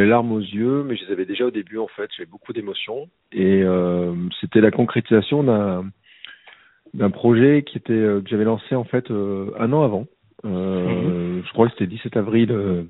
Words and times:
les 0.00 0.06
larmes 0.08 0.32
aux 0.32 0.40
yeux, 0.40 0.82
mais 0.86 0.96
je 0.96 1.04
les 1.06 1.12
avais 1.12 1.24
déjà 1.26 1.44
au 1.46 1.50
début 1.50 1.78
en 1.78 1.86
fait. 1.88 2.08
J'avais 2.16 2.28
beaucoup 2.30 2.52
d'émotions 2.52 3.08
et 3.32 3.62
euh, 3.62 4.12
c'était 4.40 4.60
la 4.60 4.70
concrétisation 4.70 5.42
d'un 5.44 5.84
d'un 6.92 7.10
projet 7.10 7.62
qui 7.62 7.78
était 7.78 7.92
euh, 7.92 8.20
que 8.20 8.28
j'avais 8.28 8.44
lancé 8.44 8.74
en 8.74 8.82
fait 8.84 9.10
euh, 9.10 9.50
un 9.58 9.72
an 9.72 9.82
avant. 9.84 10.06
Euh, 10.44 11.40
Je 11.46 11.52
crois 11.52 11.66
que 11.66 11.72
c'était 11.72 11.86
17 11.86 12.16
avril 12.16 12.50
euh, 12.50 12.82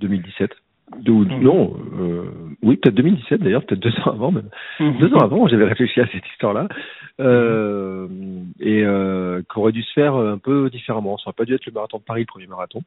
2017. 0.00 0.50
De, 0.50 1.12
Mhm. 1.12 1.40
Non, 1.42 1.74
oui, 2.62 2.76
peut-être 2.76 2.94
2017 2.94 3.40
d'ailleurs, 3.42 3.64
peut-être 3.64 3.80
deux 3.80 3.94
ans 4.00 4.10
avant 4.12 4.30
même. 4.30 4.50
Deux 4.78 5.12
ans 5.14 5.20
avant, 5.20 5.48
j'avais 5.48 5.64
réfléchi 5.64 5.98
à 6.00 6.06
cette 6.08 6.26
histoire-là 6.32 6.68
et 7.18 8.82
euh, 8.84 9.40
qu'aurait 9.48 9.72
dû 9.72 9.82
se 9.82 9.92
faire 9.94 10.14
un 10.14 10.36
peu 10.38 10.68
différemment. 10.68 11.16
Ça 11.16 11.28
aurait 11.28 11.36
pas 11.36 11.44
dû 11.46 11.54
être 11.54 11.64
le 11.66 11.72
marathon 11.72 11.98
de 11.98 12.02
Paris, 12.04 12.20
le 12.20 12.26
premier 12.26 12.46
marathon. 12.46 12.82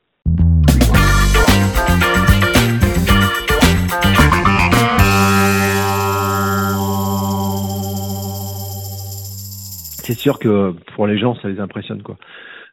C'est 10.04 10.14
sûr 10.18 10.40
que 10.40 10.74
pour 10.96 11.06
les 11.08 11.18
gens, 11.18 11.36
ça 11.36 11.50
les 11.50 11.60
impressionne 11.60 12.02
quoi. 12.02 12.16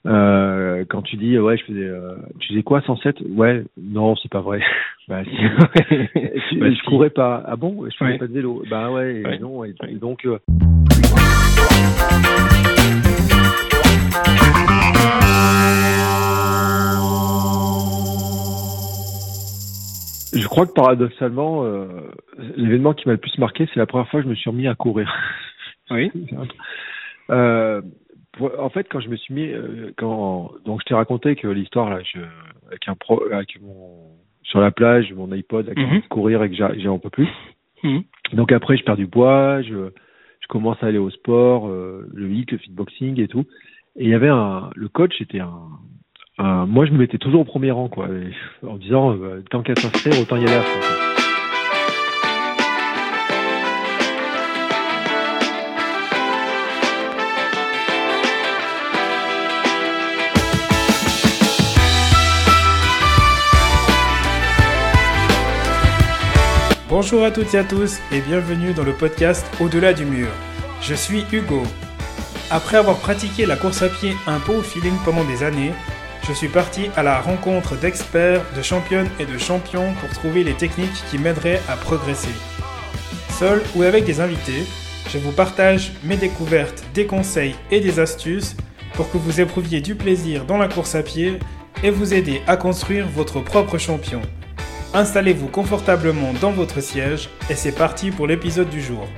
Euh, 0.06 0.84
quand 0.88 1.02
tu 1.02 1.16
dis 1.16 1.38
ouais, 1.38 1.56
je 1.56 1.64
faisais, 1.64 1.80
euh, 1.82 2.14
tu 2.38 2.48
faisais 2.48 2.62
quoi 2.62 2.82
107 2.82 3.16
Ouais, 3.30 3.64
non, 3.80 4.14
c'est 4.16 4.30
pas 4.30 4.40
vrai. 4.42 4.60
bah 5.08 5.22
tu- 5.88 6.58
Bah, 6.58 6.70
je 6.70 6.74
si. 6.74 6.80
courais 6.86 7.10
pas. 7.10 7.42
Ah 7.46 7.56
bon? 7.56 7.84
Je 7.90 7.96
faisais 7.96 8.12
Ouais. 8.12 8.18
pas 8.18 8.26
de 8.26 8.32
vélo. 8.32 8.62
Bah 8.70 8.90
ouais, 8.92 9.22
non. 9.40 9.64
Et, 9.64 9.74
donc. 10.00 10.26
euh, 10.26 10.38
Je 20.34 20.46
crois 20.48 20.66
que 20.66 20.72
paradoxalement, 20.72 21.64
euh, 21.64 21.86
l'événement 22.56 22.92
qui 22.94 23.06
m'a 23.08 23.12
le 23.12 23.18
plus 23.18 23.36
marqué, 23.38 23.66
c'est 23.72 23.78
la 23.80 23.86
première 23.86 24.08
fois 24.08 24.20
que 24.20 24.24
je 24.24 24.30
me 24.30 24.34
suis 24.34 24.50
remis 24.50 24.66
à 24.66 24.74
courir. 24.74 25.12
Oui. 25.90 26.10
Euh, 27.30 27.80
pour- 28.32 28.52
en 28.60 28.68
fait, 28.68 28.86
quand 28.90 29.00
je 29.00 29.08
me 29.08 29.16
suis 29.16 29.32
mis, 29.32 29.48
euh, 29.48 29.92
quand 29.96 30.52
donc 30.66 30.80
je 30.82 30.84
t'ai 30.84 30.94
raconté 30.94 31.36
que 31.36 31.48
l'histoire 31.48 31.88
là, 31.88 32.00
je, 32.02 32.20
avec 32.66 32.86
un 32.86 32.94
pro, 32.96 33.22
avec 33.32 33.58
mon 33.62 34.10
sur 34.42 34.60
la 34.60 34.70
plage, 34.70 35.10
mon 35.14 35.32
iPod, 35.32 35.66
avec 35.66 35.78
Mhm. 35.78 36.02
courir 36.10 36.42
et 36.42 36.50
que 36.50 36.54
j'ai 36.54 36.66
j'ai 36.80 36.88
un 36.88 36.98
peu 36.98 37.08
plus. 37.08 37.28
Mhm. 37.82 38.02
Donc 38.34 38.52
après, 38.52 38.76
je 38.76 38.84
perds 38.84 38.98
du 38.98 39.06
poids, 39.06 39.62
je, 39.62 39.88
je 40.40 40.46
commence 40.48 40.76
à 40.82 40.86
aller 40.88 40.98
au 40.98 41.08
sport, 41.08 41.66
le 41.68 42.28
HIIT, 42.30 42.44
le 42.52 42.58
fitboxing 42.58 43.18
et 43.20 43.28
tout. 43.28 43.46
Et 43.96 44.04
il 44.04 44.10
y 44.10 44.14
avait 44.14 44.28
un, 44.28 44.68
le 44.74 44.88
coach 44.88 45.18
était 45.22 45.40
un, 45.40 45.62
moi 46.38 46.86
je 46.86 46.92
me 46.92 46.98
mettais 46.98 47.18
toujours 47.18 47.42
au 47.42 47.44
premier 47.44 47.70
rang 47.70 47.88
quoi, 47.88 48.08
en 48.66 48.76
disant 48.76 49.12
euh, 49.12 49.42
tant 49.50 49.62
qu'à 49.62 49.74
s'inscrire, 49.76 50.20
autant 50.20 50.36
y 50.36 50.44
aller 50.44 50.54
à 50.54 50.62
fond. 50.62 50.80
Bonjour 66.88 67.24
à 67.24 67.32
toutes 67.32 67.52
et 67.54 67.58
à 67.58 67.64
tous 67.64 68.00
et 68.12 68.20
bienvenue 68.20 68.72
dans 68.72 68.84
le 68.84 68.92
podcast 68.92 69.44
Au-delà 69.60 69.92
du 69.92 70.04
mur. 70.04 70.28
Je 70.80 70.94
suis 70.94 71.24
Hugo. 71.32 71.62
Après 72.50 72.76
avoir 72.76 72.98
pratiqué 72.98 73.46
la 73.46 73.56
course 73.56 73.82
à 73.82 73.88
pied 73.88 74.12
un 74.28 74.38
peu 74.38 74.52
au 74.52 74.62
feeling 74.62 74.94
pendant 75.04 75.24
des 75.24 75.42
années, 75.42 75.72
je 76.26 76.32
suis 76.32 76.48
parti 76.48 76.88
à 76.96 77.02
la 77.02 77.20
rencontre 77.20 77.76
d'experts, 77.76 78.42
de 78.56 78.62
championnes 78.62 79.08
et 79.20 79.26
de 79.26 79.36
champions 79.36 79.92
pour 80.00 80.08
trouver 80.10 80.42
les 80.42 80.54
techniques 80.54 81.04
qui 81.10 81.18
m'aideraient 81.18 81.60
à 81.68 81.76
progresser. 81.76 82.34
Seul 83.38 83.62
ou 83.74 83.82
avec 83.82 84.04
des 84.04 84.20
invités, 84.20 84.64
je 85.10 85.18
vous 85.18 85.32
partage 85.32 85.92
mes 86.02 86.16
découvertes, 86.16 86.84
des 86.94 87.06
conseils 87.06 87.54
et 87.70 87.80
des 87.80 88.00
astuces 88.00 88.56
pour 88.94 89.10
que 89.10 89.18
vous 89.18 89.40
éprouviez 89.40 89.80
du 89.80 89.94
plaisir 89.94 90.44
dans 90.46 90.56
la 90.56 90.68
course 90.68 90.94
à 90.94 91.02
pied 91.02 91.38
et 91.82 91.90
vous 91.90 92.14
aider 92.14 92.40
à 92.46 92.56
construire 92.56 93.06
votre 93.08 93.40
propre 93.40 93.76
champion. 93.76 94.22
Installez-vous 94.94 95.48
confortablement 95.48 96.32
dans 96.40 96.52
votre 96.52 96.80
siège 96.80 97.28
et 97.50 97.54
c'est 97.54 97.72
parti 97.72 98.10
pour 98.10 98.26
l'épisode 98.26 98.70
du 98.70 98.80
jour. 98.80 99.08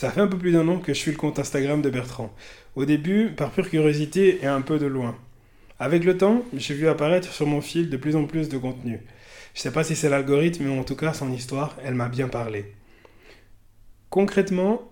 Ça 0.00 0.10
fait 0.10 0.22
un 0.22 0.28
peu 0.28 0.38
plus 0.38 0.52
d'un 0.52 0.66
an 0.68 0.78
que 0.78 0.94
je 0.94 0.98
suis 0.98 1.10
le 1.10 1.18
compte 1.18 1.38
Instagram 1.38 1.82
de 1.82 1.90
Bertrand. 1.90 2.32
Au 2.74 2.86
début, 2.86 3.32
par 3.36 3.50
pure 3.50 3.68
curiosité 3.68 4.38
et 4.42 4.46
un 4.46 4.62
peu 4.62 4.78
de 4.78 4.86
loin. 4.86 5.14
Avec 5.78 6.04
le 6.04 6.16
temps, 6.16 6.42
j'ai 6.54 6.72
vu 6.72 6.88
apparaître 6.88 7.30
sur 7.30 7.46
mon 7.46 7.60
fil 7.60 7.90
de 7.90 7.98
plus 7.98 8.16
en 8.16 8.24
plus 8.24 8.48
de 8.48 8.56
contenu. 8.56 9.02
Je 9.52 9.60
sais 9.60 9.70
pas 9.70 9.84
si 9.84 9.94
c'est 9.94 10.08
l'algorithme, 10.08 10.64
mais 10.64 10.78
en 10.78 10.84
tout 10.84 10.96
cas, 10.96 11.12
son 11.12 11.30
histoire, 11.30 11.76
elle 11.84 11.96
m'a 11.96 12.08
bien 12.08 12.28
parlé. 12.28 12.72
Concrètement, 14.08 14.90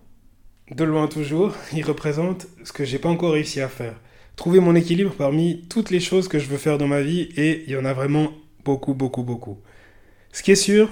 de 0.69 0.83
loin 0.83 1.07
toujours, 1.07 1.55
il 1.73 1.83
représente 1.83 2.45
ce 2.63 2.71
que 2.71 2.85
j'ai 2.85 2.99
pas 2.99 3.09
encore 3.09 3.33
réussi 3.33 3.61
à 3.61 3.67
faire. 3.67 3.95
Trouver 4.35 4.59
mon 4.59 4.75
équilibre 4.75 5.15
parmi 5.17 5.65
toutes 5.69 5.89
les 5.89 6.01
choses 6.01 6.27
que 6.27 6.37
je 6.37 6.45
veux 6.45 6.59
faire 6.59 6.77
dans 6.77 6.87
ma 6.87 7.01
vie 7.01 7.29
et 7.35 7.63
il 7.65 7.71
y 7.71 7.77
en 7.77 7.85
a 7.85 7.93
vraiment 7.93 8.31
beaucoup, 8.63 8.93
beaucoup, 8.93 9.23
beaucoup. 9.23 9.57
Ce 10.31 10.43
qui 10.43 10.51
est 10.51 10.55
sûr, 10.55 10.87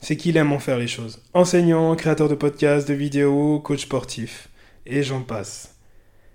c'est 0.00 0.16
qu'il 0.16 0.36
aime 0.36 0.52
en 0.52 0.58
faire 0.58 0.78
les 0.78 0.88
choses. 0.88 1.22
Enseignant, 1.34 1.94
créateur 1.94 2.28
de 2.28 2.34
podcasts, 2.34 2.88
de 2.88 2.94
vidéos, 2.94 3.60
coach 3.60 3.82
sportif. 3.82 4.48
Et 4.86 5.02
j'en 5.02 5.22
passe. 5.22 5.76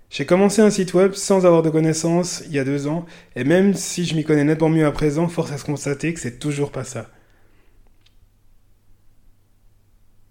J'ai 0.08 0.24
commencé 0.24 0.62
un 0.62 0.70
site 0.70 0.94
web 0.94 1.14
sans 1.14 1.46
avoir 1.46 1.62
de 1.62 1.70
connaissances 1.70 2.42
il 2.46 2.52
y 2.52 2.58
a 2.58 2.64
deux 2.64 2.86
ans, 2.86 3.04
et 3.34 3.44
même 3.44 3.74
si 3.74 4.04
je 4.04 4.14
m'y 4.14 4.24
connais 4.24 4.44
nettement 4.44 4.68
mieux 4.68 4.86
à 4.86 4.92
présent, 4.92 5.28
force 5.28 5.50
à 5.50 5.58
se 5.58 5.64
constater 5.64 6.14
que 6.14 6.20
c'est 6.20 6.38
toujours 6.38 6.70
pas 6.70 6.84
ça. 6.84 7.10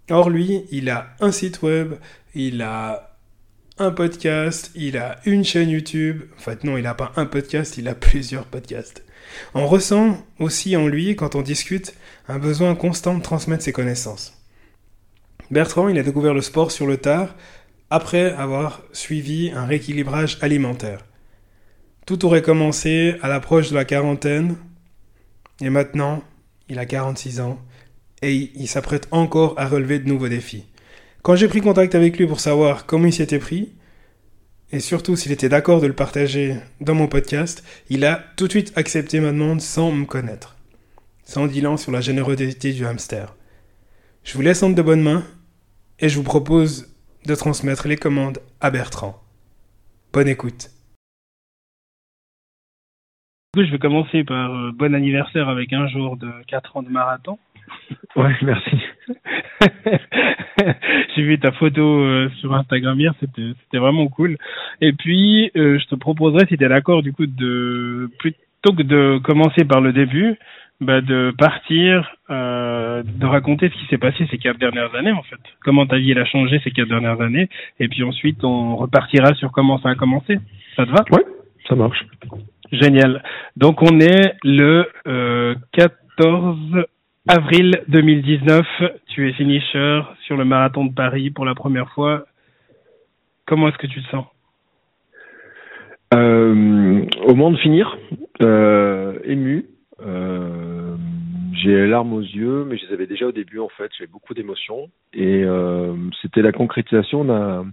Or, 0.09 0.29
lui, 0.29 0.65
il 0.71 0.89
a 0.89 1.15
un 1.19 1.31
site 1.31 1.61
web, 1.61 1.95
il 2.33 2.61
a 2.61 3.17
un 3.77 3.91
podcast, 3.91 4.71
il 4.75 4.97
a 4.97 5.19
une 5.25 5.43
chaîne 5.43 5.69
YouTube. 5.69 6.23
En 6.37 6.39
fait, 6.39 6.63
non, 6.63 6.77
il 6.77 6.83
n'a 6.83 6.93
pas 6.93 7.11
un 7.15 7.25
podcast, 7.25 7.77
il 7.77 7.87
a 7.87 7.95
plusieurs 7.95 8.45
podcasts. 8.45 9.03
On 9.53 9.67
ressent 9.67 10.17
aussi 10.39 10.75
en 10.75 10.87
lui, 10.87 11.15
quand 11.15 11.35
on 11.35 11.41
discute, 11.41 11.93
un 12.27 12.39
besoin 12.39 12.75
constant 12.75 13.17
de 13.17 13.23
transmettre 13.23 13.63
ses 13.63 13.71
connaissances. 13.71 14.33
Bertrand, 15.51 15.89
il 15.89 15.99
a 15.99 16.03
découvert 16.03 16.33
le 16.33 16.41
sport 16.41 16.71
sur 16.71 16.87
le 16.87 16.97
tard, 16.97 17.35
après 17.89 18.31
avoir 18.33 18.81
suivi 18.93 19.51
un 19.53 19.65
rééquilibrage 19.65 20.37
alimentaire. 20.41 21.05
Tout 22.05 22.25
aurait 22.25 22.41
commencé 22.41 23.15
à 23.21 23.27
l'approche 23.27 23.69
de 23.69 23.75
la 23.75 23.85
quarantaine, 23.85 24.55
et 25.61 25.69
maintenant, 25.69 26.23
il 26.69 26.79
a 26.79 26.85
46 26.85 27.39
ans, 27.41 27.59
et 28.21 28.51
il 28.55 28.67
s'apprête 28.67 29.07
encore 29.11 29.53
à 29.57 29.67
relever 29.67 29.99
de 29.99 30.07
nouveaux 30.07 30.27
défis. 30.29 30.65
Quand 31.21 31.35
j'ai 31.35 31.47
pris 31.47 31.61
contact 31.61 31.95
avec 31.95 32.17
lui 32.17 32.27
pour 32.27 32.39
savoir 32.39 32.85
comment 32.85 33.07
il 33.07 33.13
s'était 33.13 33.39
pris, 33.39 33.73
et 34.71 34.79
surtout 34.79 35.15
s'il 35.15 35.31
était 35.31 35.49
d'accord 35.49 35.81
de 35.81 35.87
le 35.87 35.93
partager 35.93 36.55
dans 36.81 36.95
mon 36.95 37.07
podcast, 37.07 37.63
il 37.89 38.05
a 38.05 38.15
tout 38.35 38.47
de 38.47 38.51
suite 38.51 38.73
accepté 38.75 39.19
ma 39.19 39.31
demande 39.31 39.61
sans 39.61 39.91
me 39.91 40.05
connaître. 40.05 40.55
Sans 41.23 41.47
dilan 41.47 41.77
sur 41.77 41.91
la 41.91 42.01
générosité 42.01 42.73
du 42.73 42.85
hamster. 42.85 43.35
Je 44.23 44.33
vous 44.33 44.41
laisse 44.41 44.63
entre 44.63 44.75
de 44.75 44.81
bonnes 44.81 45.03
mains, 45.03 45.23
et 45.99 46.09
je 46.09 46.17
vous 46.17 46.23
propose 46.23 46.93
de 47.25 47.35
transmettre 47.35 47.87
les 47.87 47.95
commandes 47.95 48.39
à 48.59 48.69
Bertrand. 48.69 49.21
Bonne 50.13 50.27
écoute. 50.27 50.69
Je 53.55 53.71
vais 53.71 53.79
commencer 53.79 54.23
par 54.23 54.53
euh, 54.53 54.71
bon 54.73 54.93
anniversaire 54.93 55.47
avec 55.47 55.71
un 55.71 55.87
jour 55.87 56.17
de 56.17 56.29
4 56.47 56.77
ans 56.77 56.83
de 56.83 56.89
marathon. 56.89 57.39
Ouais, 58.15 58.35
merci. 58.41 58.77
J'ai 61.15 61.21
vu 61.21 61.37
ta 61.39 61.51
photo 61.51 61.81
euh, 61.81 62.29
sur 62.39 62.53
Instagram 62.53 62.99
hier, 62.99 63.13
c'était 63.19 63.51
c'était 63.63 63.77
vraiment 63.77 64.07
cool. 64.07 64.37
Et 64.81 64.93
puis, 64.93 65.51
euh, 65.55 65.77
je 65.79 65.85
te 65.87 65.95
proposerais, 65.95 66.45
si 66.47 66.57
tu 66.57 66.63
es 66.63 66.69
d'accord, 66.69 67.03
du 67.03 67.13
coup, 67.13 67.25
de 67.25 68.09
plutôt 68.19 68.73
que 68.75 68.83
de 68.83 69.19
commencer 69.19 69.65
par 69.65 69.81
le 69.81 69.91
début, 69.93 70.37
bah, 70.81 71.01
de 71.01 71.33
partir, 71.37 72.15
euh, 72.29 73.03
de 73.03 73.25
raconter 73.25 73.69
ce 73.69 73.73
qui 73.75 73.85
s'est 73.87 73.97
passé 73.97 74.27
ces 74.29 74.37
quatre 74.37 74.57
dernières 74.57 74.93
années, 74.95 75.11
en 75.11 75.23
fait. 75.23 75.39
Comment 75.63 75.85
ta 75.85 75.97
vie 75.97 76.11
elle 76.11 76.19
a 76.19 76.25
changé 76.25 76.59
ces 76.63 76.71
quatre 76.71 76.89
dernières 76.89 77.21
années. 77.21 77.49
Et 77.79 77.87
puis 77.87 78.03
ensuite, 78.03 78.43
on 78.43 78.75
repartira 78.75 79.33
sur 79.35 79.51
comment 79.51 79.79
ça 79.79 79.89
a 79.89 79.95
commencé. 79.95 80.39
Ça 80.75 80.85
te 80.85 80.91
va? 80.91 81.03
Ouais, 81.11 81.23
ça 81.67 81.75
marche. 81.75 82.05
Génial. 82.71 83.23
Donc 83.55 83.81
on 83.81 83.99
est 83.99 84.35
le 84.43 84.89
euh, 85.07 85.55
14 85.73 86.85
avril 87.27 87.81
2019. 87.87 88.65
Tu 89.07 89.29
es 89.29 89.33
finisher 89.33 90.01
sur 90.25 90.37
le 90.37 90.45
marathon 90.45 90.85
de 90.85 90.93
Paris 90.93 91.31
pour 91.31 91.45
la 91.45 91.55
première 91.55 91.89
fois. 91.91 92.25
Comment 93.45 93.69
est-ce 93.69 93.77
que 93.77 93.87
tu 93.87 94.01
te 94.01 94.09
sens? 94.09 94.25
Euh, 96.13 97.05
au 97.23 97.35
moment 97.35 97.51
de 97.51 97.57
finir, 97.57 97.97
euh, 98.41 99.19
ému. 99.23 99.65
Euh, 100.05 100.95
j'ai 101.53 101.71
les 101.71 101.87
larmes 101.87 102.13
aux 102.13 102.21
yeux, 102.21 102.65
mais 102.65 102.77
je 102.77 102.85
les 102.85 102.93
avais 102.93 103.07
déjà 103.07 103.27
au 103.27 103.31
début 103.31 103.59
en 103.59 103.69
fait. 103.69 103.91
J'avais 103.97 104.11
beaucoup 104.11 104.33
d'émotions 104.33 104.89
et 105.13 105.43
euh, 105.43 105.95
c'était 106.21 106.41
la 106.41 106.51
concrétisation 106.51 107.25
d'un 107.25 107.65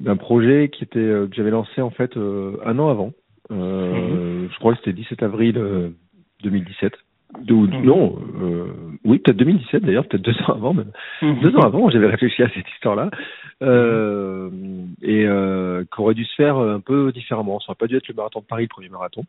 d'un 0.00 0.16
projet 0.16 0.70
qui 0.72 0.82
était 0.82 0.98
que 0.98 1.30
j'avais 1.32 1.50
lancé 1.50 1.82
en 1.82 1.90
fait 1.90 2.16
un 2.16 2.78
an 2.78 2.88
avant. 2.88 3.12
Mhm. 3.50 4.48
Je 4.50 4.58
crois 4.58 4.72
que 4.72 4.78
c'était 4.78 4.94
17 4.94 5.22
avril 5.22 5.92
2017. 6.42 6.94
Mhm. 7.38 7.84
Non, 7.84 8.18
oui, 9.04 9.18
peut-être 9.18 9.38
2017 9.38 9.84
d'ailleurs, 9.84 10.06
peut-être 10.06 10.24
deux 10.24 10.36
ans 10.42 10.54
avant 10.54 10.74
même. 10.74 10.92
Mhm. 11.22 11.40
Deux 11.40 11.56
ans 11.56 11.62
avant, 11.62 11.90
j'avais 11.90 12.08
réfléchi 12.08 12.42
à 12.42 12.48
cette 12.50 12.68
histoire-là 12.74 13.10
euh, 13.62 14.50
et 15.02 15.26
euh, 15.26 15.84
qu'aurait 15.90 16.14
dû 16.14 16.24
se 16.24 16.34
faire 16.34 16.56
un 16.56 16.80
peu 16.80 17.12
différemment. 17.12 17.60
Ça 17.60 17.66
n'aurait 17.68 17.78
pas 17.78 17.86
dû 17.86 17.96
être 17.96 18.08
le 18.08 18.14
marathon 18.14 18.40
de 18.40 18.46
Paris, 18.46 18.64
le 18.64 18.68
premier 18.68 18.88
marathon. 18.88 19.24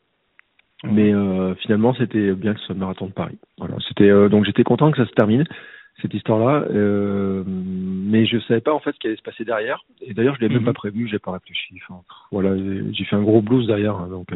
Mais 0.84 1.14
euh, 1.14 1.54
finalement, 1.56 1.94
c'était 1.94 2.34
bien 2.34 2.54
que 2.54 2.60
ce 2.60 2.68
soit 2.68 2.76
le 2.76 2.80
marathon 2.80 3.06
de 3.06 3.12
Paris. 3.12 3.38
Voilà, 3.58 3.76
c'était 3.88 4.10
euh, 4.10 4.30
donc 4.30 4.46
j'étais 4.46 4.64
content 4.64 4.92
que 4.92 4.98
ça 4.98 5.08
se 5.08 5.14
termine 5.14 5.44
cette 6.02 6.14
histoire-là, 6.16 6.66
euh, 6.72 7.44
mais 7.46 8.26
je 8.26 8.40
savais 8.40 8.62
pas 8.62 8.74
en 8.74 8.80
fait 8.80 8.92
ce 8.94 9.00
qui 9.00 9.08
allait 9.08 9.18
se 9.18 9.22
passer 9.22 9.46
derrière. 9.46 9.84
Et 10.02 10.16
d'ailleurs, 10.16 10.36
je 10.36 10.42
l'ai 10.42 10.50
même 10.50 10.60
mhm. 10.60 10.66
pas 10.66 10.74
prévu, 10.74 11.08
j'ai 11.08 11.20
pas 11.20 11.32
réfléchi. 11.32 11.80
Enfin, 11.84 12.02
voilà, 12.32 12.56
j'ai 12.58 13.06
fait 13.06 13.16
un 13.16 13.22
gros 13.22 13.42
blues 13.42 13.68
derrière, 13.68 13.96
hein, 13.96 14.08
donc 14.10 14.30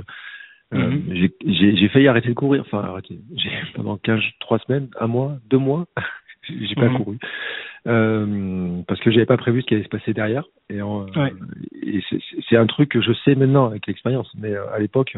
euh, 0.75 0.89
mhm. 0.89 1.29
j'ai 1.45 1.89
failli 1.89 2.07
arrêter 2.07 2.29
de 2.29 2.33
courir. 2.33 2.61
Enfin, 2.61 2.79
arrêter. 2.79 3.19
J'ai 3.35 3.49
pendant 3.73 3.97
15, 3.97 4.21
trois 4.39 4.59
semaines, 4.59 4.89
un 4.99 5.07
mois, 5.07 5.37
deux 5.49 5.57
mois, 5.57 5.85
j'ai 6.49 6.75
pas 6.75 6.89
mhm. 6.89 6.97
couru 6.97 7.17
euh, 7.87 8.81
parce 8.87 8.99
que 8.99 9.11
j'avais 9.11 9.25
pas 9.25 9.37
prévu 9.37 9.61
ce 9.61 9.67
qui 9.67 9.75
allait 9.75 9.83
se 9.83 9.89
passer 9.89 10.13
derrière. 10.13 10.43
Et, 10.69 10.79
et 10.79 12.03
c'est 12.49 12.57
un 12.57 12.65
truc 12.65 12.89
que 12.89 13.01
je 13.01 13.13
sais 13.23 13.35
maintenant 13.35 13.67
avec 13.67 13.85
l'expérience, 13.87 14.31
mais 14.37 14.55
à 14.55 14.79
l'époque 14.79 15.15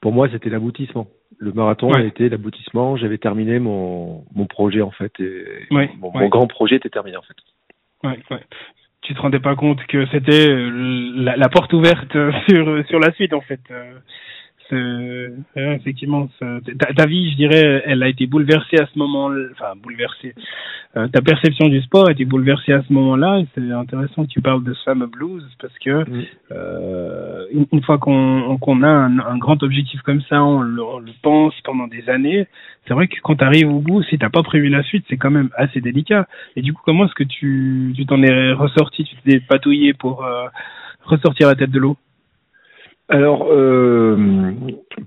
pour 0.00 0.12
moi, 0.12 0.28
c'était 0.30 0.50
l'aboutissement. 0.50 1.08
Le 1.38 1.52
marathon 1.52 1.92
a 1.92 2.02
été 2.02 2.28
l'aboutissement. 2.28 2.96
J'avais 2.96 3.18
terminé 3.18 3.58
mon, 3.58 4.24
mon 4.34 4.46
projet, 4.46 4.82
en 4.82 4.90
fait. 4.90 5.12
Et 5.20 5.68
mon, 5.98 6.28
grand 6.28 6.46
projet 6.46 6.76
était 6.76 6.90
terminé, 6.90 7.16
en 7.16 7.22
fait. 7.22 7.36
Ouais, 8.04 8.18
ouais. 8.30 8.44
Tu 9.02 9.14
te 9.14 9.20
rendais 9.20 9.40
pas 9.40 9.54
compte 9.56 9.84
que 9.86 10.06
c'était 10.06 10.48
euh, 10.48 11.12
la, 11.16 11.36
la, 11.36 11.48
porte 11.48 11.72
ouverte 11.72 12.12
sur, 12.48 12.86
sur 12.86 12.98
la 12.98 13.12
suite, 13.12 13.32
en 13.32 13.40
fait. 13.40 13.60
Euh 14.72 15.28
effectivement, 15.56 16.28
ta, 16.40 16.92
ta, 16.94 17.06
vie, 17.06 17.30
je 17.30 17.36
dirais, 17.36 17.82
elle 17.86 18.02
a 18.02 18.08
été 18.08 18.26
bouleversée 18.26 18.78
à 18.78 18.86
ce 18.86 18.98
moment, 18.98 19.30
enfin 19.52 19.74
bouleversée. 19.80 20.34
Euh, 20.96 21.08
ta 21.08 21.20
perception 21.20 21.68
du 21.68 21.82
sport 21.82 22.08
a 22.08 22.12
été 22.12 22.24
bouleversée 22.24 22.72
à 22.72 22.82
ce 22.82 22.92
moment-là. 22.92 23.42
C'est 23.54 23.70
intéressant 23.70 24.24
que 24.24 24.30
tu 24.30 24.40
parles 24.40 24.64
de 24.64 24.72
ce 24.72 24.82
fameux 24.84 25.06
blues 25.06 25.44
parce 25.60 25.76
que 25.78 26.04
euh, 26.52 27.46
une, 27.52 27.82
fois 27.82 27.98
qu'on 27.98 28.56
qu'on 28.58 28.82
a 28.82 28.88
un, 28.88 29.18
un, 29.18 29.36
grand 29.36 29.62
objectif 29.62 30.00
comme 30.02 30.22
ça, 30.22 30.42
on 30.42 30.62
le, 30.62 30.82
on 30.82 30.98
le 30.98 31.12
pense 31.22 31.54
pendant 31.64 31.86
des 31.86 32.08
années. 32.08 32.46
C'est 32.86 32.94
vrai 32.94 33.08
que 33.08 33.16
quand 33.22 33.36
tu 33.36 33.44
arrives 33.44 33.70
au 33.70 33.80
bout, 33.80 34.02
si 34.04 34.18
t'as 34.18 34.30
pas 34.30 34.42
prévu 34.42 34.68
la 34.68 34.82
suite, 34.84 35.04
c'est 35.10 35.16
quand 35.16 35.30
même 35.30 35.50
assez 35.56 35.80
délicat. 35.80 36.26
Et 36.54 36.62
du 36.62 36.72
coup, 36.72 36.82
comment 36.84 37.06
est-ce 37.06 37.14
que 37.14 37.24
tu 37.24 37.92
tu 37.94 38.06
t'en 38.06 38.22
es 38.22 38.52
ressorti, 38.52 39.04
tu 39.04 39.16
t'es 39.24 39.40
patouillé 39.40 39.92
pour 39.92 40.24
euh, 40.24 40.46
ressortir 41.04 41.48
la 41.48 41.56
tête 41.56 41.70
de 41.70 41.78
l'eau? 41.78 41.96
Alors, 43.08 43.46
euh, 43.50 43.95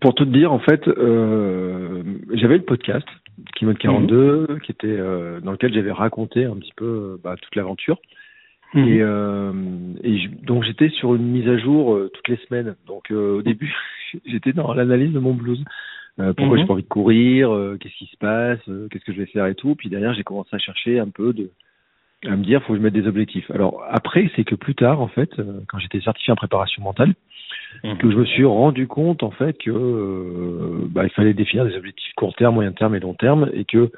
pour 0.01 0.15
tout 0.15 0.25
te 0.25 0.29
dire, 0.29 0.51
en 0.51 0.59
fait, 0.59 0.87
euh, 0.87 2.03
j'avais 2.33 2.57
le 2.57 2.63
podcast 2.63 3.07
Kimote 3.55 3.77
42, 3.77 4.47
mhm. 4.49 4.59
qui 4.61 4.71
était 4.71 4.87
euh, 4.87 5.39
dans 5.41 5.51
lequel 5.51 5.73
j'avais 5.73 5.91
raconté 5.91 6.45
un 6.45 6.55
petit 6.55 6.73
peu 6.75 7.19
bah, 7.23 7.35
toute 7.41 7.55
l'aventure. 7.55 7.97
Mhm. 8.73 8.87
Et, 8.87 9.01
euh, 9.01 9.53
et 10.03 10.27
donc 10.43 10.63
j'étais 10.63 10.89
sur 10.89 11.15
une 11.15 11.25
mise 11.25 11.47
à 11.47 11.57
jour 11.57 11.95
euh, 11.95 12.11
toutes 12.13 12.27
les 12.27 12.37
semaines. 12.47 12.75
Donc 12.87 13.11
au 13.11 13.41
début, 13.41 13.73
j'étais 14.25 14.53
dans 14.53 14.73
l'analyse 14.73 15.13
de 15.13 15.19
mon 15.19 15.33
blues. 15.33 15.63
pourquoi 16.17 16.57
j'ai 16.57 16.63
mhm. 16.63 16.67
pas 16.67 16.73
envie 16.73 16.83
de 16.83 16.87
courir 16.87 17.49
Qu'est-ce 17.79 17.97
qui 17.97 18.07
se 18.07 18.17
passe 18.17 18.59
Qu'est-ce 18.89 19.05
que 19.05 19.13
je 19.13 19.19
vais 19.19 19.27
faire 19.27 19.47
et 19.47 19.55
tout. 19.55 19.75
Puis 19.75 19.89
derrière, 19.89 20.13
j'ai 20.13 20.23
commencé 20.23 20.55
à 20.55 20.59
chercher 20.59 20.99
un 20.99 21.09
peu 21.09 21.33
de 21.33 21.49
à 22.25 22.35
me 22.35 22.43
dire, 22.43 22.61
faut 22.63 22.73
que 22.73 22.79
je 22.79 22.83
mette 22.83 22.93
des 22.93 23.07
objectifs. 23.07 23.49
Alors 23.51 23.83
après, 23.89 24.29
c'est 24.35 24.43
que 24.43 24.55
plus 24.55 24.75
tard, 24.75 25.01
en 25.01 25.07
fait, 25.07 25.31
quand 25.67 25.79
j'étais 25.79 26.01
certifié 26.01 26.33
en 26.33 26.35
préparation 26.35 26.83
mentale, 26.83 27.13
Mhm. 27.83 27.97
que 27.97 28.11
je 28.11 28.17
me 28.17 28.25
suis 28.25 28.45
rendu 28.45 28.87
compte 28.87 29.23
en 29.23 29.31
fait 29.31 29.57
que 29.57 29.71
euh, 29.71 30.87
bah, 30.89 31.03
il 31.03 31.09
fallait 31.11 31.33
définir 31.33 31.65
des 31.65 31.75
objectifs 31.75 32.13
court 32.15 32.35
terme, 32.35 32.55
moyen 32.55 32.71
terme 32.71 32.95
et 32.95 32.99
long 32.99 33.13
terme, 33.13 33.49
et 33.53 33.65
que 33.65 33.91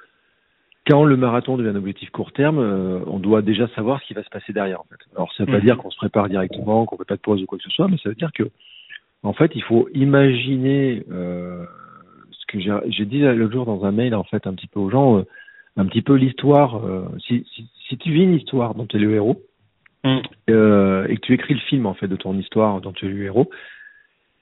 quand 0.88 1.04
le 1.04 1.16
marathon 1.16 1.58
devient 1.58 1.70
un 1.70 1.76
objectif 1.76 2.10
court 2.10 2.32
terme, 2.32 2.60
euh, 2.60 3.00
on 3.08 3.20
doit 3.20 3.42
déjà 3.42 3.68
savoir 3.70 4.02
ce 4.02 4.08
qui 4.08 4.14
va 4.14 4.24
se 4.24 4.30
passer 4.30 4.54
derrière. 4.54 4.82
En 4.82 4.86
fait. 4.86 4.98
Alors 5.16 5.32
ça 5.34 5.46
veut 5.46 5.52
pas 5.52 5.60
mhm. 5.60 5.66
dire 5.66 5.78
qu'on 5.78 5.92
se 5.92 5.98
prépare 5.98 6.30
directement, 6.30 6.86
qu'on 6.86 6.98
fait 6.98 7.06
pas 7.06 7.16
de 7.16 7.22
pause 7.22 7.42
ou 7.42 7.46
quoi 7.46 7.58
que 7.58 7.64
ce 7.64 7.70
soit, 7.70 7.88
mais 7.88 7.98
ça 7.98 8.10
veut 8.10 8.16
dire 8.16 8.32
que 8.34 8.50
en 9.24 9.34
fait 9.34 9.52
il 9.56 9.64
faut 9.64 9.88
imaginer 9.94 11.04
euh, 11.12 11.66
ce 12.32 12.46
que 12.48 12.60
j'ai 12.60 13.06
dit 13.06 13.22
l'autre 13.22 13.54
jour 13.54 13.66
dans 13.66 13.86
un 13.86 13.92
mail 13.92 14.16
en 14.16 14.24
fait 14.24 14.46
un 14.48 14.54
petit 14.54 14.68
peu 14.68 14.80
aux 14.80 14.90
gens, 14.90 15.20
euh, 15.20 15.24
un 15.78 15.86
petit 15.86 16.02
peu 16.02 16.16
l'histoire. 16.16 16.82
Si, 17.26 17.46
si, 17.54 17.70
si, 17.88 17.98
tu 17.98 18.12
vis 18.12 18.24
une 18.24 18.36
histoire 18.36 18.76
dont 18.76 18.86
tu 18.86 18.98
es 18.98 19.00
le 19.00 19.14
héros, 19.14 19.42
Mm. 20.04 20.20
Euh, 20.50 21.06
et 21.08 21.16
que 21.16 21.22
tu 21.22 21.34
écris 21.34 21.54
le 21.54 21.60
film 21.60 21.86
en 21.86 21.94
fait 21.94 22.08
de 22.08 22.16
ton 22.16 22.38
histoire 22.38 22.82
dont 22.82 22.92
tu 22.92 23.06
es 23.06 23.10
le 23.10 23.24
héros, 23.24 23.50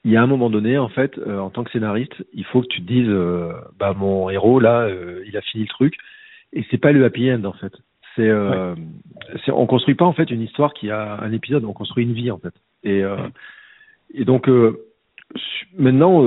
il 0.04 0.10
y 0.10 0.16
a 0.16 0.22
un 0.22 0.26
moment 0.26 0.48
donné 0.48 0.78
en 0.78 0.88
fait, 0.88 1.18
euh, 1.18 1.38
en 1.38 1.50
tant 1.50 1.64
que 1.64 1.70
scénariste, 1.70 2.14
il 2.32 2.44
faut 2.44 2.62
que 2.62 2.68
tu 2.68 2.80
te 2.80 2.86
dises, 2.86 3.08
euh, 3.08 3.52
bah 3.78 3.92
mon 3.92 4.30
héros 4.30 4.58
là, 4.58 4.88
il 5.26 5.36
a 5.36 5.42
fini 5.42 5.64
le 5.64 5.68
truc, 5.68 5.96
et 6.52 6.64
c'est 6.70 6.78
pas 6.78 6.92
le 6.92 7.04
happy 7.04 7.30
end 7.30 7.44
en 7.44 7.52
fait. 7.52 7.72
C'est, 8.16 8.28
euh, 8.28 8.74
on 9.48 9.66
construit 9.66 9.94
pas 9.94 10.06
en 10.06 10.14
fait 10.14 10.30
une 10.30 10.40
histoire 10.40 10.72
qui 10.72 10.90
a 10.90 11.20
un 11.20 11.32
épisode, 11.32 11.64
on 11.64 11.74
construit 11.74 12.04
une 12.04 12.14
vie 12.14 12.30
en 12.30 12.38
fait. 12.38 12.54
Et, 12.82 13.02
et 14.14 14.24
donc 14.24 14.48
maintenant, 15.76 16.22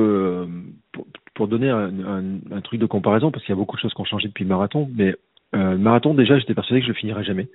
pour, 0.91 1.07
pour, 1.33 1.47
donner 1.47 1.69
un, 1.69 1.91
un, 1.99 2.23
un, 2.51 2.61
truc 2.61 2.79
de 2.79 2.85
comparaison, 2.85 3.31
parce 3.31 3.43
qu'il 3.43 3.53
y 3.53 3.57
a 3.57 3.59
beaucoup 3.59 3.75
de 3.75 3.81
choses 3.81 3.93
qui 3.93 4.01
ont 4.01 4.05
changé 4.05 4.27
depuis 4.27 4.43
le 4.43 4.49
marathon, 4.49 4.89
mais 4.95 5.15
le 5.53 5.77
marathon 5.77 6.15
déjà, 6.15 6.39
j'étais 6.39 6.55
persuadé 6.55 6.81
que 6.81 6.87
je 6.87 6.91
le 6.91 6.97
finirais 6.97 7.23
jamais. 7.23 7.47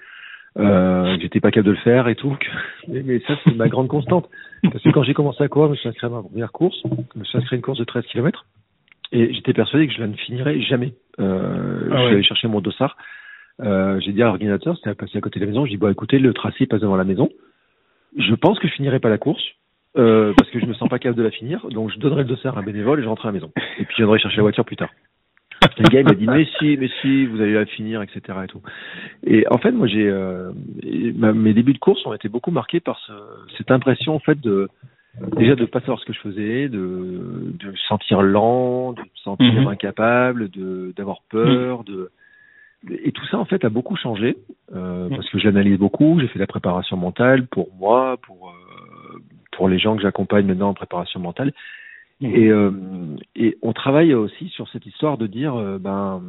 Euh, 0.58 1.16
j'étais 1.20 1.40
pas 1.40 1.50
capable 1.50 1.66
de 1.66 1.72
le 1.72 1.82
faire 1.82 2.08
et 2.08 2.14
tout. 2.14 2.36
Mais, 2.88 3.20
ça, 3.26 3.34
c'est 3.44 3.54
ma 3.54 3.68
grande 3.68 3.88
constante. 3.88 4.28
Parce 4.62 4.82
que 4.82 4.90
quand 4.90 5.02
j'ai 5.02 5.14
commencé 5.14 5.42
à 5.42 5.48
courir, 5.48 5.68
je 5.68 5.72
me 5.72 5.76
suis 5.76 5.88
inscrit 5.88 6.06
à 6.06 6.10
ma 6.10 6.22
première 6.22 6.52
course. 6.52 6.76
Je 7.14 7.18
me 7.18 7.24
suis 7.24 7.38
inscrit 7.38 7.54
à 7.54 7.56
une 7.56 7.62
course 7.62 7.78
de 7.78 7.84
13 7.84 8.04
km. 8.06 8.44
Et 9.12 9.32
j'étais 9.32 9.52
persuadé 9.52 9.86
que 9.86 9.94
je 9.94 10.02
ne 10.02 10.14
finirais 10.14 10.60
jamais. 10.60 10.94
Euh, 11.20 11.88
ah 11.90 11.96
je 11.96 12.02
suis 12.02 12.14
allé 12.14 12.22
chercher 12.22 12.48
mon 12.48 12.60
dossard. 12.60 12.96
Euh, 13.60 13.98
j'ai 14.00 14.12
dit 14.12 14.22
à 14.22 14.26
l'ordinateur, 14.26 14.76
c'était 14.76 14.94
passé 14.94 15.18
à 15.18 15.20
côté 15.20 15.40
de 15.40 15.44
la 15.44 15.50
maison. 15.50 15.64
Je 15.64 15.70
dis, 15.70 15.76
bon, 15.76 15.90
écoutez, 15.90 16.18
le 16.18 16.34
tracé 16.34 16.66
passe 16.66 16.80
devant 16.80 16.96
la 16.96 17.04
maison. 17.04 17.28
Je 18.16 18.34
pense 18.34 18.58
que 18.58 18.68
je 18.68 18.72
finirai 18.74 19.00
pas 19.00 19.08
la 19.08 19.18
course. 19.18 19.42
Euh, 19.98 20.32
parce 20.36 20.48
que 20.50 20.60
je 20.60 20.66
me 20.66 20.74
sens 20.74 20.88
pas 20.88 20.98
capable 20.98 21.18
de 21.18 21.24
la 21.24 21.30
finir, 21.30 21.66
donc 21.70 21.90
je 21.90 21.98
donnerai 21.98 22.22
le 22.22 22.28
dossard 22.28 22.56
à 22.56 22.60
un 22.60 22.62
bénévole 22.62 23.00
et 23.00 23.02
je 23.02 23.08
rentrerai 23.08 23.28
à 23.28 23.32
la 23.32 23.38
maison. 23.38 23.50
Et 23.78 23.84
puis 23.84 23.94
je 23.94 24.02
viendrai 24.02 24.18
chercher 24.18 24.36
la 24.36 24.42
voiture 24.42 24.64
plus 24.64 24.76
tard. 24.76 24.90
Le 25.78 25.88
gars 25.88 26.00
il 26.00 26.06
m'a 26.06 26.14
dit 26.14 26.26
mais 26.26 26.46
si, 26.58 26.76
mais 26.76 26.88
si, 27.00 27.26
vous 27.26 27.40
allez 27.40 27.54
la 27.54 27.66
finir, 27.66 28.02
etc. 28.02 28.20
Et 28.44 28.46
tout. 28.46 28.62
Et 29.26 29.44
en 29.50 29.58
fait, 29.58 29.72
moi 29.72 29.86
j'ai 29.86 30.08
euh, 30.08 30.52
mes 30.82 31.52
débuts 31.52 31.72
de 31.72 31.78
course 31.78 32.04
ont 32.06 32.14
été 32.14 32.28
beaucoup 32.28 32.50
marqués 32.50 32.80
par 32.80 32.98
ce, 33.06 33.12
cette 33.56 33.70
impression 33.70 34.14
en 34.14 34.20
fait 34.20 34.40
de 34.40 34.68
déjà 35.36 35.56
de 35.56 35.64
pas 35.64 35.80
savoir 35.80 35.98
ce 35.98 36.04
que 36.04 36.12
je 36.12 36.20
faisais, 36.20 36.68
de 36.68 37.54
de 37.58 37.66
me 37.68 37.76
sentir 37.88 38.22
lent, 38.22 38.92
de 38.92 39.00
me 39.00 39.06
sentir 39.22 39.52
mhm. 39.52 39.68
incapable, 39.68 40.48
de 40.48 40.92
d'avoir 40.96 41.22
peur, 41.28 41.82
de 41.84 42.10
et 42.88 43.10
tout 43.10 43.26
ça 43.26 43.38
en 43.38 43.44
fait 43.44 43.64
a 43.64 43.68
beaucoup 43.68 43.96
changé 43.96 44.36
euh, 44.74 45.08
mhm. 45.08 45.16
parce 45.16 45.28
que 45.30 45.38
j'analyse 45.38 45.78
beaucoup, 45.78 46.20
j'ai 46.20 46.28
fait 46.28 46.38
de 46.38 46.44
la 46.44 46.46
préparation 46.46 46.96
mentale 46.96 47.46
pour 47.48 47.68
moi, 47.74 48.16
pour 48.22 48.50
euh, 48.50 48.87
pour 49.58 49.68
les 49.68 49.78
gens 49.78 49.94
que 49.94 50.02
j'accompagne 50.02 50.46
maintenant 50.46 50.70
en 50.70 50.74
préparation 50.74 51.20
mentale 51.20 51.52
Mmh. 52.20 52.34
Et, 52.34 52.48
euh, 52.48 52.70
et 53.36 53.58
on 53.62 53.72
travaille 53.72 54.12
aussi 54.14 54.48
sur 54.48 54.68
cette 54.70 54.86
histoire 54.86 55.18
de 55.18 55.26
dire, 55.26 55.54
euh, 55.54 55.78
ben, 55.78 56.22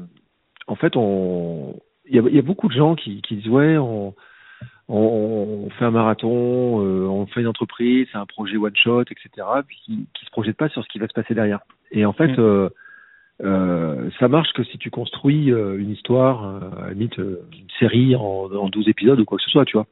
en 0.68 0.76
fait, 0.76 0.96
on, 0.96 1.80
il 2.06 2.16
y 2.16 2.20
a, 2.20 2.30
y 2.30 2.38
a, 2.38 2.44
beaucoup 2.44 2.68
de 2.68 2.74
gens 2.74 2.96
qui, 2.96 3.22
qui 3.22 3.38
disent 3.38 3.50
ouais, 3.50 3.78
on, 3.78 4.14
on, 4.88 5.70
fait 5.80 5.86
un 5.86 5.92
marathon, 5.92 6.86
euh, 6.86 7.08
on 7.08 7.26
fait 7.26 7.42
une 7.42 7.48
entreprise, 7.48 8.08
c'est 8.12 8.20
un 8.20 8.28
projet 8.28 8.58
one 8.58 8.76
shot, 8.76 9.02
etc. 9.04 9.48
Puis 9.68 9.78
qui, 9.84 10.08
qui 10.14 10.26
se 10.26 10.32
projettent 10.32 10.58
pas 10.58 10.70
sur 10.70 10.84
ce 10.84 10.90
qui 10.90 11.00
va 11.00 11.08
se 11.08 11.14
passer 11.14 11.34
derrière. 11.34 11.62
Et 11.92 12.06
en 12.06 12.14
fait, 12.14 12.38
mmh. 12.38 12.70
Euh, 13.42 13.46
euh, 13.48 14.10
ça 14.20 14.28
marche 14.28 14.52
que 14.54 14.64
si 14.64 14.78
tu 14.78 14.90
construis 14.90 15.48
une 15.48 15.92
histoire, 15.92 16.44
à 16.82 16.88
la 16.88 16.94
limite 16.94 17.18
une 17.18 17.38
série 17.80 18.16
en, 18.16 18.50
en 18.54 18.70
12 18.70 18.88
épisodes 18.90 19.20
ou 19.20 19.26
quoi 19.26 19.38
que 19.38 19.44
ce 19.44 19.50
soit, 19.50 19.66
tu 19.66 19.78
vois. 19.78 19.88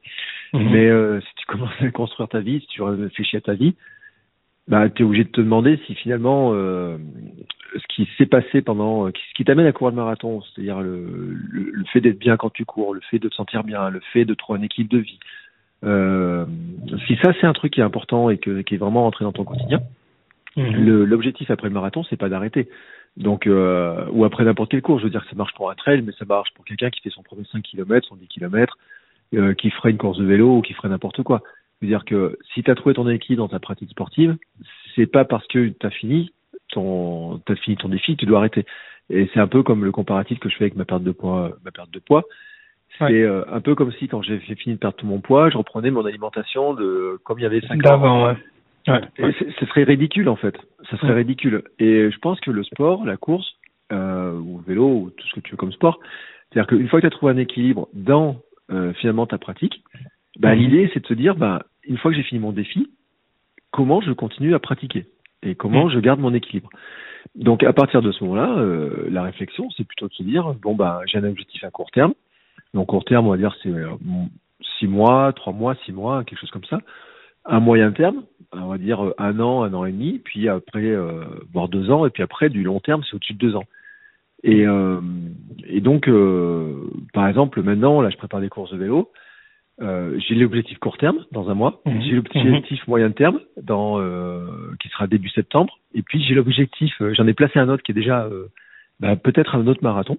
Mmh. 0.54 0.70
Mais 0.72 1.22
si 1.22 1.36
tu 1.36 1.46
commences 1.48 1.82
à 1.82 1.90
construire 1.92 2.30
ta 2.30 2.40
vie, 2.40 2.60
si 2.62 2.68
tu 2.68 2.82
réfléchis 2.82 3.38
à 3.38 3.42
ta 3.42 3.54
vie, 3.54 3.76
bah, 4.68 4.90
tu 4.90 5.02
es 5.02 5.06
obligé 5.06 5.24
de 5.24 5.30
te 5.30 5.42
demander 5.42 5.80
si 5.86 5.96
finalement 5.96 6.52
euh, 6.54 6.98
ce 7.74 7.88
qui 7.88 8.08
s'est 8.18 8.26
passé 8.26 8.62
pendant, 8.62 9.08
ce 9.08 9.34
qui 9.36 9.46
t'amène 9.46 9.66
à 9.66 9.72
courir 9.72 9.92
le 9.92 9.96
marathon, 9.96 10.42
c'est-à-dire 10.42 10.82
le, 10.82 11.38
le, 11.50 11.84
fait 11.86 12.02
d'être 12.02 12.20
bien 12.20 12.36
quand 12.36 12.50
tu 12.50 12.66
cours, 12.66 12.94
le 12.94 13.02
fait 13.10 13.20
de 13.20 13.30
te 13.30 13.36
sentir 13.36 13.64
bien, 13.64 13.90
le 13.90 14.02
fait 14.12 14.26
de 14.26 14.34
trouver 14.34 14.60
un 14.60 14.64
équilibre 14.64 14.94
de 14.94 15.00
vie, 15.00 15.20
euh, 15.86 16.46
si 17.08 17.16
ça 17.24 17.32
c'est 17.40 17.48
un 17.48 17.54
truc 17.54 17.74
qui 17.74 17.80
est 17.80 17.84
important 17.84 18.30
et 18.30 18.38
que, 18.38 18.62
qui 18.62 18.76
est 18.76 18.78
vraiment 18.78 19.04
rentré 19.04 19.24
dans 19.24 19.32
ton 19.32 19.46
quotidien, 19.46 19.80
mhm. 20.58 21.06
l'objectif 21.06 21.50
après 21.50 21.68
le 21.68 21.74
marathon 21.74 22.04
c'est 22.04 22.18
pas 22.18 22.30
d'arrêter. 22.30 22.68
Donc, 23.18 23.48
euh, 23.48 24.06
ou 24.12 24.26
après 24.26 24.44
n'importe 24.44 24.72
quelle 24.72 24.84
course, 24.84 25.02
je 25.02 25.06
veux 25.06 25.10
dire 25.10 25.24
que 25.24 25.30
ça 25.30 25.36
marche 25.36 25.54
pour 25.56 25.72
un 25.72 25.76
trail, 25.76 26.04
mais 26.04 26.12
ça 26.20 26.26
marche 26.26 26.54
pour 26.54 26.64
quelqu'un 26.66 26.92
qui 26.92 27.02
fait 27.02 27.10
son 27.10 27.24
premier 27.24 27.44
5 27.52 27.64
km, 27.64 28.08
son 28.08 28.16
10 28.16 28.28
km, 28.28 28.78
euh, 29.34 29.56
qui 29.56 29.72
ferait 29.72 29.90
une 29.90 29.98
course 29.98 30.20
de 30.20 30.26
vélo 30.26 30.58
ou 30.58 30.62
qui 30.62 30.74
ferait 30.74 30.90
n'importe 30.90 31.24
quoi. 31.24 31.42
C'est-à-dire 31.80 32.06
que 32.06 32.38
si 32.54 32.62
tu 32.62 32.70
as 32.70 32.76
trouvé 32.76 32.94
ton 32.94 33.10
équilibre 33.10 33.44
dans 33.44 33.50
ta 33.50 33.60
pratique 33.60 33.90
sportive, 33.90 34.38
c'est 34.96 35.08
pas 35.08 35.26
parce 35.26 35.46
que 35.48 35.68
tu 35.68 35.86
as 35.86 35.90
fini 35.90 36.32
ton 36.70 37.42
as 37.48 37.56
fini 37.56 37.76
ton 37.76 37.90
défi, 37.90 38.16
tu 38.18 38.26
dois 38.26 38.40
arrêter. 38.40 38.66
Et 39.10 39.30
c'est 39.34 39.40
un 39.40 39.48
peu 39.48 39.64
comme 39.64 39.84
le 39.84 39.92
comparatif 39.92 40.38
que 40.40 40.50
je 40.50 40.56
fais 40.56 40.66
avec 40.66 40.76
ma 40.76 40.86
perte 40.86 41.04
de 41.04 41.12
poids, 41.12 41.54
ma 41.66 41.72
perte 41.72 41.92
de 41.92 42.00
poids. 42.00 42.24
C'est 43.00 43.22
euh, 43.22 43.44
un 43.52 43.62
peu 43.62 43.76
comme 43.76 43.92
si 43.94 44.08
quand 44.08 44.22
j'ai 44.22 44.40
fini 44.40 44.76
de 44.76 44.80
perdre 44.80 44.98
tout 44.98 45.06
mon 45.06 45.22
poids, 45.22 45.50
je 45.50 45.58
reprenais 45.58 45.92
mon 45.92 46.06
alimentation 46.06 46.74
de 46.74 47.20
comme 47.24 47.40
il 47.40 47.44
y 47.44 47.46
avait 47.46 47.62
5 47.62 47.86
ans. 47.88 48.36
Ouais. 48.88 49.34
Ce 49.60 49.66
serait 49.68 49.84
ridicule 49.84 50.30
en 50.30 50.36
fait. 50.36 50.56
Ça 50.90 50.98
serait 50.98 51.10
Ouais. 51.10 51.16
ridicule. 51.16 51.64
Et 51.80 52.10
je 52.12 52.18
pense 52.20 52.40
que 52.40 52.52
le 52.52 52.64
sport, 52.64 53.06
la 53.06 53.18
course, 53.18 53.56
euh, 53.92 54.38
ou 54.38 54.58
le 54.60 54.64
vélo, 54.64 54.88
ou 54.88 55.10
tout 55.10 55.28
ce 55.28 55.36
que 55.36 55.40
tu 55.42 55.52
veux 55.52 55.58
comme 55.58 55.72
sport, 55.72 56.00
c'est-à-dire 56.52 56.68
qu'une 56.68 56.88
fois 56.88 57.00
que 57.00 57.08
tu 57.08 57.08
as 57.08 57.12
trouvé 57.18 57.32
un 57.34 57.38
équilibre 57.38 57.88
dans 57.94 58.38
euh, 58.70 58.92
finalement 58.94 59.26
ta 59.26 59.38
pratique, 59.38 59.82
bah, 60.40 60.54
Mhm. 60.56 60.60
l'idée 60.62 60.92
c'est 60.94 61.00
de 61.02 61.08
se 61.08 61.14
dire, 61.14 61.36
bah, 61.36 61.64
une 61.86 61.98
fois 61.98 62.12
que 62.12 62.18
j'ai 62.18 62.24
fini 62.24 62.40
mon 62.42 62.52
défi, 62.52 62.90
comment 63.72 64.02
je 64.02 64.12
continue 64.12 64.54
à 64.54 64.60
pratiquer 64.60 65.06
et 65.44 65.56
comment 65.56 65.86
Mhm. 65.86 65.92
je 65.92 66.00
garde 66.00 66.20
mon 66.20 66.34
équilibre. 66.34 66.70
Donc 67.36 67.64
à 67.64 67.72
partir 67.74 68.02
de 68.02 68.12
ce 68.12 68.24
moment-là, 68.24 68.58
euh, 68.58 69.08
la 69.10 69.24
réflexion 69.24 69.70
c'est 69.76 69.86
plutôt 69.86 70.08
de 70.08 70.14
se 70.14 70.24
dire, 70.24 70.54
bon 70.62 70.76
bah 70.76 71.02
j'ai 71.06 71.18
un 71.18 71.24
objectif 71.24 71.64
à 71.64 71.72
court 71.72 71.92
terme. 71.92 72.14
Donc 72.74 72.88
court 72.88 73.06
terme, 73.06 73.28
on 73.28 73.32
va 73.32 73.38
dire 73.38 73.56
c'est 73.64 73.72
six 74.80 74.88
mois, 74.88 75.32
trois 75.34 75.54
mois, 75.54 75.76
six 75.86 75.92
mois, 75.92 76.24
quelque 76.24 76.40
chose 76.40 76.52
comme 76.52 76.66
ça. 76.66 76.80
Un 77.50 77.60
moyen 77.62 77.92
terme, 77.92 78.24
on 78.52 78.68
va 78.68 78.78
dire 78.78 79.04
euh, 79.04 79.14
un 79.18 79.40
an, 79.40 79.64
un 79.64 79.74
an 79.74 79.86
et 79.86 79.92
demi, 79.92 80.20
puis 80.24 80.50
après 80.50 80.86
euh, 80.86 81.24
voire 81.54 81.70
deux 81.70 81.90
ans, 81.90 82.06
et 82.06 82.10
puis 82.10 82.24
après 82.24 82.50
du 82.50 82.64
long 82.64 82.80
terme, 82.80 83.04
c'est 83.04 83.16
au-dessus 83.16 83.34
de 83.34 83.40
deux 83.40 83.56
ans. 83.56 83.64
Et, 84.44 84.68
euh, 84.68 85.00
et 85.66 85.82
donc, 85.82 86.08
euh, 86.08 86.90
par 87.14 87.28
exemple, 87.28 87.62
maintenant, 87.64 88.02
là, 88.02 88.10
je 88.10 88.18
prépare 88.18 88.42
des 88.42 88.50
courses 88.50 88.72
de 88.72 88.78
vélo. 88.78 89.12
J'ai 89.80 90.36
l'objectif 90.36 90.78
court 90.80 90.98
terme 90.98 91.24
dans 91.32 91.50
un 91.50 91.54
mois, 91.54 91.82
Mhm. 91.86 92.02
j'ai 92.02 92.16
l'objectif 92.16 92.88
moyen 92.88 93.12
terme 93.12 93.40
dans 93.62 94.00
qui 94.80 94.90
sera 94.90 95.06
début 95.08 95.30
septembre, 95.30 95.80
et 95.94 96.02
puis 96.02 96.24
j'ai 96.24 96.34
l'objectif, 96.34 96.94
j'en 97.14 97.28
ai 97.28 97.34
placé 97.34 97.60
un 97.60 97.70
autre 97.70 97.84
qui 97.84 97.92
est 97.92 97.96
déjà 97.96 98.28
bah, 99.00 99.16
peut-être 99.16 99.56
un 99.56 99.68
autre 99.68 99.84
marathon. 99.84 100.18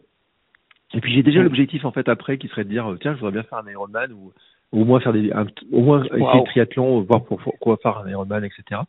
Et 0.94 1.00
puis 1.00 1.12
j'ai 1.12 1.24
déjà 1.24 1.40
Mhm. 1.40 1.44
l'objectif 1.46 1.84
en 1.84 1.90
fait 1.90 2.08
après 2.08 2.38
qui 2.38 2.46
serait 2.48 2.64
de 2.64 2.70
dire 2.70 2.86
tiens 3.00 3.14
je 3.14 3.18
voudrais 3.18 3.32
bien 3.32 3.42
faire 3.42 3.58
un 3.58 3.68
Ironman 3.68 4.12
ou 4.12 4.32
au 4.72 4.84
moins 4.84 5.00
faire 5.00 5.12
des 5.12 5.32
un- 5.32 5.46
au 5.72 5.80
moins 5.80 6.04
essayer 6.04 6.20
le 6.20 6.44
triathlon, 6.44 7.00
voir 7.02 7.24
pour, 7.24 7.38
pour 7.40 7.58
quoi 7.58 7.76
faire 7.82 7.98
un 7.98 8.08
Ironman, 8.08 8.44
etc. 8.44 8.82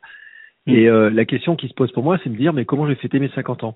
Mhm. 0.67 0.75
Et 0.75 0.87
euh, 0.89 1.09
la 1.09 1.25
question 1.25 1.55
qui 1.55 1.67
se 1.69 1.73
pose 1.73 1.91
pour 1.91 2.03
moi 2.03 2.17
c'est 2.23 2.29
de 2.29 2.33
me 2.33 2.39
dire 2.39 2.53
mais 2.53 2.65
comment 2.65 2.85
je 2.85 2.89
vais 2.91 2.95
fêter 2.99 3.19
mes 3.19 3.29
50 3.29 3.63
ans? 3.63 3.75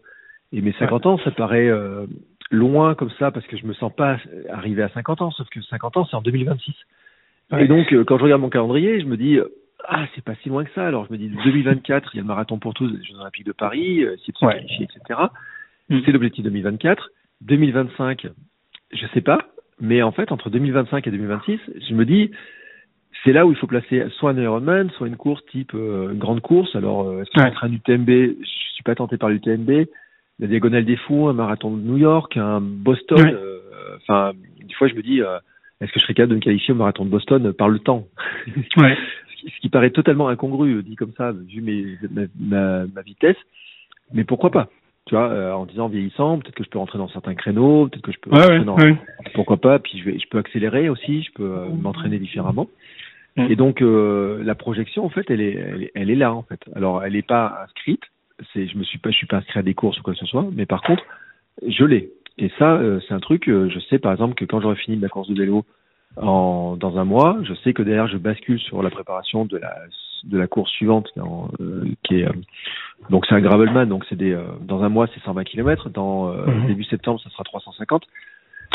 Et 0.51 0.61
mes 0.61 0.73
50 0.73 1.05
ans 1.05 1.17
ça 1.23 1.31
paraît 1.31 1.69
euh, 1.69 2.05
loin 2.51 2.93
comme 2.95 3.09
ça 3.19 3.31
parce 3.31 3.47
que 3.47 3.57
je 3.57 3.65
me 3.65 3.73
sens 3.73 3.91
pas 3.95 4.17
arrivé 4.51 4.83
à 4.83 4.89
50 4.89 5.21
ans 5.21 5.31
sauf 5.31 5.47
que 5.49 5.61
50 5.61 5.97
ans 5.97 6.05
c'est 6.09 6.15
en 6.17 6.21
2026. 6.21 6.73
Ouais. 7.51 7.63
Et 7.63 7.67
donc 7.67 7.91
euh, 7.93 8.03
quand 8.03 8.17
je 8.17 8.23
regarde 8.23 8.41
mon 8.41 8.49
calendrier 8.49 8.99
je 8.99 9.05
me 9.05 9.17
dis 9.17 9.39
ah 9.87 10.05
c'est 10.15 10.23
pas 10.23 10.35
si 10.43 10.49
loin 10.49 10.63
que 10.65 10.71
ça 10.75 10.85
alors 10.85 11.05
je 11.07 11.11
me 11.13 11.17
dis 11.17 11.29
2024 11.29 12.09
il 12.13 12.17
y 12.17 12.19
a 12.19 12.21
le 12.23 12.27
marathon 12.27 12.59
pour 12.59 12.73
tous 12.73 12.87
les 12.87 13.01
Jeux 13.03 13.15
Olympiques 13.19 13.45
de 13.45 13.51
Paris 13.53 14.03
euh, 14.03 14.13
essayer 14.15 14.33
de 14.33 14.37
se 14.37 14.45
Ouais. 14.45 14.55
qualifier 14.55 14.85
etc. 14.93 15.19
Mhm. 15.89 16.01
C'est 16.05 16.11
l'objectif 16.11 16.43
2024. 16.43 17.09
2025, 17.41 18.27
je 18.93 19.05
sais 19.13 19.19
pas, 19.21 19.39
mais 19.81 20.01
en 20.01 20.11
fait, 20.11 20.31
entre 20.31 20.49
2025 20.49 21.07
et 21.07 21.11
2026, 21.11 21.59
je 21.89 21.93
me 21.93 22.05
dis, 22.05 22.31
c'est 23.23 23.31
là 23.33 23.45
où 23.45 23.51
il 23.51 23.57
faut 23.57 23.67
placer 23.67 24.03
soit 24.17 24.31
un 24.31 24.37
Ironman, 24.41 24.89
soit 24.91 25.07
une 25.07 25.15
course 25.17 25.43
type 25.51 25.71
euh, 25.75 26.11
une 26.11 26.19
grande 26.19 26.41
course. 26.41 26.75
Alors, 26.75 27.07
euh, 27.07 27.21
est-ce 27.21 27.31
que 27.31 27.41
Ouais. 27.41 27.51
sera 27.53 27.67
un 27.67 27.73
UTMB 27.73 28.09
Je 28.09 28.45
suis 28.73 28.83
pas 28.83 28.95
tenté 28.95 29.17
par 29.17 29.29
l'UTMB. 29.29 29.85
La 30.39 30.47
Diagonale 30.47 30.83
des 30.85 30.97
Fous, 30.97 31.27
un 31.29 31.33
marathon 31.33 31.75
de 31.77 31.81
New 31.81 31.97
York, 31.97 32.35
un 32.37 32.59
Boston. 32.61 33.19
Ouais. 33.21 33.33
euh, 33.33 33.59
Enfin, 34.01 34.31
des 34.59 34.73
fois, 34.73 34.87
je 34.87 34.95
me 34.95 35.01
dis, 35.03 35.21
euh, 35.21 35.37
est-ce 35.79 35.91
que 35.91 35.99
je 35.99 36.03
serais 36.03 36.13
capable 36.15 36.31
de 36.31 36.35
me 36.37 36.41
qualifier 36.41 36.73
au 36.73 36.77
marathon 36.77 37.05
de 37.05 37.09
Boston 37.11 37.53
par 37.53 37.69
le 37.69 37.79
temps? 37.79 38.07
Ouais. 38.77 38.97
ce 39.29 39.35
qui, 39.41 39.49
ce 39.55 39.59
qui 39.61 39.69
paraît 39.69 39.91
totalement 39.91 40.27
incongru, 40.29 40.81
dit 40.83 40.95
comme 40.95 41.13
ça, 41.15 41.31
vu 41.31 41.61
mes, 41.61 41.97
ma, 42.11 42.21
ma, 42.39 42.85
ma 42.87 43.01
vitesse. 43.03 43.37
Mais 44.13 44.23
pourquoi 44.23 44.49
pas? 44.51 44.69
Tu 45.05 45.15
vois, 45.15 45.29
euh, 45.29 45.51
en 45.51 45.65
disant 45.65 45.89
vieillissant, 45.89 46.39
peut-être 46.39 46.55
que 46.55 46.63
je 46.63 46.69
peux 46.69 46.79
rentrer 46.79 46.97
dans 46.97 47.09
certains 47.09 47.35
créneaux, 47.35 47.87
peut-être 47.87 48.03
que 48.03 48.11
je 48.13 48.19
peux 48.19 48.29
Ouais, 48.29 48.39
rentrer 48.39 48.59
ouais, 48.59 48.65
dans... 48.65 48.77
ouais. 48.77 48.95
Pourquoi 49.33 49.57
pas 49.57 49.79
Puis 49.79 49.97
je, 49.99 50.05
vais, 50.05 50.17
je 50.17 50.27
peux 50.29 50.37
accélérer 50.37 50.87
aussi, 50.87 51.23
je 51.23 51.31
peux 51.33 51.43
euh, 51.43 51.67
m'entraîner 51.69 52.19
différemment. 52.19 52.69
Mm. 53.35 53.51
Et 53.51 53.55
donc 53.57 53.81
euh, 53.81 54.41
la 54.43 54.55
projection, 54.55 55.03
en 55.03 55.09
fait, 55.09 55.29
elle 55.29 55.41
est, 55.41 55.55
elle 55.55 55.83
est, 55.83 55.91
elle 55.95 56.09
est 56.09 56.15
là, 56.15 56.33
en 56.33 56.43
fait. 56.43 56.61
Alors, 56.75 57.03
elle 57.03 57.13
n'est 57.13 57.21
pas 57.21 57.63
inscrite. 57.65 58.03
C'est, 58.53 58.67
je 58.67 58.77
me 58.77 58.83
suis 58.83 58.97
pas, 58.97 59.11
je 59.11 59.17
suis 59.17 59.27
pas 59.27 59.37
inscrit 59.37 59.59
à 59.59 59.63
des 59.63 59.73
courses 59.73 59.99
ou 59.99 60.03
quoi 60.03 60.13
que 60.13 60.19
ce 60.19 60.25
soit. 60.25 60.47
Mais 60.53 60.65
par 60.65 60.81
contre, 60.81 61.03
je 61.67 61.83
l'ai. 61.83 62.11
Et 62.37 62.49
ça, 62.57 62.81
c'est 63.07 63.13
un 63.13 63.19
truc. 63.19 63.43
je 63.47 63.79
sais, 63.89 63.99
par 63.99 64.11
exemple, 64.11 64.33
que 64.33 64.45
quand 64.45 64.59
j'aurai 64.59 64.75
fini 64.75 64.97
ma 64.97 65.07
course 65.07 65.29
de 65.29 65.35
vélo 65.39 65.65
en, 66.17 66.75
dans 66.79 66.97
un 66.97 67.03
mois, 67.03 67.37
je 67.43 67.53
sais 67.53 67.73
que 67.73 67.83
derrière, 67.83 68.07
je 68.07 68.17
bascule 68.17 68.59
sur 68.59 68.81
la 68.81 68.89
préparation 68.89 69.45
de 69.45 69.57
la 69.57 69.75
de 70.23 70.37
la 70.37 70.47
course 70.47 70.71
suivante, 70.71 71.09
euh, 71.17 71.83
qui 72.03 72.21
est 72.21 72.27
euh, 72.27 72.31
donc 73.09 73.25
c'est 73.27 73.35
un 73.35 73.41
gravelman, 73.41 73.85
donc 73.87 74.05
c'est 74.09 74.15
des 74.15 74.31
euh, 74.33 74.43
dans 74.61 74.83
un 74.83 74.89
mois 74.89 75.07
c'est 75.13 75.21
120 75.23 75.43
km, 75.43 75.89
dans 75.89 76.27
Mhm. 76.33 76.67
début 76.67 76.83
septembre 76.85 77.19
ça 77.21 77.29
sera 77.29 77.43
350. 77.43 78.03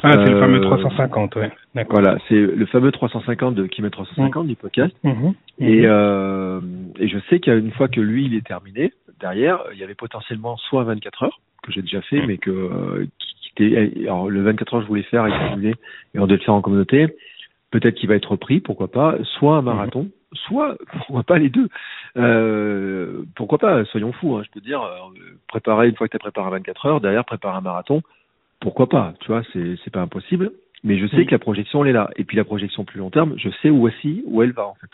Ah, 0.04 0.12
c'est 0.12 0.30
le 0.30 0.38
fameux 0.38 0.60
350, 0.60 1.34
ouais. 1.36 1.50
D'accord. 1.74 2.00
Voilà, 2.00 2.18
c'est 2.28 2.38
le 2.40 2.66
fameux 2.66 2.92
350 2.92 3.54
de 3.56 3.66
kilomètre 3.66 3.96
350 3.96 4.46
du 4.46 4.54
podcast. 4.54 4.94
Mhm. 5.02 5.34
Et, 5.58 5.80
Mhm. 5.80 5.84
euh, 5.86 6.60
et 7.00 7.08
je 7.08 7.18
sais 7.28 7.40
qu'une 7.40 7.72
fois 7.72 7.88
que 7.88 8.00
lui 8.00 8.26
il 8.26 8.34
est 8.34 8.46
terminé, 8.46 8.92
derrière 9.18 9.58
il 9.72 9.78
y 9.78 9.82
avait 9.82 9.94
potentiellement 9.96 10.56
soit 10.56 10.82
un 10.82 10.84
24 10.84 11.24
heures 11.24 11.40
que 11.64 11.72
j'ai 11.72 11.82
déjà 11.82 12.00
fait, 12.02 12.24
mais 12.26 12.38
que 12.38 12.50
euh, 12.50 13.06
qui, 13.18 13.34
qui 13.56 13.64
était 13.64 13.90
alors 14.04 14.30
le 14.30 14.42
24 14.42 14.74
heures 14.74 14.82
je 14.82 14.86
voulais 14.86 15.02
faire 15.02 15.26
voulais 15.54 15.74
et 16.14 16.18
on 16.18 16.26
devait 16.26 16.38
le 16.38 16.44
faire 16.44 16.54
en 16.54 16.60
communauté. 16.62 17.08
Peut-être 17.70 17.96
qu'il 17.96 18.08
va 18.08 18.14
être 18.14 18.30
repris, 18.32 18.60
pourquoi 18.60 18.88
pas, 18.88 19.16
soit 19.38 19.56
un 19.56 19.62
marathon, 19.62 20.08
soit 20.46 20.76
pourquoi 20.92 21.22
pas 21.22 21.38
les 21.38 21.50
deux. 21.50 21.68
Euh, 22.16 23.22
pourquoi 23.36 23.58
pas, 23.58 23.84
soyons 23.86 24.12
fous. 24.12 24.36
Hein, 24.36 24.42
je 24.44 24.50
peux 24.50 24.60
dire, 24.60 24.82
euh, 24.82 24.96
préparer 25.48 25.88
une 25.88 25.94
fois 25.96 26.08
que 26.08 26.12
tu 26.12 26.16
as 26.16 26.20
préparé 26.20 26.50
24 26.50 26.86
heures, 26.86 27.00
derrière 27.00 27.24
préparer 27.24 27.56
un 27.56 27.60
marathon, 27.60 28.02
pourquoi 28.60 28.88
pas. 28.88 29.14
Tu 29.20 29.28
vois, 29.28 29.42
c'est 29.52 29.76
c'est 29.84 29.92
pas 29.92 30.00
impossible. 30.00 30.52
Mais 30.84 30.98
je 30.98 31.06
sais 31.08 31.18
Mhm. 31.18 31.26
que 31.26 31.30
la 31.32 31.38
projection 31.40 31.84
elle 31.84 31.90
est 31.90 31.92
là. 31.92 32.08
Et 32.16 32.24
puis 32.24 32.36
la 32.36 32.44
projection 32.44 32.84
plus 32.84 33.00
long 33.00 33.10
terme, 33.10 33.34
je 33.36 33.50
sais 33.62 33.68
où 33.70 33.86
aussi 33.86 34.22
où 34.26 34.42
elle 34.42 34.52
va 34.52 34.66
en 34.66 34.74
fait. 34.74 34.90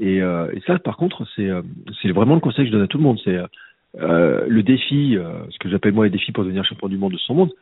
Et, 0.00 0.22
euh, 0.22 0.50
et 0.54 0.60
ça, 0.60 0.78
par 0.78 0.96
contre, 0.96 1.26
c'est 1.36 1.48
euh, 1.48 1.62
c'est 2.00 2.10
vraiment 2.12 2.34
le 2.34 2.40
conseil 2.40 2.64
que 2.64 2.70
je 2.70 2.72
donne 2.76 2.84
à 2.84 2.88
tout 2.88 2.98
le 2.98 3.04
monde. 3.04 3.20
C'est 3.24 3.38
le 3.94 4.62
défi, 4.62 5.16
ce 5.50 5.58
que 5.58 5.68
j'appelle 5.68 5.92
moi 5.92 6.04
les 6.04 6.10
défis 6.10 6.32
pour 6.32 6.44
devenir 6.44 6.64
champion 6.64 6.88
du 6.88 6.98
monde 6.98 7.12
de 7.12 7.18
son 7.18 7.34
monde. 7.34 7.52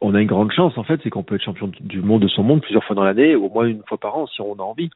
On 0.00 0.14
a 0.14 0.20
une 0.20 0.28
grande 0.28 0.52
chance 0.52 0.76
en 0.76 0.84
fait, 0.84 1.00
c'est 1.02 1.10
qu'on 1.10 1.22
peut 1.22 1.36
être 1.36 1.42
champion 1.42 1.70
du 1.80 2.02
monde 2.02 2.22
de 2.22 2.28
son 2.28 2.42
monde 2.42 2.60
plusieurs 2.60 2.84
fois 2.84 2.94
dans 2.94 3.04
l'année, 3.04 3.34
au 3.34 3.48
moins 3.48 3.66
une 3.66 3.82
fois 3.88 3.98
par 3.98 4.16
an 4.16 4.26
si 4.26 4.40
on 4.40 4.54
a 4.54 4.62
envie. 4.62 4.90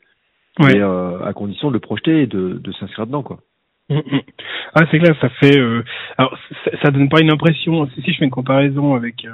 Ouais. 0.59 0.75
Mais 0.75 0.80
euh, 0.80 1.25
à 1.25 1.33
condition 1.33 1.69
de 1.69 1.75
le 1.75 1.80
projeter 1.80 2.23
et 2.23 2.26
de, 2.26 2.61
de 2.62 2.73
s'inscrire 2.73 3.07
dedans 3.07 3.23
quoi. 3.23 3.38
Mm, 3.91 3.97
mm. 3.97 4.21
Ah, 4.75 4.85
c'est 4.91 4.99
clair, 5.01 5.17
ça 5.21 5.29
fait. 5.31 5.59
euh, 5.59 5.83
Alors, 6.17 6.37
ça, 6.83 6.91
donne 6.93 7.09
pas 7.09 7.21
une 7.21 7.33
impression. 7.33 7.89
Si 7.95 8.03
si 8.03 8.13
je 8.13 8.19
fais 8.19 8.25
une 8.25 8.31
comparaison 8.31 8.95
avec 8.95 9.25
euh, 9.25 9.31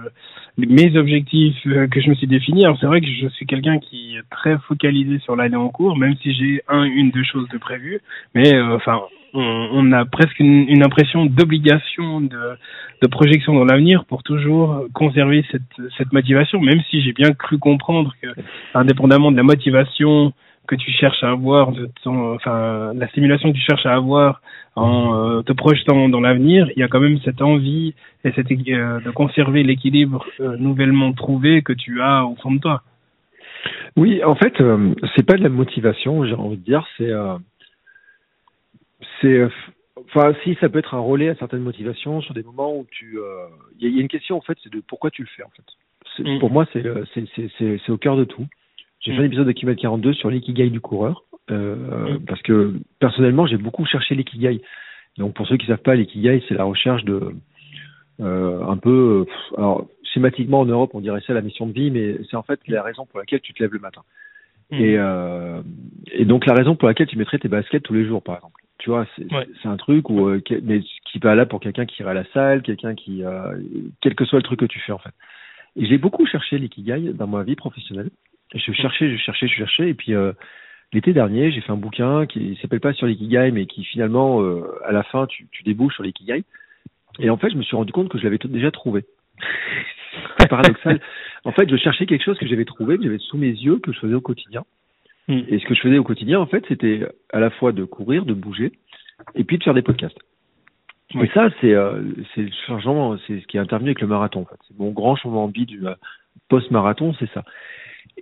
mes 0.57 0.97
objectifs 0.97 1.59
euh, 1.67 1.87
que 1.89 2.01
je 2.01 2.09
me 2.09 2.15
suis 2.15 2.27
définis, 2.27 2.65
alors 2.65 2.79
c'est 2.81 2.87
vrai 2.87 3.03
que 3.03 3.07
je 3.07 3.29
suis 3.29 3.45
quelqu'un 3.47 3.79
qui 3.79 4.17
est 4.17 4.23
très 4.31 4.57
focalisé 4.67 5.19
sur 5.19 5.37
l'année 5.37 5.57
en 5.57 5.69
cours, 5.69 5.97
même 5.99 6.17
si 6.23 6.33
j'ai 6.35 6.63
un, 6.69 6.85
une, 6.85 7.11
deux 7.11 7.25
choses 7.25 7.49
de 7.51 7.59
prévues. 7.59 8.01
Mais 8.35 8.55
euh, 8.55 8.77
enfin, 8.77 9.03
on, 9.35 9.69
on 9.73 9.93
a 9.93 10.07
presque 10.07 10.41
une, 10.41 10.67
une 10.71 10.83
impression 10.83 11.27
d'obligation, 11.27 12.23
de, 12.23 12.57
de 13.03 13.07
projection 13.09 13.53
dans 13.53 13.65
l'avenir 13.67 14.07
pour 14.07 14.23
toujours 14.23 14.85
conserver 14.95 15.45
cette, 15.53 15.91
cette 15.99 16.13
motivation, 16.15 16.61
même 16.63 16.81
si 16.89 17.03
j'ai 17.03 17.13
bien 17.13 17.33
cru 17.33 17.59
comprendre 17.59 18.15
que, 18.23 18.29
indépendamment 18.75 19.31
de 19.31 19.37
la 19.37 19.43
motivation 19.43 20.33
que 20.67 20.75
tu 20.75 20.91
cherches 20.93 21.23
à 21.23 21.31
avoir, 21.31 21.73
de 21.73 21.89
ton, 22.03 22.35
enfin, 22.35 22.93
la 22.95 23.09
stimulation 23.09 23.53
que 23.53 23.57
tu 23.57 23.63
cherches 23.63 23.87
à 23.87 23.95
avoir 23.95 24.41
en 24.75 25.15
euh, 25.15 25.43
te 25.43 25.53
projetant 25.53 26.09
dans 26.09 26.21
l'avenir, 26.21 26.69
il 26.77 26.81
y 26.81 26.83
a 26.83 26.89
quand 26.89 27.01
même 27.01 27.19
cette 27.25 27.41
envie 27.41 27.95
et 28.25 28.33
cette, 28.33 28.51
euh, 28.51 29.01
de 29.01 29.11
conserver 29.11 29.63
l'équilibre 29.63 30.27
euh, 30.41 30.57
nouvellement 30.59 31.13
trouvé 31.13 31.63
que 31.63 31.73
tu 31.73 32.03
as 32.03 32.25
au 32.27 32.35
fond 32.37 32.53
de 32.53 32.61
toi. 32.61 32.83
Oui, 33.97 34.23
en 34.23 34.35
fait, 34.35 34.55
c'est 35.15 35.25
pas 35.25 35.37
de 35.37 35.43
la 35.43 35.49
motivation, 35.49 36.25
j'ai 36.27 36.35
envie 36.35 36.59
de 36.59 36.65
dire, 36.65 36.87
c'est 36.99 37.11
c'est 39.21 39.49
enfin 40.09 40.35
si 40.45 40.55
ça 40.61 40.69
peut 40.69 40.79
être 40.79 40.95
un 40.95 41.01
relais 41.01 41.31
à 41.31 41.35
certaines 41.37 41.63
motivations 41.63 42.21
sur 42.21 42.35
des 42.35 42.43
moments 42.43 42.77
où 42.77 42.87
tu 42.91 43.19
il 43.79 43.83
y, 43.83 43.87
a- 43.87 43.89
il 43.91 43.97
y 43.97 43.99
a 43.99 44.03
une 44.03 44.09
question 44.09 44.37
en 44.37 44.41
fait, 44.43 44.57
c'est 44.63 44.73
de 44.73 44.83
pourquoi 44.87 45.11
tu 45.11 45.23
le 45.23 45.29
fais 45.35 45.43
en 45.43 45.51
fait. 45.51 45.65
Mm. 46.23 46.39
Pour 46.39 46.51
moi, 46.51 46.67
c'est 46.73 46.83
c'est 47.15 47.25
c'est 47.35 47.51
c'est 47.59 47.81
c'est 47.85 47.93
au 47.93 47.99
cœur 47.99 48.17
de 48.17 48.25
tout. 48.25 48.47
J'ai 49.07 49.13
fait 49.13 49.19
un 49.19 49.23
Mm. 49.23 49.27
épisode 49.27 49.47
de 49.47 49.53
Kilomètre 49.53 49.81
42 49.83 50.13
sur 50.15 50.31
l'ikigai 50.31 50.69
du 50.71 50.81
coureur 50.81 51.23
euh, 51.51 52.15
Mm. 52.15 52.25
parce 52.27 52.43
que 52.43 52.75
personnellement, 52.99 53.47
j'ai 53.47 53.57
beaucoup 53.57 53.87
cherché 53.87 54.15
l'ikigai. 54.17 54.61
Donc 55.17 55.35
pour 55.35 55.47
ceux 55.47 55.57
qui 55.57 55.67
savent 55.67 55.79
pas, 55.79 55.95
l'ikigai, 55.95 56.43
c'est 56.49 56.55
la 56.55 56.65
recherche 56.65 57.05
de 57.05 57.33
euh, 58.21 58.65
un 58.67 58.77
peu 58.79 59.25
pff, 59.27 59.59
alors 59.59 59.87
schématiquement 60.03 60.61
en 60.61 60.65
Europe, 60.67 60.91
on 60.95 61.01
dirait 61.01 61.21
ça 61.27 61.35
la 61.35 61.43
mission 61.43 61.67
de 61.67 61.73
vie, 61.73 61.91
mais 61.91 62.17
c'est 62.31 62.37
en 62.37 62.43
fait 62.43 62.59
la 62.67 62.83
raison 62.83 63.05
pour 63.07 63.19
laquelle 63.21 63.41
tu 63.41 63.53
te 63.53 63.63
lèves 63.63 63.73
le 63.75 63.79
matin. 63.79 64.03
Et, 64.73 64.97
euh, 64.99 65.61
et 66.13 66.25
donc 66.25 66.45
la 66.47 66.55
raison 66.55 66.75
pour 66.75 66.89
laquelle 66.89 67.07
tu 67.07 67.17
mettrais 67.19 67.39
tes 67.39 67.47
baskets 67.49 67.85
tous 67.85 67.95
les 67.95 68.05
jours, 68.07 68.23
par 68.23 68.35
exemple. 68.37 68.61
Tu 68.79 68.91
vois, 68.91 69.07
c'est 69.17 69.33
Ouais. 69.33 69.47
un 69.65 69.77
truc 69.77 70.11
où, 70.11 70.39
qui- 70.41 70.59
mais 70.65 70.81
qui 70.81 71.19
va 71.21 71.35
là 71.37 71.47
pour 71.47 71.61
quelqu'un 71.61 71.87
qui 71.87 72.03
irait 72.03 72.11
à 72.11 72.15
la 72.15 72.25
salle, 72.33 72.63
quelqu'un 72.63 72.95
qui, 72.97 73.23
quel 74.01 74.15
que 74.17 74.25
soit 74.25 74.39
le 74.41 74.43
truc 74.43 74.59
que 74.61 74.65
tu 74.67 74.81
fais 74.81 74.93
en 74.93 74.99
fait. 74.99 75.13
Et 75.77 75.87
j'ai 75.87 75.99
beaucoup 75.99 76.27
cherché 76.27 76.59
l'ikigai 76.59 77.13
dans 77.13 77.27
ma 77.29 77.43
vie 77.45 77.55
professionnelle. 77.55 78.11
Je 78.55 78.73
cherchais, 78.73 79.11
je 79.11 79.17
cherchais, 79.17 79.49
je 79.49 79.55
cherchais. 79.55 79.89
Et 79.91 79.95
puis 79.95 80.15
euh, 80.15 80.33
l'été 80.93 81.13
dernier, 81.13 81.51
j'ai 81.53 81.61
fait 81.61 81.73
un 81.73 81.77
bouquin 81.77 82.27
qui 82.27 82.59
s'appelle 82.61 82.81
pas 82.81 82.93
sur 82.93 83.07
l'ikigai, 83.07 83.51
mais 83.53 83.67
qui 83.67 83.85
finalement, 83.85 84.43
euh, 84.43 84.63
à 84.85 84.93
la 84.93 85.03
fin, 85.03 85.27
tu, 85.27 85.47
tu 85.51 85.63
débouches 85.63 85.95
sur 85.95 86.03
l'ikigai. 86.03 86.45
Et 87.19 87.31
en 87.31 87.37
fait, 87.37 87.51
je 87.51 87.57
me 87.57 87.63
suis 87.63 87.77
rendu 87.77 87.93
compte 87.93 88.09
que 88.09 88.19
je 88.19 88.25
l'avais 88.25 88.39
déjà 88.39 88.71
trouvé. 88.71 89.05
C'est 90.39 90.49
paradoxal. 90.49 91.01
en 91.45 91.53
fait, 91.53 91.69
je 91.69 91.77
cherchais 91.77 92.07
quelque 92.07 92.25
chose 92.25 92.39
que 92.39 92.47
j'avais 92.47 92.65
trouvé, 92.65 92.97
que 92.97 93.05
j'avais 93.05 93.19
sous 93.19 93.37
mes 93.37 93.51
yeux, 93.51 93.79
que 93.79 93.93
je 93.93 93.99
faisais 93.99 94.15
au 94.15 94.21
quotidien. 94.21 94.65
Mm. 95.29 95.41
Et 95.49 95.59
ce 95.59 95.67
que 95.67 95.75
je 95.75 95.81
faisais 95.81 95.99
au 95.99 96.05
quotidien, 96.05 96.41
en 96.41 96.47
fait, 96.47 96.65
c'était 96.69 97.07
à 97.33 97.41
la 97.41 97.51
fois 97.51 97.73
de 97.73 97.85
courir, 97.85 98.25
de 98.25 98.35
bouger, 98.35 98.73
et 99.35 99.45
puis 99.45 99.59
de 99.59 99.65
faire 99.65 99.75
des 99.75 99.83
podcasts. 99.83 100.19
Oui. 101.15 101.27
Et 101.27 101.31
ça, 101.35 101.49
c'est 101.61 101.73
euh, 101.73 102.03
c'est 102.35 102.43
le 102.43 102.51
changement, 102.67 103.17
c'est 103.27 103.41
ce 103.41 103.47
qui 103.47 103.57
est 103.57 103.61
intervenu 103.61 103.91
avec 103.91 104.01
le 104.01 104.09
marathon. 104.09 104.41
En 104.41 104.45
fait. 104.45 104.59
C'est 104.67 104.79
mon 104.79 104.91
grand 104.91 105.17
changement 105.17 105.49
de 105.49 105.53
vie 105.53 105.67
du 105.67 105.87
euh, 105.87 105.95
post-marathon, 106.49 107.15
c'est 107.19 107.31
ça. 107.33 107.45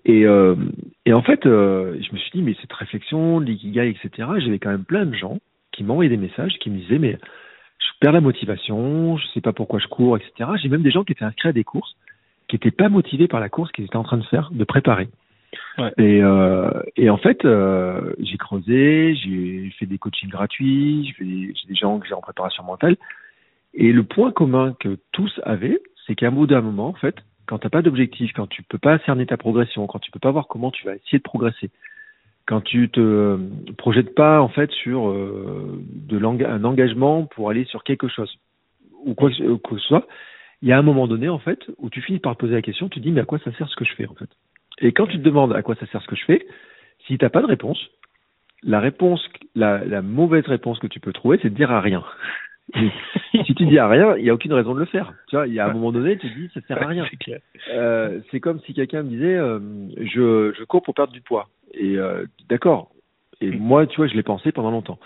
Et, 0.05 0.27
euh, 0.27 0.55
et 1.07 1.13
en 1.13 1.23
fait, 1.23 1.47
euh, 1.47 1.97
je 2.01 2.13
me 2.13 2.19
suis 2.19 2.31
dit, 2.33 2.43
mais 2.43 2.57
cette 2.61 2.73
réflexion, 2.73 3.41
l'ikigai, 3.41 3.89
etc., 3.89 4.29
j'avais 4.39 4.59
quand 4.59 4.71
même 4.71 4.85
plein 4.85 5.07
de 5.07 5.15
gens 5.15 5.39
qui 5.73 5.85
m'envoyaient 5.85 6.11
des 6.11 6.17
messages, 6.17 6.59
qui 6.61 6.71
me 6.71 6.79
disaient, 6.79 6.99
mais 6.99 7.19
je 7.79 7.89
perds 8.01 8.13
la 8.13 8.21
motivation, 8.21 9.17
je 9.17 9.27
sais 9.29 9.41
pas 9.41 9.53
pourquoi 9.53 9.79
je 9.79 9.89
cours, 9.89 10.17
etc. 10.17 10.51
J'ai 10.61 10.69
même 10.69 10.83
des 10.83 10.91
gens 10.91 11.05
qui 11.05 11.13
étaient 11.13 11.25
inscrits 11.25 11.49
à 11.49 11.53
des 11.53 11.65
courses, 11.65 11.97
qui 12.49 12.57
n'étaient 12.57 12.71
pas 12.71 12.89
motivés 12.89 13.29
par 13.29 13.41
la 13.41 13.49
course 13.49 13.73
qu'ils 13.73 13.85
étaient 13.85 13.97
en 13.97 14.05
train 14.05 14.19
de 14.19 14.25
faire, 14.25 14.51
de 14.53 14.65
préparer. 14.65 15.09
Ouais. 15.79 15.93
Et, 15.99 16.23
euh, 16.23 16.71
et 16.97 17.11
en 17.11 17.17
fait, 17.17 17.45
euh, 17.45 18.13
j'ai 18.19 18.37
creusé, 18.37 19.15
j'ai 19.15 19.71
fait 19.79 19.87
des 19.87 19.99
coachings 19.99 20.29
gratuits, 20.29 21.15
j'ai 21.19 21.25
des, 21.25 21.55
j'ai 21.55 21.69
des 21.69 21.75
gens 21.75 21.99
que 21.99 22.07
j'ai 22.07 22.15
en 22.15 22.21
préparation 22.21 22.63
mentale. 22.65 22.97
Et 23.75 23.93
le 23.93 24.05
point 24.05 24.31
commun 24.33 24.75
que 24.79 24.99
tous 25.13 25.41
avaient, 25.45 25.81
c'est 26.07 26.15
qu'à 26.15 26.29
un 26.29 26.33
bout 26.33 26.47
d'un 26.47 26.61
moment, 26.61 26.89
en 26.89 26.95
fait, 26.95 27.17
quand 27.47 27.59
tu 27.59 27.67
n'as 27.67 27.71
pas 27.71 27.83
d'objectif, 27.83 28.33
quand 28.33 28.47
tu 28.47 28.63
peux 28.63 28.79
pas 28.79 28.99
cerner 29.01 29.27
ta 29.27 29.37
progression, 29.37 29.87
quand 29.87 29.99
tu 29.99 30.11
peux 30.11 30.19
pas 30.19 30.31
voir 30.31 30.49
comment 30.49 30.71
tu 30.71 30.85
vas 30.87 30.95
essayer 30.95 31.19
de 31.19 31.23
progresser, 31.23 31.71
quand 32.47 32.61
tu 32.61 32.89
te 32.91 33.01
euh, 33.01 33.39
projettes 33.79 34.15
pas 34.15 34.41
en 34.41 34.49
fait 34.49 34.71
sur 34.71 35.09
euh, 35.09 35.83
un 36.13 36.65
engagement 36.65 37.27
pour 37.27 37.51
aller 37.51 37.65
sur 37.65 37.85
quelque 37.85 38.09
chose 38.09 38.39
ou 39.05 39.15
quoi 39.15 39.31
que, 39.31 39.79
ce 39.79 39.87
soit, 39.87 40.07
il 40.63 40.69
y 40.69 40.73
a 40.73 40.79
un 40.79 40.83
moment 40.83 41.07
donné 41.07 41.29
en 41.29 41.39
fait 41.39 41.61
où 41.79 41.91
tu 41.91 42.01
finis 42.01 42.19
par 42.19 42.37
poser 42.37 42.55
la 42.55 42.63
question, 42.63 42.89
tu 42.89 43.01
te 43.01 43.05
dis 43.05 43.13
mais 43.13 43.21
à 43.21 43.25
quoi 43.25 43.39
ça 43.39 43.53
sert 43.53 43.69
ce 43.69 43.77
que 43.77 43.85
je 43.85 43.95
fais 43.95 44.07
en 44.07 44.15
fait? 44.15 44.31
Et 44.81 44.93
quand 44.93 45.07
tu 45.07 45.19
te 45.19 45.23
demandes 45.23 45.53
à 45.53 45.63
quoi 45.63 45.75
ça 45.77 45.87
sert 45.87 46.03
ce 46.03 46.07
que 46.07 46.17
je 46.17 46.25
fais, 46.25 46.47
si 47.07 47.19
t'as 47.19 47.29
pas 47.29 47.43
de 47.43 47.47
réponse, 47.47 47.79
la 48.63 48.81
réponse, 48.81 49.27
la, 49.55 49.85
la 49.85 50.01
mauvaise 50.01 50.47
réponse 50.47 50.79
que 50.79 50.87
tu 50.87 51.01
peux 51.01 51.13
trouver, 51.13 51.39
c'est 51.43 51.51
de 51.51 51.55
dire 51.55 51.71
à 51.71 51.81
rien. 51.81 52.03
Si 53.47 53.55
tu 53.55 53.67
dis 53.67 53.79
à 53.79 53.89
rien, 53.89 54.17
il 54.17 54.25
y 54.25 54.31
a 54.31 54.35
aucune 54.35 54.53
raison 54.53 54.75
de 54.75 54.79
le 54.81 54.85
faire. 54.87 55.13
Tu 55.29 55.37
vois, 55.37 55.47
il 55.49 55.55
y 55.55 55.59
a 55.59 55.67
un 55.67 55.73
moment 55.73 55.91
donné, 55.91 56.17
tu 56.17 56.31
te 56.31 56.39
dis 56.39 56.49
ça 56.55 56.61
sert 56.69 56.81
à 56.83 56.87
rien. 56.87 57.05
Euh, 57.73 58.21
c'est 58.31 58.39
comme 58.41 58.61
si 58.61 58.73
quelqu'un 58.75 59.03
me 59.03 59.09
disait 59.09 59.35
euh, 59.37 59.59
je, 59.99 60.53
je 60.57 60.65
cours 60.65 60.83
pour 60.83 60.95
perdre 60.95 61.13
du 61.13 61.21
poids. 61.21 61.49
Et 61.75 61.99
euh, 61.99 62.25
d'accord. 62.49 62.91
Et 63.41 63.51
Mm. 63.51 63.59
moi, 63.59 63.87
tu 63.87 63.97
vois, 63.97 64.07
je 64.07 64.15
l'ai 64.15 64.23
pensé 64.23 64.53
pendant 64.53 64.71
longtemps. 64.71 64.99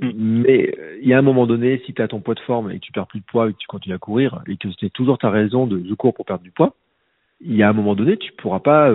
Mm. 0.00 0.10
Mais 0.14 0.74
il 1.02 1.08
y 1.08 1.12
a 1.12 1.18
un 1.18 1.22
moment 1.22 1.46
donné, 1.48 1.82
si 1.84 1.92
tu 1.94 2.00
as 2.00 2.08
ton 2.08 2.20
poids 2.20 2.34
de 2.36 2.40
forme 2.40 2.70
et 2.70 2.74
que 2.78 2.84
tu 2.84 2.92
perds 2.92 3.08
plus 3.08 3.20
de 3.20 3.24
poids 3.26 3.50
et 3.50 3.52
que 3.52 3.58
tu 3.58 3.66
continues 3.66 3.96
à 3.96 3.98
courir 3.98 4.42
et 4.46 4.56
que 4.56 4.68
c'est 4.80 4.92
toujours 4.92 5.18
ta 5.18 5.30
raison 5.30 5.66
de 5.66 5.82
je 5.86 5.94
cours 5.94 6.14
pour 6.14 6.24
perdre 6.24 6.44
du 6.44 6.52
poids, 6.52 6.74
il 7.40 7.56
y 7.56 7.64
a 7.64 7.68
un 7.68 7.72
moment 7.74 7.96
donné, 7.96 8.16
tu 8.16 8.32
pourras 8.32 8.60
pas, 8.60 8.90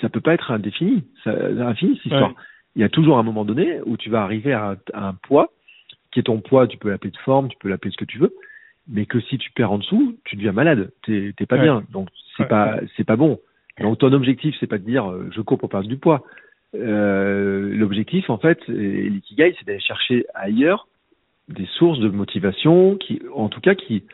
ça 0.00 0.08
peut 0.08 0.22
pas 0.22 0.32
être 0.32 0.50
indéfini, 0.50 1.04
ça, 1.22 1.30
infini 1.60 1.96
cette 1.96 2.06
histoire. 2.06 2.30
Ouais. 2.30 2.36
Il 2.76 2.82
y 2.82 2.84
a 2.84 2.88
toujours 2.88 3.18
un 3.18 3.22
moment 3.22 3.44
donné 3.44 3.80
où 3.84 3.96
tu 3.98 4.08
vas 4.08 4.22
arriver 4.22 4.52
à 4.54 4.76
un 4.94 5.14
poids 5.14 5.52
qui 6.12 6.20
est 6.20 6.24
ton 6.24 6.40
poids, 6.40 6.66
tu 6.66 6.76
peux 6.76 6.90
l'appeler 6.90 7.10
de 7.10 7.16
forme, 7.18 7.48
tu 7.48 7.56
peux 7.60 7.68
l'appeler 7.68 7.90
ce 7.92 7.96
que 7.96 8.04
tu 8.04 8.18
veux, 8.18 8.34
mais 8.88 9.06
que 9.06 9.20
si 9.20 9.38
tu 9.38 9.50
perds 9.52 9.72
en 9.72 9.78
dessous, 9.78 10.16
tu 10.24 10.36
deviens 10.36 10.52
malade, 10.52 10.90
t'es 11.04 11.32
pas 11.48 11.56
Ouais. 11.56 11.62
bien, 11.62 11.84
donc 11.92 12.08
c'est 12.36 12.44
Ouais, 12.44 12.48
pas 12.48 12.80
c'est 12.96 13.04
pas 13.04 13.16
bon. 13.16 13.38
Donc 13.80 13.98
ton 13.98 14.12
objectif 14.12 14.54
c'est 14.60 14.66
pas 14.66 14.78
de 14.78 14.84
dire 14.84 15.10
euh, 15.10 15.28
je 15.34 15.40
cours 15.40 15.58
pour 15.58 15.68
perdre 15.68 15.88
du 15.88 15.96
poids. 15.96 16.24
Euh, 16.74 17.74
L'objectif 17.74 18.30
en 18.30 18.38
fait, 18.38 18.58
et 18.68 19.08
l'ikigai, 19.08 19.54
c'est 19.58 19.66
d'aller 19.66 19.80
chercher 19.80 20.26
ailleurs 20.34 20.86
des 21.48 21.66
sources 21.66 21.98
de 21.98 22.08
motivation 22.08 22.96
qui, 22.96 23.20
en 23.34 23.48
tout 23.48 23.60
cas, 23.60 23.74
qui 23.74 24.04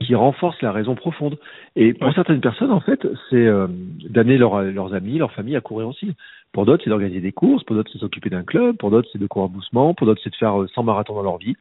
qui 0.00 0.14
renforcent 0.14 0.60
la 0.60 0.72
raison 0.72 0.94
profonde. 0.94 1.38
Et 1.74 1.94
pour 1.94 2.08
Ouais. 2.08 2.14
certaines 2.14 2.40
personnes, 2.42 2.70
en 2.70 2.80
fait, 2.80 3.06
c'est 3.30 3.46
euh, 3.46 3.66
d'amener 4.10 4.36
leurs 4.36 4.92
amis, 4.92 5.18
leur 5.18 5.32
famille 5.32 5.56
à 5.56 5.62
courir 5.62 5.88
aussi. 5.88 6.12
Pour 6.56 6.64
d'autres, 6.64 6.82
c'est 6.84 6.88
d'organiser 6.88 7.20
des 7.20 7.32
courses. 7.32 7.62
Pour 7.64 7.76
d'autres, 7.76 7.90
c'est 7.92 7.98
s'occuper 7.98 8.30
d'un 8.30 8.42
club. 8.42 8.78
Pour 8.78 8.90
d'autres, 8.90 9.08
c'est 9.12 9.18
de 9.20 9.26
courir 9.26 9.50
doucement. 9.50 9.92
Pour 9.92 10.06
d'autres, 10.06 10.22
c'est 10.24 10.30
de 10.30 10.36
faire 10.36 10.62
euh, 10.62 10.66
100 10.68 10.84
marathons 10.84 11.14
dans 11.14 11.22
leur 11.22 11.36
vie. 11.36 11.54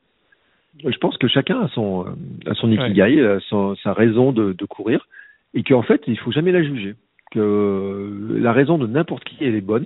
Je 0.86 0.98
pense 1.00 1.18
que 1.18 1.28
chacun 1.28 1.60
a 1.60 1.68
son 1.68 2.06
euh, 2.08 2.50
a 2.50 2.54
son 2.54 2.72
ikigai, 2.72 3.22
a 3.26 3.42
son- 3.50 3.76
sa 3.84 3.92
raison 3.92 4.32
de, 4.32 4.54
de 4.54 4.66
courir, 4.66 5.06
et 5.54 5.64
qu'en 5.64 5.82
fait, 5.82 6.02
il 6.08 6.18
faut 6.18 6.32
jamais 6.32 6.54
la 6.54 6.64
juger. 6.64 6.96
Que 7.32 7.40
euh, 7.42 8.40
la 8.40 8.54
raison 8.54 8.78
de 8.78 8.88
n'importe 8.88 9.26
qui 9.26 9.36
elle 9.42 9.56
est 9.56 9.62
bonne. 9.74 9.86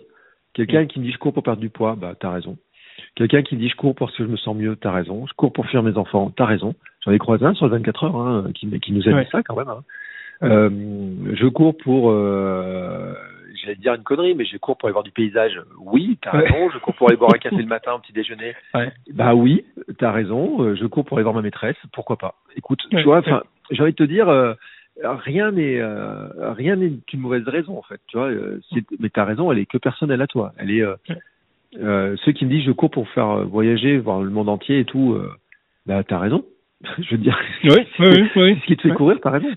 Quelqu'un 0.54 0.86
qui 0.86 1.00
me 1.00 1.06
dit 1.06 1.12
je 1.12 1.18
cours 1.18 1.34
pour 1.34 1.42
perdre 1.42 1.60
du 1.62 1.70
poids, 1.70 1.96
bah 2.00 2.14
t'as 2.20 2.30
raison. 2.32 2.58
Quelqu'un 3.16 3.42
qui 3.42 3.56
me 3.56 3.62
dit 3.62 3.70
je 3.70 3.76
cours 3.76 3.96
parce 3.96 4.16
que 4.16 4.24
je 4.24 4.30
me 4.30 4.38
sens 4.38 4.56
mieux, 4.56 4.76
t'as 4.76 4.92
raison. 4.92 5.26
Je 5.26 5.34
cours 5.34 5.52
pour 5.54 5.66
fuir 5.66 5.82
mes 5.82 5.98
enfants, 5.98 6.32
t'as 6.36 6.46
raison. 6.46 6.76
J'en 7.04 7.12
ai 7.14 7.18
croisé 7.18 7.46
un 7.46 7.56
sur 7.56 7.66
le 7.66 7.72
24 7.72 8.04
heures 8.04 8.16
hein, 8.18 8.46
qui, 8.54 8.70
qui 8.80 8.92
nous 8.92 9.08
a 9.10 9.12
Ouais. 9.14 9.24
dit 9.24 9.30
ça 9.32 9.42
quand 9.42 9.56
même. 9.56 9.70
hein. 9.70 9.82
Euh, 10.44 10.70
je 11.34 11.48
cours 11.48 11.76
pour, 11.78 12.12
euh, 12.12 13.14
j'allais 13.62 13.76
dire 13.76 13.94
une 13.94 14.04
connerie, 14.04 14.36
mais 14.36 14.46
je 14.46 14.58
cours 14.58 14.78
pour 14.78 14.88
aller 14.88 14.94
voir 14.94 15.04
du 15.04 15.12
paysage. 15.12 15.60
Oui, 15.80 16.18
t'as 16.22 16.36
Ouais. 16.38 16.44
raison. 16.50 16.70
Je 16.72 16.78
cours 16.80 16.96
pour 16.96 17.10
aller 17.10 17.18
boire 17.18 17.32
un 17.34 17.38
café 17.40 17.58
le 17.58 17.66
matin 17.66 17.94
au 17.94 18.00
petit 18.00 18.14
déjeuner. 18.14 18.54
Ouais. 18.74 18.92
Bah 19.14 19.36
oui, 19.36 19.66
t'as 19.98 20.12
raison. 20.12 20.62
Euh, 20.64 20.76
Je 20.76 20.86
cours 20.86 21.06
pour 21.06 21.18
aller 21.18 21.24
voir 21.24 21.36
ma 21.36 21.42
maîtresse. 21.42 21.78
Pourquoi 21.94 22.18
pas 22.18 22.36
Écoute, 22.56 22.82
Ouais, 22.92 23.00
tu 23.02 23.06
vois, 23.06 23.22
j'ai 23.72 23.82
envie 23.84 23.92
de 23.92 23.96
te 23.98 24.04
dire, 24.04 24.30
euh, 24.30 24.54
rien 25.04 25.52
n'est 25.52 25.80
euh, 25.80 26.52
rien 26.54 26.76
n'est 26.76 26.92
une 27.14 27.20
mauvaise 27.20 27.48
raison 27.48 27.78
en 27.78 27.82
fait. 27.84 28.00
Tu 28.08 28.18
vois, 28.18 28.28
euh, 28.28 28.60
c'est- 28.74 28.86
mais 29.00 29.10
t'as 29.10 29.24
raison. 29.26 29.52
Elle 29.52 29.60
est 29.60 29.66
que 29.66 29.78
personnelle 29.78 30.22
à 30.22 30.28
toi. 30.28 30.54
Elle 30.58 30.72
est 30.72 30.82
euh, 30.82 30.96
Ouais. 31.10 31.18
euh, 31.82 32.16
ceux 32.26 32.32
qui 32.32 32.46
me 32.46 32.50
disent 32.50 32.66
je 32.66 32.72
cours 32.72 32.92
pour 32.92 33.08
faire 33.10 33.46
voyager, 33.46 33.98
voir 33.98 34.22
le 34.22 34.30
monde 34.30 34.50
entier 34.50 34.80
et 34.80 34.86
tout. 34.86 35.14
Euh, 35.14 35.30
bah 35.86 36.04
t'as 36.04 36.20
raison. 36.20 36.44
je 37.00 37.12
veux 37.12 37.18
dire, 37.18 37.38
Oui, 37.66 37.72
oui, 38.00 38.08
oui, 38.08 38.30
oui. 38.36 38.60
ce 38.62 38.66
qui 38.68 38.78
te 38.78 38.82
fait 38.84 38.90
Ouais. 38.92 38.96
courir, 38.96 39.20
t'as 39.22 39.32
raison. 39.32 39.48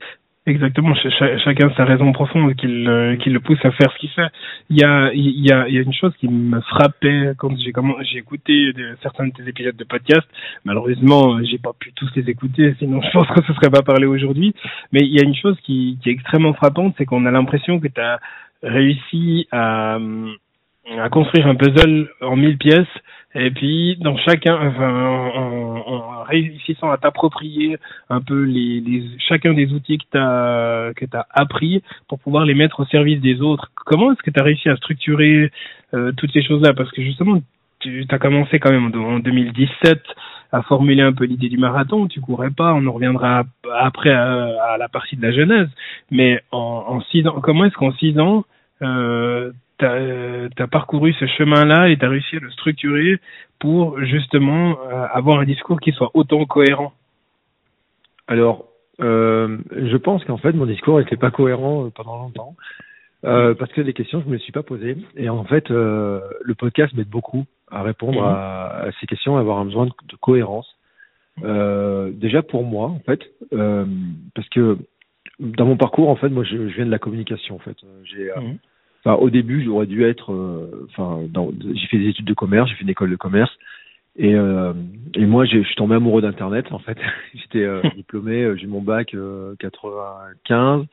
Exactement, 0.45 0.93
Ch- 0.97 1.15
cha- 1.21 1.39
chacun 1.39 1.71
sa 1.77 1.85
raison 1.85 2.11
profonde 2.13 2.57
qui 2.57 2.67
le, 2.67 3.15
qui 3.15 3.31
le 3.31 3.39
pousse 3.39 3.65
à 3.65 3.71
faire 3.71 3.93
ce 3.93 3.99
qu'il 3.99 4.11
fait. 4.11 4.27
Il 4.71 4.81
y 4.81 4.83
a, 4.83 5.13
il 5.15 5.47
y 5.47 5.53
a, 5.53 5.69
il 5.69 5.75
y 5.75 5.79
a 5.79 5.83
une 5.83 5.93
chose 5.93 6.13
qui 6.19 6.27
me 6.27 6.61
frappait 6.63 7.31
quand 7.39 7.57
j'ai 7.57 7.73
j'ai 8.11 8.19
écouté 8.19 8.73
de, 8.73 8.97
certains 9.03 9.29
de 9.29 9.33
tes 9.33 9.47
épisodes 9.49 9.77
de 9.77 9.85
podcast. 9.85 10.27
Malheureusement, 10.65 11.37
euh, 11.37 11.45
j'ai 11.45 11.59
pas 11.59 11.71
pu 11.79 11.93
tous 11.93 12.11
les 12.17 12.29
écouter, 12.29 12.75
sinon 12.81 13.01
je 13.03 13.11
pense 13.13 13.29
que 13.29 13.45
ce 13.47 13.53
serait 13.55 13.71
pas 13.71 13.83
parlé 13.83 14.07
aujourd'hui. 14.07 14.53
Mais 14.91 15.01
il 15.03 15.13
y 15.17 15.21
a 15.21 15.25
une 15.25 15.37
chose 15.37 15.57
qui, 15.63 15.97
qui 16.03 16.09
est 16.09 16.13
extrêmement 16.13 16.55
frappante, 16.55 16.97
c'est 16.99 17.05
qu'on 17.05 17.25
a 17.27 17.31
l'impression 17.31 17.79
que 17.79 17.87
tu 17.87 18.01
as 18.01 18.19
réussi 18.65 19.47
à, 19.53 19.99
à 20.99 21.09
construire 21.09 21.47
un 21.47 21.55
puzzle 21.55 22.09
en 22.21 22.35
mille 22.35 22.59
pièces 22.59 22.89
et 23.35 23.51
puis 23.51 23.97
dans 24.01 24.17
chacun, 24.19 24.55
enfin, 24.69 24.91
en, 24.91 25.37
en- 25.37 25.83
en 26.21 26.23
réussissant 26.25 26.91
à 26.91 26.99
t'approprier 26.99 27.79
un 28.11 28.21
peu 28.21 28.43
les, 28.45 28.81
les 28.81 29.05
chacun 29.29 29.55
des 29.55 29.73
outils 29.73 29.99
que 29.99 30.05
tu 30.13 30.19
as 30.19 30.93
que 30.97 31.05
tu 31.05 31.17
appris 31.31 31.83
pour 32.09 32.19
pouvoir 32.21 32.45
les 32.45 32.55
mettre 32.55 32.81
au 32.81 32.85
service 32.87 33.21
des 33.21 33.41
autres. 33.41 33.71
Comment 33.87 34.13
est-ce 34.13 34.23
que 34.23 34.31
tu 34.31 34.41
as 34.41 34.45
réussi 34.45 34.69
à 34.69 34.77
structurer 34.77 35.51
euh, 35.95 36.13
toutes 36.17 36.33
ces 36.33 36.43
choses-là? 36.43 36.75
Parce 36.75 36.91
que 36.93 37.03
justement 37.03 37.41
tu 37.81 38.05
as 38.09 38.19
commencé 38.19 38.61
quand 38.61 38.71
même 38.71 38.93
en 38.95 39.19
2017 39.19 40.01
à 40.53 40.63
formuler 40.63 41.03
un 41.03 41.13
peu 41.13 41.25
l'idée 41.25 41.49
du 41.49 41.57
marathon, 41.59 42.07
tu 42.07 42.21
courais 42.21 42.51
pas, 42.51 42.75
on 42.75 42.87
en 42.87 42.93
reviendra 42.93 43.43
après 43.81 44.11
à, 44.13 44.73
à 44.75 44.77
la 44.79 44.89
partie 44.89 45.17
de 45.17 45.23
la 45.23 45.33
genèse, 45.33 45.69
mais 46.11 46.41
en, 46.53 46.85
en 46.89 47.01
six 47.01 47.27
ans, 47.27 47.41
comment 47.43 47.65
est-ce 47.65 47.75
qu'en 47.75 47.93
six 47.95 48.19
ans 48.21 48.45
euh, 48.83 49.51
tu 49.79 49.85
as, 49.87 50.67
parcouru 50.69 51.13
ce 51.15 51.27
chemin-là 51.27 51.89
et 51.89 51.97
tu 51.97 52.05
as 52.05 52.09
réussi 52.09 52.37
à 52.37 52.41
le 52.41 52.51
structurer 52.51 53.19
pour 53.59 54.01
justement 54.05 54.79
euh, 54.91 55.07
avoir 55.13 55.41
un 55.41 55.45
discours 55.45 55.81
qui 55.81 55.93
soit 55.93 56.11
autant 56.15 56.45
cohérent 56.47 56.93
Alors, 58.29 58.67
euh, 59.01 59.59
je 59.73 59.97
pense 59.97 60.25
qu'en 60.25 60.37
fait, 60.37 60.53
mon 60.53 60.67
discours 60.67 60.99
n'était 60.99 61.17
pas 61.17 61.31
cohérent 61.31 61.87
euh, 61.87 61.91
pendant 61.91 62.19
longtemps. 62.19 62.55
Euh, 63.25 63.55
parce 63.55 63.71
que 63.73 63.81
les 63.81 63.93
questions, 63.93 64.21
je 64.21 64.29
me 64.29 64.35
les 64.35 64.41
suis 64.41 64.53
pas 64.53 64.65
posées. 64.65 64.97
Et 65.17 65.29
en 65.29 65.45
fait, 65.45 65.71
euh, 65.71 66.21
le 66.43 66.55
podcast 66.55 66.93
m'aide 66.95 67.09
beaucoup 67.09 67.45
à 67.71 67.83
répondre 67.83 68.21
Mhm. 68.21 68.27
à, 68.27 68.67
à 68.87 68.93
ces 69.01 69.07
questions, 69.07 69.37
à 69.37 69.41
avoir 69.41 69.59
un 69.59 69.65
besoin 69.65 69.87
de, 69.87 69.93
de 70.09 70.17
cohérence. 70.17 70.69
Euh, 71.45 72.11
déjà 72.13 72.43
pour 72.43 72.65
moi, 72.65 72.89
en 72.89 72.99
fait, 73.01 73.21
euh, 73.53 73.87
parce 74.35 74.49
que 74.49 74.77
dans 75.39 75.65
mon 75.67 75.77
parcours, 75.77 76.09
en 76.11 76.17
fait, 76.17 76.29
moi, 76.29 76.45
je, 76.45 76.69
je 76.69 76.75
viens 76.75 76.85
de 76.87 76.91
la 76.91 76.99
communication. 76.99 77.55
En 77.55 77.59
fait, 77.61 77.77
Euh, 77.85 78.03
j'ai, 78.05 78.31
euh, 78.31 78.41
Mhm. 78.41 78.59
Enfin, 79.05 79.17
au 79.17 79.31
début, 79.31 79.65
j'aurais 79.65 79.87
dû 79.87 80.05
être, 80.05 80.33
euh, 80.33 80.87
enfin, 80.91 81.21
j'ai 81.75 81.87
fait 81.89 81.99
des 81.99 82.09
études 82.09 82.27
de 82.27 82.35
commerce, 82.35 82.69
j'ai 82.71 82.77
fait 82.77 82.83
une 82.85 82.91
école 82.91 83.11
de 83.11 83.17
commerce. 83.17 83.53
Et, 84.17 84.35
euh, 84.35 84.73
et 85.15 85.25
moi, 85.25 85.47
je 85.47 85.63
suis 85.63 85.75
tombé 85.75 85.95
amoureux 85.95 86.21
d'Internet, 86.21 86.67
en 86.71 86.79
fait. 86.79 86.99
J'étais 87.35 87.65
euh, 87.65 87.81
diplômé, 87.97 88.43
euh, 88.43 88.57
j'ai 88.57 88.67
mon 88.67 88.83
bac 88.83 89.15
euh, 89.15 89.55
95. 89.59 90.87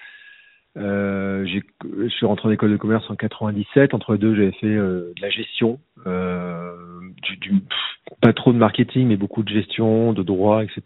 Euh, 0.78 1.46
j'ai- 1.46 1.64
je 2.04 2.08
suis 2.10 2.26
rentré 2.26 2.48
en 2.48 2.52
école 2.52 2.72
de 2.72 2.78
commerce 2.78 3.10
en 3.10 3.16
97. 3.16 3.94
Entre 3.94 4.14
les 4.14 4.20
deux, 4.20 4.36
j'avais 4.36 4.52
fait 4.54 4.76
de 4.76 5.14
la 5.22 5.30
gestion, 5.30 5.80
euh, 6.08 6.72
du, 7.24 7.38
du- 7.38 7.60
pff, 7.60 8.18
pas 8.22 8.34
trop 8.34 8.54
de 8.54 8.58
marketing, 8.58 9.08
mais 9.08 9.18
beaucoup 9.18 9.44
de 9.44 9.50
gestion, 9.50 10.14
de 10.14 10.24
droit, 10.24 10.64
etc. 10.64 10.82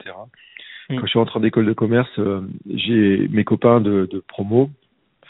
Mm. 0.89 0.95
Quand 0.95 1.01
je 1.05 1.07
suis 1.09 1.19
rentré 1.19 1.39
en 1.39 1.43
école 1.43 1.65
de 1.65 1.73
commerce, 1.73 2.19
j'ai 2.73 3.27
mes 3.29 3.43
copains 3.43 3.81
de, 3.81 4.07
de 4.11 4.19
promo. 4.19 4.69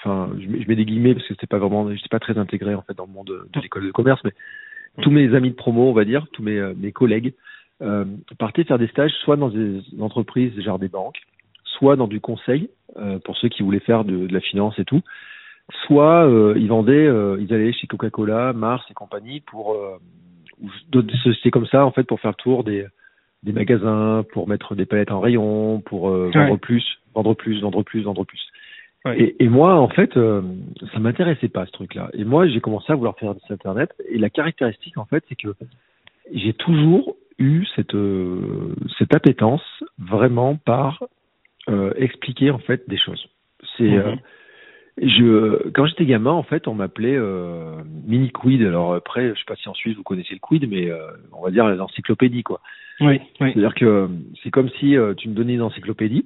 Enfin, 0.03 0.29
je 0.37 0.67
mets, 0.67 0.75
des 0.75 0.83
guillemets 0.83 1.13
parce 1.13 1.25
que 1.25 1.33
c'était 1.33 1.47
pas 1.47 1.59
vraiment, 1.59 1.89
j'étais 1.93 2.09
pas 2.09 2.19
très 2.19 2.37
intégré 2.37 2.75
en 2.75 2.81
fait 2.81 2.93
dans 2.93 3.05
le 3.05 3.11
monde 3.13 3.27
de, 3.27 3.47
de 3.53 3.59
l'école 3.61 3.85
de 3.85 3.91
commerce, 3.91 4.21
mais 4.25 4.33
tous 5.01 5.11
mes 5.11 5.33
amis 5.33 5.51
de 5.51 5.55
promo, 5.55 5.89
on 5.89 5.93
va 5.93 6.03
dire, 6.03 6.27
tous 6.33 6.43
mes, 6.43 6.57
euh, 6.57 6.73
mes 6.77 6.91
collègues, 6.91 7.33
euh, 7.81 8.03
partaient 8.37 8.65
faire 8.65 8.79
des 8.79 8.87
stages 8.87 9.13
soit 9.23 9.37
dans 9.37 9.49
des 9.49 9.81
entreprises, 9.99 10.59
genre 10.61 10.77
des 10.77 10.89
banques, 10.89 11.21
soit 11.63 11.95
dans 11.95 12.07
du 12.07 12.19
conseil 12.19 12.69
pour 13.23 13.35
ceux 13.37 13.49
qui 13.49 13.63
voulaient 13.63 13.79
faire 13.79 14.05
de, 14.05 14.27
de, 14.27 14.33
la 14.33 14.39
finance 14.39 14.77
et 14.77 14.85
tout, 14.85 15.01
soit 15.87 16.29
ils 16.55 16.67
vendaient, 16.67 17.09
ils 17.39 17.51
allaient 17.51 17.73
chez 17.73 17.87
Coca-Cola, 17.87 18.53
Mars 18.53 18.85
et 18.91 18.93
compagnie 18.93 19.39
pour 19.39 19.75
d'autres 20.91 21.15
sociétés 21.23 21.49
comme 21.49 21.65
ça 21.65 21.83
en 21.83 21.91
fait 21.91 22.03
pour 22.03 22.19
faire 22.19 22.31
le 22.31 22.43
tour 22.43 22.63
des 22.63 22.85
des 23.41 23.51
magasins, 23.51 24.23
pour 24.31 24.47
mettre 24.47 24.75
des 24.75 24.85
palettes 24.85 25.11
en 25.11 25.19
rayon, 25.19 25.81
pour 25.81 26.09
vendre 26.09 26.57
plus, 26.57 26.85
vendre 27.15 27.33
plus, 27.33 27.61
vendre 27.61 27.81
plus, 27.81 28.03
vendre 28.03 28.23
plus. 28.25 28.52
Et, 29.11 29.35
et, 29.43 29.49
moi, 29.49 29.75
en 29.75 29.89
fait, 29.89 30.15
euh, 30.15 30.41
ça 30.93 30.99
m'intéressait 30.99 31.49
pas 31.49 31.65
ce 31.65 31.71
truc-là. 31.71 32.09
Et 32.13 32.23
moi, 32.23 32.47
j'ai 32.47 32.61
commencé 32.61 32.91
à 32.91 32.95
vouloir 32.95 33.17
faire 33.17 33.35
du 33.35 33.41
internet. 33.49 33.93
Et 34.09 34.17
la 34.17 34.29
caractéristique, 34.29 34.97
en 34.97 35.05
fait, 35.05 35.23
c'est 35.27 35.35
que 35.35 35.49
j'ai 36.33 36.53
toujours 36.53 37.17
eu 37.37 37.65
cette 37.75 37.95
euh, 37.95 38.75
cette 38.97 39.13
appétence 39.13 39.63
vraiment 39.97 40.55
par 40.55 41.03
euh, 41.67 41.91
expliquer 41.97 42.51
en 42.51 42.59
fait 42.59 42.87
des 42.87 42.97
choses. 42.97 43.27
C'est 43.77 43.89
mhm. 43.89 44.19
je 45.01 45.69
quand 45.71 45.85
j'étais 45.85 46.05
gamin, 46.05 46.31
en 46.31 46.43
fait, 46.43 46.69
on 46.69 46.73
m'appelait 46.73 47.19
mini 48.05 48.31
quid. 48.31 48.61
Alors 48.61 48.93
après, 48.93 49.33
je 49.33 49.39
sais 49.39 49.45
pas 49.45 49.57
si 49.57 49.67
en 49.67 49.73
Suisse 49.73 49.97
vous 49.97 50.03
connaissez 50.03 50.33
le 50.33 50.39
quid, 50.39 50.69
mais 50.69 50.89
on 51.33 51.43
va 51.43 51.51
dire 51.51 51.67
les 51.67 51.81
encyclopédies, 51.81 52.43
quoi. 52.43 52.61
Oui. 53.01 53.19
oui. 53.41 53.51
C'est-à-dire 53.51 53.75
que 53.75 54.07
c'est 54.41 54.51
comme 54.51 54.69
si 54.79 54.95
tu 55.17 55.27
me 55.27 55.33
donnais 55.33 55.55
une 55.55 55.61
encyclopédie, 55.61 56.25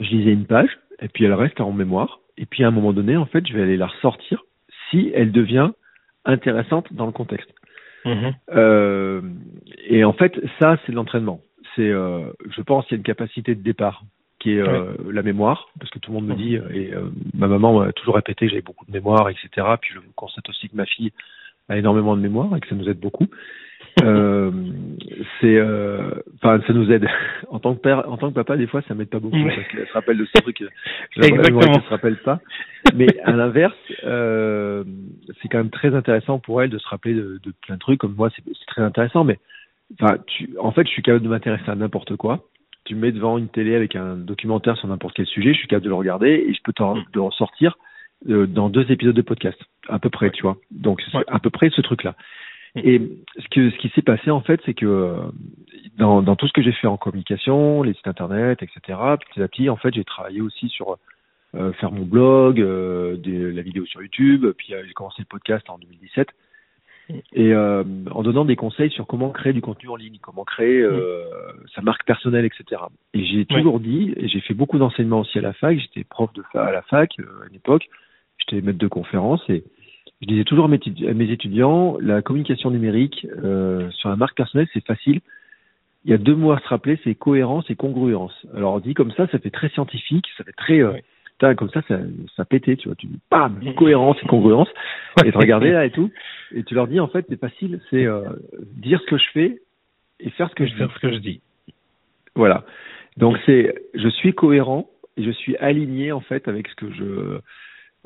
je 0.00 0.10
lisais 0.10 0.32
une 0.32 0.46
page 0.46 0.70
et 1.00 1.08
puis 1.08 1.24
elle 1.24 1.34
reste 1.34 1.60
en 1.60 1.72
mémoire. 1.72 2.20
Et 2.38 2.46
puis 2.46 2.64
à 2.64 2.68
un 2.68 2.70
moment 2.70 2.92
donné, 2.92 3.16
en 3.16 3.26
fait, 3.26 3.46
je 3.46 3.52
vais 3.54 3.62
aller 3.62 3.76
la 3.76 3.86
ressortir 3.86 4.44
si 4.90 5.10
elle 5.14 5.32
devient 5.32 5.70
intéressante 6.24 6.92
dans 6.92 7.06
le 7.06 7.12
contexte. 7.12 7.52
Mhm. 8.04 8.34
Euh, 8.54 9.20
et 9.88 10.04
en 10.04 10.12
fait, 10.12 10.38
ça, 10.60 10.78
c'est 10.84 10.92
l'entraînement. 10.92 11.40
C'est, 11.74 11.90
euh, 11.90 12.32
je 12.56 12.62
pense, 12.62 12.86
qu'il 12.86 12.94
y 12.94 12.96
a 12.96 12.98
une 12.98 13.04
capacité 13.04 13.54
de 13.54 13.62
départ 13.62 14.02
qui 14.38 14.52
est 14.52 14.60
euh, 14.60 14.92
la 15.10 15.22
mémoire, 15.22 15.70
parce 15.80 15.90
que 15.90 15.98
tout 15.98 16.12
le 16.12 16.16
monde 16.16 16.26
me 16.26 16.34
mhm. 16.34 16.38
dit, 16.38 16.54
et 16.54 16.92
ma 17.34 17.48
maman 17.48 17.80
m'a 17.80 17.92
toujours 17.92 18.16
répété 18.16 18.46
que 18.46 18.50
j'avais 18.50 18.62
beaucoup 18.62 18.84
de 18.84 18.92
mémoire, 18.92 19.28
etc. 19.28 19.48
Puis 19.80 19.94
je 19.94 20.00
constate 20.14 20.48
aussi 20.48 20.68
que 20.68 20.76
ma 20.76 20.84
fille 20.84 21.12
a 21.68 21.76
énormément 21.76 22.16
de 22.16 22.22
mémoire 22.22 22.54
et 22.56 22.60
que 22.60 22.68
ça 22.68 22.74
nous 22.74 22.88
aide 22.88 23.00
beaucoup. 23.00 23.26
Euh, 24.02 24.50
c'est, 25.40 25.56
euh, 25.56 26.10
enfin, 26.36 26.60
ça 26.66 26.72
nous 26.72 26.90
aide. 26.90 27.06
en 27.48 27.58
tant 27.58 27.74
que 27.74 27.80
père, 27.80 28.10
en 28.10 28.16
tant 28.16 28.28
que 28.28 28.34
papa, 28.34 28.56
des 28.56 28.66
fois, 28.66 28.82
ça 28.86 28.94
m'aide 28.94 29.08
pas 29.08 29.20
beaucoup 29.20 29.42
parce 29.42 29.68
qu'elle 29.68 29.86
se 29.86 29.92
rappelle 29.92 30.18
de 30.18 30.26
ces 30.26 30.42
trucs. 30.42 30.62
Exactement. 31.16 31.60
Elle 31.60 31.82
se 31.82 31.88
rappelle 31.88 32.16
pas. 32.18 32.40
Mais 32.94 33.18
à 33.24 33.32
l'inverse, 33.32 33.74
euh, 34.04 34.84
c'est 35.40 35.48
quand 35.48 35.58
même 35.58 35.70
très 35.70 35.94
intéressant 35.94 36.38
pour 36.38 36.62
elle 36.62 36.70
de 36.70 36.78
se 36.78 36.88
rappeler 36.88 37.14
de, 37.14 37.40
de 37.42 37.52
plein 37.62 37.76
de 37.76 37.80
trucs. 37.80 38.00
Comme 38.00 38.14
moi, 38.14 38.30
c'est, 38.34 38.42
très 38.66 38.82
intéressant. 38.82 39.24
Mais, 39.24 39.38
enfin, 40.00 40.18
tu, 40.26 40.50
en 40.60 40.72
fait, 40.72 40.86
je 40.86 40.92
suis 40.92 41.02
capable 41.02 41.24
de 41.24 41.30
m'intéresser 41.30 41.70
à 41.70 41.74
n'importe 41.74 42.16
quoi. 42.16 42.44
Tu 42.84 42.94
me 42.94 43.00
mets 43.00 43.12
devant 43.12 43.38
une 43.38 43.48
télé 43.48 43.74
avec 43.74 43.96
un 43.96 44.16
documentaire 44.16 44.76
sur 44.76 44.86
n'importe 44.88 45.16
quel 45.16 45.26
sujet, 45.26 45.52
je 45.52 45.58
suis 45.58 45.68
capable 45.68 45.84
de 45.84 45.90
le 45.90 45.96
regarder 45.96 46.44
et 46.48 46.54
je 46.54 46.60
peux 46.62 46.72
t'en, 46.72 46.96
de 47.12 47.18
ressortir 47.18 47.76
euh, 48.28 48.46
dans 48.46 48.68
deux 48.70 48.90
épisodes 48.92 49.14
de 49.14 49.22
podcast, 49.22 49.58
à 49.88 49.98
peu 49.98 50.08
près, 50.08 50.30
tu 50.30 50.42
vois. 50.42 50.56
Donc, 50.70 51.02
c'est 51.02 51.18
à 51.26 51.38
peu 51.40 51.50
près 51.50 51.70
ce 51.70 51.80
truc-là. 51.80 52.14
Et 52.76 53.00
ce, 53.38 53.48
que, 53.48 53.70
ce 53.70 53.76
qui 53.78 53.88
s'est 53.90 54.02
passé, 54.02 54.30
en 54.30 54.42
fait, 54.42 54.60
c'est 54.66 54.74
que 54.74 54.86
euh, 54.86 55.16
dans, 55.96 56.20
dans 56.22 56.36
tout 56.36 56.46
ce 56.46 56.52
que 56.52 56.62
j'ai 56.62 56.72
fait 56.72 56.86
en 56.86 56.98
communication, 56.98 57.82
les 57.82 57.94
sites 57.94 58.06
internet, 58.06 58.62
etc., 58.62 58.80
petit 59.28 59.42
à 59.42 59.48
petit, 59.48 59.70
en 59.70 59.76
fait, 59.76 59.94
j'ai 59.94 60.04
travaillé 60.04 60.42
aussi 60.42 60.68
sur 60.68 60.98
euh, 61.54 61.72
faire 61.74 61.90
mon 61.90 62.04
blog, 62.04 62.60
euh, 62.60 63.16
des, 63.16 63.52
la 63.52 63.62
vidéo 63.62 63.86
sur 63.86 64.02
YouTube, 64.02 64.46
puis 64.58 64.74
j'ai 64.86 64.92
commencé 64.92 65.22
le 65.22 65.26
podcast 65.26 65.68
en 65.70 65.78
2017. 65.78 66.28
Et 67.34 67.54
en 67.54 68.22
donnant 68.24 68.44
des 68.44 68.56
conseils 68.56 68.90
sur 68.90 69.06
comment 69.06 69.30
créer 69.30 69.52
du 69.52 69.60
contenu 69.60 69.88
en 69.90 69.94
ligne, 69.94 70.18
comment 70.20 70.42
créer 70.42 70.84
sa 71.72 71.80
marque 71.80 72.04
personnelle, 72.04 72.44
etc. 72.44 72.82
Et 73.14 73.24
j'ai 73.24 73.46
toujours 73.46 73.78
dit, 73.78 74.12
et 74.16 74.26
j'ai 74.26 74.40
fait 74.40 74.54
beaucoup 74.54 74.76
d'enseignements 74.76 75.20
aussi 75.20 75.38
à 75.38 75.40
la 75.40 75.52
fac, 75.52 75.78
j'étais 75.78 76.02
prof 76.02 76.32
de 76.32 76.42
à 76.54 76.72
la 76.72 76.82
fac 76.82 77.14
à 77.20 77.46
une 77.48 77.54
époque, 77.54 77.88
j'étais 78.38 78.60
maître 78.60 78.80
de 78.80 78.88
conférence 78.88 79.40
et 79.48 79.62
je 80.22 80.26
disais 80.26 80.44
toujours 80.44 80.64
à 80.64 80.68
mes, 80.68 81.30
étudiants, 81.30 81.98
la 82.00 82.22
communication 82.22 82.70
numérique 82.70 83.26
euh, 83.44 83.90
sur 83.90 84.08
la 84.08 84.16
marque 84.16 84.36
personnelle, 84.36 84.68
c'est 84.72 84.84
facile. 84.84 85.20
Il 86.04 86.10
y 86.10 86.14
a 86.14 86.18
deux 86.18 86.34
mots 86.34 86.52
à 86.52 86.60
se 86.60 86.68
rappeler, 86.68 86.98
c'est 87.04 87.14
cohérence 87.14 87.68
et 87.68 87.76
congruence. 87.76 88.46
Alors 88.54 88.74
on 88.74 88.78
dit 88.78 88.94
comme 88.94 89.12
ça, 89.12 89.26
ça 89.26 89.38
fait 89.38 89.50
très 89.50 89.68
scientifique, 89.70 90.26
ça 90.38 90.44
fait 90.44 90.52
très 90.52 90.80
euh, 90.80 90.92
comme 91.56 91.68
ça, 91.70 91.82
ça, 91.86 91.98
ça 92.34 92.44
pétait, 92.46 92.76
tu 92.76 92.88
vois. 92.88 92.94
Tu 92.96 93.06
dis 93.08 93.18
bam, 93.30 93.60
cohérence 93.76 94.16
et 94.22 94.26
congruence, 94.26 94.68
et 95.24 95.32
te 95.32 95.36
regarder 95.36 95.70
là 95.70 95.84
et 95.84 95.90
tout, 95.90 96.10
et 96.54 96.62
tu 96.62 96.74
leur 96.74 96.86
dis 96.86 97.00
en 97.00 97.08
fait 97.08 97.26
c'est 97.28 97.40
facile, 97.40 97.80
c'est 97.90 98.06
euh, 98.06 98.22
dire 98.76 99.00
ce 99.02 99.06
que 99.06 99.18
je 99.18 99.30
fais 99.34 99.60
et 100.20 100.30
faire 100.30 100.48
ce 100.48 100.54
que 100.54 100.66
je 100.66 100.74
faire 100.76 100.90
ce 100.94 100.98
que 100.98 101.12
je 101.12 101.18
dis. 101.18 101.40
Voilà. 102.34 102.64
Donc 103.18 103.36
c'est 103.44 103.74
je 103.94 104.08
suis 104.08 104.32
cohérent 104.32 104.88
et 105.18 105.24
je 105.24 105.30
suis 105.30 105.56
aligné 105.56 106.12
en 106.12 106.20
fait 106.20 106.48
avec 106.48 106.68
ce 106.68 106.74
que 106.76 106.90
je 106.92 107.40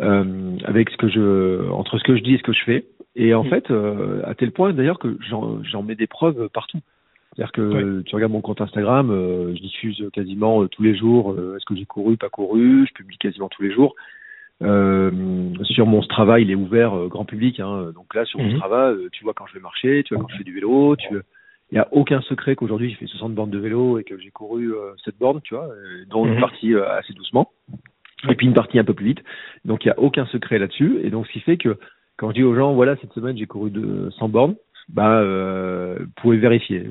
euh, 0.00 0.56
avec 0.64 0.88
ce 0.90 0.96
que 0.96 1.08
je 1.08 1.68
entre 1.70 1.98
ce 1.98 2.04
que 2.04 2.16
je 2.16 2.22
dis 2.22 2.34
et 2.34 2.38
ce 2.38 2.42
que 2.42 2.52
je 2.52 2.64
fais. 2.64 2.86
Et 3.16 3.34
en 3.34 3.44
mm. 3.44 3.48
fait, 3.48 3.70
euh, 3.70 4.22
à 4.24 4.34
tel 4.34 4.52
point 4.52 4.72
d'ailleurs 4.72 4.98
que 4.98 5.18
j'en 5.28 5.82
mets 5.82 5.94
des 5.94 6.06
preuves 6.06 6.48
partout. 6.48 6.80
C'est-à-dire 7.34 7.52
que 7.52 8.02
tu 8.02 8.14
regardes 8.14 8.32
mon 8.32 8.40
compte 8.40 8.60
Instagram, 8.60 9.10
euh, 9.10 9.54
je 9.54 9.60
diffuse 9.60 10.02
quasiment 10.12 10.66
tous 10.66 10.82
les 10.82 10.96
jours 10.96 11.36
est-ce 11.56 11.64
que 11.64 11.76
j'ai 11.76 11.84
couru, 11.84 12.16
pas 12.16 12.28
couru, 12.28 12.86
je 12.88 12.92
publie 12.92 13.18
quasiment 13.18 13.48
tous 13.48 13.62
les 13.62 13.72
jours. 13.72 13.94
sur 14.60 15.86
mon 15.86 16.02
Strava, 16.02 16.40
il 16.40 16.50
est 16.50 16.56
ouvert 16.56 17.08
grand 17.08 17.24
public. 17.24 17.60
Hein, 17.60 17.92
donc 17.94 18.14
là, 18.14 18.24
sur 18.24 18.40
mon 18.40 18.48
mm-hmm. 18.48 18.56
Strava, 18.56 18.94
tu 19.12 19.24
vois 19.24 19.34
quand 19.34 19.46
je 19.46 19.54
vais 19.54 19.60
marcher, 19.60 20.02
tu 20.04 20.14
vois 20.14 20.22
quand 20.22 20.30
je 20.30 20.38
fais 20.38 20.44
du 20.44 20.54
vélo, 20.54 20.96
tu 20.96 21.08
il 21.72 21.76
n'y 21.76 21.80
a 21.80 21.86
aucun 21.92 22.20
secret 22.22 22.56
qu'aujourd'hui 22.56 22.90
j'ai 22.90 22.96
fait 22.96 23.06
60 23.06 23.32
bornes 23.32 23.50
de 23.50 23.58
vélo 23.58 24.00
et 24.00 24.02
que 24.02 24.18
j'ai 24.18 24.30
couru 24.30 24.72
cette 25.04 25.16
borne, 25.18 25.40
tu 25.42 25.54
vois, 25.54 25.68
dont 26.08 26.26
une 26.26 26.34
mm-hmm. 26.34 26.40
partie 26.40 26.74
assez 26.74 27.12
doucement 27.12 27.52
et 28.28 28.34
puis 28.34 28.46
une 28.46 28.54
partie 28.54 28.78
un 28.78 28.84
peu 28.84 28.94
plus 28.94 29.06
vite. 29.06 29.20
Donc 29.64 29.84
il 29.84 29.88
n'y 29.88 29.92
a 29.92 29.98
aucun 29.98 30.26
secret 30.26 30.58
là-dessus. 30.58 30.98
Et 31.02 31.10
donc 31.10 31.26
ce 31.26 31.32
qui 31.32 31.40
fait 31.40 31.56
que 31.56 31.78
quand 32.16 32.30
je 32.30 32.34
dis 32.34 32.42
aux 32.42 32.54
gens, 32.54 32.74
voilà, 32.74 32.96
cette 32.96 33.12
semaine 33.12 33.36
j'ai 33.36 33.46
couru 33.46 33.70
de 33.70 34.10
100 34.18 34.28
bornes, 34.28 34.54
bah, 34.88 35.20
euh, 35.20 35.96
vous 36.00 36.12
pouvez 36.16 36.36
vérifier. 36.38 36.84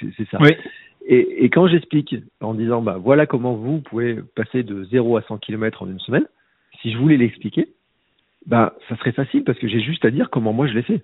C'est 0.16 0.28
ça. 0.30 0.38
Oui. 0.40 0.50
Et, 1.06 1.44
et, 1.44 1.48
quand 1.48 1.66
j'explique 1.68 2.14
en 2.42 2.52
disant, 2.52 2.82
bah, 2.82 2.98
voilà 3.02 3.26
comment 3.26 3.54
vous 3.54 3.80
pouvez 3.80 4.18
passer 4.36 4.62
de 4.62 4.84
0 4.84 5.16
à 5.16 5.22
100 5.22 5.38
km 5.38 5.82
en 5.82 5.86
une 5.88 6.00
semaine, 6.00 6.26
si 6.82 6.92
je 6.92 6.98
voulais 6.98 7.16
l'expliquer, 7.16 7.68
bah, 8.46 8.74
ça 8.88 8.96
serait 8.96 9.12
facile 9.12 9.44
parce 9.44 9.58
que 9.58 9.68
j'ai 9.68 9.80
juste 9.80 10.04
à 10.04 10.10
dire 10.10 10.28
comment 10.30 10.52
moi 10.52 10.66
je 10.66 10.74
l'ai 10.74 10.82
fait. 10.82 11.02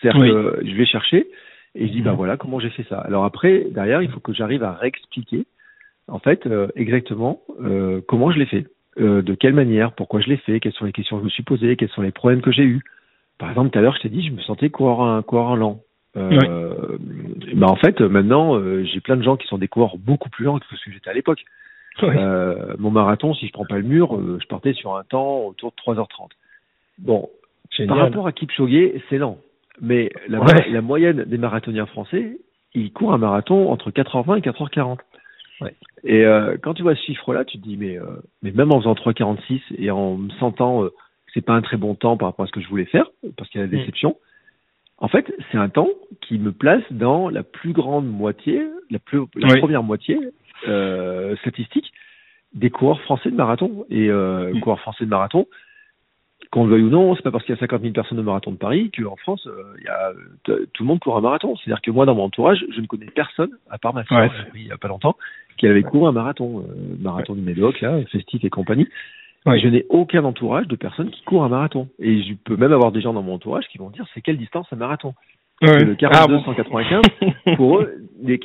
C'est-à-dire 0.00 0.20
que 0.22 0.60
je 0.64 0.74
vais 0.74 0.86
chercher 0.86 1.26
et 1.74 1.86
je 1.86 1.92
dis, 1.92 2.02
bah, 2.02 2.12
mhm. 2.12 2.16
voilà 2.16 2.36
comment 2.36 2.60
j'ai 2.60 2.70
fait 2.70 2.84
ça. 2.88 2.98
Alors 2.98 3.24
après, 3.24 3.66
derrière, 3.70 4.02
il 4.02 4.10
faut 4.10 4.20
que 4.20 4.32
j'arrive 4.32 4.62
à 4.62 4.72
réexpliquer, 4.72 5.46
en 6.08 6.18
fait, 6.18 6.46
euh, 6.46 6.68
exactement 6.74 7.42
euh, 7.60 8.00
comment 8.06 8.30
je 8.32 8.38
l'ai 8.38 8.46
fait. 8.46 8.66
Euh, 9.00 9.22
de 9.22 9.34
quelle 9.34 9.54
manière, 9.54 9.92
pourquoi 9.92 10.20
je 10.20 10.28
l'ai 10.28 10.36
fait, 10.36 10.60
quelles 10.60 10.72
sont 10.72 10.84
les 10.84 10.92
questions 10.92 11.16
que 11.16 11.22
je 11.22 11.24
me 11.24 11.30
suis 11.30 11.42
posées, 11.42 11.76
quels 11.76 11.88
sont 11.90 12.02
les 12.02 12.10
problèmes 12.10 12.42
que 12.42 12.52
j'ai 12.52 12.64
eus. 12.64 12.82
Par 13.38 13.48
exemple, 13.48 13.70
tout 13.70 13.78
à 13.78 13.82
l'heure, 13.82 13.96
je 13.96 14.02
t'ai 14.02 14.08
dit, 14.10 14.26
je 14.26 14.32
me 14.32 14.40
sentais 14.42 14.68
coureur 14.68 15.02
un 15.02 15.22
coureur 15.22 15.56
lent. 15.56 15.80
Euh, 16.16 16.98
ben 17.54 17.68
en 17.68 17.76
fait, 17.76 18.00
maintenant, 18.00 18.56
euh, 18.56 18.84
j'ai 18.84 19.00
plein 19.00 19.16
de 19.16 19.22
gens 19.22 19.36
qui 19.36 19.46
sont 19.46 19.58
des 19.58 19.68
coureurs 19.68 19.96
beaucoup 19.96 20.28
plus 20.28 20.44
lents 20.44 20.58
que 20.58 20.66
ce 20.66 20.84
que 20.84 20.92
j'étais 20.92 21.08
à 21.08 21.14
l'époque. 21.14 21.42
Euh, 22.02 22.74
mon 22.78 22.90
marathon, 22.90 23.34
si 23.34 23.46
je 23.46 23.52
prends 23.52 23.64
pas 23.64 23.76
le 23.76 23.84
mur, 23.84 24.18
je 24.40 24.46
partais 24.46 24.72
sur 24.72 24.96
un 24.96 25.04
temps 25.04 25.46
autour 25.46 25.72
de 25.72 25.76
3h30. 25.76 26.30
Bon, 26.98 27.28
par 27.88 27.96
rapport 27.96 28.26
à 28.26 28.32
Kipchoge, 28.32 29.00
c'est 29.08 29.18
lent. 29.18 29.38
Mais 29.80 30.10
la, 30.28 30.40
la 30.68 30.82
moyenne 30.82 31.24
des 31.24 31.38
marathoniens 31.38 31.86
français, 31.86 32.38
ils 32.74 32.92
courent 32.92 33.14
un 33.14 33.18
marathon 33.18 33.70
entre 33.70 33.90
4h20 33.90 34.38
et 34.38 34.40
4h40. 34.40 34.98
Ouais. 35.60 35.74
Et 36.04 36.24
euh, 36.24 36.56
quand 36.62 36.74
tu 36.74 36.82
vois 36.82 36.94
ce 36.94 37.02
chiffre-là, 37.02 37.44
tu 37.44 37.58
te 37.58 37.62
dis, 37.62 37.76
mais, 37.76 37.98
euh, 37.98 38.04
mais 38.42 38.52
même 38.52 38.72
en 38.72 38.80
faisant 38.80 38.94
3,46 38.94 39.60
et 39.76 39.90
en 39.90 40.16
me 40.16 40.30
sentant 40.32 40.84
euh, 40.84 40.88
que 40.88 41.32
c'est 41.34 41.44
pas 41.44 41.54
un 41.54 41.62
très 41.62 41.76
bon 41.76 41.94
temps 41.94 42.16
par 42.16 42.28
rapport 42.28 42.44
à 42.44 42.48
ce 42.48 42.52
que 42.52 42.60
je 42.60 42.68
voulais 42.68 42.86
faire, 42.86 43.10
parce 43.36 43.48
qu'il 43.50 43.60
y 43.60 43.64
a 43.64 43.66
la 43.66 43.72
mm. 43.72 43.78
déception, 43.78 44.16
en 45.00 45.08
fait, 45.08 45.32
c'est 45.50 45.58
un 45.58 45.70
temps 45.70 45.88
qui 46.20 46.38
me 46.38 46.52
place 46.52 46.82
dans 46.90 47.30
la 47.30 47.42
plus 47.42 47.72
grande 47.72 48.06
moitié, 48.06 48.62
la, 48.90 48.98
plus, 48.98 49.20
la 49.34 49.56
première 49.56 49.82
moitié 49.82 50.18
euh, 50.68 51.36
statistique 51.36 51.90
des 52.52 52.70
coureurs 52.70 53.00
français 53.02 53.30
de 53.30 53.36
marathon. 53.36 53.86
Et 53.88 54.10
euh, 54.10 54.52
mm. 54.52 54.60
coureurs 54.60 54.80
français 54.80 55.04
de 55.04 55.10
marathon, 55.10 55.46
qu'on 56.50 56.64
le 56.64 56.72
veuille 56.72 56.82
ou 56.82 56.90
non, 56.90 57.14
c'est 57.14 57.22
pas 57.22 57.30
parce 57.30 57.44
qu'il 57.44 57.54
y 57.54 57.58
a 57.58 57.60
50 57.60 57.80
000 57.80 57.92
personnes 57.94 58.18
au 58.18 58.22
marathon 58.22 58.50
de 58.50 58.56
Paris 58.56 58.90
qu'en 58.90 59.16
France, 59.16 59.46
euh, 59.46 59.74
y 59.82 59.88
a 59.88 60.12
tout 60.44 60.82
le 60.82 60.86
monde 60.86 61.00
court 61.00 61.16
un 61.16 61.22
marathon. 61.22 61.56
C'est-à-dire 61.56 61.80
que 61.80 61.90
moi, 61.90 62.04
dans 62.04 62.14
mon 62.14 62.24
entourage, 62.24 62.64
je 62.70 62.80
ne 62.80 62.86
connais 62.86 63.06
personne, 63.06 63.56
à 63.70 63.78
part 63.78 63.94
ma 63.94 64.04
soeur, 64.04 64.30
il 64.54 64.66
y 64.66 64.72
a 64.72 64.76
pas 64.76 64.88
longtemps, 64.88 65.16
qui 65.60 65.66
avait 65.66 65.82
couru 65.82 66.08
un 66.08 66.12
marathon, 66.12 66.60
euh, 66.60 66.96
marathon 66.98 67.34
du 67.34 67.42
Médoc, 67.42 67.80
là, 67.82 68.00
festif 68.10 68.42
et 68.44 68.50
compagnie. 68.50 68.88
Je 69.46 69.68
n'ai 69.68 69.86
aucun 69.88 70.24
entourage 70.24 70.66
de 70.68 70.76
personnes 70.76 71.10
qui 71.10 71.22
courent 71.22 71.44
un 71.44 71.48
marathon. 71.48 71.88
Et 71.98 72.22
je 72.22 72.34
peux 72.44 72.56
même 72.56 72.72
avoir 72.72 72.92
des 72.92 73.00
gens 73.00 73.12
dans 73.12 73.22
mon 73.22 73.34
entourage 73.34 73.64
qui 73.68 73.78
vont 73.78 73.90
dire 73.90 74.06
c'est 74.14 74.20
quelle 74.20 74.38
distance 74.38 74.66
un 74.72 74.76
marathon? 74.76 75.14
Le 75.62 75.94
42 75.94 76.40
195, 76.40 77.02
pour 77.56 77.80
eux, 77.80 77.94
mais, 78.22 78.38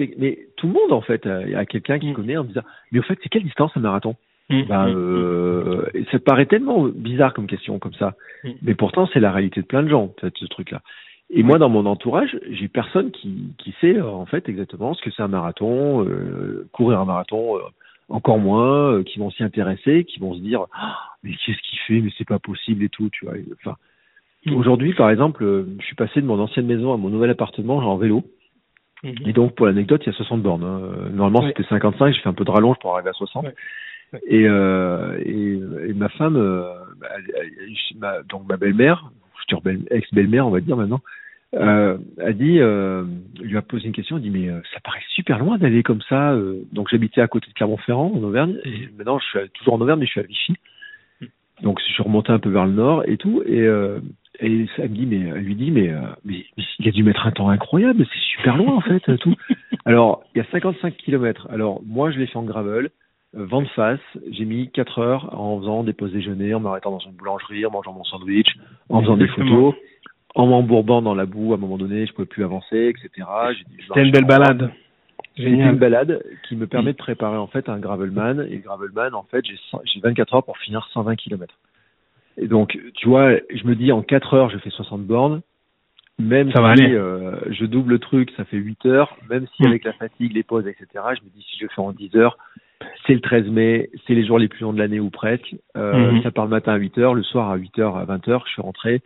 tout 0.57 0.67
le 0.67 0.73
monde 0.73 0.91
en 0.91 0.99
fait 0.99 1.25
a, 1.25 1.65
quelqu'un 1.65 1.97
qui 1.97 2.09
mm. 2.09 2.13
connaît 2.13 2.35
en 2.35 2.43
disant 2.43 2.63
mais 2.91 2.99
au 2.99 3.03
fait 3.03 3.17
c'est 3.23 3.29
quelle 3.29 3.43
distance 3.43 3.71
un 3.75 3.79
marathon? 3.79 4.17
Mm, 4.49 4.63
ben, 4.63 4.87
mm, 4.87 4.95
euh, 4.95 5.85
ça 6.11 6.19
paraît 6.19 6.45
tellement 6.45 6.83
bizarre 6.83 7.33
comme 7.33 7.47
question 7.47 7.79
comme 7.79 7.93
ça, 7.93 8.15
mais 8.61 8.75
pourtant 8.75 9.07
c'est 9.13 9.21
la 9.21 9.31
réalité 9.31 9.61
de 9.61 9.65
plein 9.65 9.83
de 9.83 9.87
gens, 9.87 10.13
ce 10.21 10.45
truc-là. 10.45 10.81
Et 11.29 11.43
moi, 11.43 11.57
dans 11.57 11.69
mon 11.69 11.85
entourage, 11.85 12.37
j'ai 12.49 12.67
personne 12.67 13.11
qui, 13.11 13.53
qui 13.57 13.73
sait 13.81 13.97
euh, 13.97 14.07
en 14.07 14.25
fait 14.25 14.47
exactement 14.47 14.93
ce 14.93 15.01
que 15.01 15.09
c'est 15.11 15.23
un 15.23 15.27
marathon, 15.27 16.05
euh, 16.05 16.67
courir 16.71 16.99
un 16.99 17.05
marathon, 17.05 17.57
euh, 17.57 17.61
encore 18.09 18.37
moins, 18.37 19.03
qui 19.03 19.17
vont 19.17 19.31
s'y 19.31 19.43
intéresser, 19.43 20.05
qui 20.05 20.19
vont 20.19 20.35
se 20.35 20.39
dire 20.39 20.65
ah, 20.73 20.97
mais 21.23 21.31
qu'est-ce 21.31 21.61
qu'il 21.67 21.79
fait, 21.87 22.01
mais 22.01 22.11
c'est 22.17 22.27
pas 22.27 22.39
possible 22.39 22.83
et 22.83 22.89
tout, 22.89 23.09
tu 23.09 23.25
vois. 23.25 23.33
Enfin, 23.59 23.75
mm. 24.45 24.55
aujourd'hui, 24.55 24.93
par 24.93 25.09
exemple, 25.09 25.43
je 25.79 25.85
suis 25.85 25.95
passé 25.95 26.21
de 26.21 26.27
mon 26.27 26.39
ancienne 26.39 26.67
maison 26.67 26.93
à 26.93 26.97
mon 26.97 27.09
nouvel 27.09 27.31
appartement 27.31 27.77
en 27.77 27.97
vélo. 27.97 28.23
Mm-hmm. 29.03 29.29
Et 29.29 29.33
donc, 29.33 29.55
pour 29.55 29.65
l'anecdote, 29.65 30.03
il 30.05 30.11
y 30.11 30.13
a 30.13 30.17
60 30.17 30.43
bornes. 30.43 30.63
Hein. 30.63 31.09
Normalement, 31.11 31.47
c'était 31.47 31.67
55. 31.67 32.13
J'ai 32.13 32.21
fait 32.21 32.29
un 32.29 32.33
peu 32.33 32.45
de 32.45 32.51
rallonge 32.51 32.77
pour 32.79 32.93
arriver 32.93 33.09
à 33.09 33.13
60. 33.13 33.47
Et, 34.27 34.47
euh, 34.47 35.17
et, 35.25 35.89
et, 35.89 35.93
ma 35.93 36.09
femme, 36.09 36.37
euh, 36.37 36.63
ma, 37.97 38.21
donc 38.23 38.47
ma 38.47 38.57
belle-mère, 38.57 39.11
future 39.45 39.61
ex-belle-mère, 39.91 40.47
on 40.47 40.51
va 40.51 40.61
dire 40.61 40.77
maintenant, 40.77 41.01
euh, 41.53 41.97
a 42.21 42.33
dit, 42.33 42.59
euh, 42.59 43.05
lui 43.39 43.55
a 43.55 43.61
posé 43.61 43.87
une 43.87 43.93
question, 43.93 44.17
elle 44.17 44.23
dit 44.23 44.29
mais 44.29 44.49
euh, 44.49 44.59
ça 44.73 44.79
paraît 44.81 45.03
super 45.13 45.39
loin 45.39 45.57
d'aller 45.57 45.83
comme 45.83 46.01
ça. 46.09 46.35
Donc 46.73 46.89
j'habitais 46.89 47.21
à 47.21 47.27
côté 47.27 47.47
de 47.47 47.53
Clermont-Ferrand 47.53 48.11
en 48.13 48.23
Auvergne, 48.23 48.57
et 48.65 48.89
maintenant 48.97 49.19
je 49.19 49.39
suis 49.39 49.49
toujours 49.51 49.75
en 49.75 49.81
Auvergne, 49.81 49.99
mais 49.99 50.05
je 50.05 50.11
suis 50.11 50.19
à 50.19 50.23
Vichy. 50.23 50.55
Donc 51.61 51.79
je 51.79 51.93
suis 51.93 52.03
remonté 52.03 52.31
un 52.31 52.39
peu 52.39 52.49
vers 52.49 52.65
le 52.65 52.73
nord 52.73 53.03
et 53.07 53.17
tout, 53.17 53.41
et, 53.45 53.59
et 53.59 53.65
elle 54.39 54.51
me 54.51 54.87
dit 54.87 55.05
mais 55.05 55.29
elle 55.29 55.43
lui 55.43 55.55
dit 55.55 55.71
mais, 55.71 55.93
mais, 56.25 56.45
il 56.79 56.87
a 56.87 56.91
dû 56.91 57.03
mettre 57.03 57.25
un 57.25 57.31
temps 57.31 57.49
incroyable, 57.49 58.05
c'est 58.11 58.35
super 58.35 58.57
loin 58.57 58.73
en 58.73 58.81
fait 58.81 59.17
tout. 59.17 59.35
Alors 59.85 60.23
il 60.33 60.39
y 60.39 60.41
a 60.41 60.45
55 60.51 60.97
km. 60.97 61.47
Alors 61.51 61.81
moi 61.85 62.11
je 62.11 62.19
l'ai 62.19 62.27
fait 62.27 62.37
en 62.37 62.43
gravel. 62.43 62.89
Vent 63.35 63.61
de 63.61 63.67
face, 63.67 63.99
j'ai 64.31 64.45
mis 64.45 64.71
4 64.71 64.99
heures 64.99 65.37
en 65.37 65.59
faisant 65.59 65.83
des 65.83 65.91
pauses 65.91 66.13
déjeuner, 66.13 66.53
en 66.53 66.61
m'arrêtant 66.61 66.91
dans 66.91 66.99
une 66.99 67.11
boulangerie, 67.11 67.65
en 67.65 67.71
mangeant 67.71 67.91
mon 67.91 68.05
sandwich, 68.05 68.47
en 68.89 69.01
faisant 69.01 69.17
des 69.17 69.27
photos, 69.27 69.75
en 70.35 70.47
m'embourbant 70.47 71.01
dans 71.01 71.13
la 71.13 71.25
boue 71.25 71.51
à 71.51 71.55
un 71.55 71.59
moment 71.59 71.77
donné, 71.77 72.05
je 72.05 72.13
pouvais 72.13 72.27
plus 72.27 72.45
avancer, 72.45 72.93
etc. 72.95 73.27
C'était 73.87 74.03
une 74.03 74.11
belle 74.11 74.25
balade. 74.25 74.71
C'était 75.35 75.49
une 75.49 75.77
balade 75.77 76.23
qui 76.47 76.55
me 76.55 76.65
permet 76.65 76.93
de 76.93 76.97
préparer 76.97 77.37
en 77.37 77.47
fait 77.47 77.67
un 77.67 77.77
gravelman. 77.77 78.39
Et 78.39 78.55
le 78.55 78.61
gravelman, 78.61 79.13
en 79.13 79.23
fait, 79.23 79.43
j'ai 79.45 79.99
24 79.99 80.35
heures 80.35 80.43
pour 80.45 80.57
finir 80.57 80.87
120 80.93 81.17
km. 81.17 81.53
Et 82.37 82.47
donc, 82.47 82.77
tu 82.95 83.09
vois, 83.09 83.31
je 83.53 83.65
me 83.65 83.75
dis 83.75 83.91
en 83.91 84.01
4 84.01 84.33
heures, 84.33 84.49
je 84.49 84.57
fais 84.59 84.69
60 84.69 85.03
bornes. 85.03 85.41
Même 86.19 86.51
ça 86.51 86.59
si 86.59 86.61
va 86.61 86.69
aller. 86.69 86.93
Euh, 86.93 87.35
je 87.49 87.65
double 87.65 87.91
le 87.91 87.99
truc, 87.99 88.31
ça 88.37 88.45
fait 88.45 88.57
8 88.57 88.85
heures. 88.85 89.17
Même 89.29 89.45
si 89.55 89.65
avec 89.65 89.83
la 89.83 89.93
fatigue, 89.93 90.33
les 90.33 90.43
pauses, 90.43 90.67
etc., 90.67 90.87
je 90.93 91.23
me 91.25 91.29
dis 91.35 91.45
si 91.49 91.57
je 91.59 91.67
fais 91.67 91.81
en 91.81 91.91
10 91.91 92.15
heures, 92.15 92.37
c'est 93.05 93.13
le 93.13 93.21
13 93.21 93.47
mai, 93.49 93.89
c'est 94.05 94.13
les 94.15 94.25
jours 94.25 94.39
les 94.39 94.47
plus 94.47 94.61
longs 94.61 94.73
de 94.73 94.79
l'année 94.79 94.99
ou 94.99 95.09
presque. 95.09 95.55
Euh, 95.77 95.93
-hmm. 96.11 96.23
Ça 96.23 96.31
part 96.31 96.45
le 96.45 96.51
matin 96.51 96.73
à 96.73 96.77
8 96.77 96.97
heures, 96.97 97.13
le 97.13 97.23
soir 97.23 97.49
à 97.51 97.55
8 97.55 97.79
heures, 97.79 97.97
à 97.97 98.05
20 98.05 98.27
heures, 98.27 98.43
je 98.47 98.51
suis 98.53 98.61
rentré. 98.61 99.01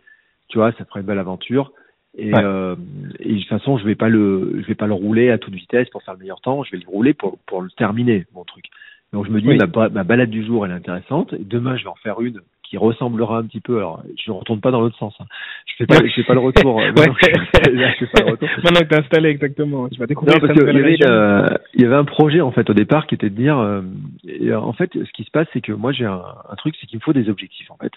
Tu 0.48 0.58
vois, 0.58 0.72
ça 0.72 0.84
ferait 0.84 1.00
une 1.00 1.06
belle 1.06 1.18
aventure. 1.18 1.72
Et, 2.18 2.32
Ouais. 2.34 2.42
euh, 2.44 2.74
et 3.20 3.34
de 3.34 3.38
toute 3.38 3.48
façon, 3.48 3.78
je 3.78 3.84
vais 3.84 3.94
pas 3.94 4.08
le, 4.08 4.60
je 4.60 4.66
vais 4.66 4.74
pas 4.74 4.88
le 4.88 4.94
rouler 4.94 5.30
à 5.30 5.38
toute 5.38 5.54
vitesse 5.54 5.88
pour 5.90 6.02
faire 6.02 6.14
le 6.14 6.20
meilleur 6.20 6.40
temps. 6.40 6.64
Je 6.64 6.72
vais 6.72 6.78
le 6.84 6.88
rouler 6.88 7.14
pour 7.14 7.38
pour 7.46 7.62
le 7.62 7.70
terminer, 7.70 8.26
mon 8.34 8.44
truc. 8.44 8.64
Donc 9.12 9.26
je 9.26 9.30
me 9.30 9.40
dis, 9.40 9.48
Oui. 9.48 9.58
ma, 9.58 9.88
ma 9.88 10.04
balade 10.04 10.30
du 10.30 10.44
jour, 10.44 10.64
elle 10.64 10.72
est 10.72 10.80
intéressante. 10.82 11.32
Et 11.34 11.44
demain, 11.44 11.76
je 11.76 11.84
vais 11.84 11.90
en 11.90 12.02
faire 12.06 12.20
une 12.20 12.40
qui 12.70 12.78
ressemblera 12.78 13.38
un 13.38 13.44
petit 13.44 13.60
peu. 13.60 13.78
Alors, 13.78 14.00
je 14.16 14.30
ne 14.30 14.36
retourne 14.36 14.60
pas 14.60 14.70
dans 14.70 14.80
l'autre 14.80 14.96
sens. 14.96 15.12
hein. 15.20 15.24
Je 15.66 15.74
fais 15.76 15.86
pas, 15.86 15.96
je 16.06 16.12
fais 16.12 16.22
pas 16.22 16.34
le 16.34 16.40
retour. 16.40 16.80
euh, 16.80 16.92
Ouais. 16.96 17.06
non, 17.08 17.14
je, 17.20 17.70
là, 17.72 17.90
je 17.92 18.04
fais 18.06 18.12
pas 18.12 18.22
le 18.24 18.30
retour. 18.30 18.48
Maintenant 18.64 18.80
que 18.80 18.86
t'es 18.86 18.96
installé, 19.00 19.28
exactement. 19.28 19.88
Tu 19.88 19.98
vas 19.98 20.06
découvrir 20.06 20.36
Non, 20.36 20.40
parce 20.40 20.54
cette 20.56 20.66
qu'il 20.66 20.76
y 20.76 20.80
avait, 20.80 20.96
euh, 21.04 21.48
il 21.74 21.82
y 21.82 21.84
avait 21.84 21.96
un 21.96 22.04
projet 22.04 22.40
en 22.40 22.52
fait 22.52 22.70
au 22.70 22.74
départ 22.74 23.06
qui 23.08 23.16
était 23.16 23.28
de 23.28 23.34
dire, 23.34 23.58
euh, 23.58 23.82
et, 24.26 24.50
euh, 24.50 24.60
en 24.60 24.72
fait, 24.72 24.90
ce 24.94 25.12
qui 25.12 25.24
se 25.24 25.30
passe, 25.32 25.48
c'est 25.52 25.60
que 25.60 25.72
moi 25.72 25.90
j'ai 25.92 26.04
un, 26.06 26.22
un 26.48 26.54
truc, 26.56 26.76
c'est 26.80 26.86
qu'il 26.86 26.98
me 26.98 27.02
faut 27.02 27.12
des 27.12 27.28
objectifs 27.28 27.70
en 27.72 27.76
fait, 27.76 27.92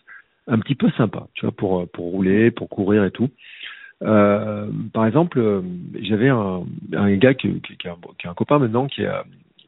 un 0.47 0.57
petit 0.59 0.75
peu 0.75 0.89
sympa, 0.97 1.27
tu 1.35 1.45
vois, 1.45 1.53
pour 1.55 1.79
euh, 1.81 1.85
pour 1.93 2.05
rouler, 2.11 2.49
pour 2.51 2.67
courir 2.67 3.03
et 3.05 3.11
tout. 3.11 3.29
Euh, 4.01 4.67
par 4.91 5.05
exemple, 5.05 5.39
euh, 5.39 5.61
j'avais 6.01 6.29
un, 6.29 6.63
un 6.93 7.15
gars 7.15 7.33
qui, 7.35 7.61
qui, 7.61 7.77
qui, 7.77 7.87
est 7.87 7.91
un, 7.91 7.95
qui 8.19 8.27
est 8.27 8.29
un 8.29 8.33
copain 8.33 8.59
maintenant 8.59 8.87
qui 8.87 9.05
a, 9.05 9.23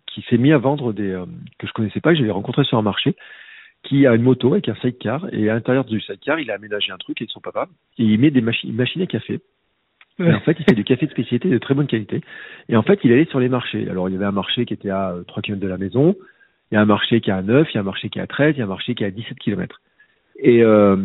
qui 0.07 0.23
s'est 0.29 0.37
mis 0.37 0.51
à 0.51 0.57
vendre 0.57 0.91
des 0.93 1.11
euh, 1.11 1.25
que 1.59 1.67
je 1.67 1.73
connaissais 1.73 2.01
pas, 2.01 2.11
que 2.11 2.17
j'avais 2.17 2.31
rencontré 2.31 2.63
sur 2.65 2.77
un 2.77 2.81
marché, 2.81 3.15
qui 3.85 4.05
a 4.05 4.15
une 4.15 4.23
moto 4.23 4.53
avec 4.53 4.69
un 4.69 4.75
sidecar 4.75 5.27
et 5.31 5.49
à 5.49 5.53
l'intérieur 5.53 5.85
du 5.85 6.01
sidecar, 6.01 6.39
il 6.39 6.51
a 6.51 6.55
aménagé 6.55 6.91
un 6.91 6.97
truc 6.97 7.21
avec 7.21 7.31
son 7.31 7.39
papa 7.39 7.67
et 7.97 8.03
il 8.03 8.19
met 8.19 8.31
des 8.31 8.41
machines, 8.41 9.01
à 9.01 9.05
café. 9.05 9.39
Et 10.19 10.31
en 10.31 10.39
fait, 10.39 10.55
il 10.59 10.63
fait 10.65 10.75
du 10.75 10.83
café 10.85 11.05
de 11.05 11.11
spécialité 11.11 11.49
de 11.49 11.57
très 11.57 11.73
bonne 11.73 11.87
qualité. 11.87 12.21
Et 12.69 12.77
en 12.77 12.83
fait, 12.83 12.99
il 13.03 13.11
allait 13.11 13.25
sur 13.25 13.39
les 13.39 13.49
marchés. 13.49 13.89
Alors, 13.89 14.07
il 14.07 14.13
y 14.13 14.15
avait 14.15 14.25
un 14.25 14.31
marché 14.31 14.65
qui 14.65 14.73
était 14.73 14.89
à 14.89 15.11
euh, 15.11 15.23
3 15.23 15.43
km 15.43 15.61
de 15.61 15.67
la 15.67 15.77
maison, 15.77 16.15
il 16.71 16.75
y 16.75 16.77
a 16.77 16.81
un 16.81 16.85
marché 16.85 17.21
qui 17.21 17.29
est 17.29 17.33
à 17.33 17.41
9, 17.41 17.67
il 17.71 17.75
y 17.75 17.77
a 17.77 17.81
un 17.81 17.83
marché 17.83 18.09
qui 18.09 18.19
est 18.19 18.21
à 18.21 18.27
13, 18.27 18.55
il 18.55 18.59
y 18.59 18.61
a 18.61 18.65
un 18.65 18.69
marché 18.69 18.95
qui 18.95 19.03
est 19.03 19.07
à 19.07 19.11
17 19.11 19.37
km. 19.39 19.81
Et, 20.37 20.63
euh, 20.63 20.97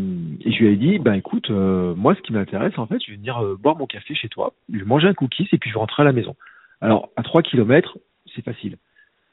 et 0.45 0.53
je 0.53 0.59
lui 0.59 0.73
ai 0.73 0.77
dit, 0.77 0.99
ben 0.99 1.15
écoute, 1.15 1.51
euh, 1.51 1.95
moi, 1.95 2.15
ce 2.15 2.21
qui 2.21 2.33
m'intéresse, 2.33 2.77
en 2.79 2.87
fait, 2.87 2.99
je 3.05 3.13
vais 3.13 3.17
venir 3.17 3.39
euh, 3.39 3.57
boire 3.57 3.77
mon 3.77 3.87
café 3.87 4.15
chez 4.15 4.29
toi, 4.29 4.55
je 4.73 4.79
vais 4.79 4.85
manger 4.85 5.09
un 5.09 5.15
cookies 5.15 5.49
et 5.53 5.59
puis 5.59 5.71
je 5.71 5.75
vais 5.75 5.81
rentrer 5.81 6.03
à 6.03 6.05
la 6.05 6.13
maison. 6.13 6.35
Alors, 6.81 7.11
à 7.17 7.23
3 7.23 7.43
km, 7.43 7.99
c'est 8.35 8.45
facile. 8.45 8.77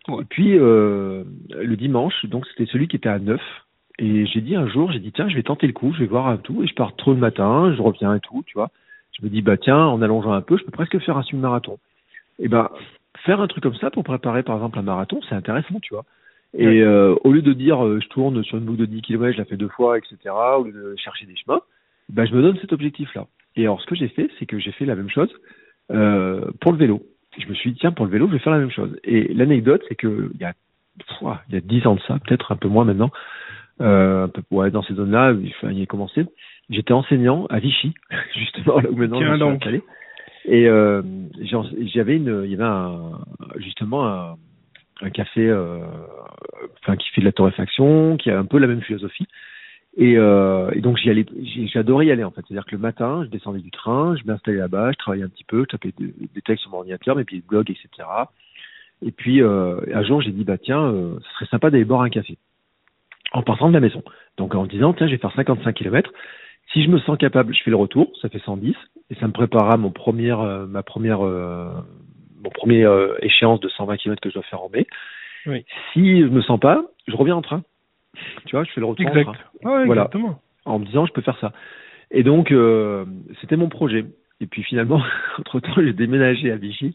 Et 0.09 0.25
puis, 0.29 0.57
euh, 0.57 1.23
le 1.49 1.75
dimanche, 1.75 2.25
donc 2.25 2.45
c'était 2.47 2.69
celui 2.71 2.87
qui 2.87 2.95
était 2.95 3.09
à 3.09 3.19
9. 3.19 3.41
Et 3.99 4.25
j'ai 4.27 4.41
dit 4.41 4.55
un 4.55 4.67
jour, 4.67 4.91
j'ai 4.91 4.99
dit, 4.99 5.11
tiens, 5.11 5.27
je 5.27 5.35
vais 5.35 5.43
tenter 5.43 5.65
le 5.67 5.73
coup, 5.73 5.91
je 5.93 5.99
vais 5.99 6.05
voir 6.05 6.27
un 6.27 6.37
tout. 6.37 6.63
Et 6.63 6.67
je 6.67 6.73
pars 6.75 6.95
trop 6.95 7.11
le 7.13 7.19
matin, 7.19 7.73
je 7.75 7.81
reviens 7.81 8.15
et 8.15 8.19
tout, 8.19 8.43
tu 8.45 8.53
vois. 8.53 8.69
Je 9.19 9.25
me 9.25 9.29
dis, 9.29 9.41
bah 9.41 9.57
tiens, 9.57 9.79
en 9.85 10.01
allongeant 10.01 10.33
un 10.33 10.41
peu, 10.41 10.57
je 10.57 10.63
peux 10.63 10.71
presque 10.71 10.99
faire 10.99 11.17
un 11.17 11.23
semi-marathon. 11.23 11.79
Et 12.39 12.47
ben, 12.47 12.69
faire 13.25 13.41
un 13.41 13.47
truc 13.47 13.63
comme 13.63 13.75
ça 13.75 13.89
pour 13.89 14.03
préparer, 14.03 14.43
par 14.43 14.55
exemple, 14.55 14.77
un 14.77 14.83
marathon, 14.83 15.19
c'est 15.27 15.35
intéressant, 15.35 15.79
tu 15.81 15.93
vois. 15.93 16.05
Et 16.53 16.65
Ouais. 16.67 16.81
euh, 16.81 17.15
au 17.23 17.31
lieu 17.33 17.41
de 17.41 17.53
dire, 17.53 17.83
euh, 17.83 17.99
je 18.01 18.07
tourne 18.07 18.43
sur 18.43 18.57
une 18.57 18.65
boucle 18.65 18.79
de 18.79 18.85
10 18.85 19.01
km, 19.01 19.33
je 19.33 19.37
la 19.39 19.45
fais 19.45 19.57
deux 19.57 19.67
fois, 19.67 19.97
etc., 19.97 20.17
au 20.59 20.63
lieu 20.63 20.71
de 20.71 20.95
chercher 20.97 21.25
des 21.25 21.35
chemins, 21.35 21.61
ben, 22.09 22.25
je 22.25 22.33
me 22.35 22.41
donne 22.41 22.57
cet 22.61 22.73
objectif-là. 22.73 23.25
Et 23.55 23.63
alors, 23.63 23.81
ce 23.81 23.87
que 23.87 23.95
j'ai 23.95 24.07
fait, 24.09 24.29
c'est 24.37 24.45
que 24.45 24.59
j'ai 24.59 24.71
fait 24.71 24.85
la 24.85 24.95
même 24.95 25.09
chose 25.09 25.33
pour 25.89 26.71
le 26.71 26.77
vélo. 26.77 27.01
Je 27.37 27.47
me 27.47 27.53
suis 27.53 27.71
dit, 27.71 27.79
tiens, 27.79 27.91
pour 27.91 28.05
le 28.05 28.11
vélo, 28.11 28.27
je 28.27 28.33
vais 28.33 28.39
faire 28.39 28.53
la 28.53 28.59
même 28.59 28.71
chose. 28.71 28.97
Et 29.03 29.33
l'anecdote, 29.33 29.83
c'est 29.87 29.95
que 29.95 30.31
il 30.33 30.41
y 30.41 30.45
a, 30.45 30.53
ouah, 31.21 31.41
il 31.49 31.55
y 31.55 31.57
a 31.57 31.61
10 31.61 31.87
ans 31.87 31.95
de 31.95 32.01
ça, 32.07 32.17
peut-être 32.25 32.51
un 32.51 32.55
peu 32.55 32.67
moins 32.67 32.85
maintenant, 32.85 33.11
euh, 33.81 34.25
un 34.25 34.27
peu, 34.29 34.41
ouais, 34.51 34.71
dans 34.71 34.83
ces 34.83 34.95
zones-là, 34.95 35.33
il 35.63 35.79
y 35.79 35.87
commencer. 35.87 36.25
J'étais 36.69 36.93
enseignant 36.93 37.45
à 37.47 37.59
Vichy, 37.59 37.93
justement, 38.35 38.79
là 38.79 38.89
où 38.89 38.95
maintenant 38.95 39.19
Tiens 39.19 39.27
je 39.27 39.33
suis 39.33 39.39
donc. 39.39 39.55
installé. 39.55 39.83
Et 40.45 40.67
euh, 40.67 41.01
j'avais 41.93 42.15
une, 42.15 42.43
il 42.45 42.51
y 42.51 42.55
avait 42.55 42.63
un, 42.63 43.19
justement 43.57 44.07
un, 44.07 44.35
un 45.01 45.09
café, 45.09 45.47
euh, 45.47 45.79
enfin 46.81 46.95
qui 46.95 47.09
fait 47.09 47.21
de 47.21 47.25
la 47.25 47.31
torréfaction, 47.33 48.17
qui 48.17 48.31
a 48.31 48.39
un 48.39 48.45
peu 48.45 48.57
la 48.57 48.67
même 48.67 48.81
philosophie. 48.81 49.27
Et, 49.95 50.17
euh, 50.17 50.69
et 50.73 50.81
donc 50.81 50.97
j'y 50.97 51.09
allais, 51.09 51.25
j'adorais 51.73 52.05
y 52.05 52.11
aller 52.11 52.23
en 52.23 52.31
fait. 52.31 52.41
C'est-à-dire 52.47 52.65
que 52.65 52.75
le 52.75 52.81
matin, 52.81 53.23
je 53.25 53.29
descendais 53.29 53.59
du 53.59 53.71
train, 53.71 54.15
je 54.15 54.23
m'installais 54.25 54.57
là-bas, 54.57 54.91
je 54.91 54.97
travaillais 54.97 55.23
un 55.23 55.29
petit 55.29 55.43
peu, 55.43 55.61
je 55.61 55.75
tapais 55.75 55.93
des, 55.97 56.13
des 56.33 56.41
textes 56.41 56.63
sur 56.63 56.71
mon 56.71 56.79
ordinateur, 56.79 57.15
mes 57.15 57.23
pieds 57.23 57.39
de 57.39 57.47
blog, 57.47 57.71
etc. 57.71 58.07
Et 59.03 59.11
puis 59.11 59.41
euh, 59.41 59.79
un 59.93 60.03
jour, 60.03 60.21
j'ai 60.21 60.31
dit 60.31 60.43
bah 60.43 60.57
tiens, 60.57 60.83
euh, 60.83 61.17
ce 61.19 61.33
serait 61.33 61.45
sympa 61.47 61.69
d'aller 61.71 61.85
boire 61.85 62.01
un 62.01 62.09
café 62.09 62.37
en 63.31 63.41
partant 63.41 63.69
de 63.69 63.73
la 63.73 63.79
maison. 63.79 64.03
Donc 64.37 64.53
en 64.55 64.63
me 64.63 64.67
disant 64.67 64.93
tiens, 64.93 65.07
je 65.07 65.13
vais 65.13 65.17
faire 65.17 65.33
55 65.33 65.73
km. 65.73 66.11
Si 66.73 66.83
je 66.83 66.89
me 66.89 66.99
sens 66.99 67.17
capable, 67.17 67.55
je 67.55 67.63
fais 67.63 67.71
le 67.71 67.77
retour, 67.77 68.11
ça 68.21 68.29
fait 68.29 68.39
110 68.39 68.75
et 69.09 69.15
ça 69.15 69.27
me 69.27 69.31
préparera 69.31 69.77
mon 69.77 69.91
première, 69.91 70.41
euh, 70.41 70.65
ma 70.65 70.83
première, 70.83 71.25
euh, 71.25 71.69
mon 72.43 72.49
premier 72.49 72.83
euh, 72.83 73.15
échéance 73.21 73.59
de 73.61 73.69
120 73.69 73.97
km 73.97 74.21
que 74.21 74.29
je 74.29 74.33
dois 74.33 74.43
faire 74.43 74.61
en 74.61 74.69
mai. 74.69 74.85
Oui. 75.45 75.65
Si 75.93 76.21
je 76.21 76.25
me 76.25 76.41
sens 76.41 76.59
pas, 76.59 76.83
je 77.07 77.15
reviens 77.15 77.35
en 77.35 77.41
train. 77.41 77.63
Tu 78.45 78.55
vois, 78.55 78.63
je 78.63 78.71
fais 78.71 78.79
le 78.81 78.85
retour 78.87 79.07
Exact. 79.07 79.27
Ouais, 79.63 79.85
Voilà. 79.85 80.03
exactement. 80.03 80.39
en 80.65 80.79
me 80.79 80.85
disant 80.85 81.05
je 81.05 81.13
peux 81.13 81.21
faire 81.21 81.37
ça. 81.39 81.51
Et 82.11 82.23
donc 82.23 82.51
euh, 82.51 83.05
c'était 83.41 83.57
mon 83.57 83.69
projet. 83.69 84.05
Et 84.39 84.45
puis 84.45 84.61
finalement, 84.61 85.01
entre 85.39 85.59
temps, 85.59 85.73
j'ai 85.77 85.93
déménagé 85.93 86.51
à 86.51 86.57
Vichy. 86.57 86.93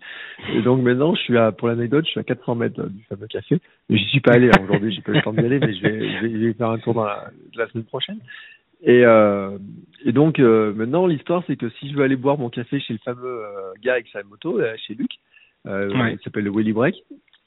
Et 0.54 0.62
donc 0.62 0.80
maintenant, 0.82 1.14
je 1.16 1.20
suis 1.22 1.36
à, 1.36 1.50
pour 1.50 1.66
l'anecdote, 1.68 2.04
je 2.06 2.10
suis 2.12 2.20
à 2.20 2.22
400 2.24 2.54
mètres 2.54 2.80
là, 2.80 2.88
du 2.88 3.02
fameux 3.04 3.26
café. 3.26 3.58
Mais 3.90 3.98
j'y 3.98 4.04
suis 4.10 4.20
pas 4.20 4.34
allé 4.34 4.48
aujourd'hui, 4.62 4.92
j'ai 4.94 5.02
pas 5.02 5.10
eu 5.12 5.16
le 5.16 5.22
temps 5.22 5.32
d'y 5.32 5.40
aller, 5.40 5.58
mais 5.58 5.74
je 5.74 5.82
vais, 5.82 5.98
je 6.08 6.22
vais, 6.22 6.30
je 6.32 6.36
vais 6.46 6.52
faire 6.54 6.70
un 6.70 6.78
tour 6.78 6.94
dans 6.94 7.04
la, 7.04 7.30
la 7.56 7.66
semaine 7.68 7.84
prochaine. 7.84 8.18
Et, 8.84 9.04
euh, 9.04 9.58
et 10.04 10.12
donc 10.12 10.38
euh, 10.38 10.72
maintenant, 10.72 11.06
l'histoire, 11.06 11.42
c'est 11.46 11.56
que 11.56 11.68
si 11.70 11.90
je 11.90 11.96
veux 11.96 12.04
aller 12.04 12.16
boire 12.16 12.38
mon 12.38 12.48
café 12.48 12.78
chez 12.80 12.92
le 12.94 12.98
fameux 13.04 13.24
euh, 13.26 13.72
gars 13.82 13.94
avec 13.94 14.06
sa 14.12 14.22
moto, 14.22 14.60
chez 14.86 14.94
Luc, 14.94 15.10
Ouais. 15.64 16.14
il 16.14 16.18
s'appelle 16.24 16.42
le 16.44 16.50
Willy 16.50 16.72
Break, 16.72 16.96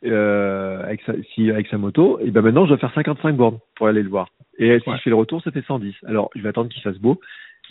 euh, 0.05 0.83
avec, 0.83 1.01
sa, 1.05 1.13
si, 1.33 1.49
avec 1.49 1.67
sa 1.67 1.77
moto, 1.77 2.19
et 2.21 2.29
ben 2.31 2.41
maintenant, 2.41 2.63
je 2.65 2.69
dois 2.69 2.77
faire 2.77 2.93
55 2.93 3.35
bornes 3.35 3.59
pour 3.75 3.87
aller 3.87 4.03
le 4.03 4.09
voir. 4.09 4.27
Et 4.57 4.79
si 4.79 4.89
Ouais. 4.89 4.97
je 4.97 5.01
fais 5.01 5.09
le 5.09 5.15
retour, 5.15 5.41
ça 5.41 5.51
fait 5.51 5.63
110. 5.65 5.93
Alors, 6.05 6.29
je 6.35 6.41
vais 6.41 6.49
attendre 6.49 6.69
qu'il 6.69 6.81
fasse 6.81 6.97
beau. 6.99 7.19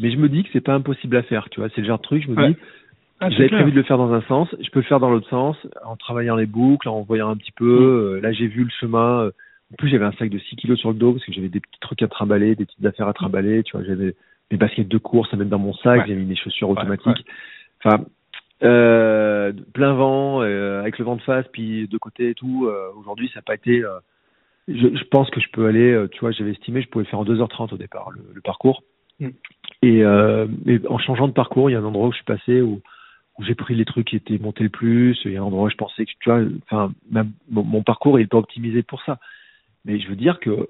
Mais 0.00 0.10
je 0.10 0.16
me 0.16 0.28
dis 0.28 0.42
que 0.42 0.48
c'est 0.52 0.60
pas 0.60 0.74
impossible 0.74 1.16
à 1.16 1.22
faire, 1.22 1.48
tu 1.50 1.60
vois. 1.60 1.68
C'est 1.74 1.80
le 1.80 1.86
genre 1.86 1.98
de 1.98 2.02
truc, 2.02 2.24
je 2.24 2.30
me 2.30 2.36
Ouais. 2.36 2.48
dis, 2.50 2.56
Ah, 3.20 3.30
j'avais 3.30 3.48
prévu 3.48 3.70
de 3.70 3.76
le 3.76 3.84
faire 3.84 3.96
dans 3.96 4.12
un 4.12 4.22
sens, 4.22 4.48
je 4.60 4.68
peux 4.70 4.80
le 4.80 4.84
faire 4.86 4.98
dans 4.98 5.08
l'autre 5.08 5.28
sens, 5.30 5.56
en 5.84 5.96
travaillant 5.96 6.34
les 6.34 6.46
boucles, 6.46 6.88
en 6.88 7.02
voyant 7.02 7.28
un 7.30 7.36
petit 7.36 7.52
peu. 7.52 7.64
Mm. 7.64 8.16
Euh, 8.16 8.20
là, 8.20 8.32
j'ai 8.32 8.48
vu 8.48 8.64
le 8.64 8.70
chemin. 8.80 9.20
euh, 9.26 9.30
En 9.72 9.76
plus, 9.76 9.88
j'avais 9.88 10.04
un 10.04 10.12
sac 10.12 10.28
de 10.30 10.38
6 10.38 10.56
kilos 10.56 10.78
sur 10.78 10.90
le 10.90 10.96
dos 10.98 11.12
parce 11.12 11.24
que 11.24 11.32
j'avais 11.32 11.48
des 11.48 11.60
petits 11.60 11.80
trucs 11.80 12.02
à 12.02 12.08
trimballer, 12.08 12.54
des 12.56 12.64
petites 12.66 12.84
affaires 12.84 13.08
à 13.08 13.12
trimballer, 13.14 13.62
tu 13.62 13.76
vois. 13.76 13.86
J'avais 13.86 14.14
mes 14.50 14.56
baskets 14.58 14.88
de 14.88 14.98
course 14.98 15.32
à 15.32 15.36
mettre 15.36 15.48
dans 15.50 15.58
mon 15.58 15.72
sac, 15.74 16.00
Ouais. 16.00 16.04
j'ai 16.08 16.14
mis 16.16 16.26
mes 16.26 16.36
chaussures 16.36 16.68
automatiques. 16.70 17.24
Enfin, 17.82 18.00
euh, 18.00 18.04
plein 18.60 19.94
vent, 19.94 20.42
euh, 20.42 20.80
avec 20.80 20.98
le 20.98 21.04
vent 21.04 21.16
de 21.16 21.22
face, 21.22 21.46
puis 21.52 21.88
de 21.88 21.98
côté 21.98 22.30
et 22.30 22.34
tout. 22.34 22.66
euh, 22.66 22.88
Aujourd'hui, 22.96 23.28
ça 23.28 23.38
n'a 23.38 23.42
pas 23.42 23.54
été. 23.54 23.82
euh, 23.82 23.98
je, 24.68 24.74
je 24.74 25.04
pense 25.04 25.28
que 25.30 25.40
je 25.40 25.48
peux 25.52 25.66
aller, 25.66 25.92
euh, 25.92 26.08
tu 26.08 26.20
vois, 26.20 26.30
j'avais 26.30 26.52
estimé, 26.52 26.80
je 26.80 26.88
pouvais 26.88 27.04
faire 27.04 27.18
en 27.18 27.24
2h30 27.24 27.74
au 27.74 27.76
départ, 27.76 28.10
le, 28.10 28.22
le 28.32 28.40
parcours. 28.40 28.82
Mm. 29.20 29.28
Et 29.82 30.02
euh, 30.02 30.46
mais 30.64 30.80
en 30.88 30.98
changeant 30.98 31.28
de 31.28 31.32
parcours, 31.32 31.68
il 31.68 31.74
y 31.74 31.76
a 31.76 31.80
un 31.80 31.84
endroit 31.84 32.08
où 32.08 32.12
je 32.12 32.16
suis 32.16 32.24
passé 32.24 32.62
où, 32.62 32.80
où 33.38 33.44
j'ai 33.44 33.54
pris 33.54 33.74
les 33.74 33.84
trucs 33.84 34.06
qui 34.08 34.16
étaient 34.16 34.38
montés 34.38 34.64
le 34.64 34.70
plus. 34.70 35.18
Il 35.24 35.32
y 35.32 35.36
a 35.36 35.40
un 35.40 35.44
endroit 35.44 35.64
où 35.64 35.70
je 35.70 35.76
pensais 35.76 36.06
que, 36.06 36.10
tu 36.20 36.30
vois, 36.30 36.40
enfin, 36.64 36.92
mon, 37.50 37.82
parcours 37.82 38.18
est 38.18 38.26
pas 38.26 38.38
optimisé 38.38 38.82
pour 38.82 39.02
ça. 39.02 39.18
Mais 39.84 40.00
je 40.00 40.08
veux 40.08 40.16
dire 40.16 40.40
que 40.40 40.68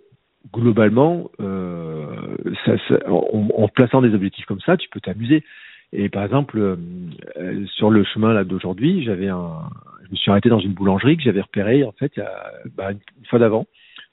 globalement, 0.53 1.31
euh, 1.41 2.37
ça, 2.67 2.73
en, 3.09 3.69
plaçant 3.69 4.03
des 4.03 4.15
objectifs 4.15 4.47
comme 4.47 4.61
ça, 4.61 4.77
tu 4.77 4.89
peux 4.89 5.01
t'amuser. 5.01 5.45
Et 5.93 6.09
par 6.09 6.25
exemple, 6.25 6.59
euh, 6.59 7.67
sur 7.67 7.91
le 7.91 8.05
chemin 8.05 8.33
là 8.33 8.45
d'aujourd'hui, 8.45 9.05
j'avais 9.05 9.29
un, 9.29 9.71
je 10.05 10.11
me 10.11 10.17
suis 10.17 10.31
arrêté 10.31 10.49
dans 10.49 10.59
une 10.59 10.73
boulangerie 10.73 11.17
que 11.17 11.23
j'avais 11.23 11.41
repérée 11.41 11.85
en 11.85 11.93
fait 11.93 12.13
il 12.17 12.21
y 12.21 12.23
a, 12.23 12.53
bah, 12.77 12.93
une 12.93 13.27
fois 13.27 13.39
d'avant, 13.39 13.67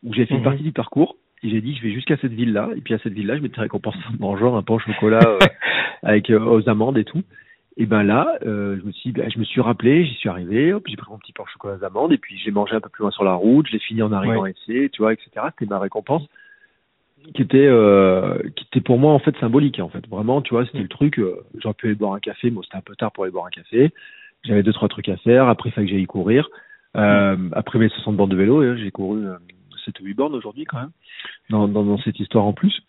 où 0.04 0.14
j'ai 0.14 0.26
fait 0.26 0.34
une 0.34 0.42
mhm. 0.42 0.46
partie 0.46 0.64
du 0.64 0.72
parcours. 0.72 1.16
Et 1.44 1.50
j'ai 1.50 1.62
dit, 1.62 1.76
je 1.76 1.82
vais 1.82 1.92
jusqu'à 1.92 2.18
cette 2.18 2.34
ville-là. 2.34 2.70
Et 2.76 2.82
puis 2.82 2.94
à 2.94 3.00
cette 3.00 3.14
ville-là, 3.14 3.36
je 3.36 3.42
m'étais 3.42 3.62
récompensé 3.62 3.98
en 4.10 4.14
mangeant 4.20 4.56
un 4.56 4.62
pain 4.62 4.76
au 4.76 4.80
chocolat 4.80 5.22
euh, 5.26 5.40
avec 6.04 6.30
aux 6.30 6.70
amandes 6.70 7.00
et 7.00 7.04
tout. 7.04 7.24
Et 7.78 7.86
ben 7.86 8.04
là, 8.04 8.38
euh, 8.46 8.78
je 8.80 8.86
me 8.86 8.92
suis, 8.92 9.12
ben, 9.12 9.32
je 9.32 9.40
me 9.40 9.44
suis 9.44 9.62
rappelé, 9.62 10.06
j'y 10.06 10.14
suis 10.16 10.30
arrivé, 10.30 10.74
hop, 10.74 10.84
j'ai 10.88 10.98
pris 10.98 11.10
mon 11.10 11.18
petit 11.18 11.32
pain 11.32 11.44
au 11.44 11.48
chocolat 11.48 11.78
d'amandes, 11.78 12.12
et 12.12 12.18
puis 12.18 12.38
j'ai 12.38 12.52
mangé 12.52 12.76
un 12.76 12.82
peu 12.82 12.90
plus 12.90 13.02
loin 13.02 13.12
sur 13.12 13.24
la 13.24 13.34
route, 13.34 13.66
je 13.68 13.72
l'ai 13.72 13.80
fini 13.80 14.02
en 14.02 14.12
arrivant 14.12 14.46
ici, 14.46 14.90
tu 14.92 15.02
vois, 15.02 15.14
etc. 15.14 15.30
C'était 15.52 15.66
ma 15.66 15.80
récompense, 15.80 16.24
qui 17.34 17.42
était, 17.42 17.68
euh, 17.68 18.38
qui 18.56 18.66
était 18.66 18.82
pour 18.82 18.98
moi 18.98 19.14
en 19.14 19.20
fait 19.20 19.36
symbolique, 19.40 19.80
en 19.80 19.90
fait. 19.90 20.08
Vraiment, 20.08 20.42
tu 20.42 20.54
vois, 20.54 20.66
c'était 20.66 20.80
le 20.80 20.88
truc. 20.88 21.20
Euh, 21.20 21.44
J'aurais 21.56 21.74
pu 21.74 21.88
aller 21.88 21.96
boire 21.96 22.14
un 22.14 22.20
café, 22.20 22.52
mais 22.52 22.60
c'était 22.64 22.78
un 22.78 22.82
peu 22.82 22.96
tard 22.96 23.12
pour 23.12 23.24
aller 23.24 23.32
boire 23.32 23.46
un 23.46 23.50
café. 23.50 23.92
J'avais 24.44 24.64
deux 24.64 24.74
trois 24.74 24.90
trucs 24.90 25.10
à 25.10 25.18
faire. 25.18 25.48
Après, 25.48 25.70
il 25.70 25.72
fallait 25.72 25.88
que 25.88 25.94
j'aille 25.94 26.06
courir. 26.06 26.50
Euh, 26.98 27.38
après 27.54 27.80
mes 27.80 27.90
60 27.90 28.18
bornes 28.18 28.30
de 28.30 28.36
vélo, 28.36 28.76
j'ai 28.76 28.92
couru 28.92 29.26
7 29.86 30.00
ou 30.02 30.06
8 30.06 30.14
bornes 30.14 30.36
aujourd'hui 30.36 30.66
quand 30.66 30.80
même, 30.80 30.92
dans, 31.50 31.68
dans, 31.68 31.84
dans 31.84 31.98
cette 32.00 32.20
histoire 32.20 32.46
en 32.46 32.54
plus. 32.54 32.82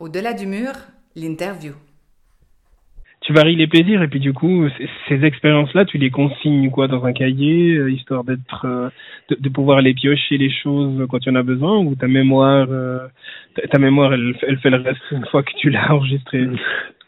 Au-delà 0.00 0.32
du 0.32 0.46
mur, 0.46 0.72
l'interview. 1.14 1.74
Tu 3.22 3.32
varies 3.32 3.54
les 3.54 3.68
plaisirs 3.68 4.02
et 4.02 4.08
puis 4.08 4.18
du 4.18 4.32
coup, 4.32 4.68
ces 5.08 5.24
expériences-là, 5.24 5.84
tu 5.84 5.96
les 5.96 6.10
consignes 6.10 6.70
quoi 6.70 6.88
dans 6.88 7.04
un 7.04 7.12
cahier, 7.12 7.76
euh, 7.76 7.90
histoire 7.90 8.24
d'être, 8.24 8.64
euh, 8.64 8.90
de, 9.30 9.48
pouvoir 9.48 9.80
les 9.80 9.94
piocher 9.94 10.38
les 10.38 10.50
choses 10.50 11.06
quand 11.08 11.20
tu 11.20 11.30
en 11.30 11.36
as 11.36 11.44
besoin, 11.44 11.78
ou 11.78 11.94
ta 11.94 12.08
mémoire, 12.08 12.66
euh, 12.70 13.06
ta, 13.70 13.78
mémoire, 13.78 14.12
elle, 14.12 14.34
elle, 14.42 14.58
fait 14.58 14.70
le 14.70 14.78
reste 14.78 15.02
une 15.12 15.24
fois 15.26 15.44
que 15.44 15.52
tu 15.56 15.70
l'as 15.70 15.92
enregistré? 15.92 16.48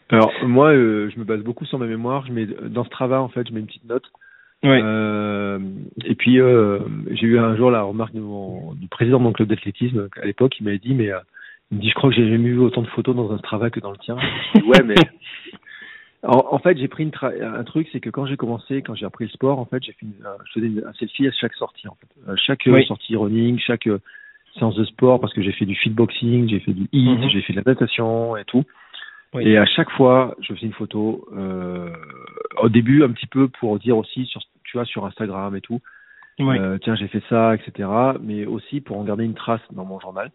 Alors 0.09 0.31
moi, 0.43 0.73
je 0.73 1.19
me 1.19 1.25
base 1.25 1.41
beaucoup 1.41 1.65
sur 1.65 1.79
ma 1.79 1.85
mémoire. 1.85 2.25
Je 2.27 2.31
mets 2.31 2.45
dans 2.45 2.85
ce 2.85 2.89
travail 2.89 3.19
en 3.19 3.27
fait, 3.27 3.47
je 3.47 3.53
mets 3.53 3.59
une 3.59 3.67
petite 3.67 3.89
note. 3.89 4.05
Ouais. 4.63 4.79
et 6.05 6.15
puis 6.15 6.39
j'ai 7.11 7.27
eu 7.27 7.37
un 7.37 7.55
jour 7.55 7.69
la 7.69 7.83
remarque 7.83 8.13
du 8.13 8.87
président 8.89 9.19
de 9.19 9.23
mon 9.23 9.33
club 9.33 9.49
d'athlétisme 9.49 10.07
à 10.19 10.25
l'époque, 10.25 10.55
il 10.59 10.63
m'avait 10.63 10.79
dit 10.79 10.95
mais 10.95 11.11
il 11.71 11.77
me 11.77 11.81
dit, 11.81 11.89
je 11.89 11.93
crois 11.93 12.09
que 12.09 12.15
j'ai 12.15 12.29
jamais 12.29 12.49
vu 12.49 12.59
autant 12.59 12.81
de 12.81 12.87
photos 12.87 13.15
dans 13.15 13.31
un 13.31 13.37
travail 13.37 13.69
que 13.69 13.79
dans 13.79 13.91
le 13.91 13.97
tien. 13.97 14.15
ouais, 14.65 14.81
mais 14.83 14.95
en, 16.27 16.59
fait, 16.59 16.77
j'ai 16.77 16.87
pris 16.87 17.03
une 17.03 17.11
un 17.41 17.63
truc, 17.63 17.87
c'est 17.91 17.99
que 17.99 18.09
quand 18.09 18.25
j'ai 18.25 18.37
commencé, 18.37 18.81
quand 18.81 18.95
j'ai 18.95 19.05
appris 19.05 19.25
le 19.25 19.31
sport, 19.31 19.59
en 19.59 19.65
fait, 19.65 19.83
j'ai 19.83 19.93
fait 19.93 20.05
euh, 20.05 20.29
je 20.45 20.59
faisais 20.59 20.85
un 20.85 20.93
selfie 20.93 21.27
à 21.27 21.31
chaque 21.31 21.53
sortie, 21.53 21.87
en 21.87 21.95
fait. 21.95 22.07
Euh, 22.31 22.35
chaque 22.37 22.67
euh, 22.67 22.81
sortie 22.83 23.15
running, 23.15 23.59
chaque 23.59 23.87
séance 24.57 24.75
de 24.75 24.85
sport, 24.85 25.19
parce 25.19 25.33
que 25.33 25.41
j'ai 25.41 25.51
fait 25.51 25.65
du 25.65 25.75
fitboxing, 25.75 26.49
j'ai 26.49 26.59
fait 26.59 26.73
du 26.73 26.87
hit, 26.91 27.19
mhm. 27.19 27.29
j'ai 27.29 27.41
fait 27.41 27.53
de 27.53 27.57
la 27.57 27.63
natation 27.65 28.37
et 28.37 28.45
tout. 28.45 28.63
Et 29.41 29.57
à 29.57 29.65
chaque 29.65 29.89
fois, 29.91 30.35
je 30.39 30.53
faisais 30.53 30.67
une 30.67 30.73
photo. 30.73 31.27
Euh, 31.35 31.89
au 32.61 32.69
début, 32.69 33.03
un 33.03 33.11
petit 33.11 33.27
peu 33.27 33.47
pour 33.47 33.77
dire 33.79 33.97
aussi 33.97 34.25
sur, 34.25 34.41
tu 34.63 34.77
vois, 34.77 34.85
sur 34.85 35.05
Instagram 35.05 35.55
et 35.55 35.61
tout. 35.61 35.81
Euh, 36.39 36.77
tiens, 36.81 36.95
j'ai 36.95 37.07
fait 37.07 37.23
ça, 37.29 37.55
etc. 37.55 37.89
Mais 38.21 38.45
aussi 38.45 38.81
pour 38.81 38.97
en 38.97 39.03
garder 39.03 39.23
une 39.23 39.33
trace 39.33 39.61
dans 39.71 39.85
mon 39.85 39.99
journal 39.99 40.31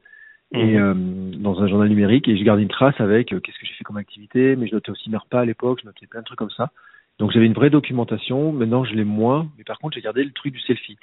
et 0.52 0.78
mhm. 0.78 0.82
euh, 0.82 1.38
dans 1.38 1.60
un 1.62 1.68
journal 1.68 1.88
numérique 1.88 2.28
et 2.28 2.36
je 2.36 2.42
gardais 2.42 2.62
une 2.62 2.68
trace 2.68 3.00
avec 3.00 3.32
euh, 3.32 3.40
qu'est-ce 3.40 3.58
que 3.58 3.66
j'ai 3.66 3.74
fait 3.74 3.84
comme 3.84 3.96
activité 3.96 4.56
mais 4.56 4.66
je 4.66 4.74
notais 4.74 4.90
aussi 4.90 5.08
mes 5.10 5.16
repas 5.16 5.40
à 5.40 5.44
l'époque 5.44 5.80
je 5.82 5.86
notais 5.86 6.06
plein 6.06 6.20
de 6.20 6.24
trucs 6.24 6.38
comme 6.38 6.50
ça 6.50 6.70
donc 7.18 7.30
j'avais 7.30 7.46
une 7.46 7.52
vraie 7.52 7.70
documentation 7.70 8.52
maintenant 8.52 8.84
je 8.84 8.94
l'ai 8.94 9.04
moins 9.04 9.48
mais 9.56 9.64
par 9.64 9.78
contre 9.78 9.94
j'ai 9.94 10.00
gardé 10.00 10.24
le 10.24 10.32
truc 10.32 10.52
du 10.52 10.60
selfie 10.60 10.96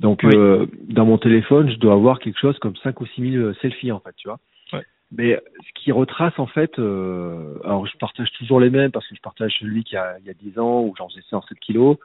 donc 0.00 0.24
euh, 0.24 0.66
dans 0.88 1.04
mon 1.04 1.18
téléphone 1.18 1.70
je 1.70 1.76
dois 1.76 1.92
avoir 1.92 2.20
quelque 2.20 2.38
chose 2.38 2.58
comme 2.58 2.76
5 2.76 3.00
ou 3.00 3.06
6 3.06 3.32
000 3.32 3.52
selfies 3.60 3.92
en 3.92 4.00
fait 4.00 4.14
tu 4.16 4.28
vois 4.28 4.38
ouais. 4.72 4.84
mais 5.12 5.38
ce 5.60 5.82
qui 5.82 5.92
retrace 5.92 6.38
en 6.38 6.46
fait 6.46 6.78
alors 6.78 7.86
je 7.86 7.96
partage 7.98 8.30
toujours 8.38 8.60
les 8.60 8.70
mêmes 8.70 8.92
parce 8.92 9.06
que 9.06 9.14
je 9.14 9.20
partage 9.20 9.56
celui 9.60 9.84
qui 9.84 9.96
a 9.96 10.16
il 10.20 10.26
y 10.26 10.30
a 10.30 10.34
10 10.34 10.58
ans 10.58 10.80
où 10.80 10.94
j'en 10.96 11.08
faisais 11.10 11.22
107 11.28 11.58
kilos 11.58 11.98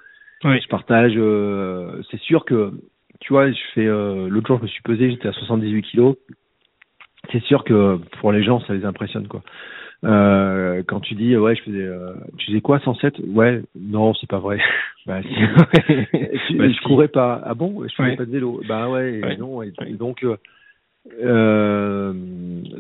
ouais. 0.44 0.60
je 0.60 0.68
partage 0.68 1.14
c'est 2.12 2.20
sûr 2.20 2.44
que 2.44 2.74
tu 3.22 3.34
vois, 3.34 3.52
je 3.52 3.60
fais 3.76 3.86
l'autre 3.86 4.48
jour 4.48 4.58
je 4.58 4.64
me 4.64 4.68
suis 4.68 4.82
pesé, 4.82 5.12
j'étais 5.12 5.28
à 5.28 5.32
78 5.34 5.84
kilos 5.84 6.16
c'est 7.32 7.44
sûr 7.44 7.64
que 7.64 7.98
pour 8.20 8.32
les 8.32 8.44
gens, 8.44 8.60
ça 8.62 8.74
les 8.74 8.86
impressionne 8.86 9.28
quoi. 9.28 9.42
Euh, 10.04 10.82
quand 10.88 11.00
tu 11.00 11.14
dis 11.14 11.38
ouais, 11.38 11.56
je 11.56 11.62
faisais, 11.62 11.84
euh, 11.84 12.14
tu 12.38 12.48
faisais 12.48 12.62
quoi 12.62 12.80
107 12.80 13.20
Ouais, 13.28 13.62
non, 13.80 14.14
c'est 14.16 14.30
pas 14.30 14.40
vrai. 14.40 14.60
bah, 15.06 15.22
bah, 15.24 15.62
je 15.62 16.84
courais 16.84 17.08
pas. 17.08 17.42
Ah 17.44 17.54
bon? 17.54 17.84
Je 17.88 17.94
faisais 17.94 18.16
pas 18.16 18.26
de 18.26 18.32
vélo. 18.32 18.62
Bah 18.68 18.90
ouais, 18.90 19.22
non. 19.38 19.62
Et, 19.62 19.72
donc, 19.92 20.26
euh, 21.24 22.14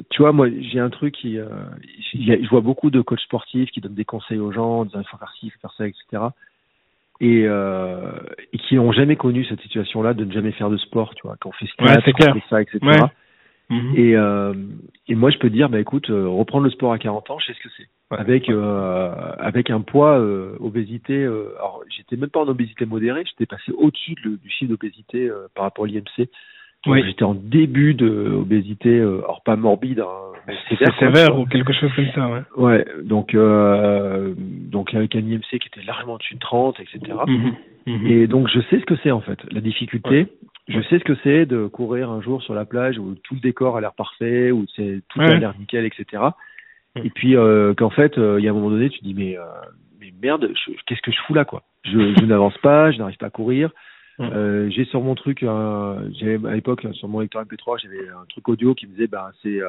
tu 0.09 0.21
vois, 0.21 0.31
moi, 0.31 0.47
j'ai 0.49 0.79
un 0.79 0.89
truc 0.89 1.13
qui, 1.13 1.37
je 2.13 2.49
vois 2.49 2.61
beaucoup 2.61 2.89
de 2.89 3.01
coachs 3.01 3.19
sportifs 3.19 3.69
qui 3.69 3.81
donnent 3.81 3.93
des 3.93 4.05
conseils 4.05 4.39
aux 4.39 4.51
gens, 4.51 4.79
en 4.79 4.85
disant 4.85 5.01
il 5.01 5.07
faut 5.07 5.17
faire 5.17 5.33
ci, 5.39 5.47
il 5.47 5.51
faut 5.51 5.59
faire 5.59 5.73
ça, 5.77 5.87
etc. 5.87 6.23
Et, 7.19 7.43
et 7.43 8.57
qui 8.57 8.75
n'ont 8.75 8.91
jamais 8.91 9.15
connu 9.15 9.45
cette 9.45 9.61
situation-là 9.61 10.15
de 10.15 10.25
ne 10.25 10.31
jamais 10.31 10.53
faire 10.53 10.71
de 10.71 10.77
sport, 10.77 11.13
tu 11.13 11.21
vois, 11.27 11.35
quand 11.39 11.49
on 11.49 11.53
fait, 11.53 11.67
fait 11.67 12.43
ça, 12.49 12.61
etc. 12.63 12.79
Mhm. 13.71 13.93
Et, 13.95 14.15
euh, 14.15 14.53
et 15.07 15.15
moi, 15.15 15.31
je 15.31 15.37
peux 15.37 15.49
dire, 15.49 15.69
bah 15.69 15.79
écoute, 15.79 16.09
euh, 16.09 16.27
reprendre 16.27 16.65
le 16.65 16.69
sport 16.71 16.91
à 16.91 16.99
40 16.99 17.29
ans, 17.31 17.39
je 17.39 17.47
sais 17.47 17.53
ce 17.53 17.63
que 17.63 17.73
c'est. 17.77 17.87
Avec 18.11 18.49
euh, 18.49 19.09
avec 19.39 19.69
un 19.69 19.79
poids, 19.79 20.19
euh, 20.19 20.57
obésité. 20.59 21.13
Euh, 21.13 21.53
alors, 21.59 21.81
j'étais 21.95 22.17
même 22.17 22.29
pas 22.29 22.41
en 22.41 22.47
obésité 22.49 22.85
modérée, 22.85 23.23
j'étais 23.25 23.45
passé 23.45 23.71
au-dessus 23.71 24.15
du 24.15 24.49
chiffre 24.49 24.69
d'obésité 24.69 25.31
par 25.55 25.63
rapport 25.63 25.85
à 25.85 25.87
l'IMC. 25.87 26.27
Oui. 26.87 27.03
J'étais 27.05 27.23
en 27.23 27.35
début 27.35 27.93
de 27.93 28.09
obésité, 28.33 28.99
alors 28.99 29.41
pas 29.45 29.55
morbide, 29.55 30.01
hein, 30.01 30.33
mais 30.45 30.55
sévère, 30.69 30.99
sévère 30.99 31.39
ou 31.39 31.45
quelque 31.45 31.71
chose 31.71 31.91
comme 31.95 32.11
ça. 32.13 32.27
Ouais. 32.27 32.41
Ouais. 32.57 32.85
Donc 33.05 33.33
donc 33.33 34.93
avec 34.93 35.15
un 35.15 35.19
IMC 35.19 35.47
qui 35.47 35.55
était 35.55 35.83
largement 35.85 36.15
au-dessus 36.15 36.35
de 36.35 36.39
30, 36.39 36.81
etc. 36.81 36.99
Mhm. 37.27 37.53
Mhm. 37.85 38.07
Et 38.07 38.27
donc 38.27 38.49
je 38.49 38.59
sais 38.69 38.79
ce 38.81 38.85
que 38.85 38.95
c'est 39.03 39.11
en 39.11 39.21
fait, 39.21 39.39
la 39.53 39.61
difficulté. 39.61 40.27
Je 40.67 40.81
sais 40.83 40.99
ce 40.99 41.03
que 41.03 41.15
c'est 41.23 41.45
de 41.45 41.67
courir 41.67 42.09
un 42.11 42.21
jour 42.21 42.41
sur 42.43 42.53
la 42.53 42.65
plage 42.65 42.97
où 42.97 43.15
tout 43.15 43.33
le 43.33 43.39
décor 43.39 43.77
a 43.77 43.81
l'air 43.81 43.93
parfait, 43.93 44.51
où 44.51 44.65
c'est 44.75 45.01
tout 45.09 45.19
a 45.19 45.35
l'air 45.35 45.57
nickel, 45.57 45.85
etc. 45.85 46.23
Et 46.95 47.09
puis 47.09 47.35
euh, 47.35 47.73
qu'en 47.73 47.89
fait, 47.89 48.17
euh, 48.17 48.39
il 48.39 48.45
y 48.45 48.47
a 48.47 48.51
un 48.51 48.53
moment 48.53 48.69
donné, 48.69 48.89
tu 48.89 48.99
te 48.99 49.03
dis 49.03 49.13
mais 49.13 49.37
euh, 49.37 49.43
mais 49.99 50.13
merde, 50.21 50.51
qu'est-ce 50.85 51.01
que 51.01 51.11
je 51.11 51.19
fous 51.25 51.33
là 51.33 51.45
quoi? 51.45 51.63
Je, 51.83 52.13
je 52.15 52.25
n'avance 52.25 52.57
pas, 52.59 52.91
je 52.91 52.97
n'arrive 52.97 53.17
pas 53.17 53.27
à 53.27 53.31
courir. 53.31 53.71
Euh, 54.19 54.69
j'ai 54.69 54.85
sur 54.85 55.01
mon 55.01 55.15
truc, 55.15 55.39
j'avais 55.39 56.47
à 56.47 56.53
l'époque 56.53 56.85
sur 56.93 57.07
mon 57.07 57.21
lecteur 57.21 57.43
MP3, 57.43 57.81
j'avais 57.81 58.07
un 58.09 58.25
truc 58.29 58.47
audio 58.49 58.75
qui 58.75 58.85
me 58.85 58.91
disait 58.91 59.07
bah 59.07 59.31
c'est 59.41 59.59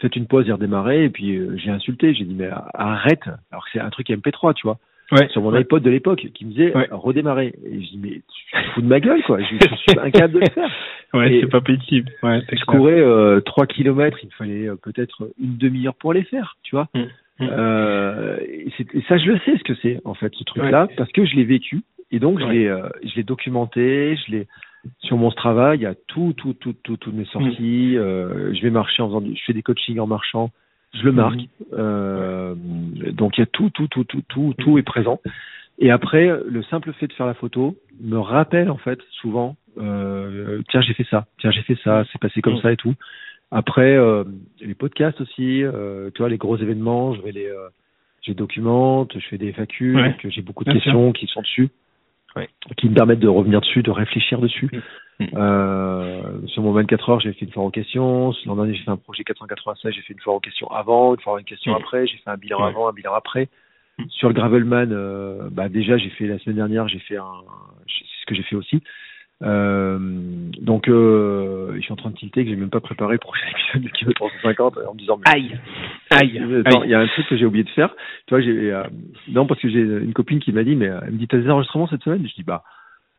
faites 0.00 0.16
une 0.16 0.26
pause 0.26 0.48
et 0.48 0.52
redémarrer. 0.52 1.04
Et 1.04 1.10
puis 1.10 1.38
j'ai 1.58 1.70
insulté, 1.70 2.14
j'ai 2.14 2.24
dit 2.24 2.34
mais 2.34 2.48
arrête. 2.72 3.28
Alors 3.50 3.64
que 3.64 3.70
c'est 3.74 3.80
un 3.80 3.90
truc 3.90 4.08
MP3, 4.08 4.54
tu 4.54 4.66
vois 4.66 4.78
ouais, 5.12 5.28
sur 5.28 5.42
mon 5.42 5.54
iPod 5.54 5.82
de 5.82 5.90
l'époque 5.90 6.26
qui 6.34 6.44
me 6.44 6.50
disait 6.50 6.72
redémarrer. 6.90 7.54
Et 7.64 7.82
je 7.82 7.90
dis 7.90 8.00
mais 8.02 8.10
tu 8.10 8.44
te 8.52 8.70
fous 8.72 8.82
de 8.82 8.86
ma 8.86 9.00
gueule 9.00 9.22
quoi, 9.24 9.38
je, 9.40 9.46
suis 9.46 9.98
incapable 9.98 10.34
de 10.34 10.38
le 10.40 10.50
faire. 10.50 10.70
Ouais, 11.12 11.38
c'est 11.40 11.50
pas 11.50 11.60
possible. 11.60 12.10
Ouais, 12.22 12.40
je 12.50 12.64
courais 12.64 13.00
euh, 13.00 13.40
3 13.40 13.66
kilomètres, 13.66 14.18
il 14.22 14.26
me 14.26 14.32
fallait 14.32 14.68
euh, 14.68 14.76
peut-être 14.76 15.30
une 15.40 15.56
demi-heure 15.56 15.94
pour 15.94 16.12
les 16.12 16.24
faire, 16.24 16.56
tu 16.62 16.74
vois. 16.74 16.88
Mmh, 16.94 17.00
mmh. 17.00 17.48
Euh, 17.50 18.38
et, 18.40 18.70
ça 19.08 19.18
je 19.18 19.30
le 19.30 19.38
sais 19.40 19.56
ce 19.58 19.64
que 19.64 19.74
c'est 19.82 20.00
en 20.04 20.14
fait 20.14 20.32
ce 20.34 20.44
truc-là 20.44 20.88
parce 20.96 21.10
que 21.12 21.24
je 21.24 21.34
l'ai 21.36 21.44
vécu 21.44 21.82
et 22.10 22.18
donc 22.18 22.40
je 22.40 22.46
l'ai 22.46 22.66
euh, 22.66 22.88
je 23.02 23.14
l'ai 23.16 23.22
documenté, 23.22 24.16
je 24.26 24.32
l'ai 24.32 24.46
sur 25.00 25.16
mon 25.16 25.30
travail, 25.30 25.78
il 25.78 25.82
y 25.82 25.86
a 25.86 25.94
tout 25.94 26.34
tout 26.36 26.54
tout 26.54 26.74
tout 26.82 26.96
toutes 26.96 27.14
mes 27.14 27.24
sorties. 27.26 27.94
Mmh. 27.94 27.98
Euh, 27.98 28.54
je 28.54 28.62
vais 28.62 28.70
marcher 28.70 29.02
en 29.02 29.08
faisant, 29.08 29.20
du, 29.20 29.34
je 29.34 29.42
fais 29.44 29.52
des 29.52 29.62
coachings 29.62 29.98
en 29.98 30.06
marchant 30.06 30.50
je 30.94 31.02
le 31.02 31.12
marque. 31.12 31.40
Mhm. 31.40 31.46
Euh, 31.74 32.54
donc 33.12 33.36
il 33.36 33.40
y 33.40 33.42
a 33.42 33.46
tout, 33.46 33.70
tout, 33.70 33.88
tout, 33.88 34.04
tout, 34.04 34.22
tout, 34.28 34.54
tout 34.58 34.78
est 34.78 34.82
présent. 34.82 35.20
Et 35.78 35.90
après, 35.90 36.30
le 36.46 36.62
simple 36.64 36.92
fait 36.92 37.08
de 37.08 37.12
faire 37.12 37.26
la 37.26 37.34
photo 37.34 37.76
me 38.00 38.18
rappelle 38.18 38.70
en 38.70 38.76
fait 38.76 39.00
souvent, 39.20 39.56
euh, 39.78 40.62
tiens 40.70 40.80
j'ai 40.82 40.94
fait 40.94 41.06
ça, 41.10 41.26
tiens 41.38 41.50
j'ai 41.50 41.62
fait 41.62 41.78
ça, 41.82 42.04
c'est 42.12 42.20
passé 42.20 42.40
comme 42.40 42.54
mhm. 42.54 42.62
ça 42.62 42.72
et 42.72 42.76
tout. 42.76 42.94
Après, 43.50 43.96
euh, 43.96 44.24
les 44.60 44.74
podcasts 44.74 45.20
aussi, 45.20 45.62
euh, 45.62 46.10
tu 46.14 46.22
vois, 46.22 46.28
les 46.28 46.38
gros 46.38 46.56
événements, 46.56 47.14
je 47.14 47.22
vais 47.22 47.30
les, 47.30 47.46
euh, 47.46 47.68
je 48.22 48.32
documente, 48.32 49.12
je 49.14 49.26
fais 49.28 49.38
des 49.38 49.52
FAQ, 49.52 49.96
que 50.20 50.28
j'ai 50.28 50.42
beaucoup 50.42 50.64
de 50.64 50.72
questions 50.72 51.12
qui 51.12 51.26
sont 51.28 51.42
dessus, 51.42 51.68
qui 52.76 52.88
me 52.88 52.94
permettent 52.94 53.20
de 53.20 53.28
revenir 53.28 53.60
dessus, 53.60 53.84
de 53.84 53.92
réfléchir 53.92 54.40
dessus. 54.40 54.68
Euh, 55.34 56.22
sur 56.48 56.62
mon 56.62 56.72
24 56.72 57.10
heures, 57.10 57.20
j'ai 57.20 57.32
fait 57.32 57.44
une 57.44 57.52
foire 57.52 57.66
aux 57.66 57.70
questions. 57.70 58.32
L'an 58.46 58.56
dernier, 58.56 58.74
j'ai 58.74 58.82
fait 58.82 58.90
un 58.90 58.96
projet 58.96 59.22
496, 59.22 59.92
j'ai 59.94 60.02
fait 60.02 60.12
une 60.12 60.20
foire 60.20 60.36
aux 60.36 60.40
questions 60.40 60.68
avant, 60.72 61.14
une 61.14 61.20
foire 61.20 61.36
aux 61.36 61.44
questions 61.44 61.74
après. 61.74 62.06
J'ai 62.06 62.16
fait 62.16 62.30
un 62.30 62.36
bilan 62.36 62.62
avant, 62.64 62.88
un 62.88 62.92
bilan 62.92 63.14
après. 63.14 63.48
Sur 64.08 64.28
le 64.28 64.34
Gravelman, 64.34 64.90
euh, 64.90 65.48
bah 65.52 65.68
déjà, 65.68 65.96
j'ai 65.98 66.10
fait 66.10 66.26
la 66.26 66.38
semaine 66.40 66.56
dernière, 66.56 66.88
j'ai 66.88 66.98
fait 66.98 67.16
un, 67.16 67.32
c'est 67.86 68.04
ce 68.22 68.26
que 68.26 68.34
j'ai 68.34 68.42
fait 68.42 68.56
aussi. 68.56 68.82
Euh, 69.42 69.98
donc, 70.60 70.88
euh, 70.88 71.74
je 71.76 71.80
suis 71.80 71.92
en 71.92 71.96
train 71.96 72.10
de 72.10 72.16
tilter 72.16 72.44
que 72.44 72.50
j'ai 72.50 72.56
même 72.56 72.70
pas 72.70 72.80
préparé 72.80 73.18
pour 73.18 73.34
l'épisode 73.34 73.82
de 73.92 73.96
Kilo 73.96 74.12
350 74.12 74.78
en 74.88 74.94
me 74.94 74.98
disant 74.98 75.18
mais 75.18 75.32
Aïe, 75.32 75.58
aïe. 76.10 76.40
Il 76.84 76.90
y 76.90 76.94
a 76.94 77.00
un 77.00 77.06
truc 77.08 77.26
que 77.28 77.36
j'ai 77.36 77.44
oublié 77.44 77.64
de 77.64 77.70
faire. 77.70 77.94
Tu 78.26 78.34
vois, 78.34 78.40
j'ai 78.40 78.72
euh, 78.72 78.84
non 79.28 79.46
parce 79.46 79.60
que 79.60 79.68
j'ai 79.68 79.80
une 79.80 80.12
copine 80.12 80.40
qui 80.40 80.52
m'a 80.52 80.64
dit 80.64 80.76
mais 80.76 80.88
euh, 80.88 81.00
elle 81.02 81.12
me 81.12 81.18
dit 81.18 81.28
t'as 81.28 81.38
des 81.38 81.50
enregistrements 81.50 81.88
cette 81.88 82.02
semaine? 82.02 82.26
Je 82.26 82.34
dis 82.34 82.44
bah 82.44 82.62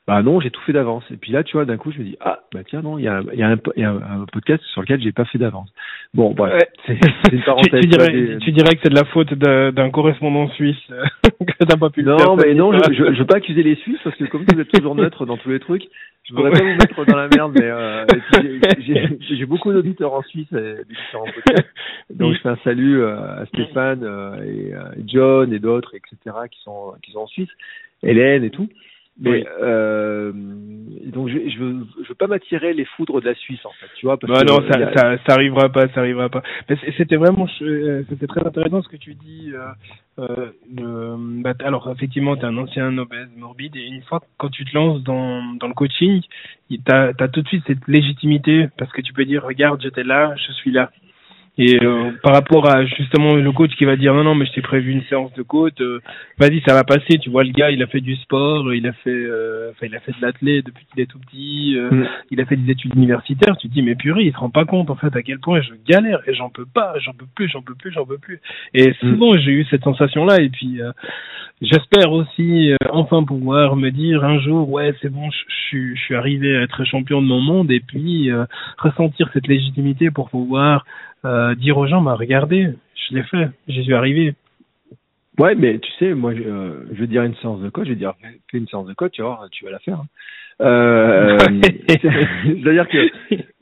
bah 0.08 0.22
non, 0.22 0.40
j'ai 0.40 0.52
tout 0.52 0.62
fait 0.62 0.74
d'avance. 0.74 1.04
Et 1.10 1.18
puis 1.18 1.32
là, 1.32 1.44
tu 1.44 1.54
vois, 1.58 1.66
d'un 1.66 1.78
coup, 1.78 1.92
je 1.92 1.98
me 1.98 2.04
dis 2.04 2.16
ah 2.20 2.42
bah 2.54 2.60
tiens 2.64 2.82
non, 2.84 3.00
il 3.00 3.06
y 3.06 3.08
a, 3.08 3.22
y 3.34 3.42
a, 3.42 3.48
un, 3.50 3.58
y 3.76 3.84
a 3.84 3.90
un, 3.92 4.26
podcast 4.32 4.62
sur 4.66 4.82
lequel 4.82 5.02
j'ai 5.02 5.12
pas 5.12 5.26
fait 5.26 5.40
d'avance. 5.40 5.70
Bon, 6.14 6.32
bref, 6.34 6.54
Ouais. 6.54 6.68
c'est 6.86 6.98
c'est 7.24 7.34
une 7.34 7.42
parenthèse. 7.46 7.82
tu 7.82 7.88
dirais, 7.88 8.12
des- 8.12 8.38
tu 8.38 8.52
dirais 8.52 8.76
que 8.76 8.82
c'est 8.84 8.90
de 8.92 8.96
la 8.96 9.06
faute 9.06 9.34
d'un 9.34 9.72
d'un 9.72 9.90
correspondant 9.90 10.48
suisse 10.50 10.78
euh, 10.92 11.04
que 11.40 11.66
t'as 11.66 11.78
pas 11.78 11.90
pu 11.90 12.04
le 12.04 12.16
faire. 12.18 12.28
Non, 12.28 12.36
mais 12.36 12.54
non, 12.54 12.72
je, 12.72 12.94
je, 12.94 13.14
je 13.14 13.20
veux 13.20 13.26
pas 13.26 13.38
accuser 13.38 13.64
les 13.64 13.76
Suisses 13.78 14.00
parce 14.04 14.16
que 14.16 14.26
comme 14.26 14.46
vous 14.48 14.60
êtes 14.60 14.70
toujours 14.72 14.94
neutre 14.96 15.26
dans 15.26 15.38
tous 15.38 15.50
les 15.50 15.60
trucs, 15.60 15.84
je 16.30 16.34
voudrais 16.36 16.52
pas 16.52 16.60
vous 16.60 16.66
mettre 16.70 17.06
dans 17.06 17.18
la 17.18 17.28
merde, 17.28 17.54
mais 17.60 17.66
euh, 17.66 18.06
puis 18.06 18.84
j'ai- 18.86 19.08
j'ai 19.28 19.36
j'ai 19.38 19.46
beaucoup 19.48 19.74
d'auditeurs 19.74 20.14
en 20.14 20.22
Suisse 20.22 20.52
et 20.52 20.56
des 20.56 20.84
différents 20.88 21.26
podcasts. 21.26 21.70
Donc 22.12 22.34
je 22.36 22.40
fais 22.42 22.50
un 22.50 22.58
salut 22.64 23.02
euh, 23.02 23.42
à 23.42 23.46
Stéphane 23.48 24.04
euh, 24.04 24.44
et 24.44 24.72
John 25.08 25.52
et 25.52 25.58
d'autres, 25.60 25.94
etc. 25.96 26.36
qui 26.52 26.62
sont 26.62 26.94
qui 27.02 27.12
sont 27.12 27.20
en 27.22 27.28
Suisse, 27.28 27.50
Hélène 28.04 28.44
et 28.44 28.52
tout. 28.52 28.70
Mais 29.18 29.30
Oui. 29.30 29.46
euh, 29.62 30.32
donc 30.34 31.30
je, 31.30 31.38
je 31.50 31.58
veux 31.60 31.86
je 32.04 32.10
veux 32.10 32.16
pas 32.16 32.28
m'attirer 32.28 32.74
les 32.74 32.84
foudres 32.84 33.22
de 33.22 33.26
la 33.30 33.36
Suisse 33.36 33.66
en 33.66 33.72
fait, 33.72 33.88
tu 33.96 34.06
vois 34.06 34.18
parce 34.18 34.32
Bah 34.34 34.42
que 34.42 34.50
non, 34.50 34.68
ça, 34.68 34.78
a- 34.78 34.94
ça, 34.94 35.18
ça 35.26 35.34
arrivera 35.34 35.70
pas, 35.70 35.88
ça 35.90 36.02
arrivera 36.02 36.28
pas. 36.28 36.44
Mais 36.70 36.78
c'était 36.98 37.16
vraiment, 37.16 37.48
euh, 37.62 38.04
c'était 38.10 38.28
très 38.28 38.46
intéressant 38.46 38.82
ce 38.82 38.90
que 38.90 38.98
tu 38.98 39.14
dis. 39.14 39.54
Euh, 39.54 40.52
euh, 40.80 41.16
bah, 41.18 41.54
alors 41.64 41.90
effectivement, 41.92 42.36
t'es 42.36 42.46
un 42.46 42.58
ancien 42.58 42.98
obèse 42.98 43.30
morbide 43.38 43.76
et 43.78 43.86
une 43.86 44.02
fois 44.04 44.22
quand 44.38 44.50
tu 44.50 44.66
te 44.66 44.76
lances 44.76 45.02
dans, 45.04 45.42
dans 45.56 45.68
le 45.68 45.74
coaching, 45.74 46.22
t'as 46.86 47.12
as 47.18 47.28
tout 47.30 47.42
de 47.42 47.48
suite 47.48 47.64
cette 47.68 47.88
légitimité 47.88 48.68
parce 48.78 48.92
que 48.92 49.02
tu 49.02 49.14
peux 49.14 49.24
dire, 49.26 49.44
regarde, 49.44 49.82
j'étais 49.82 50.04
là, 50.04 50.36
je 50.36 50.52
suis 50.54 50.72
là. 50.72 50.92
Et 51.58 51.80
euh, 51.82 52.12
par 52.22 52.34
rapport 52.34 52.70
à 52.70 52.86
justement 52.86 53.36
le 53.36 53.52
coach 53.54 53.72
qui 53.78 53.86
va 53.86 53.96
dire 53.96 54.14
non 54.14 54.24
non 54.26 54.36
mais 54.36 54.46
je 54.46 54.52
t'ai 54.52 54.62
prévu 54.62 54.92
une 54.92 55.04
séance 55.04 55.32
de 55.36 55.42
côte, 55.42 55.80
euh, 55.80 56.02
vas-y 56.38 56.62
ça 56.68 56.74
va 56.74 56.84
passer. 56.84 57.18
Tu 57.20 57.30
vois 57.30 57.44
le 57.46 57.52
gars 57.52 57.72
il 57.72 57.82
a 57.82 57.88
fait 57.88 58.02
du 58.02 58.16
sport, 58.18 58.74
il 58.74 58.86
a 58.88 58.92
fait, 58.92 59.10
euh, 59.10 59.72
enfin 59.72 59.86
il 59.86 59.96
a 59.96 60.00
fait 60.02 60.12
de 60.12 60.22
l'athlète 60.22 60.66
depuis 60.66 60.86
qu'il 60.92 61.02
est 61.02 61.06
tout 61.06 61.20
petit. 61.20 61.76
euh, 61.78 61.90
Mm. 61.92 62.08
il 62.32 62.42
a 62.42 62.46
fait 62.46 62.58
des 62.58 62.72
études 62.72 62.96
universitaires, 62.96 63.56
tu 63.58 63.70
te 63.70 63.74
dis 63.74 63.82
mais 63.82 63.96
purée, 63.96 64.24
il 64.24 64.34
se 64.34 64.38
rend 64.38 64.50
pas 64.50 64.66
compte 64.66 64.90
en 64.90 64.96
fait 64.96 65.16
à 65.16 65.22
quel 65.22 65.40
point 65.40 65.62
je 65.62 65.72
galère 65.88 66.20
et 66.28 66.34
j'en 66.34 66.50
peux 66.50 66.66
pas, 66.66 66.96
j'en 67.00 67.14
peux 67.14 67.28
plus, 67.36 67.48
j'en 67.48 67.62
peux 67.62 67.76
plus, 67.76 67.92
j'en 67.92 68.06
peux 68.06 68.18
plus. 68.18 68.42
Et 68.74 68.94
souvent 69.00 69.38
j'ai 69.38 69.52
eu 69.52 69.66
cette 69.70 69.84
sensation 69.84 70.26
là 70.26 70.42
et 70.42 70.50
puis 70.50 70.82
euh, 70.82 70.92
j'espère 71.62 72.12
aussi 72.12 72.72
euh, 72.72 72.76
enfin 72.92 73.24
pouvoir 73.24 73.76
me 73.76 73.92
dire 73.92 74.24
un 74.26 74.40
jour 74.40 74.70
ouais 74.70 74.94
c'est 75.02 75.10
bon, 75.10 75.30
je 75.32 75.54
suis 75.68 75.96
je 75.96 76.02
suis 76.02 76.16
arrivé 76.16 76.58
à 76.58 76.62
être 76.64 76.84
champion 76.86 77.22
de 77.22 77.28
mon 77.28 77.40
monde 77.42 77.72
et 77.72 77.80
puis 77.80 78.30
euh, 78.32 78.46
ressentir 78.78 79.30
cette 79.34 79.48
légitimité 79.48 80.12
pour 80.12 80.30
pouvoir 80.30 80.86
euh, 81.26 81.56
dire 81.56 81.78
aux 81.78 81.88
gens 81.88 82.02
bah 82.02 82.16
regardez, 82.16 82.70
je 82.96 83.16
l'ai 83.16 83.24
fait, 83.24 83.50
j'y 83.68 83.84
suis 83.84 83.94
arrivé. 83.94 84.36
Ouais, 85.38 85.54
mais 85.56 85.80
tu 85.80 85.92
sais, 86.00 86.14
moi, 86.14 86.34
je, 86.34 86.42
euh, 86.44 86.86
je 86.94 87.02
veux 87.02 87.08
dire 87.08 87.24
une 87.24 87.36
séance 87.36 87.60
de 87.60 87.70
coach, 87.70 87.86
je 87.86 87.90
veux 87.92 87.96
dire, 87.98 88.14
fais 88.50 88.58
une 88.58 88.68
séance 88.68 88.88
de 88.88 88.94
coach, 88.94 89.12
tu 89.14 89.22
vas 89.22 89.40
tu 89.52 89.66
vas 89.66 89.72
la 89.72 89.80
faire. 89.80 90.00
hein. 90.00 90.06
Euh, 90.62 91.38
C'est-à-dire 91.90 92.88
que 92.88 93.10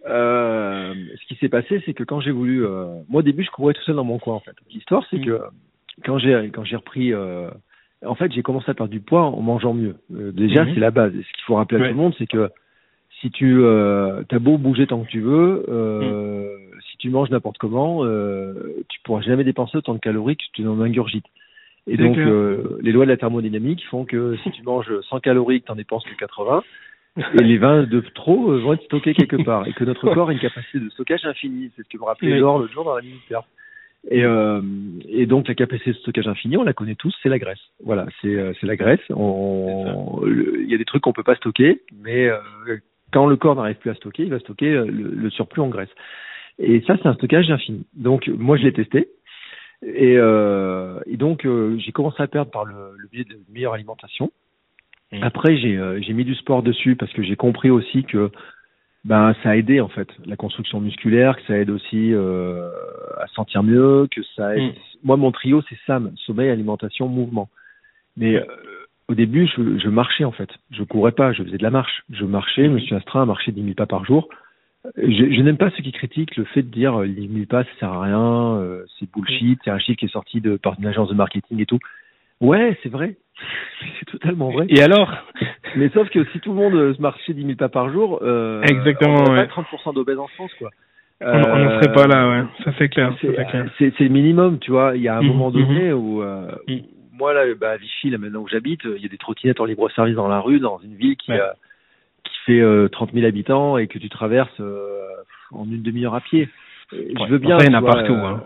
euh, 0.08 0.94
ce 1.20 1.26
qui 1.28 1.36
s'est 1.36 1.50
passé, 1.50 1.82
c'est 1.86 1.94
que 1.94 2.04
quand 2.04 2.20
j'ai 2.20 2.32
voulu, 2.32 2.62
moi 3.10 3.20
au 3.20 3.22
début, 3.24 3.44
je 3.44 3.50
courais 3.50 3.74
tout 3.74 3.82
seul 3.84 3.96
dans 3.96 4.04
mon 4.04 4.20
coin 4.20 4.36
en 4.36 4.40
fait. 4.40 4.56
L'histoire, 4.72 5.04
c'est 5.10 5.18
Mm. 5.18 5.26
que 5.26 5.42
quand 6.06 6.18
j'ai 6.20 6.52
quand 6.54 6.64
j'ai 6.64 6.76
repris, 6.76 7.12
en 8.06 8.16
fait, 8.16 8.32
j'ai 8.34 8.44
commencé 8.44 8.70
à 8.70 8.74
perdre 8.76 8.92
du 8.92 9.00
poids 9.00 9.24
en 9.24 9.42
mangeant 9.42 9.74
mieux. 9.74 9.96
Déjà, 10.10 10.66
Mhm. 10.66 10.74
c'est 10.76 10.80
la 10.80 10.92
base. 10.92 11.14
Et 11.16 11.24
ce 11.24 11.34
qu'il 11.34 11.44
faut 11.46 11.56
rappeler 11.56 11.78
à 11.80 11.82
Ouais. 11.82 11.90
tout 11.90 11.96
le 11.96 12.02
monde, 12.02 12.14
c'est 12.20 12.28
que 12.28 12.50
si 13.22 13.32
tu 13.32 13.66
as 13.66 14.40
beau 14.40 14.58
bouger 14.60 14.86
tant 14.86 15.02
que 15.04 15.10
tu 15.10 15.22
veux, 15.22 15.64
si 15.66 16.53
tu 17.04 17.10
manges 17.10 17.30
n'importe 17.30 17.58
comment, 17.58 18.06
euh, 18.06 18.54
tu 18.90 19.00
pourras 19.04 19.22
jamais 19.22 19.44
dépenser 19.44 19.78
autant 19.78 19.94
de 19.94 20.00
calories 20.00 20.38
que 20.38 20.44
tu 20.54 20.62
n'en 20.64 20.80
ingurgites. 20.80 21.26
Et 21.86 21.98
donc, 21.98 22.16
euh, 22.30 22.78
les 22.82 22.94
lois 22.94 23.04
de 23.06 23.10
la 23.12 23.18
thermodynamique 23.18 23.84
font 23.92 24.06
que 24.06 24.38
si 24.42 24.52
tu 24.52 24.64
manges 24.64 24.90
100 25.10 25.20
calories, 25.20 25.60
que 25.60 25.66
tu 25.66 25.72
n'en 25.74 25.76
dépenses 25.76 26.06
que 26.06 26.16
80, 26.16 26.64
et 27.18 27.44
les 27.44 27.58
20 27.58 27.84
de 27.90 28.00
trop 28.16 28.52
euh, 28.52 28.60
vont 28.60 28.72
être 28.74 28.84
stockés 28.86 29.14
quelque 29.14 29.44
part. 29.44 29.68
Et 29.68 29.74
que 29.74 29.84
notre 29.84 30.12
corps 30.14 30.30
a 30.30 30.32
une 30.34 30.40
capacité 30.40 30.80
de 30.80 30.90
stockage 30.92 31.26
infinie. 31.26 31.72
C'est 31.76 31.84
ce 31.84 31.90
que 31.90 31.98
me 31.98 32.06
rappelait. 32.06 32.32
Laure 32.40 32.60
l'autre 32.60 32.74
jour 32.74 32.86
dans 32.86 32.96
la 32.96 33.02
militaire. 33.02 33.42
Et, 34.10 34.24
euh, 34.24 34.62
et 35.10 35.26
donc, 35.26 35.50
la 35.50 35.56
capacité 35.56 35.92
de 35.92 35.98
stockage 35.98 36.28
infini, 36.28 36.56
on 36.56 36.64
la 36.64 36.74
connaît 36.74 36.96
tous, 36.96 37.14
c'est 37.22 37.30
la 37.30 37.38
graisse. 37.40 37.60
Voilà, 37.84 38.06
c'est 38.22 38.54
la 38.64 38.76
graisse. 38.78 39.00
On- 39.10 40.22
Il 40.26 40.70
y 40.72 40.76
a 40.76 40.78
des 40.78 40.86
trucs 40.86 41.04
qu'on 41.04 41.14
peut 41.14 41.24
pas 41.24 41.36
stocker, 41.36 41.82
mais 42.02 42.30
euh, 42.30 42.38
quand 43.12 43.28
le 43.28 43.36
corps 43.36 43.56
n'arrive 43.56 43.76
plus 43.76 43.92
à 43.92 43.96
stocker, 43.96 44.24
il 44.24 44.30
va 44.30 44.40
stocker 44.40 44.72
le, 44.72 44.86
le 44.86 45.30
surplus 45.30 45.62
en 45.62 45.68
graisse. 45.68 45.90
Et 46.60 46.82
ça, 46.82 46.98
c'est 47.02 47.08
un 47.08 47.14
stockage 47.16 47.50
infini. 47.50 47.86
Donc, 47.94 48.28
moi, 48.28 48.58
je 48.58 48.64
l'ai 48.64 48.74
testé. 48.74 49.10
Et, 49.86 50.16
euh, 50.18 51.00
et 51.06 51.18
donc, 51.18 51.46
euh, 51.46 51.78
j'ai 51.80 51.92
commencé 51.92 52.22
à 52.22 52.28
perdre 52.28 52.52
par 52.52 52.66
le, 52.66 52.96
le 52.98 53.08
biais 53.12 53.26
de 53.26 53.38
meilleure 53.52 53.74
alimentation. 53.74 54.32
Mm. 55.12 55.24
Après, 55.24 55.58
j'ai 55.58 55.78
euh, 55.78 56.00
j'ai 56.02 56.14
mis 56.14 56.24
du 56.24 56.36
sport 56.36 56.64
dessus 56.64 56.96
parce 56.96 57.12
que 57.14 57.22
j'ai 57.22 57.36
compris 57.36 57.70
aussi 57.70 58.04
que 58.04 58.32
ben 59.04 59.36
ça 59.44 59.50
a 59.50 59.56
aidé 59.58 59.82
en 59.82 59.90
fait 59.90 60.08
la 60.26 60.38
construction 60.38 60.80
musculaire, 60.80 61.36
que 61.36 61.44
ça 61.44 61.58
aide 61.58 61.70
aussi 61.70 62.14
à 62.14 63.28
se 63.28 63.34
sentir 63.34 63.64
mieux, 63.64 64.08
que 64.10 64.22
ça 64.36 64.56
aide. 64.56 64.72
Mm. 64.72 64.76
Moi, 65.04 65.18
mon 65.18 65.32
trio, 65.32 65.62
c'est 65.68 65.78
SAM 65.86 66.14
sommeil, 66.26 66.50
alimentation, 66.50 67.10
mouvement. 67.10 67.50
Mais 68.16 68.42
au 69.10 69.16
début, 69.16 69.48
je, 69.48 69.78
je 69.80 69.90
marchais 69.90 70.24
en 70.24 70.32
fait. 70.32 70.50
Je 70.72 70.84
courais 70.84 71.12
pas, 71.12 71.34
je 71.34 71.44
faisais 71.44 71.58
de 71.58 71.64
la 71.64 71.72
marche. 71.72 72.04
Je 72.10 72.24
marchais, 72.24 72.66
je 72.66 72.70
me 72.70 72.80
suis 72.80 72.96
astreint 72.96 73.24
à 73.24 73.26
marcher 73.26 73.52
10 73.52 73.62
000 73.62 73.74
pas 73.74 73.86
par 73.86 74.06
jour. 74.06 74.30
Je, 74.98 75.32
je 75.32 75.42
n'aime 75.42 75.58
pas 75.58 75.70
ceux 75.72 75.84
qui 75.84 75.92
critiquent 75.94 76.36
le 76.36 76.44
fait 76.44 76.62
de 76.62 76.68
dire 76.70 77.00
euh, 77.02 77.08
10 77.08 77.30
000 77.34 77.46
pas, 77.46 77.64
ça 77.64 77.70
sert 77.80 77.94
à 77.94 78.02
rien, 78.02 78.58
euh, 78.58 78.84
c'est 79.00 79.10
bullshit, 79.10 79.60
c'est 79.64 79.72
un 79.72 79.80
chiffre 79.80 79.98
qui 79.98 80.06
est 80.06 80.10
sorti 80.10 80.42
de, 80.42 80.58
par 80.58 80.76
une 80.78 80.86
agence 80.86 81.10
de 81.10 81.14
marketing 81.14 81.62
et 81.62 81.66
tout. 81.66 81.80
Ouais, 82.42 82.78
c'est 82.84 82.90
vrai. 82.90 83.16
c'est 84.00 84.06
totalement 84.06 84.52
vrai. 84.52 84.66
Et 84.70 84.82
alors? 84.82 85.10
Mais 85.78 85.90
sauf 85.90 86.10
que 86.10 86.26
si 86.32 86.40
tout 86.42 86.50
le 86.52 86.58
monde 86.58 86.76
euh, 86.76 86.94
se 86.94 87.02
marchait 87.02 87.34
10 87.34 87.44
000 87.46 87.56
pas 87.56 87.70
par 87.70 87.90
jour, 87.92 88.20
euh, 88.24 88.62
Exactement, 88.64 89.24
on 89.24 89.32
ouais. 89.32 89.48
pas 89.48 89.62
30% 89.62 89.94
d'obèses 89.94 90.20
en 90.20 90.28
France, 90.28 90.54
quoi. 90.56 90.72
on 91.22 91.28
on 91.28 91.58
n'en 91.58 91.70
serait 91.80 91.94
pas 91.94 92.08
là, 92.08 92.30
ouais. 92.30 92.44
Ça 92.66 92.74
c'est 92.78 92.90
clair, 92.90 93.16
C'est 93.78 94.00
le 94.00 94.10
minimum, 94.10 94.60
tu 94.60 94.72
vois. 94.72 94.98
Il 94.98 95.02
y 95.02 95.08
a 95.08 95.18
un 95.18 95.22
Mhm, 95.22 95.28
moment 95.28 95.52
donné 95.52 95.94
où, 95.94 96.22
euh, 96.22 96.52
Mhm. 96.68 96.76
où 96.76 96.82
moi, 97.18 97.34
là, 97.34 97.44
bah, 97.58 97.72
à 97.72 97.78
Vichy, 97.78 98.10
là, 98.10 98.18
maintenant 98.18 98.42
où 98.42 98.48
j'habite, 98.50 98.82
il 98.84 99.02
y 99.02 99.06
a 99.06 99.10
des 99.10 99.18
trottinettes 99.18 99.62
en 99.62 99.66
libre-service 99.66 100.16
dans 100.16 100.28
la 100.28 100.42
rue, 100.42 100.60
dans 100.60 100.80
une 100.80 100.96
ville 100.96 101.16
qui, 101.16 101.32
Ouais. 101.32 101.40
a- 101.40 101.56
qui 102.46 102.52
fait 102.54 102.60
euh, 102.62 102.88
30 102.90 103.14
000 103.14 103.26
habitants 103.26 103.78
et 103.78 103.88
que 103.88 103.98
tu 104.00 104.10
traverses 104.10 104.60
euh, 104.60 104.88
en 105.52 105.66
une 105.66 105.82
demi-heure 105.82 106.16
à 106.16 106.22
pied. 106.22 106.50
Euh. 106.94 106.98
Je 107.20 107.32
veux 107.32 107.38
bien. 107.40 107.58
Ça, 107.60 107.66
il 107.66 107.72
y 107.72 107.76
en 107.76 107.80
a 107.80 107.82
partout, 107.82 108.14
hein. 108.14 108.44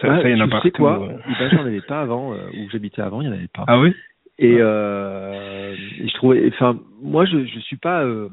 Ça- 0.00 0.28
il 0.28 0.30
y 0.30 0.34
en 0.34 0.40
a 0.40 0.44
tu 0.44 0.50
sais 0.50 0.50
partout, 0.50 0.70
quoi 0.82 0.98
ouais. 0.98 1.16
Ben, 1.38 1.50
J'en 1.52 1.60
avais 1.64 1.80
pas 1.80 2.00
avant, 2.00 2.32
où 2.32 2.70
j'habitais 2.72 3.02
avant, 3.02 3.20
il 3.20 3.26
y 3.26 3.28
en 3.28 3.32
avait 3.32 3.48
pas. 3.48 3.64
Ah 3.68 3.78
oui? 3.78 3.94
Et, 4.38 4.56
euh, 4.58 5.74
et 6.00 6.08
je 6.08 6.14
trouvais, 6.14 6.48
enfin, 6.48 6.78
moi, 7.02 7.24
je, 7.26 7.44
je 7.44 7.58
suis 7.60 7.76
pas, 7.76 8.02
euh, 8.04 8.28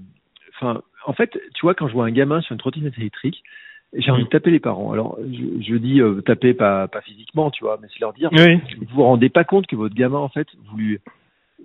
enfin, 0.55 0.81
en 1.05 1.13
fait, 1.13 1.31
tu 1.53 1.61
vois, 1.61 1.73
quand 1.75 1.87
je 1.87 1.93
vois 1.93 2.05
un 2.05 2.11
gamin 2.11 2.41
sur 2.41 2.53
une 2.53 2.59
trottinette 2.59 2.97
électrique, 2.97 3.43
j'ai 3.93 4.09
envie 4.11 4.23
de 4.23 4.29
taper 4.29 4.51
les 4.51 4.59
parents. 4.59 4.91
Alors, 4.93 5.17
je, 5.21 5.61
je 5.63 5.75
dis 5.75 6.01
euh, 6.01 6.21
taper 6.21 6.53
pas, 6.53 6.87
pas 6.87 7.01
physiquement, 7.01 7.51
tu 7.51 7.63
vois, 7.63 7.77
mais 7.81 7.87
c'est 7.93 7.99
leur 7.99 8.13
dire, 8.13 8.29
Oui. 8.31 8.55
vous 8.79 8.95
vous 8.95 9.03
rendez 9.03 9.29
pas 9.29 9.43
compte 9.43 9.67
que 9.67 9.75
votre 9.75 9.95
gamin, 9.95 10.17
en 10.17 10.29
fait, 10.29 10.47
vous 10.69 10.77
lui, 10.77 10.99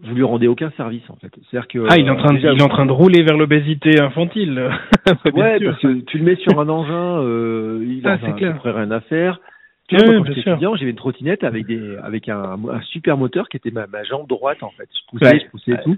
vous 0.02 0.14
lui 0.14 0.22
rendez 0.24 0.46
aucun 0.48 0.70
service, 0.76 1.08
en 1.10 1.16
fait. 1.16 1.30
C'est-à-dire 1.50 1.68
que 1.68 1.86
Ah, 1.90 1.96
il 1.98 2.06
est 2.06 2.10
en 2.10 2.16
train 2.16 2.30
de, 2.32 2.36
déjà, 2.38 2.52
il 2.52 2.58
est 2.60 2.62
en 2.64 2.68
train 2.68 2.86
de 2.86 2.92
rouler 2.92 3.22
vers 3.22 3.36
l'obésité 3.36 4.00
infantile. 4.00 4.68
Ouais, 5.34 5.58
sûr. 5.58 5.70
parce 5.70 5.82
que 5.82 6.00
tu 6.06 6.18
le 6.18 6.24
mets 6.24 6.36
sur 6.36 6.58
un 6.60 6.68
engin, 6.68 7.20
euh, 7.22 7.84
il 7.86 8.00
Ah, 8.06 8.10
a 8.12 8.12
à 8.14 8.18
peu 8.18 8.54
près 8.54 8.70
rien 8.70 8.90
à 8.90 9.00
faire. 9.00 9.40
Tu 9.88 9.96
vois, 9.96 10.06
moi, 10.06 10.14
quand 10.26 10.32
j'étais 10.32 10.50
étudiant, 10.50 10.74
j'avais 10.76 10.90
une 10.92 10.96
trottinette 10.96 11.44
avec 11.44 11.66
des, 11.66 11.96
avec 12.02 12.28
un, 12.28 12.56
un 12.70 12.80
super 12.82 13.18
moteur 13.18 13.48
qui 13.48 13.56
était 13.58 13.70
ma, 13.72 13.86
ma 13.88 14.04
jambe 14.04 14.26
droite 14.28 14.62
en 14.62 14.70
fait. 14.70 14.88
Je 14.94 15.10
poussais, 15.10 15.24
Ouais. 15.34 15.40
je 15.44 15.50
poussais 15.50 15.72
et 15.72 15.82
tout. 15.84 15.96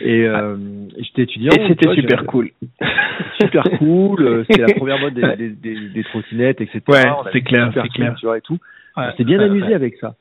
Et 0.00 0.24
euh, 0.26 0.56
j'étais 0.98 1.22
étudiant. 1.22 1.50
Et 1.52 1.68
c'était 1.68 1.92
super 1.94 2.24
cool. 2.26 2.50
super 3.40 3.64
cool. 3.78 4.22
euh, 4.22 4.44
C'était 4.48 4.62
la 4.66 4.74
première 4.74 4.98
mode 4.98 5.14
des, 5.14 5.22
des, 5.36 5.48
des, 5.50 5.88
des 5.90 6.04
trottinettes, 6.04 6.60
etc. 6.60 6.80
Ouais, 6.88 7.02
c'est 7.32 7.42
clair, 7.42 7.70
c'est 7.74 7.88
clair. 7.90 8.14
Tu 8.18 8.24
vois 8.26 8.38
et 8.38 8.40
tout. 8.40 8.58
Ouais. 8.96 9.04
On 9.18 9.24
bien 9.24 9.40
amusé 9.40 9.74
avec 9.74 9.96
ça. 9.96 10.14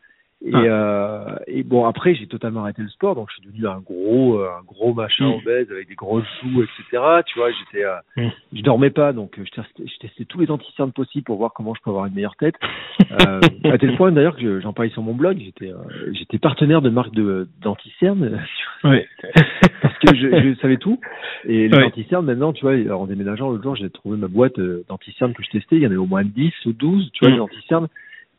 Et, 0.45 0.53
Ouais. 0.53 0.67
euh, 0.67 1.35
et 1.47 1.63
bon 1.63 1.85
après 1.85 2.15
j'ai 2.15 2.27
totalement 2.27 2.63
arrêté 2.63 2.81
le 2.81 2.89
sport 2.89 3.15
donc 3.15 3.29
je 3.29 3.35
suis 3.35 3.49
devenu 3.49 3.65
un 3.65 3.79
gros 3.79 4.39
euh, 4.39 4.49
un 4.59 4.63
gros 4.65 4.93
machin 4.93 5.25
Mm. 5.29 5.33
obèse 5.35 5.71
avec 5.71 5.87
des 5.87 5.95
grosses 5.95 6.25
joues 6.41 6.63
etc 6.63 7.01
tu 7.25 7.39
vois 7.39 7.49
j'étais 7.51 7.85
euh, 7.85 7.95
Mm. 8.17 8.29
je 8.51 8.61
dormais 8.61 8.89
pas 8.89 9.13
donc 9.13 9.35
je 9.37 9.49
testais, 9.49 9.83
je 9.87 9.97
testais 9.99 10.25
tous 10.25 10.41
les 10.41 10.51
anticernes 10.51 10.91
possibles 10.91 11.23
pour 11.23 11.37
voir 11.37 11.53
comment 11.53 11.73
je 11.73 11.81
peux 11.81 11.91
avoir 11.91 12.07
une 12.07 12.13
meilleure 12.13 12.35
tête 12.35 12.55
euh, 13.11 13.39
à 13.71 13.77
tel 13.77 13.95
point 13.95 14.11
d'ailleurs 14.11 14.35
que 14.35 14.41
je- 14.41 14.59
j'en 14.59 14.73
parlais 14.73 14.91
sur 14.91 15.01
mon 15.01 15.13
blog 15.13 15.37
j'étais 15.39 15.71
euh, 15.71 15.77
j'étais 16.11 16.39
partenaire 16.39 16.81
de 16.81 16.89
marque 16.89 17.13
de 17.13 17.47
d'anticernes 17.61 18.41
Ouais. 18.83 19.07
parce 19.81 19.97
que 19.99 20.13
je, 20.13 20.27
je 20.27 20.59
savais 20.59 20.75
tout 20.75 20.99
et 21.45 21.69
les 21.69 21.77
Ouais. 21.77 21.85
anticernes 21.85 22.25
maintenant 22.25 22.51
tu 22.51 22.63
vois 22.65 22.73
alors, 22.73 22.99
en 23.03 23.07
déménageant 23.07 23.49
l'autre 23.49 23.63
jour 23.63 23.77
j'ai 23.77 23.89
trouvé 23.89 24.17
ma 24.17 24.27
boîte 24.27 24.59
d'anticernes 24.89 25.33
que 25.33 25.41
je 25.41 25.49
testais 25.51 25.77
il 25.77 25.83
y 25.83 25.87
en 25.87 25.91
avait 25.91 25.95
au 25.95 26.05
moins 26.05 26.25
10 26.25 26.51
ou 26.65 26.73
12 26.73 27.11
tu 27.13 27.23
vois 27.23 27.31
Mm. 27.31 27.35
les 27.35 27.39
anticernes 27.39 27.87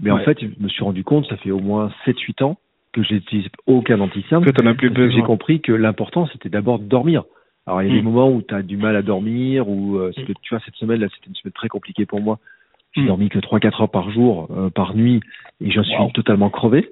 mais 0.00 0.10
en 0.10 0.18
fait 0.18 0.38
je 0.40 0.46
me 0.60 0.68
suis 0.68 0.82
rendu 0.84 1.04
compte 1.04 1.26
ça 1.26 1.36
fait 1.36 1.50
au 1.50 1.60
moins 1.60 1.90
7 2.04 2.18
8 2.18 2.42
ans 2.42 2.58
que 2.92 3.02
j'utilise 3.02 3.48
aucun 3.66 4.00
anticerne 4.00 4.44
Que 4.44 4.50
as 4.50 4.74
plus 4.74 4.90
parce 4.90 5.08
que 5.08 5.10
j'ai 5.10 5.22
compris 5.22 5.60
que 5.60 5.72
l'important 5.72 6.26
c'était 6.32 6.48
d'abord 6.48 6.78
de 6.78 6.84
dormir 6.84 7.24
Alors 7.66 7.82
il 7.82 7.88
y 7.88 7.90
a 7.90 7.94
des 7.94 8.02
Mm. 8.02 8.04
moments 8.04 8.30
où 8.30 8.42
tu 8.42 8.54
as 8.54 8.62
du 8.62 8.76
mal 8.76 8.94
à 8.96 9.02
dormir, 9.02 9.68
ou 9.68 9.96
euh, 9.98 10.12
que, 10.12 10.32
tu 10.42 10.50
vois, 10.54 10.60
cette 10.66 10.74
semaine 10.76 11.00
là, 11.00 11.08
c'était 11.14 11.28
une 11.28 11.34
semaine 11.34 11.52
très 11.52 11.68
compliquée 11.68 12.04
pour 12.06 12.20
moi. 12.20 12.38
J'ai 12.92 13.02
Mm. 13.02 13.06
dormi 13.06 13.28
que 13.30 13.38
3-4 13.38 13.80
heures 13.82 13.88
par 13.90 14.10
jour, 14.10 14.48
euh, 14.50 14.68
par 14.68 14.94
nuit, 14.94 15.20
et 15.62 15.70
je 15.70 15.80
suis 15.80 15.96
Wow. 15.96 16.10
totalement 16.10 16.50
crevé. 16.50 16.90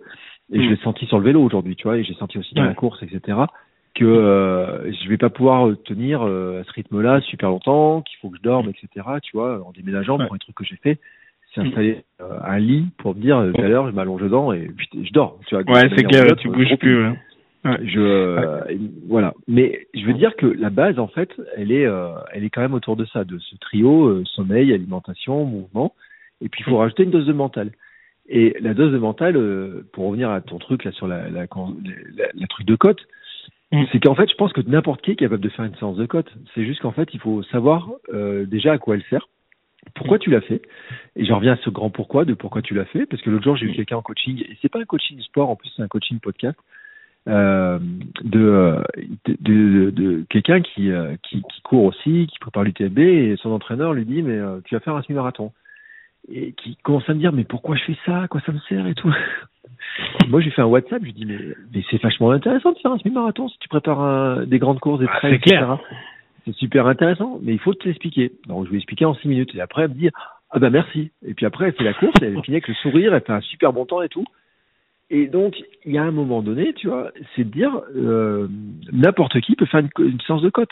Et 0.50 0.60
je 0.62 0.66
Mm. 0.66 0.70
l'ai 0.70 0.76
senti 0.78 1.04
sur 1.06 1.18
le 1.18 1.24
vélo 1.24 1.42
aujourd'hui, 1.42 1.76
tu 1.76 1.84
vois, 1.84 1.98
et 1.98 2.04
j'ai 2.04 2.14
senti 2.14 2.38
aussi 2.38 2.54
dans 2.54 2.62
Ouais. 2.62 2.68
la 2.68 2.74
course, 2.74 3.02
etc. 3.02 3.38
que 3.94 4.04
euh, 4.06 4.90
je 4.90 5.08
vais 5.10 5.18
pas 5.18 5.28
pouvoir 5.28 5.68
euh, 5.68 5.76
tenir 5.76 6.22
euh, 6.22 6.62
à 6.62 6.64
ce 6.64 6.72
rythme-là 6.72 7.20
super 7.20 7.50
longtemps, 7.50 8.00
qu'il 8.00 8.16
faut 8.20 8.30
que 8.30 8.38
je 8.38 8.42
dorme, 8.42 8.70
etc. 8.70 9.06
Tu 9.22 9.36
vois, 9.36 9.62
en 9.66 9.72
déménageant, 9.72 10.18
Ouais. 10.18 10.24
pour 10.26 10.34
les 10.34 10.40
trucs 10.40 10.56
que 10.56 10.64
j'ai 10.64 10.76
fait, 10.76 10.98
c'est 11.54 11.62
Mm. 11.62 11.66
installer 11.66 12.04
euh, 12.20 12.38
un 12.44 12.58
lit 12.58 12.86
pour 12.98 13.14
me 13.14 13.20
dire 13.20 13.38
euh, 13.38 13.52
tout 13.52 13.60
à 13.60 13.68
l'heure, 13.68 13.86
je 13.90 13.94
m'allonge 13.94 14.22
dedans 14.22 14.52
et 14.52 14.70
je 15.02 15.12
dors. 15.12 15.38
Tu 15.46 15.54
vois, 15.54 15.64
Ouais, 15.64 15.88
c'est 15.96 16.02
d'autre, 16.02 16.36
tu 16.36 16.48
bouges 16.48 16.76
plus. 16.76 17.04
ouais. 17.06 17.18
je 17.84 18.00
euh, 18.00 18.60
voilà 19.06 19.34
mais 19.46 19.86
je 19.94 20.04
veux 20.04 20.14
dire 20.14 20.34
que 20.36 20.46
la 20.46 20.70
base 20.70 20.98
en 20.98 21.06
fait 21.06 21.30
elle 21.56 21.70
est 21.70 21.86
euh, 21.86 22.08
elle 22.32 22.42
est 22.44 22.50
quand 22.50 22.60
même 22.60 22.74
autour 22.74 22.96
de 22.96 23.04
ça 23.04 23.22
de 23.24 23.38
ce 23.38 23.54
trio 23.56 24.24
sommeil 24.24 24.72
alimentation 24.72 25.44
mouvement 25.44 25.94
et 26.40 26.48
puis 26.48 26.64
il 26.66 26.68
faut 26.68 26.78
rajouter 26.78 27.04
une 27.04 27.12
dose 27.12 27.26
de 27.26 27.32
mental 27.32 27.70
et 28.28 28.56
la 28.60 28.74
dose 28.74 28.90
de 28.92 28.98
mental 28.98 29.34
pour 29.92 30.06
revenir 30.08 30.30
à 30.30 30.40
ton 30.40 30.58
truc 30.58 30.82
là 30.84 30.90
sur 30.90 31.06
la 31.06 31.28
la, 31.30 31.42
la, 31.42 32.24
la 32.34 32.46
truc 32.48 32.66
de 32.66 32.74
cote 32.76 33.00
Mm. 33.74 33.84
c'est 33.90 34.00
qu'en 34.00 34.14
fait 34.14 34.28
je 34.30 34.34
pense 34.34 34.52
que 34.52 34.60
n'importe 34.60 35.00
qui 35.00 35.12
est 35.12 35.16
capable 35.16 35.40
de 35.42 35.48
faire 35.48 35.64
une 35.64 35.74
séance 35.76 35.96
de 35.96 36.04
cote 36.04 36.30
c'est 36.54 36.64
juste 36.66 36.80
qu'en 36.82 36.92
fait 36.92 37.08
il 37.14 37.20
faut 37.20 37.42
savoir 37.44 37.88
euh, 38.12 38.44
déjà 38.44 38.72
à 38.72 38.78
quoi 38.78 38.96
elle 38.96 39.02
sert 39.08 39.28
pourquoi 39.94 40.18
tu 40.18 40.30
l'as 40.30 40.40
fait? 40.40 40.62
Et 41.16 41.24
je 41.24 41.32
reviens 41.32 41.52
à 41.52 41.56
ce 41.56 41.70
grand 41.70 41.90
pourquoi 41.90 42.24
de 42.24 42.34
pourquoi 42.34 42.62
tu 42.62 42.74
l'as 42.74 42.84
fait, 42.86 43.06
parce 43.06 43.22
que 43.22 43.30
l'autre 43.30 43.44
jour 43.44 43.56
j'ai 43.56 43.66
eu 43.66 43.72
quelqu'un 43.72 43.96
en 43.96 44.02
coaching, 44.02 44.40
et 44.48 44.56
c'est 44.62 44.68
pas 44.70 44.80
un 44.80 44.84
coaching 44.84 45.20
sport, 45.20 45.50
en 45.50 45.56
plus 45.56 45.70
c'est 45.76 45.82
un 45.82 45.88
coaching 45.88 46.18
podcast, 46.20 46.58
euh, 47.28 47.78
de, 48.24 48.40
euh, 48.40 48.82
de, 49.26 49.36
de, 49.40 49.90
de 49.90 50.24
quelqu'un 50.28 50.60
qui, 50.60 50.90
euh, 50.90 51.14
qui, 51.22 51.42
qui 51.42 51.60
court 51.62 51.84
aussi, 51.84 52.26
qui 52.30 52.38
prépare 52.40 52.64
l'UTMB, 52.64 52.98
et 52.98 53.36
son 53.36 53.50
entraîneur 53.50 53.92
lui 53.92 54.04
dit 54.04 54.22
mais 54.22 54.38
euh, 54.38 54.60
tu 54.64 54.74
vas 54.74 54.80
faire 54.80 54.96
un 54.96 55.02
semi-marathon. 55.02 55.52
Et 56.32 56.52
qui 56.52 56.76
commence 56.84 57.08
à 57.10 57.14
me 57.14 57.18
dire 57.18 57.32
mais 57.32 57.42
pourquoi 57.44 57.74
je 57.76 57.82
fais 57.82 57.96
ça, 58.06 58.22
à 58.22 58.28
quoi 58.28 58.40
ça 58.46 58.52
me 58.52 58.58
sert 58.68 58.86
et 58.86 58.94
tout? 58.94 59.12
Moi 60.28 60.40
j'ai 60.40 60.50
fait 60.50 60.62
un 60.62 60.66
WhatsApp, 60.66 61.00
je 61.00 61.06
lui 61.06 61.12
dis 61.12 61.26
mais, 61.26 61.38
mais 61.74 61.82
c'est 61.90 62.00
vachement 62.00 62.30
intéressant 62.30 62.70
de 62.72 62.78
faire 62.78 62.92
un 62.92 62.98
semi-marathon 62.98 63.48
si 63.48 63.58
tu 63.58 63.68
prépares 63.68 64.00
un- 64.00 64.46
des 64.46 64.58
grandes 64.60 64.78
courses, 64.78 65.00
des 65.00 65.06
Ah, 65.10 65.16
trails, 65.18 65.32
c'est 65.34 65.40
clair. 65.50 65.78
C'est 66.44 66.54
super 66.54 66.86
intéressant, 66.86 67.38
mais 67.42 67.52
il 67.52 67.58
faut 67.58 67.74
te 67.74 67.86
l'expliquer. 67.86 68.32
Donc 68.46 68.66
je 68.66 68.70
vais 68.70 68.76
expliquer 68.76 69.04
en 69.04 69.14
six 69.14 69.28
minutes 69.28 69.54
et 69.54 69.60
après 69.60 69.82
elle 69.82 69.90
me 69.90 69.94
dit 69.94 70.10
ah 70.50 70.58
bah 70.58 70.70
merci. 70.70 71.10
Et 71.24 71.34
puis 71.34 71.46
après 71.46 71.66
elle 71.66 71.72
fait 71.74 71.84
la 71.84 71.94
course, 71.94 72.14
elle 72.20 72.40
finit 72.42 72.56
avec 72.56 72.68
le 72.68 72.74
sourire, 72.74 73.14
elle 73.14 73.22
fait 73.22 73.32
un 73.32 73.40
super 73.40 73.72
bon 73.72 73.86
temps 73.86 74.02
et 74.02 74.08
tout. 74.08 74.24
Et 75.10 75.26
donc 75.26 75.54
il 75.84 75.92
y 75.92 75.98
a 75.98 76.02
un 76.02 76.10
moment 76.10 76.42
donné, 76.42 76.72
tu 76.74 76.88
vois, 76.88 77.10
c'est 77.36 77.44
de 77.44 77.50
dire 77.50 77.80
euh, 77.96 78.48
n'importe 78.92 79.40
qui 79.40 79.54
peut 79.54 79.66
faire 79.66 79.80
une, 79.98 80.20
séance 80.26 80.42
de 80.42 80.50
cote. 80.50 80.70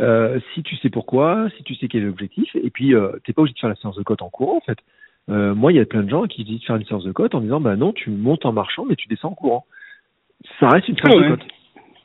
Euh, 0.00 0.40
si 0.52 0.64
tu 0.64 0.74
sais 0.76 0.90
pourquoi, 0.90 1.48
si 1.56 1.62
tu 1.62 1.76
sais 1.76 1.86
quel 1.86 2.02
est 2.02 2.06
l'objectif, 2.06 2.50
et 2.56 2.70
puis 2.70 2.94
euh, 2.94 3.12
t'es 3.24 3.32
pas 3.32 3.42
obligé 3.42 3.54
de 3.54 3.60
faire 3.60 3.70
la 3.70 3.76
séance 3.76 3.96
de 3.96 4.02
cote 4.02 4.22
en 4.22 4.30
courant 4.30 4.56
en 4.56 4.60
fait. 4.60 4.78
Euh, 5.30 5.54
moi, 5.54 5.72
il 5.72 5.76
y 5.76 5.80
a 5.80 5.86
plein 5.86 6.02
de 6.02 6.10
gens 6.10 6.24
qui 6.24 6.44
disent 6.44 6.60
de 6.60 6.64
faire 6.64 6.76
une 6.76 6.84
séance 6.84 7.04
de 7.04 7.12
cote 7.12 7.34
en 7.34 7.40
disant 7.40 7.60
bah 7.60 7.76
non, 7.76 7.92
tu 7.92 8.10
montes 8.10 8.44
en 8.44 8.52
marchant, 8.52 8.84
mais 8.84 8.96
tu 8.96 9.08
descends 9.08 9.30
en 9.30 9.34
courant. 9.34 9.64
Ça 10.60 10.68
reste 10.68 10.88
une 10.88 10.96
séance 10.96 11.14
Ah 11.14 11.16
ouais. 11.16 11.30
de 11.30 11.36
cote. 11.36 11.46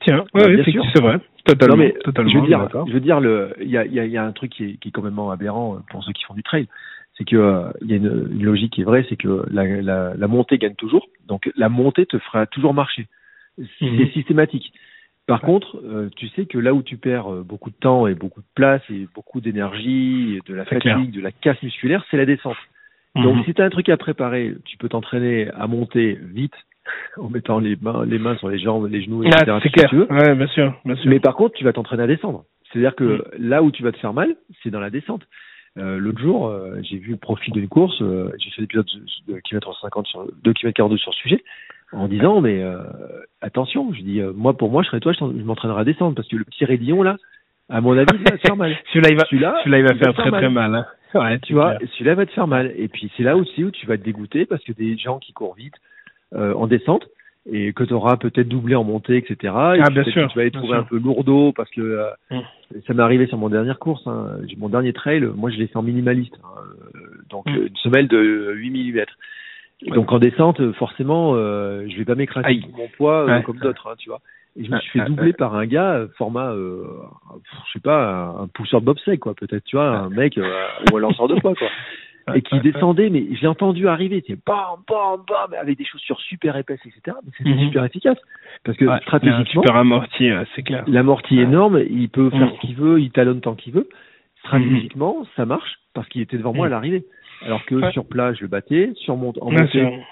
Tiens, 0.02 0.26
Bah, 0.34 0.48
ouais, 0.48 0.64
sûr. 0.64 0.86
c'est 0.94 1.02
vrai. 1.02 1.20
Totalement. 1.46 1.76
Non, 1.76 1.84
mais 1.84 1.92
totalement. 2.04 2.30
je 2.32 2.38
veux 2.38 2.46
dire, 2.48 2.68
je 2.88 2.94
veux 2.94 3.00
dire 3.00 3.20
le, 3.20 3.54
il 3.62 3.70
y 3.70 3.78
a, 3.78 3.86
y, 3.86 4.00
a, 4.00 4.06
y 4.06 4.18
a 4.18 4.24
un 4.24 4.32
truc 4.32 4.52
qui 4.52 4.64
est, 4.66 4.74
qui 4.78 4.90
est 4.90 4.92
complètement 4.92 5.32
aberrant 5.32 5.76
euh, 5.76 5.80
pour 5.90 6.04
ceux 6.04 6.12
qui 6.14 6.24
font 6.24 6.34
du 6.34 6.44
trail, 6.44 6.68
c'est 7.18 7.26
que 7.26 7.36
euh, 7.36 7.70
il 7.82 7.90
y 7.90 7.94
a 7.94 7.98
une, 7.98 8.30
une 8.32 8.44
logique 8.44 8.74
qui 8.74 8.82
est 8.82 8.86
vraie, 8.86 9.06
c'est 9.10 9.16
que 9.18 9.46
la, 9.52 9.66
la, 9.82 10.14
la 10.16 10.28
montée 10.28 10.58
gagne 10.58 10.76
toujours, 10.76 11.08
donc 11.28 11.50
la 11.56 11.70
montée 11.70 12.06
te 12.06 12.18
fera 12.20 12.46
toujours 12.46 12.74
marcher. 12.74 13.08
C'est 13.80 13.86
Mhm. 13.86 14.10
systématique. 14.12 14.72
Par 15.28 15.42
contre, 15.42 15.78
euh, 15.84 16.10
tu 16.16 16.28
sais 16.30 16.46
que 16.46 16.58
là 16.58 16.74
où 16.74 16.82
tu 16.82 16.98
perds 16.98 17.32
euh, 17.32 17.44
beaucoup 17.44 17.70
de 17.70 17.76
temps 17.76 18.08
et 18.08 18.16
beaucoup 18.16 18.42
de 18.42 18.48
place 18.56 18.82
et 18.90 19.08
beaucoup 19.14 19.42
d'énergie, 19.42 20.40
de 20.48 20.56
la 20.56 20.66
fatigue, 20.66 20.82
clair. 20.82 21.00
de 21.14 21.22
la 21.22 21.32
casse 21.32 21.62
musculaire, 21.62 22.04
c'est 22.10 22.18
la 22.18 22.26
descente. 22.26 22.58
Donc 23.16 23.38
Mhm. 23.38 23.44
si 23.46 23.54
tu 23.54 23.62
as 23.62 23.66
un 23.66 23.70
truc 23.70 23.90
à 23.90 23.98
préparer, 23.98 24.56
tu 24.66 24.78
peux 24.78 24.90
t'entraîner 24.90 25.50
à 25.52 25.68
monter 25.68 26.18
vite 26.34 26.54
en 27.18 27.30
mettant 27.30 27.60
les 27.60 27.76
mains, 27.82 28.06
les 28.06 28.20
mains 28.20 28.36
sur 28.38 28.50
les 28.50 28.60
jambes, 28.60 28.88
les 28.90 29.02
genoux, 29.02 29.24
etc. 29.24 29.44
Ah, 29.48 29.60
c'est 29.64 29.70
clair. 29.70 29.90
tu 29.90 29.98
veux. 29.98 30.08
Ouais, 30.12 30.36
bien 30.36 30.48
sûr, 30.48 30.74
bien 30.86 30.96
sûr. 30.96 31.10
Mais 31.10 31.20
par 31.20 31.36
contre, 31.36 31.56
tu 31.56 31.64
vas 31.64 31.74
t'entraîner 31.74 32.04
à 32.04 32.08
descendre. 32.08 32.44
C'est-à-dire 32.72 32.96
que 32.96 33.04
Mm. 33.04 33.24
là 33.50 33.64
où 33.64 33.72
tu 33.72 33.84
vas 33.84 33.92
te 33.92 33.98
faire 33.98 34.14
mal, 34.14 34.36
c'est 34.64 34.70
dans 34.70 34.80
la 34.80 34.90
descente. 34.90 35.24
Euh, 35.78 35.98
L'autre 36.00 36.20
jour, 36.20 36.48
euh, 36.48 36.78
j'ai 36.82 36.98
vu 36.98 37.12
le 37.12 37.18
profil 37.18 37.54
d'une 37.54 37.68
course, 37.68 38.02
euh, 38.02 38.32
j'ai 38.40 38.50
fait 38.52 38.62
l'épisode 38.62 38.86
de, 39.28 39.34
de 39.36 39.60
50 39.82 40.08
sur 40.08 40.26
2 40.44 40.54
km 40.54 40.74
42 40.76 40.98
sur 40.98 41.14
ce 41.14 41.20
sujet, 41.22 41.44
en 41.94 42.08
disant 42.08 42.42
mais 42.42 42.62
euh, 42.62 42.78
attention, 43.42 43.94
je 43.94 44.02
dis 44.02 44.20
euh, 44.20 44.32
moi 44.36 44.56
pour 44.58 44.72
moi 44.72 44.82
je 44.84 44.88
serais 44.90 45.00
toi, 45.00 45.14
je 45.14 45.24
m'entraînerai 45.26 45.82
à 45.82 45.84
descendre 45.84 46.16
parce 46.16 46.28
que 46.28 46.36
le 46.36 46.44
petit 46.44 46.66
raidillon 46.66 47.04
là, 47.04 47.18
à 47.70 47.82
mon 47.82 47.96
avis, 47.98 48.08
il 48.14 48.24
va 48.24 48.32
te 48.38 48.42
faire 48.42 48.56
mal. 48.56 48.76
Celui-là, 48.94 49.10
il 49.12 49.18
va, 49.18 49.26
Celui-là, 49.26 49.56
celui-là, 49.64 49.78
il 49.80 49.84
va 49.86 49.94
faire 49.96 50.14
très 50.16 50.32
très 50.32 50.50
mal. 50.50 50.76
hein. 50.76 50.86
Ouais, 51.16 51.40
tu 51.40 51.54
vois, 51.54 51.76
celui-là 51.94 52.14
va 52.16 52.26
te 52.28 52.32
faire 52.32 52.46
mal. 52.48 52.72
Et 52.78 52.88
puis 52.88 53.12
c'est 53.18 53.24
là 53.24 53.36
aussi 53.36 53.64
où 53.64 53.72
tu 53.72 53.86
vas 53.88 53.98
te 53.98 54.04
dégoûter 54.04 54.46
parce 54.46 54.64
que 54.64 54.72
des 54.74 54.96
gens 54.98 55.18
qui 55.20 55.34
courent 55.34 55.56
vite 55.56 55.74
en 56.36 56.68
descente 56.68 57.08
et 57.52 57.74
que 57.74 57.84
tu 57.84 57.94
auras 57.94 58.18
peut-être 58.18 58.48
doublé 58.48 58.76
en 58.76 58.84
montée, 58.84 59.18
etc. 59.18 59.36
Et 59.42 59.48
Ah, 59.82 59.90
bien 59.90 60.04
sûr, 60.04 60.28
tu 60.30 60.38
vas 60.38 60.44
les 60.44 60.52
trouver 60.52 60.76
un 60.78 60.84
peu 60.84 61.00
lourdeaux 61.00 61.52
parce 61.54 61.70
que 61.72 61.82
euh, 61.82 62.10
Mm. 62.30 62.40
ça 62.86 62.94
m'est 62.94 63.02
arrivé 63.02 63.26
sur 63.28 63.38
mon 63.40 63.50
dernière 63.50 63.80
course. 63.80 64.06
Hein. 64.06 64.28
J'ai- 64.48 64.56
Mon 64.58 64.70
dernier 64.70 64.94
trail, 64.94 65.22
moi 65.36 65.50
je 65.50 65.58
l'ai 65.58 65.68
fait 65.68 65.78
en 65.78 65.82
minimaliste, 65.82 66.36
hein. 66.44 66.62
Euh, 66.96 67.00
donc 67.30 67.46
Mm. 67.48 67.56
euh, 67.58 67.68
une 67.68 67.78
semelle 67.78 68.08
de 68.08 68.52
8 68.54 68.70
mm. 68.70 69.06
Ouais. 69.88 69.96
Donc 69.96 70.12
en 70.12 70.20
descente, 70.20 70.60
euh, 70.60 70.74
forcément, 70.74 71.32
euh, 71.36 71.86
je 71.90 71.98
vais 71.98 72.06
pas 72.06 72.16
m'écraser 72.16 72.62
mon 72.78 72.88
poids 72.98 73.22
euh, 73.24 73.38
Ouais. 73.38 73.44
comme 73.44 73.58
d'autres, 73.58 73.88
hein, 73.90 73.96
tu 73.98 74.10
vois. 74.10 74.20
Et 74.60 74.66
je 74.66 74.72
me 74.72 74.78
suis 74.80 75.00
fait 75.00 75.06
doubler 75.06 75.32
par 75.32 75.56
un 75.56 75.66
gars 75.66 75.94
euh, 75.94 76.08
format, 76.18 76.52
euh, 76.52 76.84
je 77.68 77.72
sais 77.74 77.80
pas, 77.80 78.36
un, 78.42 78.48
pousseur 78.48 78.82
de 78.82 78.86
bobsleigh 78.88 79.18
quoi, 79.18 79.34
peut-être, 79.36 79.64
tu 79.64 79.78
vois, 79.78 79.88
un 79.88 80.10
mec 80.10 80.38
euh, 80.38 80.68
ou 80.92 80.98
un 80.98 81.00
lanceur 81.00 81.28
de 81.30 81.36
poids 81.36 81.56
quoi 81.56 81.70
et 82.36 82.42
qui 82.42 82.60
descendait, 82.62 83.10
mais 83.10 83.26
je 83.36 83.42
l'ai 83.42 83.48
entendu 83.48 83.88
arriver, 83.88 84.24
c'est 84.28 84.38
bam, 84.46 84.80
bam, 84.88 85.22
bam, 85.28 85.54
avec 85.60 85.78
des 85.78 85.86
chaussures 85.86 86.20
super 86.22 86.56
épaisses, 86.58 86.80
etc. 86.86 87.18
Mais 87.26 87.32
c'était 87.38 87.50
Mhm. 87.52 87.68
super 87.68 87.84
efficace. 87.86 88.18
Parce 88.64 88.78
que 88.78 88.86
Ouais, 88.86 88.92
il 88.92 88.94
a 88.94 88.96
un 88.98 89.02
stratégiquement, 89.02 89.62
super 89.64 89.76
amorti, 89.76 90.30
c'est 90.56 90.64
clair. 90.64 90.84
l'amorti 90.88 91.36
est 91.36 91.38
Ouais. 91.40 91.44
énorme, 91.46 91.84
il 91.90 92.10
peut 92.10 92.30
faire 92.30 92.48
Mhm. 92.48 92.52
ce 92.56 92.60
qu'il 92.62 92.76
veut, 92.76 93.00
il 93.02 93.12
talonne 93.12 93.42
tant 93.42 93.56
qu'il 93.56 93.74
veut. 93.74 93.88
Stratégiquement, 94.40 95.26
ça 95.36 95.46
marche 95.46 95.80
parce 95.94 96.08
qu'il 96.08 96.22
était 96.22 96.38
devant 96.38 96.54
moi 96.54 96.66
à 96.66 96.70
Mhm. 96.70 96.74
l'arrivée. 96.74 97.06
Alors 97.46 97.64
que 97.66 97.76
Ouais. 97.76 97.92
sur 97.92 98.06
plat, 98.06 98.34
je 98.34 98.42
le 98.42 98.48
battais, 98.48 98.92
sur 98.96 99.16
mont 99.16 99.34
en 99.42 99.52
montée, 99.52 100.04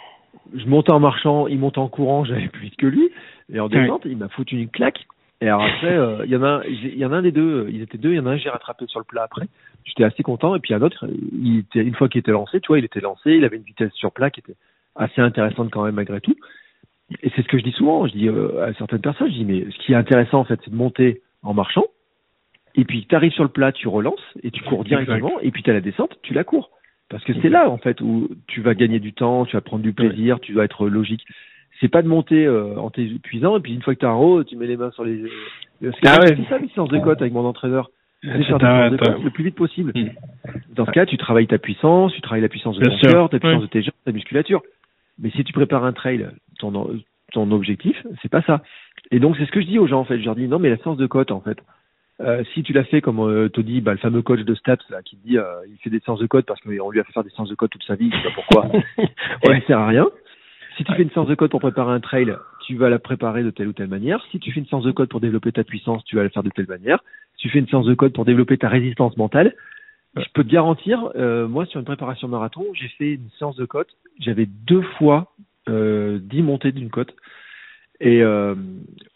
je 0.55 0.65
montais 0.67 0.91
en 0.91 0.99
marchant, 0.99 1.47
il 1.47 1.59
montait 1.59 1.79
en 1.79 1.87
courant, 1.89 2.23
j'avais 2.25 2.47
plus 2.47 2.61
vite 2.63 2.75
que 2.77 2.87
lui. 2.87 3.09
Et 3.53 3.59
en 3.59 3.67
descente, 3.69 4.03
il 4.05 4.17
m'a 4.17 4.27
foutu 4.29 4.57
une 4.57 4.69
claque. 4.69 5.05
Et 5.39 5.47
alors 5.47 5.61
après, 5.63 5.95
euh, 5.95 6.25
il 6.25 6.31
y 6.31 6.35
en 6.35 6.43
a, 6.43 6.61
il 6.67 6.97
y 6.97 7.05
en 7.05 7.11
a 7.11 7.17
un 7.17 7.21
des 7.21 7.31
deux, 7.31 7.65
euh, 7.65 7.69
ils 7.71 7.81
étaient 7.81 7.97
deux, 7.99 8.11
il 8.11 8.15
y 8.15 8.19
en 8.19 8.25
a 8.25 8.31
un 8.31 8.37
j'ai 8.37 8.49
rattrapé 8.49 8.85
sur 8.87 8.99
le 8.99 9.05
plat 9.05 9.23
après. 9.23 9.45
J'étais 9.87 10.03
assez 10.03 10.21
content. 10.21 10.55
Et 10.55 10.59
puis 10.59 10.73
un 10.73 10.81
autre, 10.81 11.07
il 11.33 11.59
était, 11.59 11.81
une 11.81 11.95
fois 11.95 12.09
qu'il 12.09 12.19
était 12.19 12.31
lancé, 12.31 12.59
tu 12.59 12.67
vois, 12.67 12.79
il 12.79 12.85
était 12.85 12.99
lancé, 12.99 13.31
il 13.31 13.45
avait 13.45 13.57
une 13.57 13.63
vitesse 13.63 13.93
sur 13.93 14.11
plat 14.11 14.29
qui 14.29 14.41
était 14.41 14.55
assez 14.95 15.21
intéressante 15.21 15.71
quand 15.71 15.83
même 15.83 15.95
malgré 15.95 16.19
tout. 16.19 16.35
Et 17.23 17.31
c'est 17.35 17.41
ce 17.41 17.47
que 17.47 17.57
je 17.57 17.63
dis 17.63 17.71
souvent, 17.71 18.05
je 18.05 18.11
dis 18.11 18.27
euh, 18.27 18.65
à 18.65 18.73
certaines 18.73 19.01
personnes, 19.01 19.29
je 19.29 19.37
dis 19.37 19.45
mais 19.45 19.65
ce 19.71 19.77
qui 19.79 19.93
est 19.93 19.95
intéressant 19.95 20.39
en 20.39 20.43
fait, 20.43 20.59
c'est 20.63 20.71
de 20.71 20.75
monter 20.75 21.21
en 21.41 21.53
marchant. 21.53 21.85
Et 22.75 22.83
puis 22.83 23.05
tu 23.07 23.15
arrives 23.15 23.31
sur 23.31 23.43
le 23.43 23.49
plat, 23.49 23.71
tu 23.71 23.87
relances 23.87 24.21
et 24.43 24.51
tu 24.51 24.61
cours 24.63 24.83
directement. 24.83 25.39
Et 25.41 25.51
puis 25.51 25.63
tu 25.63 25.69
as 25.69 25.73
la 25.73 25.81
descente, 25.81 26.17
tu 26.21 26.33
la 26.33 26.43
cours. 26.43 26.69
Parce 27.09 27.23
que 27.23 27.31
c'est 27.41 27.49
là 27.49 27.69
en 27.69 27.77
fait 27.77 28.01
où 28.01 28.27
tu 28.47 28.61
vas 28.61 28.75
gagner 28.75 28.99
du 28.99 29.13
temps, 29.13 29.45
tu 29.45 29.55
vas 29.55 29.61
prendre 29.61 29.83
du 29.83 29.93
plaisir, 29.93 30.41
tu 30.41 30.53
vas 30.53 30.65
être 30.65 30.89
logique. 30.89 31.25
C'est 31.79 31.87
pas 31.87 32.01
de 32.01 32.07
monter 32.07 32.45
euh, 32.45 32.75
en 32.77 32.89
t'épuisant 32.89 33.57
et 33.57 33.61
puis 33.61 33.73
une 33.73 33.81
fois 33.81 33.95
que 33.95 33.99
tu 33.99 34.05
es 34.05 34.09
en 34.09 34.19
haut, 34.19 34.43
tu 34.43 34.57
mets 34.57 34.67
les 34.67 34.75
mains 34.75 34.91
sur 34.91 35.05
les. 35.05 35.23
Que 35.79 35.91
Ah 36.05 36.19
ouais. 36.19 36.37
Ça 36.49 36.59
mes 36.59 36.67
séances 36.69 36.89
de 36.89 36.99
côte 36.99 37.21
avec 37.21 37.31
mon 37.33 37.45
entraîneur. 37.45 37.89
Un- 38.23 38.89
le 38.89 39.29
plus 39.29 39.43
vite 39.43 39.55
possible. 39.55 39.91
Mm. 39.95 40.09
Dans 40.75 40.85
ce 40.85 40.91
cas, 40.91 41.05
tu 41.05 41.17
travailles 41.17 41.47
ta 41.47 41.57
puissance, 41.57 42.13
tu 42.13 42.21
travailles 42.21 42.41
la 42.41 42.49
puissance 42.49 42.75
de 42.75 42.81
Bien 42.81 42.89
ton 42.91 42.97
sûr. 42.97 43.11
cœur, 43.11 43.29
ta 43.29 43.39
puissance 43.39 43.61
de 43.61 43.67
tes 43.67 43.81
jambes, 43.83 43.93
ta 44.05 44.11
musculature. 44.11 44.61
Mais 45.19 45.29
si 45.31 45.43
tu 45.43 45.53
prépares 45.53 45.83
un 45.85 45.93
trail, 45.93 46.27
ton, 46.59 46.99
ton 47.31 47.51
objectif, 47.51 47.95
c'est 48.21 48.29
pas 48.29 48.41
ça. 48.43 48.63
Et 49.11 49.19
donc, 49.19 49.37
c'est 49.37 49.45
ce 49.45 49.51
que 49.51 49.61
je 49.61 49.67
dis 49.67 49.79
aux 49.79 49.87
gens, 49.87 49.99
en 49.99 50.05
fait. 50.05 50.19
Je 50.19 50.25
leur 50.25 50.35
dis, 50.35 50.47
non, 50.47 50.59
mais 50.59 50.69
la 50.69 50.77
séance 50.77 50.97
de 50.97 51.07
côte, 51.07 51.31
en 51.31 51.41
fait, 51.41 51.57
euh, 52.19 52.43
si 52.53 52.63
tu 52.63 52.73
l'as 52.73 52.83
fait 52.83 52.99
comme 53.01 53.19
euh, 53.19 53.47
te 53.47 53.61
dit 53.61 53.79
bah, 53.79 53.91
le 53.91 53.99
fameux 53.99 54.23
coach 54.23 54.39
de 54.39 54.55
stats 54.55 54.77
là, 54.89 55.03
qui 55.03 55.17
dit 55.17 55.37
euh, 55.37 55.43
il 55.69 55.77
fait 55.77 55.91
des 55.91 55.99
séances 55.99 56.19
de 56.19 56.25
côte 56.25 56.47
parce 56.47 56.59
qu'on 56.61 56.89
lui 56.89 56.99
a 56.99 57.03
fait 57.03 57.13
faire 57.13 57.23
des 57.23 57.29
séances 57.29 57.49
de 57.49 57.53
côte 57.53 57.69
toute 57.69 57.83
sa 57.83 57.93
vie, 57.93 58.09
je 58.11 58.17
sais 58.17 58.23
pas 58.23 58.33
pourquoi, 58.33 58.71
elle 59.43 59.55
ne 59.55 59.61
sert 59.61 59.77
à 59.77 59.85
rien. 59.87 60.07
Si 60.77 60.83
tu 60.83 60.93
fais 60.95 61.03
une 61.03 61.11
séance 61.11 61.27
de 61.27 61.35
côte 61.35 61.51
pour 61.51 61.59
préparer 61.59 61.91
un 61.91 61.99
trail, 61.99 62.35
tu 62.65 62.75
vas 62.75 62.89
la 62.89 62.97
préparer 62.97 63.43
de 63.43 63.51
telle 63.51 63.67
ou 63.67 63.73
telle 63.73 63.87
manière. 63.87 64.23
Si 64.31 64.39
tu 64.39 64.51
fais 64.51 64.59
une 64.59 64.65
séance 64.65 64.83
de 64.83 64.91
côte 64.91 65.09
pour 65.09 65.19
développer 65.19 65.51
ta 65.51 65.63
puissance, 65.63 66.03
tu 66.05 66.15
vas 66.15 66.23
la 66.23 66.29
faire 66.29 66.43
de 66.43 66.49
telle 66.49 66.67
manière. 66.67 67.03
Tu 67.37 67.49
fais 67.49 67.59
une 67.59 67.67
séance 67.67 67.85
de 67.85 67.93
côte 67.93 68.13
pour 68.13 68.25
développer 68.25 68.57
ta 68.57 68.69
résistance 68.69 69.15
mentale, 69.17 69.53
je 70.15 70.25
peux 70.33 70.43
te 70.43 70.49
garantir, 70.49 71.09
euh, 71.15 71.47
moi 71.47 71.65
sur 71.65 71.79
une 71.79 71.85
préparation 71.85 72.27
marathon, 72.27 72.65
j'ai 72.73 72.87
fait 72.89 73.13
une 73.13 73.29
séance 73.37 73.55
de 73.55 73.65
côte, 73.65 73.89
j'avais 74.19 74.45
deux 74.45 74.81
fois 74.97 75.33
euh, 75.69 76.19
10 76.21 76.41
montées 76.41 76.71
d'une 76.71 76.89
côte. 76.89 77.13
Et 77.99 78.21
euh, 78.21 78.55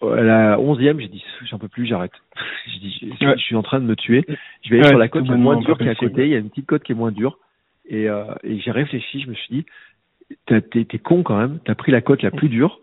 à 0.02 0.22
la 0.22 0.60
onzième, 0.60 1.00
j'ai 1.00 1.08
dit, 1.08 1.24
j'en 1.46 1.60
peux 1.60 1.68
plus, 1.68 1.86
j'arrête. 1.86 2.12
j'ai 2.74 2.80
dit, 2.80 2.98
je, 3.20 3.26
Ouais. 3.26 3.38
je 3.38 3.42
suis 3.44 3.56
en 3.56 3.62
train 3.64 3.80
de 3.80 3.86
me 3.86 3.96
tuer. 3.96 4.26
Je 4.64 4.70
vais 4.70 4.78
aller 4.78 4.84
Ouais, 4.86 4.90
sur 4.90 4.98
la 4.98 5.08
côte 5.08 5.24
tout 5.24 5.28
qui 5.32 5.34
est 5.34 5.42
moins 5.42 5.58
dure 5.60 5.78
qui 5.78 5.84
est 5.86 5.90
à 5.90 5.96
côté. 5.96 6.26
Il 6.26 6.32
y 6.32 6.36
a 6.36 6.40
une 6.40 6.50
petite 6.50 6.66
côte 6.66 6.84
qui 6.84 6.92
est 6.92 6.96
moins 6.96 7.12
dure. 7.12 7.38
Et, 7.88 8.10
euh, 8.10 8.24
et 8.44 8.60
j'ai 8.60 8.72
réfléchi, 8.72 9.22
je 9.22 9.30
me 9.30 9.36
suis 9.36 9.56
dit, 9.56 9.66
t'es 10.48 11.00
con 11.00 11.24
quand 11.24 11.38
même. 11.38 11.60
T'as 11.66 11.76
pris 11.76 11.92
la 11.92 12.02
côte 12.02 12.24
la 12.24 12.32
plus 12.32 12.50
dure 12.50 12.80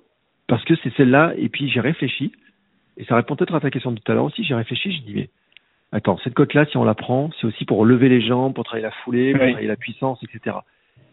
parce 0.46 0.64
que 0.64 0.74
c'est 0.76 0.94
celle-là. 0.96 1.34
Et 1.36 1.48
puis 1.48 1.68
j'ai 1.68 1.80
réfléchi. 1.80 2.32
Et 2.98 3.04
ça 3.04 3.16
répond 3.16 3.36
peut-être 3.36 3.54
à 3.54 3.60
ta 3.60 3.70
question 3.70 3.92
de 3.92 3.98
tout 4.00 4.10
à 4.12 4.14
l'heure 4.14 4.24
aussi. 4.24 4.44
J'ai 4.44 4.54
réfléchi, 4.54 4.92
je 4.92 5.02
dis 5.02 5.14
mais 5.14 5.28
attends, 5.92 6.18
cette 6.24 6.34
côte-là, 6.34 6.66
si 6.66 6.76
on 6.76 6.84
la 6.84 6.94
prend, 6.94 7.30
c'est 7.40 7.46
aussi 7.46 7.64
pour 7.64 7.84
lever 7.84 8.08
les 8.08 8.20
jambes, 8.20 8.54
pour 8.54 8.64
travailler 8.64 8.84
la 8.84 8.90
foulée, 9.04 9.32
pour 9.32 9.42
Oui. 9.42 9.48
travailler 9.52 9.68
la 9.68 9.76
puissance, 9.76 10.18
etc. 10.22 10.56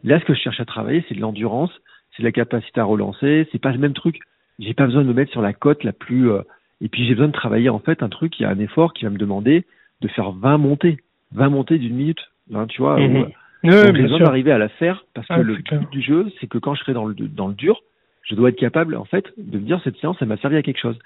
Là, 0.03 0.19
ce 0.19 0.25
que 0.25 0.33
je 0.33 0.39
cherche 0.39 0.59
à 0.59 0.65
travailler, 0.65 1.05
c'est 1.07 1.15
de 1.15 1.21
l'endurance, 1.21 1.71
c'est 2.15 2.23
de 2.23 2.27
la 2.27 2.31
capacité 2.31 2.79
à 2.79 2.83
relancer. 2.83 3.47
C'est 3.51 3.61
pas 3.61 3.71
le 3.71 3.77
même 3.77 3.93
truc. 3.93 4.19
J'ai 4.59 4.73
pas 4.73 4.85
besoin 4.85 5.03
de 5.03 5.07
me 5.07 5.13
mettre 5.13 5.31
sur 5.31 5.41
la 5.41 5.53
côte 5.53 5.83
la 5.83 5.93
plus. 5.93 6.29
euh, 6.31 6.41
Et 6.81 6.89
puis 6.89 7.05
j'ai 7.05 7.13
besoin 7.13 7.27
de 7.27 7.33
travailler 7.33 7.69
en 7.69 7.79
fait 7.79 8.03
un 8.03 8.09
truc 8.09 8.33
qui 8.33 8.43
a 8.45 8.49
un 8.49 8.59
effort 8.59 8.93
qui 8.93 9.05
va 9.05 9.11
me 9.11 9.17
demander 9.17 9.65
de 10.01 10.07
faire 10.09 10.31
20 10.31 10.57
montées, 10.57 10.97
20 11.33 11.49
montées 11.49 11.77
d'une 11.77 11.95
minute. 11.95 12.19
Hein, 12.53 12.67
tu 12.67 12.81
vois. 12.81 12.99
Mhm. 12.99 13.15
où, 13.63 13.67
ouais, 13.67 13.85
j'ai 13.85 13.91
besoin 14.03 14.19
d'arriver 14.19 14.51
à 14.51 14.57
la 14.57 14.69
faire 14.69 15.05
parce 15.13 15.27
que 15.27 15.33
Ah, 15.33 15.41
le 15.41 15.55
clair. 15.57 15.79
but 15.79 15.89
du 15.91 16.01
jeu, 16.01 16.31
c'est 16.39 16.47
que 16.47 16.57
quand 16.57 16.75
je 16.75 16.81
serai 16.81 16.93
dans 16.93 17.05
le, 17.05 17.15
dans 17.15 17.47
le 17.47 17.53
dur, 17.55 17.81
je 18.23 18.35
dois 18.35 18.49
être 18.49 18.55
capable, 18.59 18.95
en 18.95 19.05
fait, 19.05 19.25
de 19.37 19.57
me 19.57 19.63
dire 19.63 19.79
cette 19.83 19.97
séance, 19.97 20.17
elle 20.21 20.27
m'a 20.27 20.37
servi 20.37 20.57
à 20.57 20.61
quelque 20.61 20.79
chose. 20.79 20.97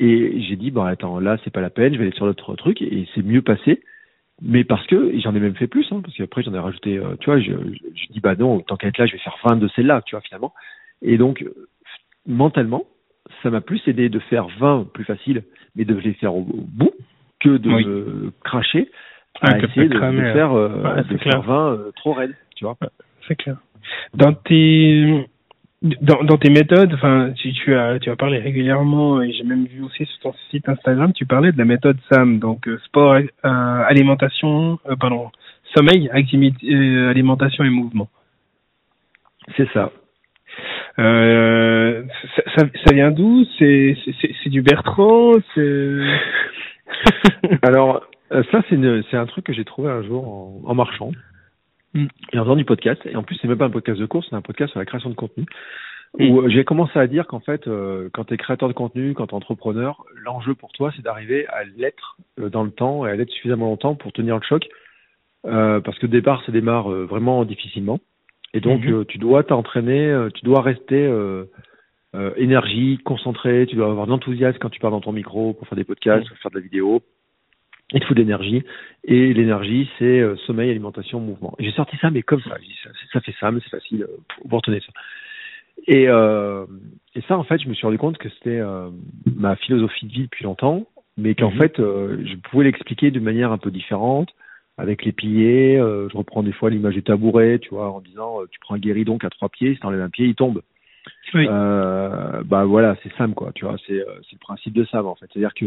Et 0.00 0.40
j'ai 0.42 0.56
dit, 0.56 0.70
bon, 0.70 0.82
attends, 0.82 1.18
là, 1.18 1.36
c'est 1.42 1.52
pas 1.52 1.60
la 1.60 1.70
peine, 1.70 1.92
je 1.92 1.98
vais 1.98 2.04
aller 2.06 2.14
sur 2.16 2.26
d'autres 2.26 2.54
trucs, 2.56 2.80
et 2.82 3.06
c'est 3.14 3.22
mieux 3.24 3.42
passé. 3.42 3.82
Mais 4.40 4.62
parce 4.62 4.86
que, 4.86 5.12
et 5.12 5.20
j'en 5.20 5.34
ai 5.34 5.40
même 5.40 5.56
fait 5.56 5.66
plus, 5.66 5.86
hein, 5.90 6.00
parce 6.02 6.16
qu'après, 6.16 6.42
j'en 6.44 6.54
ai 6.54 6.58
rajouté, 6.60 6.96
euh, 6.96 7.16
tu 7.18 7.26
vois, 7.26 7.40
je, 7.40 7.50
je, 7.50 7.78
je 7.94 8.12
dis, 8.12 8.20
bah 8.20 8.36
non, 8.36 8.60
tant 8.60 8.76
qu'à 8.76 8.86
être 8.88 8.98
là, 8.98 9.06
je 9.06 9.12
vais 9.12 9.18
faire 9.18 9.36
20 9.44 9.56
de 9.56 9.66
celles-là, 9.68 10.02
tu 10.06 10.14
vois, 10.14 10.20
finalement. 10.22 10.54
Et 11.02 11.18
donc, 11.18 11.44
mentalement, 12.26 12.84
ça 13.42 13.50
m'a 13.50 13.60
plus 13.60 13.82
aidé 13.88 14.08
de 14.08 14.18
faire 14.20 14.46
20 14.60 14.88
plus 14.92 15.04
facile, 15.04 15.42
mais 15.74 15.84
de 15.84 15.94
les 15.94 16.12
faire 16.14 16.34
au, 16.34 16.40
au 16.42 16.64
bout, 16.68 16.92
que 17.40 17.56
de 17.56 17.68
Oui. 17.70 17.84
me 17.84 18.32
cracher 18.44 18.90
Ah, 19.40 19.54
à 19.54 19.58
essayer 19.58 19.88
de 19.88 19.94
de, 19.94 19.98
cramer, 19.98 20.22
de 20.22 20.32
faire, 20.32 20.52
euh, 20.52 20.82
Ouais, 20.82 21.02
de 21.02 21.16
faire 21.18 21.18
clair. 21.18 21.42
20 21.42 21.72
euh, 21.72 21.90
trop 21.96 22.12
raide, 22.12 22.34
tu 22.54 22.64
vois. 22.64 22.76
C'est 23.26 23.36
clair. 23.36 23.56
Dans 24.14 24.34
tes 24.34 25.26
dans, 25.82 26.24
dans 26.24 26.38
tes 26.38 26.50
méthodes, 26.50 26.92
enfin, 26.94 27.32
tu, 27.36 27.52
tu 27.52 27.74
as 27.74 27.98
tu 28.00 28.10
as 28.10 28.16
parlé 28.16 28.38
régulièrement 28.38 29.22
et 29.22 29.32
j'ai 29.32 29.44
même 29.44 29.66
vu 29.66 29.82
aussi 29.82 30.04
sur 30.06 30.18
ton 30.20 30.34
site 30.50 30.68
Instagram, 30.68 31.12
tu 31.12 31.24
parlais 31.24 31.52
de 31.52 31.58
la 31.58 31.64
méthode 31.64 31.98
SAM, 32.10 32.40
donc 32.40 32.66
euh, 32.66 32.78
sport, 32.84 33.14
euh, 33.14 33.22
alimentation, 33.44 34.80
euh, 34.88 34.96
pardon, 34.96 35.30
sommeil, 35.76 36.10
activité, 36.12 36.66
alimentation 37.08 37.62
et 37.64 37.70
mouvement. 37.70 38.08
C'est 39.56 39.68
ça. 39.72 39.92
Euh, 40.98 42.02
ça, 42.34 42.42
ça, 42.56 42.64
ça 42.84 42.94
vient 42.94 43.12
d'où? 43.12 43.44
C'est 43.58 43.94
du 44.46 44.62
Bertrand? 44.62 45.34
Alors, 47.62 48.04
ça, 48.30 48.62
c'est 48.68 49.16
un 49.16 49.26
truc 49.26 49.44
que 49.44 49.52
j'ai 49.52 49.64
trouvé 49.64 49.90
un 49.90 50.02
jour 50.02 50.28
en, 50.28 50.60
en 50.64 50.74
marchant 50.74 51.12
Mm. 51.94 52.06
et 52.32 52.38
en 52.38 52.44
faisant 52.44 52.56
du 52.56 52.64
podcast. 52.64 53.00
Et 53.06 53.16
en 53.16 53.22
plus, 53.22 53.36
c'est 53.36 53.48
même 53.48 53.58
pas 53.58 53.64
un 53.66 53.70
podcast 53.70 53.98
de 53.98 54.06
course, 54.06 54.26
c'est 54.28 54.36
un 54.36 54.42
podcast 54.42 54.70
sur 54.72 54.78
la 54.78 54.84
création 54.86 55.10
de 55.10 55.14
contenu. 55.14 55.46
Mm. 56.18 56.30
Où 56.30 56.40
euh, 56.42 56.48
j'ai 56.48 56.64
commencé 56.64 56.98
à 56.98 57.06
dire 57.06 57.26
qu'en 57.26 57.40
fait, 57.40 57.66
euh, 57.66 58.08
quand 58.12 58.24
tu 58.24 58.34
es 58.34 58.36
créateur 58.36 58.68
de 58.68 58.74
contenu, 58.74 59.14
quand 59.14 59.26
tu 59.26 59.32
es 59.32 59.36
entrepreneur, 59.36 60.04
l'enjeu 60.24 60.54
pour 60.54 60.72
toi, 60.72 60.92
c'est 60.96 61.02
d'arriver 61.02 61.46
à 61.48 61.64
l'être 61.64 62.16
euh, 62.40 62.48
dans 62.48 62.62
le 62.64 62.70
temps 62.70 63.06
et 63.06 63.10
à 63.10 63.16
l'être 63.16 63.30
suffisamment 63.30 63.66
longtemps 63.66 63.94
pour 63.94 64.12
tenir 64.12 64.36
le 64.36 64.42
choc. 64.42 64.66
Euh, 65.46 65.80
parce 65.80 65.98
que 65.98 66.06
au 66.06 66.08
départ, 66.08 66.42
ça 66.44 66.52
démarre 66.52 66.88
vraiment 66.88 67.44
difficilement. 67.44 68.00
Et 68.54 68.60
donc, 68.60 68.84
Mhm. 68.84 68.92
euh, 68.92 69.04
tu 69.06 69.18
dois 69.18 69.44
t'entraîner, 69.44 70.28
tu 70.34 70.44
dois 70.44 70.62
rester 70.62 71.06
énergie, 72.36 72.98
concentré, 73.04 73.66
tu 73.68 73.76
dois 73.76 73.90
avoir 73.90 74.06
de 74.06 74.10
l'enthousiasme 74.10 74.58
quand 74.58 74.70
tu 74.70 74.80
parles 74.80 74.94
dans 74.94 75.00
ton 75.00 75.12
micro 75.12 75.52
pour 75.52 75.68
faire 75.68 75.76
des 75.76 75.84
podcasts, 75.84 76.26
pour 76.28 76.38
faire 76.38 76.50
de 76.50 76.56
la 76.56 76.62
vidéo. 76.62 77.02
Il 77.92 78.00
te 78.00 78.06
faut 78.06 78.14
de 78.14 78.18
l'énergie. 78.20 78.62
Et 79.04 79.32
l'énergie, 79.32 79.88
c'est 79.98 80.20
euh, 80.20 80.36
sommeil, 80.46 80.70
alimentation, 80.70 81.20
mouvement. 81.20 81.54
J'ai 81.58 81.70
sorti 81.72 81.96
ça, 81.98 82.10
mais 82.10 82.22
comme 82.22 82.42
ça. 82.42 82.56
Ça, 82.84 82.90
ça 83.14 83.20
fait 83.20 83.34
ça, 83.40 83.50
mais 83.50 83.60
c'est 83.64 83.70
facile. 83.70 84.02
euh, 84.02 84.16
Vous 84.44 84.56
retenez 84.56 84.80
ça. 84.80 84.92
Et, 85.86 86.06
euh, 86.08 86.66
et 87.14 87.22
ça, 87.22 87.38
en 87.38 87.44
fait, 87.44 87.62
je 87.62 87.68
me 87.68 87.74
suis 87.74 87.86
rendu 87.86 87.98
compte 87.98 88.18
que 88.18 88.28
c'était 88.28 88.58
euh, 88.58 88.90
ma 89.36 89.56
philosophie 89.56 90.06
de 90.06 90.12
vie 90.12 90.22
depuis 90.24 90.44
longtemps, 90.44 90.86
mais 91.16 91.34
qu'en 91.34 91.50
Mhm. 91.50 91.58
fait, 91.58 91.76
je 91.78 92.36
pouvais 92.50 92.64
l'expliquer 92.64 93.10
d'une 93.10 93.22
manière 93.24 93.52
un 93.52 93.58
peu 93.58 93.70
différente, 93.70 94.28
avec 94.76 95.04
les 95.04 95.12
piliers. 95.12 95.76
je 95.78 96.16
reprends 96.16 96.42
des 96.42 96.52
fois 96.52 96.68
l'image 96.70 96.94
du 96.94 97.02
tabouret, 97.02 97.58
tu 97.58 97.70
vois, 97.70 97.90
en 97.90 98.00
disant, 98.00 98.40
tu 98.50 98.58
prends 98.60 98.74
un 98.74 98.78
guéridon 98.78 99.18
qui 99.18 99.26
a 99.26 99.30
trois 99.30 99.48
pieds, 99.48 99.74
si 99.74 99.80
t'enlèves 99.80 100.02
un 100.02 100.10
pied, 100.10 100.26
il 100.26 100.34
tombe. 100.34 100.60
Oui. 101.34 101.46
Bah 101.46 102.64
voilà, 102.66 102.96
c'est 103.02 103.12
Sam, 103.16 103.34
quoi, 103.34 103.50
tu 103.54 103.64
vois, 103.64 103.76
c'est 103.86 104.04
c'est 104.22 104.32
le 104.34 104.38
principe 104.40 104.74
de 104.74 104.84
Sam, 104.84 105.06
en 105.06 105.14
fait. 105.14 105.26
C'est-à-dire 105.32 105.54
que 105.54 105.66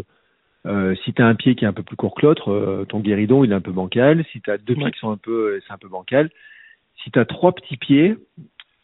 euh, 0.67 0.95
si 1.03 1.13
tu 1.13 1.21
as 1.21 1.25
un 1.25 1.35
pied 1.35 1.55
qui 1.55 1.65
est 1.65 1.67
un 1.67 1.73
peu 1.73 1.83
plus 1.83 1.95
court 1.95 2.13
que 2.15 2.25
l'autre, 2.25 2.51
euh, 2.51 2.85
ton 2.87 2.99
guéridon 2.99 3.43
il 3.43 3.51
est 3.51 3.55
un 3.55 3.61
peu 3.61 3.71
bancal. 3.71 4.23
Si 4.31 4.41
tu 4.41 4.51
as 4.51 4.57
deux 4.57 4.75
pieds 4.75 4.91
qui 4.91 4.99
sont 4.99 5.11
un 5.11 5.17
peu, 5.17 5.59
c'est 5.65 5.73
un 5.73 5.77
peu 5.77 5.87
bancal. 5.87 6.29
Si 7.03 7.09
tu 7.11 7.17
as 7.19 7.25
trois 7.25 7.51
petits 7.53 7.77
pieds, 7.77 8.15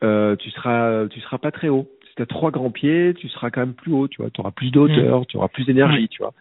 euh, 0.03 0.35
tu 0.35 0.49
seras, 0.51 1.07
tu 1.07 1.19
seras 1.21 1.37
pas 1.37 1.51
très 1.51 1.69
haut. 1.69 1.87
Si 2.09 2.15
tu 2.15 2.21
as 2.21 2.25
trois 2.25 2.49
grands 2.51 2.71
pieds, 2.71 3.13
tu 3.15 3.29
seras 3.29 3.51
quand 3.51 3.61
même 3.61 3.73
plus 3.75 3.91
haut. 3.93 4.07
Tu 4.07 4.21
vois, 4.21 4.31
tu 4.31 4.41
auras 4.41 4.51
plus 4.51 4.71
de 4.71 4.79
hauteur, 4.79 5.25
tu 5.27 5.37
auras 5.37 5.49
plus 5.49 5.65
d'énergie, 5.65 6.03
Ouais. 6.03 6.07
tu 6.07 6.21
vois. 6.23 6.33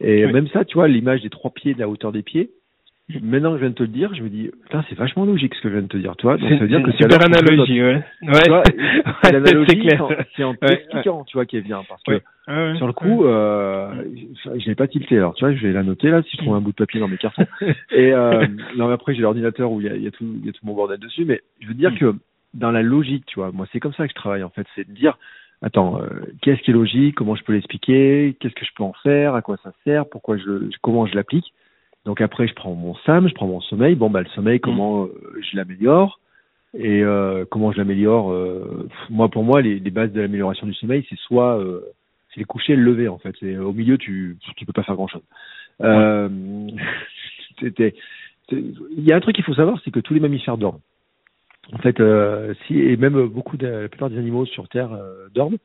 Et 0.00 0.26
Ouais. 0.26 0.32
même 0.32 0.48
ça, 0.48 0.64
tu 0.64 0.74
vois, 0.74 0.88
l'image 0.88 1.22
des 1.22 1.30
trois 1.30 1.50
pieds, 1.52 1.74
de 1.74 1.78
la 1.80 1.88
hauteur 1.88 2.12
des 2.12 2.22
pieds. 2.22 2.50
Maintenant 3.20 3.50
que 3.50 3.56
je 3.56 3.60
viens 3.62 3.70
de 3.70 3.74
te 3.74 3.82
le 3.82 3.88
dire, 3.88 4.14
je 4.14 4.22
me 4.22 4.28
dis, 4.30 4.50
putain, 4.62 4.84
c'est 4.88 4.94
vachement 4.94 5.24
logique 5.26 5.54
ce 5.56 5.60
que 5.60 5.68
je 5.68 5.74
viens 5.74 5.82
de 5.82 5.88
te 5.88 5.96
dire, 5.98 6.16
tu 6.16 6.22
vois. 6.26 6.38
Donc 6.38 6.48
ça 6.48 6.56
veut 6.56 6.68
dire 6.68 6.82
que 6.82 6.92
c'est 6.92 7.02
super 7.02 7.22
analogie, 7.22 7.82
ouais. 7.82 8.02
Ouais. 8.22 8.32
c'est 8.44 8.46
Ouais, 8.46 9.32
l'analogie, 9.32 9.66
c'est 9.68 9.78
clair. 9.78 10.08
c'est 10.36 10.44
en- 10.44 10.48
en 10.48 10.52
Ouais, 10.52 10.56
t'expliquant, 10.68 11.24
tu 11.24 11.36
vois, 11.36 11.44
qui 11.44 11.56
est 11.56 11.60
bien, 11.62 11.82
parce 11.88 12.02
que 12.04 12.12
Ouais. 12.48 12.76
Sur 12.76 12.86
le 12.86 12.92
coup, 12.92 13.24
euh, 13.24 14.02
je, 14.44 14.66
l'ai 14.66 14.74
pas 14.74 14.88
tilté. 14.88 15.16
Alors, 15.18 15.34
tu 15.34 15.44
vois, 15.44 15.54
je 15.54 15.64
vais 15.66 15.72
la 15.72 15.82
noter 15.82 16.10
là 16.10 16.22
si 16.22 16.30
je 16.32 16.38
trouve 16.42 16.54
un 16.54 16.60
bout 16.60 16.70
de 16.70 16.76
papier 16.76 17.00
dans 17.00 17.06
mes 17.08 17.18
cartons. 17.18 17.46
Et 17.92 18.12
euh, 18.12 18.46
non, 18.76 18.88
mais 18.88 18.94
après 18.94 19.14
j'ai 19.14 19.22
l'ordinateur 19.22 19.70
où 19.70 19.80
il 19.80 19.86
y 19.86 19.90
a, 19.90 19.94
il 19.94 20.02
y 20.02 20.06
a 20.08 20.10
tout, 20.10 20.24
il 20.40 20.46
y 20.46 20.48
a 20.48 20.52
tout 20.52 20.64
mon 20.64 20.74
bordel 20.74 20.98
dessus. 20.98 21.24
Mais 21.24 21.40
je 21.60 21.68
veux 21.68 21.74
dire 21.74 21.90
Mm. 21.92 21.98
que 21.98 22.14
dans 22.54 22.70
la 22.72 22.82
logique, 22.82 23.26
tu 23.26 23.38
vois, 23.40 23.50
moi 23.52 23.66
c'est 23.72 23.78
comme 23.80 23.92
ça 23.94 24.04
que 24.04 24.10
je 24.10 24.14
travaille 24.16 24.42
en 24.42 24.50
fait, 24.50 24.66
c'est 24.74 24.88
de 24.88 24.92
dire, 24.92 25.18
attends, 25.62 26.00
euh, 26.00 26.06
qu'est-ce 26.40 26.60
qui 26.62 26.70
est 26.70 26.74
logique, 26.74 27.14
comment 27.14 27.34
je 27.36 27.44
peux 27.44 27.52
l'expliquer, 27.52 28.36
qu'est-ce 28.40 28.54
que 28.54 28.64
je 28.64 28.72
peux 28.76 28.82
en 28.84 28.92
faire, 29.04 29.34
à 29.34 29.42
quoi 29.42 29.56
ça 29.62 29.72
sert, 29.84 30.06
pourquoi 30.08 30.36
je, 30.36 30.68
comment 30.80 31.06
je 31.06 31.14
l'applique. 31.14 31.52
Donc 32.04 32.20
après, 32.20 32.48
je 32.48 32.54
prends 32.54 32.74
mon 32.74 32.94
SAM, 33.06 33.28
je 33.28 33.34
prends 33.34 33.46
mon 33.46 33.60
sommeil. 33.60 33.94
Bon, 33.94 34.10
bah 34.10 34.22
le 34.22 34.28
sommeil, 34.30 34.60
comment 34.60 35.04
euh, 35.04 35.40
je 35.40 35.56
l'améliore 35.56 36.18
et 36.74 37.02
euh, 37.02 37.44
comment 37.50 37.70
je 37.70 37.78
l'améliore. 37.78 38.32
euh, 38.32 38.88
moi, 39.10 39.28
pour 39.28 39.44
moi, 39.44 39.60
les, 39.62 39.78
les 39.78 39.90
bases 39.90 40.12
de 40.12 40.20
l'amélioration 40.20 40.66
du 40.66 40.74
sommeil, 40.74 41.06
c'est 41.08 41.18
soit 41.18 41.58
euh, 41.58 41.80
c'est 42.32 42.40
le 42.40 42.46
coucher 42.46 42.72
et 42.72 42.76
le 42.76 42.82
lever 42.82 43.08
en 43.08 43.18
fait. 43.18 43.34
C'est 43.40 43.56
au 43.56 43.72
milieu, 43.72 43.98
tu 43.98 44.36
tu 44.56 44.66
peux 44.66 44.72
pas 44.72 44.82
faire 44.82 44.96
grand 44.96 45.08
chose. 45.08 45.22
Euh, 45.82 46.28
c'était 47.60 47.94
il 48.50 49.04
y 49.04 49.12
a 49.12 49.16
un 49.16 49.20
truc 49.20 49.36
qu'il 49.36 49.44
faut 49.44 49.54
savoir, 49.54 49.80
c'est 49.84 49.90
que 49.90 50.00
tous 50.00 50.14
les 50.14 50.20
mammifères 50.20 50.58
dorment. 50.58 50.80
En 51.72 51.78
fait, 51.78 52.00
euh, 52.00 52.52
si 52.66 52.78
et 52.80 52.96
même 52.96 53.26
beaucoup 53.28 53.56
de 53.56 53.66
la 53.66 53.88
plupart 53.88 54.10
des 54.10 54.18
animaux 54.18 54.46
sur 54.46 54.68
Terre 54.68 54.92
euh, 54.92 55.28
dorment. 55.34 55.58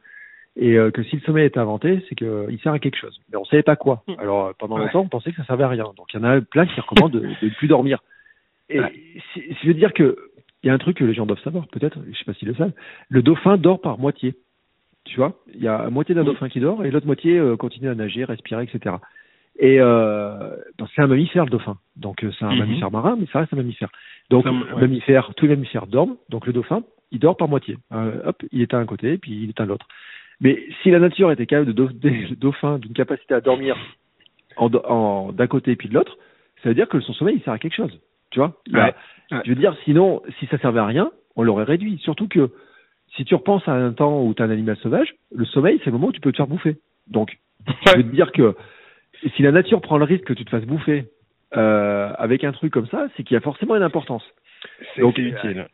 Et 0.59 0.75
euh, 0.77 0.89
que 0.89 1.03
si 1.03 1.15
le 1.17 1.21
sommeil 1.21 1.45
est 1.45 1.57
inventé, 1.57 2.03
c'est 2.09 2.15
qu'il 2.15 2.59
sert 2.63 2.73
à 2.73 2.79
quelque 2.79 2.97
chose. 2.97 3.19
Mais 3.31 3.37
on 3.37 3.45
savait 3.45 3.61
pas 3.63 3.75
quoi. 3.75 4.03
Alors 4.17 4.47
euh, 4.47 4.51
pendant 4.57 4.75
Ouais. 4.77 4.85
longtemps, 4.85 5.01
on 5.01 5.07
pensait 5.07 5.31
que 5.31 5.37
ça 5.37 5.45
servait 5.45 5.63
à 5.65 5.69
rien. 5.69 5.85
Donc 5.95 6.07
il 6.13 6.19
y 6.19 6.19
en 6.19 6.23
a 6.23 6.41
plein 6.41 6.65
qui 6.65 6.79
recommandent 6.81 7.11
de, 7.13 7.27
ne 7.27 7.49
plus 7.55 7.67
dormir. 7.67 7.99
Et 8.69 8.79
Ouais. 8.79 8.91
je 9.35 9.67
veux 9.67 9.73
dire 9.75 9.93
que 9.93 10.17
il 10.63 10.67
y 10.67 10.69
a 10.71 10.73
un 10.73 10.79
truc 10.79 10.97
que 10.97 11.03
les 11.05 11.13
gens 11.13 11.27
doivent 11.27 11.41
savoir, 11.43 11.67
peut-être, 11.67 11.99
je 12.11 12.17
sais 12.17 12.25
pas 12.25 12.33
s'ils 12.33 12.47
le 12.47 12.55
savent. 12.55 12.71
Le 13.09 13.21
dauphin 13.21 13.57
dort 13.57 13.79
par 13.79 13.99
moitié. 13.99 14.35
Tu 15.05 15.15
vois, 15.17 15.39
il 15.53 15.61
y 15.61 15.67
a 15.67 15.83
la 15.83 15.89
moitié 15.91 16.15
d'un 16.15 16.23
dauphin 16.25 16.49
qui 16.49 16.59
dort 16.59 16.83
et 16.83 16.91
l'autre 16.91 17.05
moitié 17.05 17.37
euh, 17.37 17.55
continue 17.55 17.87
à 17.87 17.95
nager, 17.95 18.25
respirer, 18.25 18.63
etc. 18.63 18.95
Et 19.59 19.79
euh, 19.79 20.55
parce 20.77 20.89
que 20.89 20.95
c'est 20.95 21.01
un 21.03 21.07
mammifère 21.07 21.45
le 21.45 21.49
dauphin, 21.51 21.77
donc 21.95 22.23
euh, 22.23 22.31
c'est 22.37 22.45
un 22.45 22.51
Mhm. 22.51 22.59
mammifère 22.59 22.91
marin, 22.91 23.15
mais 23.19 23.25
ça 23.31 23.39
reste 23.39 23.53
un 23.53 23.57
mammifère. 23.57 23.89
Donc 24.29 24.43
Ça, 24.43 24.51
ouais. 24.51 24.81
mammifère, 24.81 25.33
tous 25.35 25.45
les 25.45 25.55
mammifères 25.55 25.87
dorment, 25.87 26.17
donc 26.29 26.45
le 26.47 26.51
dauphin, 26.53 26.83
il 27.11 27.19
dort 27.19 27.37
par 27.37 27.47
moitié. 27.47 27.77
Euh, 27.93 28.21
hop, 28.25 28.43
il 28.51 28.61
éteint 28.61 28.79
un 28.79 28.85
côté, 28.85 29.17
puis 29.17 29.31
il 29.43 29.49
éteint 29.51 29.65
l'autre. 29.65 29.87
Mais 30.41 30.63
si 30.81 30.91
la 30.91 30.99
nature 30.99 31.31
était 31.31 31.45
capable 31.45 31.67
de 31.67 31.71
doter 31.73 32.09
le 32.29 32.35
dauphin 32.35 32.77
d'une 32.79 32.93
capacité 32.93 33.33
à 33.33 33.41
dormir 33.41 33.75
en, 34.55 34.69
en- 34.73 35.31
d'un 35.31 35.47
côté 35.47 35.75
puis 35.75 35.89
de 35.89 35.93
l'autre, 35.95 36.17
ça 36.63 36.69
veut 36.69 36.75
dire 36.75 36.87
que 36.89 36.99
son 36.99 37.13
sommeil 37.13 37.35
il 37.37 37.41
sert 37.43 37.53
à 37.53 37.59
quelque 37.59 37.75
chose. 37.75 37.99
Tu 38.31 38.39
vois? 38.39 38.53
Y 38.67 38.75
a- 38.77 38.85
Ouais. 38.85 38.93
Ouais. 39.31 39.41
Je 39.45 39.49
veux 39.49 39.55
dire, 39.55 39.75
sinon, 39.83 40.21
si 40.39 40.45
ça 40.47 40.57
servait 40.59 40.79
à 40.79 40.85
rien, 40.85 41.11
on 41.35 41.43
l'aurait 41.43 41.65
réduit. 41.65 41.97
Surtout 41.99 42.27
que 42.27 42.49
si 43.15 43.25
tu 43.25 43.35
repenses 43.35 43.67
à 43.67 43.73
un 43.73 43.91
temps 43.93 44.23
où 44.23 44.33
tu 44.33 44.41
as 44.41 44.45
un 44.45 44.49
animal 44.51 44.77
sauvage, 44.77 45.15
le 45.35 45.43
sommeil, 45.45 45.79
c'est 45.79 45.87
le 45.87 45.93
moment 45.93 46.07
où 46.07 46.11
tu 46.13 46.21
peux 46.21 46.31
te 46.31 46.37
faire 46.37 46.47
bouffer. 46.47 46.77
Donc, 47.07 47.37
je 47.67 47.97
veux 47.97 48.03
te 48.03 48.15
dire 48.15 48.31
que 48.31 48.55
si 49.35 49.41
la 49.41 49.51
nature 49.51 49.81
prend 49.81 49.97
le 49.97 50.05
risque 50.05 50.23
que 50.25 50.33
tu 50.33 50.45
te 50.45 50.49
fasses 50.49 50.65
bouffer 50.65 51.05
euh, 51.57 52.13
avec 52.17 52.43
un 52.43 52.51
truc 52.53 52.71
comme 52.71 52.87
ça, 52.87 53.07
c'est 53.15 53.23
qu'il 53.23 53.33
y 53.35 53.37
a 53.37 53.41
forcément 53.41 53.75
une 53.75 53.83
importance. 53.83 54.23
C'est 54.95 55.01
Donc, 55.01 55.15
c'est 55.15 55.21
utile. 55.23 55.67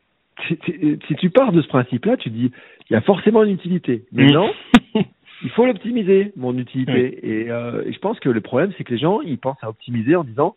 Si, 0.48 1.16
tu 1.16 1.30
pars 1.30 1.52
de 1.52 1.62
ce 1.62 1.68
principe-là, 1.68 2.18
tu 2.18 2.30
dis, 2.30 2.52
il 2.90 2.94
y 2.94 2.96
a 2.96 3.02
forcément 3.02 3.44
une 3.44 3.52
utilité. 3.54 4.06
Mais 4.12 4.26
Mm. 4.26 4.32
non, 4.32 4.52
il 5.44 5.50
faut 5.52 5.66
l'optimiser, 5.66 6.32
mon 6.36 6.58
utilité. 6.58 7.20
Et, 7.44 7.52
euh, 7.52 7.84
et 7.86 7.94
je 7.94 8.00
pense 8.00 8.20
que 8.20 8.30
le 8.30 8.42
problème, 8.42 8.72
c'est 8.78 8.84
que 8.84 8.92
les 8.94 9.00
gens, 9.00 9.22
ils 9.22 9.38
pensent 9.38 9.64
à 9.64 9.70
optimiser 9.70 10.16
en 10.16 10.24
disant, 10.24 10.56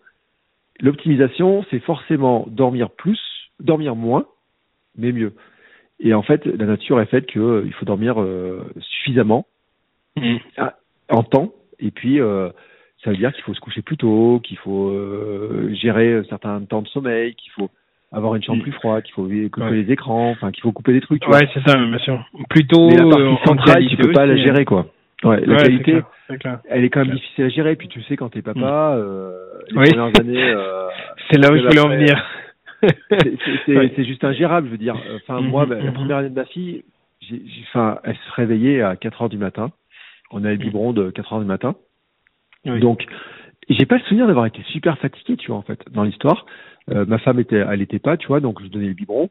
l'optimisation, 0.81 1.65
c'est 1.71 1.81
forcément 1.81 2.47
dormir 2.49 2.91
plus, 2.91 3.21
dormir 3.61 3.95
moins, 3.97 4.27
mais 4.97 5.13
mieux. 5.13 5.35
Et 6.01 6.13
en 6.15 6.23
fait, 6.23 6.45
la 6.47 6.67
nature 6.67 7.01
est 7.01 7.07
faite 7.07 7.27
qu'il 7.27 7.73
faut 7.79 7.87
dormir 7.87 8.21
euh, 8.21 8.63
suffisamment 8.81 9.47
Mm. 10.17 10.37
en 11.11 11.23
temps, 11.23 11.53
et 11.79 11.91
puis 11.91 12.21
euh, 12.21 12.49
ça 13.05 13.11
veut 13.11 13.19
dire 13.19 13.35
qu'il 13.35 13.45
faut 13.45 13.53
se 13.53 13.61
coucher 13.61 13.83
plus 13.83 13.99
tôt, 13.99 14.41
qu'il 14.43 14.57
faut 14.57 14.89
euh, 14.89 15.71
gérer 15.75 16.23
certains 16.31 16.59
temps 16.65 16.81
de 16.81 16.89
sommeil, 16.89 17.35
qu'il 17.35 17.53
faut 17.53 17.69
avoir 18.13 18.35
une 18.37 18.43
chambre 18.43 18.59
Mm. 18.61 18.63
plus 18.63 18.73
froide, 18.73 19.03
qu'il 19.05 19.15
faut 19.15 19.23
couper 19.25 19.61
Ouais. 19.63 19.71
les 19.83 19.93
écrans, 19.93 20.31
enfin 20.31 20.51
qu'il 20.53 20.63
faut 20.63 20.73
couper 20.73 20.93
des 20.93 21.01
trucs. 21.01 21.21
tu 21.23 21.29
vois. 21.29 21.39
Ouais, 21.39 21.49
c'est 21.53 21.63
ça, 21.69 21.77
bien 21.77 21.99
sûr. 21.99 22.25
Plutôt 22.49 22.89
Mais 22.89 22.97
la 22.97 23.05
euh, 23.05 23.11
partie 23.11 23.25
en 23.27 23.45
centrale, 23.45 23.87
tu 23.89 23.97
peux 23.97 24.13
pas 24.13 24.27
la 24.27 24.35
aussi, 24.35 24.43
gérer 24.43 24.65
quoi. 24.65 24.87
Ouais, 25.25 25.41
la 25.45 25.55
Ouais, 25.57 25.63
qualité, 25.63 25.93
clair, 25.93 26.05
c'est 26.29 26.39
clair. 26.39 26.59
elle 26.69 26.85
est 26.85 26.91
quand 26.91 27.05
même 27.05 27.15
difficile 27.15 27.45
à 27.45 27.49
gérer. 27.49 27.75
Puis 27.77 27.89
tu 27.89 28.03
sais, 28.03 28.17
quand 28.17 28.29
t'es 28.29 28.43
papa, 28.43 28.95
euh, 28.97 29.33
les 29.71 29.79
Oui. 29.79 29.89
premières 29.91 30.21
années, 30.21 30.51
euh, 30.53 30.89
C'est 31.31 31.39
là 31.39 31.53
où 31.53 31.57
je 31.57 31.63
voulais 31.63 31.81
en 31.81 31.89
venir. 31.89 32.25
c'est- 33.11 33.77
Ouais. 33.77 33.93
juste 34.05 34.23
ingérable, 34.25 34.67
je 34.69 34.73
veux 34.73 34.79
dire. 34.79 34.97
Enfin, 35.17 35.41
Mhm, 35.41 35.49
moi, 35.49 35.67
bah, 35.67 35.77
la 35.77 35.85
mhm. 35.91 35.93
première 35.95 36.19
année 36.19 36.29
de 36.31 36.35
ma 36.35 36.45
fille, 36.45 36.85
j'ai- 37.21 37.43
enfin, 37.69 37.99
elle 38.05 38.15
se 38.17 38.33
réveillait 38.35 38.83
à 38.83 38.97
4 38.97 39.23
heures 39.23 39.29
du 39.29 39.39
matin. 39.39 39.71
On 40.31 40.45
avait 40.45 40.53
le 40.57 40.59
biberon 40.59 40.93
de 40.93 41.11
4 41.11 41.33
heures 41.33 41.41
du 41.41 41.47
matin. 41.47 41.75
Oui. 42.67 42.79
Donc, 42.81 43.05
j'ai 43.69 43.87
pas 43.87 43.97
le 43.97 44.03
souvenir 44.03 44.27
d'avoir 44.27 44.47
été 44.47 44.63
super 44.69 44.99
fatigué, 44.99 45.37
tu 45.37 45.49
vois, 45.49 45.57
en 45.57 45.63
fait, 45.63 45.81
dans 45.93 46.03
l'histoire. 46.05 46.45
Euh, 46.91 47.05
ma 47.07 47.19
femme 47.19 47.41
était, 47.41 47.65
elle 47.69 47.83
était 47.83 47.99
pas, 47.99 48.17
tu 48.17 48.29
vois, 48.29 48.41
donc 48.41 48.63
je 48.63 48.69
donnais 48.69 48.87
le 48.89 48.95
biberon. 48.95 49.29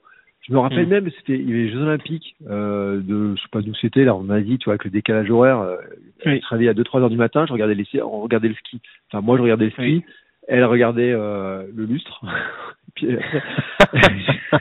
Je 0.48 0.54
me 0.54 0.60
rappelle 0.60 0.84
Mhm. 0.84 0.90
même, 0.90 1.10
c'était, 1.18 1.40
il 1.40 1.50
y 1.50 1.54
avait 1.54 1.64
les 1.64 1.72
Jeux 1.72 1.82
Olympiques, 1.82 2.36
euh, 2.50 3.00
de, 3.02 3.36
je 3.36 3.42
sais 3.42 3.48
pas 3.52 3.62
d'où 3.62 3.74
c'était, 3.76 4.04
là, 4.04 4.14
en 4.14 4.30
Asie, 4.30 4.58
tu 4.60 4.66
vois, 4.66 4.74
avec 4.74 4.84
le 4.86 4.92
décalage 4.92 5.32
horaire. 5.32 5.60
Euh, 5.60 5.78
Oui. 6.26 6.34
Elle 6.34 6.42
se 6.42 6.48
réveillait 6.50 6.70
à 6.70 6.74
2-3 6.74 7.02
heures 7.02 7.10
du 7.10 7.18
matin, 7.18 7.46
je 7.48 7.54
regardais 7.54 7.76
les, 7.76 7.86
on 8.02 8.22
regardait 8.22 8.50
le 8.50 8.56
ski. 8.56 8.82
Enfin, 9.10 9.22
moi, 9.22 9.38
je 9.38 9.42
regardais 9.44 9.66
le 9.66 9.72
ski. 9.72 9.82
Oui. 9.82 10.04
Elle 10.48 10.66
regardait 10.66 11.12
euh, 11.12 11.64
le 11.76 11.86
lustre. 11.86 12.22
Puis 12.96 13.08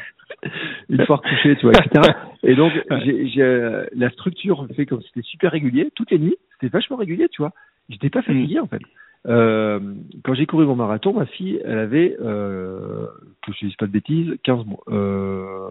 une 0.88 1.04
fois 1.06 1.16
recouchée, 1.16 1.56
tu 1.56 1.66
vois, 1.66 1.72
etc. 1.72 2.12
Et 2.42 2.54
donc, 2.54 2.72
j'ai, 3.04 3.28
j'ai, 3.28 3.42
euh, 3.42 3.86
la 3.94 4.10
structure 4.10 4.66
fait 4.74 4.86
comme 4.86 5.02
c'était 5.02 5.22
super 5.22 5.52
régulier, 5.52 5.90
toutes 5.94 6.10
les 6.10 6.18
nuits, 6.18 6.36
c'était 6.52 6.72
vachement 6.72 6.96
régulier, 6.96 7.28
tu 7.28 7.42
vois. 7.42 7.52
J'étais 7.88 8.10
pas 8.10 8.22
fatigué, 8.22 8.58
en 8.60 8.66
fait. 8.66 8.80
Euh, 9.26 9.80
quand 10.22 10.34
j'ai 10.34 10.46
couru 10.46 10.66
mon 10.66 10.76
marathon, 10.76 11.14
ma 11.14 11.26
fille, 11.26 11.60
elle 11.64 11.78
avait, 11.78 12.16
euh, 12.20 13.06
que 13.46 13.52
je 13.52 13.66
dise 13.66 13.76
pas 13.76 13.86
de 13.86 13.92
bêtises, 13.92 14.34
15 14.42 14.66
mois. 14.66 14.82
Euh, 14.88 15.68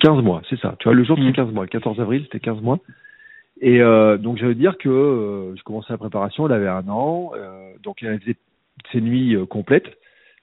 15 0.00 0.22
mois, 0.22 0.42
c'est 0.50 0.58
ça. 0.60 0.76
Tu 0.78 0.84
vois, 0.84 0.94
le 0.94 1.04
jour 1.04 1.18
Mhm. 1.18 1.32
15 1.32 1.52
mois, 1.52 1.64
le 1.64 1.70
14 1.70 1.98
avril, 2.00 2.22
c'était 2.24 2.40
15 2.40 2.60
mois. 2.60 2.78
Et 3.60 3.80
euh, 3.80 4.18
donc, 4.18 4.36
je 4.38 4.46
veux 4.46 4.54
dire 4.54 4.76
que 4.76 4.88
euh, 4.88 5.56
je 5.56 5.62
commençais 5.62 5.92
la 5.92 5.98
préparation, 5.98 6.46
elle 6.46 6.52
avait 6.52 6.68
un 6.68 6.86
an, 6.88 7.32
euh, 7.36 7.70
donc 7.82 8.02
elle 8.02 8.20
faisait 8.20 8.36
ses 8.92 9.00
nuits 9.00 9.36
complètes, 9.48 9.88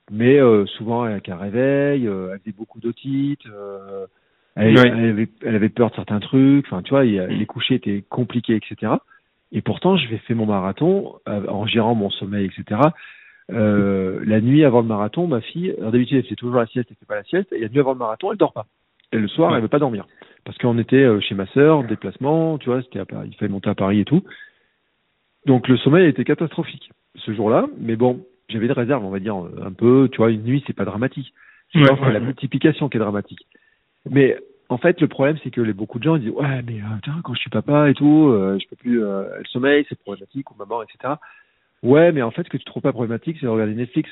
mais 0.10 0.40
euh, 0.40 0.66
souvent 0.66 1.04
avec 1.04 1.30
un 1.30 1.36
réveil, 1.38 2.06
elle 2.06 2.40
faisait 2.40 2.56
beaucoup 2.58 2.80
d'otites, 2.80 3.46
euh, 3.48 4.08
elle, 4.56 4.78
avait, 4.78 5.28
elle 5.46 5.56
avait 5.56 5.70
peur 5.70 5.92
de 5.92 5.96
certains 5.96 6.20
trucs, 6.20 6.66
enfin, 6.66 6.82
tu 6.82 6.90
vois, 6.92 7.04
les 7.04 7.46
couchers 7.46 7.76
étaient 7.76 8.04
compliqués, 8.10 8.56
etc. 8.56 8.94
Et 9.52 9.62
pourtant, 9.62 9.98
je 9.98 10.08
vais 10.08 10.18
faire 10.18 10.36
mon 10.36 10.46
marathon 10.46 11.16
euh, 11.28 11.46
en 11.48 11.66
gérant 11.66 11.96
mon 11.96 12.10
sommeil, 12.10 12.46
etc. 12.46 12.82
Euh, 13.52 14.22
la 14.26 14.40
nuit 14.40 14.64
avant 14.64 14.82
le 14.82 14.88
marathon, 14.88 15.28
ma 15.28 15.42
fille, 15.42 15.76
d'habitude 15.80 16.20
elle 16.20 16.26
fait 16.26 16.36
toujours 16.36 16.56
la 16.56 16.68
sieste, 16.68 16.88
elle 16.90 16.96
fait 16.98 17.06
pas 17.06 17.16
la 17.16 17.24
sieste, 17.24 17.52
et 17.52 17.60
la 17.60 17.70
nuit 17.70 17.80
avant 17.80 17.94
le 17.94 18.00
marathon, 18.00 18.32
elle 18.32 18.38
dort 18.38 18.54
pas. 18.54 18.66
Et 19.12 19.18
le 19.18 19.28
soir, 19.28 19.54
elle 19.56 19.62
veut 19.62 19.68
pas 19.68 19.80
dormir. 19.80 20.08
Parce 20.46 20.58
qu'on 20.58 20.78
était 20.78 20.96
euh, 20.96 21.20
chez 21.20 21.36
ma 21.36 21.46
sœur, 21.48 21.80
en 21.80 21.84
déplacement, 21.84 22.58
tu 22.58 22.70
vois, 22.70 22.82
c'était 22.82 23.00
à 23.00 23.06
Paris, 23.06 23.30
il 23.32 23.36
fallait 23.36 23.52
monter 23.52 23.70
à 23.70 23.76
Paris 23.76 24.00
et 24.00 24.06
tout. 24.06 24.24
Donc 25.46 25.68
le 25.68 25.78
sommeil 25.78 26.08
était 26.08 26.24
catastrophique 26.24 26.92
ce 27.16 27.34
jour-là, 27.34 27.68
mais 27.78 27.98
bon, 27.98 28.26
j'avais 28.48 28.68
des 28.68 28.74
réserves, 28.74 29.04
on 29.04 29.10
va 29.10 29.20
dire, 29.20 29.36
un 29.36 29.74
peu, 29.74 30.08
tu 30.12 30.18
vois, 30.18 30.32
une 30.32 30.44
nuit, 30.44 30.64
c'est 30.66 30.76
pas 30.76 30.86
dramatique. 30.86 31.34
Je 31.74 31.80
Ouais, 31.80 31.92
ouais, 31.92 32.14
la 32.14 32.20
multiplication 32.20 32.90
qui 32.90 32.98
est 32.98 33.00
dramatique. 33.00 33.48
Mais 34.10 34.38
en 34.72 34.78
fait, 34.78 35.02
le 35.02 35.08
problème, 35.08 35.38
c'est 35.44 35.52
que 35.52 35.60
les, 35.62 35.74
beaucoup 35.74 36.00
de 36.00 36.04
gens 36.04 36.16
ils 36.16 36.22
disent 36.22 36.32
ouais, 36.32 36.62
mais 36.66 36.80
euh, 36.80 36.86
tiens, 37.04 37.20
quand 37.24 37.34
je 37.34 37.40
suis 37.42 37.50
papa 37.50 37.90
et 37.90 37.94
tout, 37.94 38.30
euh, 38.30 38.58
je 38.62 38.68
peux 38.70 38.78
plus 38.78 39.04
euh, 39.04 39.24
le 39.38 39.46
sommeil, 39.46 39.86
c'est 39.90 40.00
problématique 40.00 40.50
ou 40.50 40.56
maman, 40.58 40.82
etc. 40.82 41.16
Ouais, 41.84 42.12
mais 42.12 42.22
en 42.22 42.32
fait, 42.32 42.44
ce 42.44 42.50
que 42.50 42.58
tu 42.58 42.64
trouves 42.64 42.82
pas 42.82 42.94
problématique, 42.94 43.38
c'est 43.40 43.46
de 43.46 43.52
regarder 43.52 43.74
Netflix, 43.76 44.10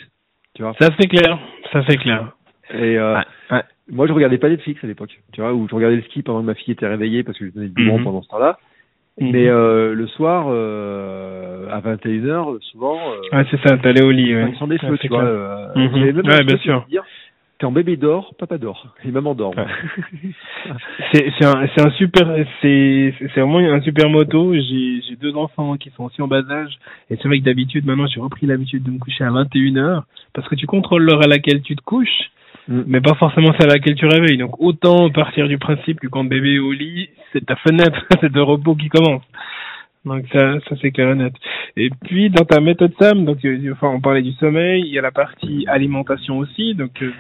tu 0.56 0.64
vois. 0.64 0.74
Ça 0.80 0.90
c'est 1.00 1.08
clair, 1.08 1.40
ça 1.72 1.82
c'est 1.88 1.98
clair. 1.98 2.34
Et 2.72 2.98
euh, 2.98 3.16
Ouais, 3.16 3.24
ouais. 3.52 3.64
moi, 3.90 4.06
je 4.08 4.14
regardais 4.14 4.38
pas 4.38 4.50
Netflix 4.50 4.84
à 4.84 4.88
l'époque, 4.88 5.18
tu 5.32 5.40
vois, 5.42 5.54
ou 5.54 5.68
je 5.70 5.76
regardais 5.76 5.96
le 5.96 6.02
ski 6.04 6.24
pendant 6.24 6.42
que 6.42 6.46
ma 6.48 6.56
fille 6.56 6.74
était 6.74 6.88
réveillée 6.88 7.24
parce 7.24 7.38
que 7.38 7.46
je 7.46 7.52
donnais 7.52 7.70
du 7.70 7.82
Mhm. 7.90 8.04
pendant 8.04 8.22
ce 8.22 8.28
temps-là. 8.28 8.58
Mhm. 9.20 9.32
Mais 9.32 9.48
euh, 9.48 9.94
le 9.94 10.08
soir, 10.08 10.48
euh, 10.50 11.68
à 11.72 11.80
21h, 11.82 12.60
souvent, 12.62 12.98
euh, 13.12 13.38
Ouais, 13.38 13.46
c'est 13.52 13.60
ça, 13.68 13.78
t'allais 13.78 14.04
au 14.04 14.12
lit. 14.12 14.36
Ouais. 14.36 14.54
sont 14.60 14.68
des 14.68 14.78
feux, 14.78 14.92
Ouais, 14.92 14.98
tu 14.98 15.08
vois. 15.08 15.20
clair. 15.20 15.30
euh, 15.32 15.68
Mhm. 15.76 15.90
j'avais 16.00 16.14
même 16.14 16.26
Ouais, 16.26 16.42
un 16.42 16.44
bien 16.46 16.58
sûr. 16.58 16.86
dire, 16.90 17.04
quand 17.60 17.72
bébé 17.72 17.98
dort, 17.98 18.34
papa 18.38 18.58
dort, 18.58 18.96
et 19.04 19.12
maman 19.12 19.36
dort. 19.36 19.54
C'est 21.12 21.32
c'est 21.38 21.46
un, 21.46 21.68
c'est 21.76 21.82
un 21.82 21.92
super, 21.92 22.28
c'est 22.62 23.14
c'est 23.20 23.42
vraiment 23.42 23.60
un 23.60 23.82
super 23.82 24.10
moto. 24.10 24.54
J'ai 24.54 25.02
j'ai 25.08 25.16
deux 25.16 25.36
enfants 25.36 25.78
qui 25.78 25.90
sont 25.92 26.04
aussi 26.06 26.22
en 26.22 26.28
bas 26.28 26.44
âge. 26.50 26.80
Et 27.10 27.18
c'est 27.18 27.28
vrai 27.28 27.40
que 27.40 27.46
d'habitude, 27.46 27.86
maintenant, 27.86 28.08
j'ai 28.08 28.20
repris 28.20 28.46
l'habitude 28.46 28.84
de 28.84 28.92
me 28.92 29.00
coucher 29.00 29.24
à 29.24 29.30
21h. 29.30 30.04
Parce 30.34 30.48
que 30.48 30.56
tu 30.56 30.68
contrôles 30.68 31.04
l'heure 31.04 31.24
à 31.24 31.28
laquelle 31.28 31.62
tu 31.62 31.76
te 31.76 31.82
couches, 31.82 32.30
Mm. 32.70 32.84
mais 32.86 33.02
pas 33.02 33.16
forcément 33.16 33.52
celle 33.60 33.72
à 33.72 33.74
laquelle 33.74 33.96
tu 33.96 34.06
réveilles. 34.06 34.38
Donc 34.38 34.62
autant 34.62 35.10
partir 35.10 35.48
du 35.48 35.58
principe 35.58 36.00
que 36.00 36.08
quand 36.08 36.24
bébé 36.24 36.56
est 36.56 36.60
au 36.60 36.72
lit, 36.72 37.10
c'est 37.34 37.46
ta 37.46 37.56
fenêtre 37.56 38.06
c'est 38.22 38.32
de 38.32 38.40
repos 38.40 38.76
qui 38.76 38.90
commence. 38.90 39.24
Donc 40.06 40.26
ça, 40.32 40.60
ça 40.70 40.76
c'est 40.82 40.92
clair 40.92 41.12
et 41.12 41.16
net. 41.16 41.34
Et 41.78 41.90
puis 42.06 42.30
dans 42.30 42.46
ta 42.46 42.62
méthode 42.62 42.94
Sam, 43.00 43.26
donc 43.26 43.44
euh, 43.44 43.72
enfin 43.74 43.88
on 43.88 44.00
parlait 44.00 44.22
du 44.22 44.34
sommeil, 44.34 44.84
il 44.86 44.94
y 44.94 45.00
a 45.00 45.02
la 45.02 45.12
partie 45.12 45.66
alimentation 45.68 46.38
aussi. 46.38 46.76
Donc 46.76 47.02
euh, 47.02 47.12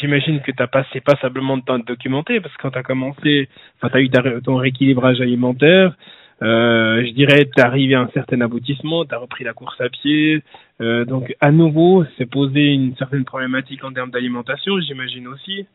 j'imagine 0.00 0.40
que 0.40 0.52
t'as 0.52 0.66
passé 0.66 1.00
passablement 1.00 1.56
de 1.56 1.62
temps 1.62 1.74
à 1.74 1.80
te 1.80 1.86
documenter 1.86 2.40
parce 2.40 2.54
que 2.56 2.62
quand 2.62 2.70
t'as 2.70 2.82
commencé, 2.82 3.48
enfin 3.76 3.90
t'as 3.92 4.00
eu 4.00 4.10
ta 4.10 4.20
ré- 4.22 4.40
ton 4.42 4.56
rééquilibrage 4.56 5.20
alimentaire. 5.20 5.94
Euh, 6.40 7.04
je 7.04 7.12
dirais 7.12 7.48
t'es 7.54 7.62
arrivé 7.62 7.94
à 7.94 8.02
un 8.02 8.08
certain 8.14 8.40
aboutissement, 8.40 9.04
t'as 9.04 9.18
repris 9.18 9.44
la 9.44 9.52
course 9.52 9.80
à 9.80 9.88
pied. 9.88 10.42
Euh, 10.80 11.04
donc 11.04 11.34
à 11.40 11.50
nouveau, 11.50 12.04
c'est 12.16 12.30
posé 12.30 12.72
une 12.72 12.94
certaine 12.96 13.24
problématique 13.24 13.84
en 13.84 13.92
termes 13.92 14.10
d'alimentation, 14.10 14.80
j'imagine 14.80 15.28
aussi. 15.28 15.66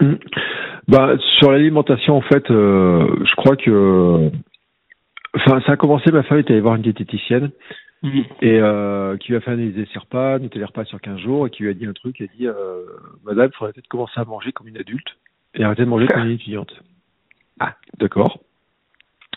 Mm. 0.00 0.14
Bah, 0.88 1.14
sur 1.38 1.50
l'alimentation, 1.50 2.16
en 2.16 2.20
fait, 2.20 2.50
euh, 2.50 3.06
je 3.24 3.34
crois 3.36 3.56
que. 3.56 4.30
Enfin, 5.34 5.60
ça 5.66 5.72
a 5.72 5.76
commencé, 5.76 6.10
ma 6.12 6.22
femme 6.22 6.38
est 6.38 6.50
allée 6.50 6.60
voir 6.60 6.76
une 6.76 6.82
diététicienne 6.82 7.50
et 8.02 8.60
euh, 8.60 9.16
qui 9.16 9.28
lui 9.28 9.36
a 9.36 9.40
fait 9.40 9.50
analyser 9.50 9.86
ses 9.92 9.98
repas, 9.98 10.38
noter 10.38 10.58
les 10.58 10.64
repas 10.64 10.84
sur 10.84 11.00
15 11.00 11.18
jours 11.18 11.46
et 11.46 11.50
qui 11.50 11.62
lui 11.64 11.70
a 11.70 11.74
dit 11.74 11.86
un 11.86 11.92
truc, 11.92 12.20
elle 12.20 12.28
a 12.32 12.36
dit 12.36 12.46
euh, 12.46 12.84
Madame, 13.24 13.50
il 13.52 13.56
faudrait 13.56 13.72
peut-être 13.72 13.88
commencer 13.88 14.18
à 14.20 14.24
manger 14.24 14.52
comme 14.52 14.68
une 14.68 14.76
adulte 14.78 15.16
et 15.54 15.64
arrêter 15.64 15.84
de 15.84 15.88
manger 15.90 16.06
comme 16.06 16.24
une 16.24 16.32
étudiante. 16.32 16.72
Ah, 17.58 17.74
d'accord. 17.98 18.40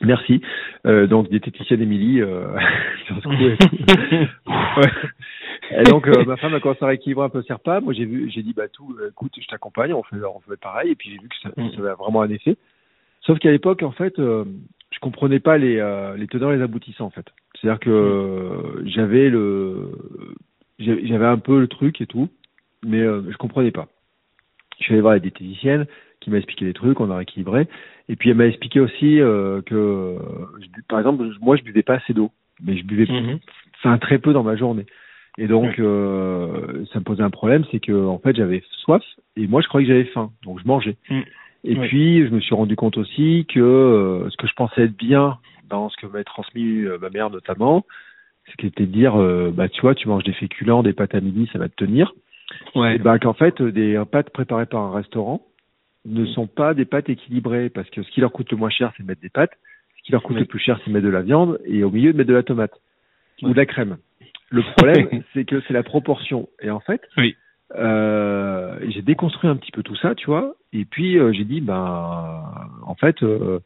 Merci. 0.02 0.42
Euh, 0.86 1.08
donc, 1.08 1.30
diététicienne 1.30 1.82
Émilie, 1.82 2.22
euh, 2.22 2.48
sur 3.06 3.16
ce 3.18 3.22
coup, 3.24 3.32
elle- 3.34 4.30
Ouais. 4.48 4.92
et 5.82 5.84
donc, 5.84 6.08
euh, 6.08 6.24
ma 6.26 6.38
femme 6.38 6.54
a 6.54 6.60
commencé 6.60 6.84
à 6.84 6.88
rééquilibrer 6.88 7.26
un 7.26 7.30
peu 7.30 7.42
ses 7.44 7.54
repas. 7.54 7.82
Moi, 7.82 7.94
j'ai 7.94 8.06
vu, 8.06 8.30
j'ai 8.30 8.42
dit, 8.44 8.54
bah, 8.54 8.68
tout, 8.70 8.96
écoute, 9.10 9.34
je 9.42 9.48
t'accompagne, 9.48 9.94
on 9.94 10.04
fait, 10.04 10.16
on 10.24 10.40
fait 10.42 10.58
pareil. 10.60 10.92
Et 10.92 10.96
puis, 10.96 11.10
j'ai 11.12 11.18
vu 11.18 11.28
que 11.28 11.36
ça, 11.44 11.50
Mm. 11.58 11.72
ça 11.72 11.80
avait 11.80 11.96
vraiment 11.96 12.22
un 12.22 12.30
effet. 12.30 12.56
Sauf 13.22 13.40
qu'à 13.40 13.52
l'époque, 13.52 13.84
en 13.84 13.92
fait, 13.92 14.14
je 14.18 15.00
comprenais 15.02 15.40
pas 15.40 15.58
les, 15.58 15.76
les 16.18 16.28
tenants 16.28 16.52
et 16.52 16.58
les 16.58 16.64
aboutissants, 16.64 17.06
en 17.06 17.10
fait. 17.10 17.26
C'est-à-dire 17.62 17.80
que 17.80 18.84
j'avais 18.86 19.30
le, 19.30 19.92
j'avais 20.80 21.26
un 21.26 21.38
peu 21.38 21.60
le 21.60 21.68
truc 21.68 22.02
et 22.02 22.06
tout, 22.06 22.30
mais 22.86 23.02
euh, 23.02 23.22
je 23.30 23.38
comprenais 23.38 23.72
pas. 23.72 23.88
Je 24.80 24.86
suis 24.86 24.94
allé 24.94 25.02
voir 25.02 25.14
la 25.14 25.20
diététicienne 25.20 25.86
qui 26.22 26.30
m'a 26.30 26.38
expliqué 26.38 26.66
les 26.66 26.74
trucs, 26.74 27.00
on 27.00 27.12
a 27.12 27.18
rééquilibré. 27.18 27.68
Et 28.08 28.16
puis, 28.16 28.30
elle 28.30 28.38
m'a 28.38 28.48
expliqué 28.48 28.80
aussi 28.80 29.20
euh, 29.20 29.62
que, 29.62 30.18
par 30.88 31.00
exemple, 31.00 31.26
moi, 31.42 31.56
je 31.56 31.64
buvais 31.64 31.84
pas 31.84 31.96
assez 31.96 32.14
d'eau, 32.14 32.32
mais 32.64 32.78
je 32.78 32.84
buvais 32.86 33.06
Mhm. 33.10 33.40
enfin 33.78 33.98
très 33.98 34.20
peu 34.20 34.34
dans 34.34 34.44
ma 34.44 34.56
journée. 34.56 34.86
Et 35.38 35.48
donc 35.48 35.80
euh, 35.80 36.84
ça 36.92 37.00
me 37.00 37.04
posait 37.06 37.24
un 37.24 37.30
problème, 37.30 37.64
c'est 37.72 37.80
que 37.80 38.06
en 38.06 38.20
fait 38.20 38.36
j'avais 38.36 38.62
soif 38.84 39.02
et 39.38 39.48
moi 39.48 39.62
je 39.62 39.70
croyais 39.70 39.88
que 39.88 39.94
j'avais 39.94 40.06
faim, 40.06 40.32
donc 40.44 40.60
je 40.60 40.68
mangeais. 40.68 40.98
Mm. 41.10 41.22
Et 41.64 41.76
puis 41.76 42.28
je 42.28 42.34
me 42.34 42.42
suis 42.42 42.54
rendu 42.56 42.76
compte 42.76 42.98
aussi 42.98 43.46
que 43.48 43.60
euh, 43.60 44.30
ce 44.30 44.36
que 44.36 44.48
je 44.48 44.54
pensais 44.54 44.84
être 44.84 44.98
bien 44.98 45.38
dans 45.70 45.90
ce 45.90 45.98
que 45.98 46.08
m'avait 46.08 46.24
transmis 46.24 46.84
euh, 46.84 46.98
ma 47.00 47.10
mère 47.10 47.30
notamment, 47.30 47.86
c'était 48.62 48.86
de 48.86 48.92
dire 48.92 49.20
euh, 49.20 49.52
bah 49.54 49.70
tu 49.70 49.82
vois 49.82 49.96
tu 49.96 50.08
manges 50.08 50.24
des 50.24 50.34
féculents, 50.34 50.84
des 50.84 50.94
pâtes 50.94 51.16
à 51.16 51.22
midi, 51.22 51.50
ça 51.54 51.60
va 51.60 51.70
te 51.70 51.76
tenir. 51.76 52.14
Ouais. 52.76 52.96
Et 52.96 52.98
bah 53.00 53.20
qu'en 53.20 53.34
fait 53.34 53.62
des 53.62 54.02
pâtes 54.12 54.32
préparées 54.32 54.66
par 54.66 54.82
un 54.82 54.94
restaurant 54.94 55.42
ne 56.06 56.26
sont 56.26 56.48
pas 56.48 56.74
des 56.74 56.86
pâtes 56.86 57.10
équilibrées 57.10 57.70
parce 57.70 57.90
que 57.90 58.02
ce 58.04 58.10
qui 58.12 58.22
leur 58.22 58.32
coûte 58.32 58.52
le 58.52 58.58
moins 58.58 58.70
cher 58.70 58.92
c'est 58.98 59.04
de 59.04 59.08
mettre 59.08 59.22
des 59.22 59.30
pâtes, 59.30 59.52
ce 59.98 60.04
qui 60.04 60.12
leur 60.12 60.24
coûte 60.24 60.36
Oui. 60.36 60.42
le 60.42 60.48
plus 60.48 60.60
cher 60.60 60.80
c'est 60.84 60.90
de 60.90 60.94
mettre 60.94 61.06
de 61.06 61.12
la 61.12 61.22
viande 61.22 61.60
et 61.66 61.84
au 61.84 61.92
milieu 61.92 62.12
de 62.12 62.18
mettre 62.18 62.30
de 62.30 62.36
la 62.36 62.44
tomate 62.44 62.74
ou 63.42 63.50
de 63.50 63.54
la 63.56 63.66
crème. 63.66 63.98
Le 64.50 64.64
problème, 64.76 65.24
c'est 65.34 65.46
que 65.46 65.62
c'est 65.68 65.74
la 65.74 65.84
proportion. 65.84 66.50
Et 66.62 66.70
en 66.70 66.80
fait, 66.80 67.02
Oui. 67.18 67.36
euh, 67.76 68.78
j'ai 68.90 69.02
déconstruit 69.02 69.50
un 69.50 69.56
petit 69.56 69.72
peu 69.72 69.84
tout 69.84 69.96
ça, 69.96 70.16
tu 70.16 70.26
vois. 70.26 70.56
Et 70.74 70.86
puis 70.86 71.18
euh, 71.18 71.32
j'ai 71.34 71.46
dit, 71.46 71.62
ben, 71.62 72.44
en 72.86 72.96
fait, 72.96 73.22
euh, 73.24 73.60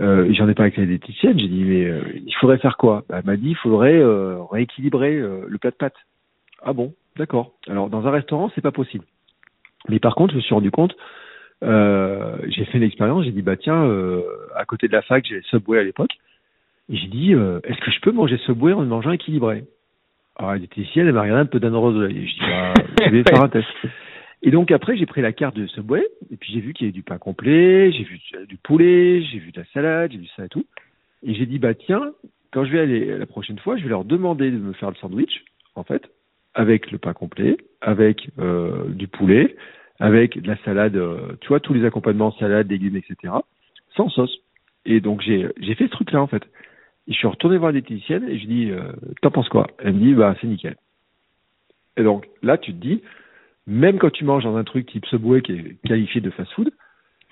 euh, 0.00 0.32
j'en 0.32 0.48
ai 0.48 0.54
parlé 0.54 0.72
avec 0.72 0.76
la 0.76 0.86
diététicienne. 0.86 1.38
J'ai 1.38 1.48
dit, 1.48 1.64
mais 1.64 1.84
euh, 1.84 2.02
il 2.14 2.34
faudrait 2.34 2.58
faire 2.58 2.76
quoi? 2.76 3.04
Ben, 3.08 3.18
Elle 3.18 3.26
m'a 3.26 3.36
dit, 3.36 3.50
il 3.50 3.56
faudrait 3.56 3.96
euh, 3.96 4.42
rééquilibrer 4.50 5.16
euh, 5.16 5.44
le 5.46 5.58
plat 5.58 5.70
de 5.70 5.76
pâtes. 5.76 5.96
Ah 6.62 6.72
bon, 6.72 6.94
d'accord. 7.16 7.52
Alors 7.68 7.90
dans 7.90 8.06
un 8.06 8.10
restaurant, 8.10 8.50
c'est 8.54 8.60
pas 8.60 8.72
possible. 8.72 9.04
Mais 9.88 9.98
par 9.98 10.14
contre, 10.14 10.32
je 10.32 10.38
me 10.38 10.42
suis 10.42 10.54
rendu 10.54 10.70
compte. 10.70 10.96
Euh, 11.62 12.36
j'ai 12.48 12.64
fait 12.64 12.78
une 12.78 12.84
expérience. 12.84 13.24
J'ai 13.24 13.32
dit, 13.32 13.42
bah 13.42 13.56
tiens, 13.56 13.84
euh, 13.84 14.22
à 14.56 14.64
côté 14.64 14.88
de 14.88 14.92
la 14.92 15.02
fac, 15.02 15.24
j'ai 15.26 15.42
Subway 15.42 15.78
à 15.78 15.84
l'époque. 15.84 16.12
Et 16.90 16.96
j'ai 16.96 17.08
dit, 17.08 17.34
euh, 17.34 17.60
est-ce 17.64 17.80
que 17.80 17.90
je 17.90 18.00
peux 18.00 18.12
manger 18.12 18.36
Subway 18.38 18.72
en 18.72 18.84
mangeant 18.84 19.12
équilibré? 19.12 19.64
Alors 20.36 20.54
était 20.54 20.80
ici, 20.80 20.98
elle 20.98 21.12
m'a 21.12 21.22
regardé 21.22 21.42
un 21.42 21.46
peu 21.46 21.60
d'un 21.60 21.74
rose 21.76 21.94
de 21.94 22.00
l'œil. 22.00 22.18
Et 22.18 22.26
Je 22.26 22.34
dis, 22.34 22.40
bah, 22.40 22.74
je 23.06 23.10
vais 23.10 23.22
faire 23.28 23.42
un 23.42 23.48
test. 23.48 23.68
Et 24.46 24.50
donc 24.50 24.70
après, 24.70 24.94
j'ai 24.94 25.06
pris 25.06 25.22
la 25.22 25.32
carte 25.32 25.56
de 25.56 25.66
Subway, 25.66 26.06
et 26.30 26.36
puis 26.36 26.52
j'ai 26.52 26.60
vu 26.60 26.74
qu'il 26.74 26.86
y 26.86 26.88
avait 26.88 26.92
du 26.92 27.02
pain 27.02 27.16
complet, 27.16 27.90
j'ai 27.92 28.04
vu 28.04 28.20
du 28.46 28.58
poulet, 28.58 29.22
j'ai 29.22 29.38
vu 29.38 29.52
de 29.52 29.60
la 29.60 29.66
salade, 29.72 30.12
j'ai 30.12 30.18
vu 30.18 30.26
ça 30.36 30.44
et 30.44 30.48
tout. 30.50 30.66
Et 31.22 31.32
j'ai 31.32 31.46
dit, 31.46 31.58
bah 31.58 31.72
tiens, 31.72 32.12
quand 32.52 32.66
je 32.66 32.70
vais 32.70 32.80
aller 32.80 33.18
la 33.18 33.24
prochaine 33.24 33.58
fois, 33.58 33.78
je 33.78 33.84
vais 33.84 33.88
leur 33.88 34.04
demander 34.04 34.50
de 34.50 34.58
me 34.58 34.74
faire 34.74 34.90
le 34.90 34.96
sandwich, 34.96 35.44
en 35.76 35.82
fait, 35.82 36.02
avec 36.52 36.90
le 36.90 36.98
pain 36.98 37.14
complet, 37.14 37.56
avec 37.80 38.28
euh, 38.38 38.84
du 38.90 39.08
poulet, 39.08 39.56
avec 39.98 40.38
de 40.38 40.46
la 40.46 40.58
salade, 40.58 40.96
euh, 40.96 41.36
tu 41.40 41.48
vois, 41.48 41.60
tous 41.60 41.72
les 41.72 41.86
accompagnements, 41.86 42.32
salade, 42.32 42.70
légumes, 42.70 42.96
etc., 42.96 43.32
sans 43.96 44.10
sauce. 44.10 44.40
Et 44.84 45.00
donc 45.00 45.22
j'ai 45.22 45.74
fait 45.74 45.86
ce 45.86 45.90
truc-là, 45.90 46.20
en 46.20 46.26
fait. 46.26 46.42
Et 47.08 47.12
je 47.12 47.16
suis 47.16 47.26
retourné 47.26 47.56
voir 47.56 47.72
la 47.72 47.80
diététicienne 47.80 48.28
et 48.28 48.38
je 48.38 48.46
dis, 48.46 48.70
euh, 48.70 48.92
t'en 49.22 49.30
penses 49.30 49.48
quoi? 49.48 49.68
Elle 49.78 49.94
me 49.94 50.00
dit, 50.00 50.12
bah 50.12 50.36
c'est 50.38 50.46
nickel. 50.46 50.76
Et 51.96 52.02
donc 52.02 52.28
là, 52.42 52.58
tu 52.58 52.74
te 52.74 52.78
dis, 52.78 53.00
même 53.66 53.98
quand 53.98 54.10
tu 54.10 54.24
manges 54.24 54.44
dans 54.44 54.56
un 54.56 54.64
truc 54.64 54.86
type 54.86 55.06
Subway 55.06 55.40
qui 55.40 55.52
est 55.52 55.76
qualifié 55.86 56.20
de 56.20 56.30
fast-food, 56.30 56.70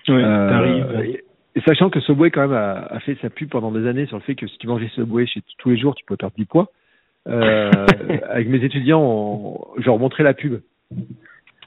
Ouais, 0.09 0.21
euh, 0.21 1.01
et, 1.03 1.23
et 1.55 1.61
sachant 1.61 1.89
que 1.89 1.99
Subway 2.01 2.29
quand 2.29 2.41
même 2.41 2.53
a, 2.53 2.87
a 2.89 2.99
fait 2.99 3.17
sa 3.21 3.29
pub 3.29 3.49
pendant 3.49 3.71
des 3.71 3.87
années 3.87 4.05
sur 4.05 4.17
le 4.17 4.23
fait 4.23 4.35
que 4.35 4.47
si 4.47 4.57
tu 4.57 4.67
mangeais 4.67 4.89
Subway 4.89 5.25
chez 5.25 5.41
tous 5.57 5.69
les 5.69 5.77
jours, 5.77 5.95
tu 5.95 6.03
peux 6.05 6.17
perdre 6.17 6.35
du 6.35 6.45
poids. 6.45 6.67
Euh, 7.27 7.71
avec 8.29 8.49
mes 8.49 8.63
étudiants, 8.63 9.01
on, 9.01 9.59
je 9.77 9.85
leur 9.85 9.97
montrais 9.97 10.23
la 10.23 10.33
pub. 10.33 10.61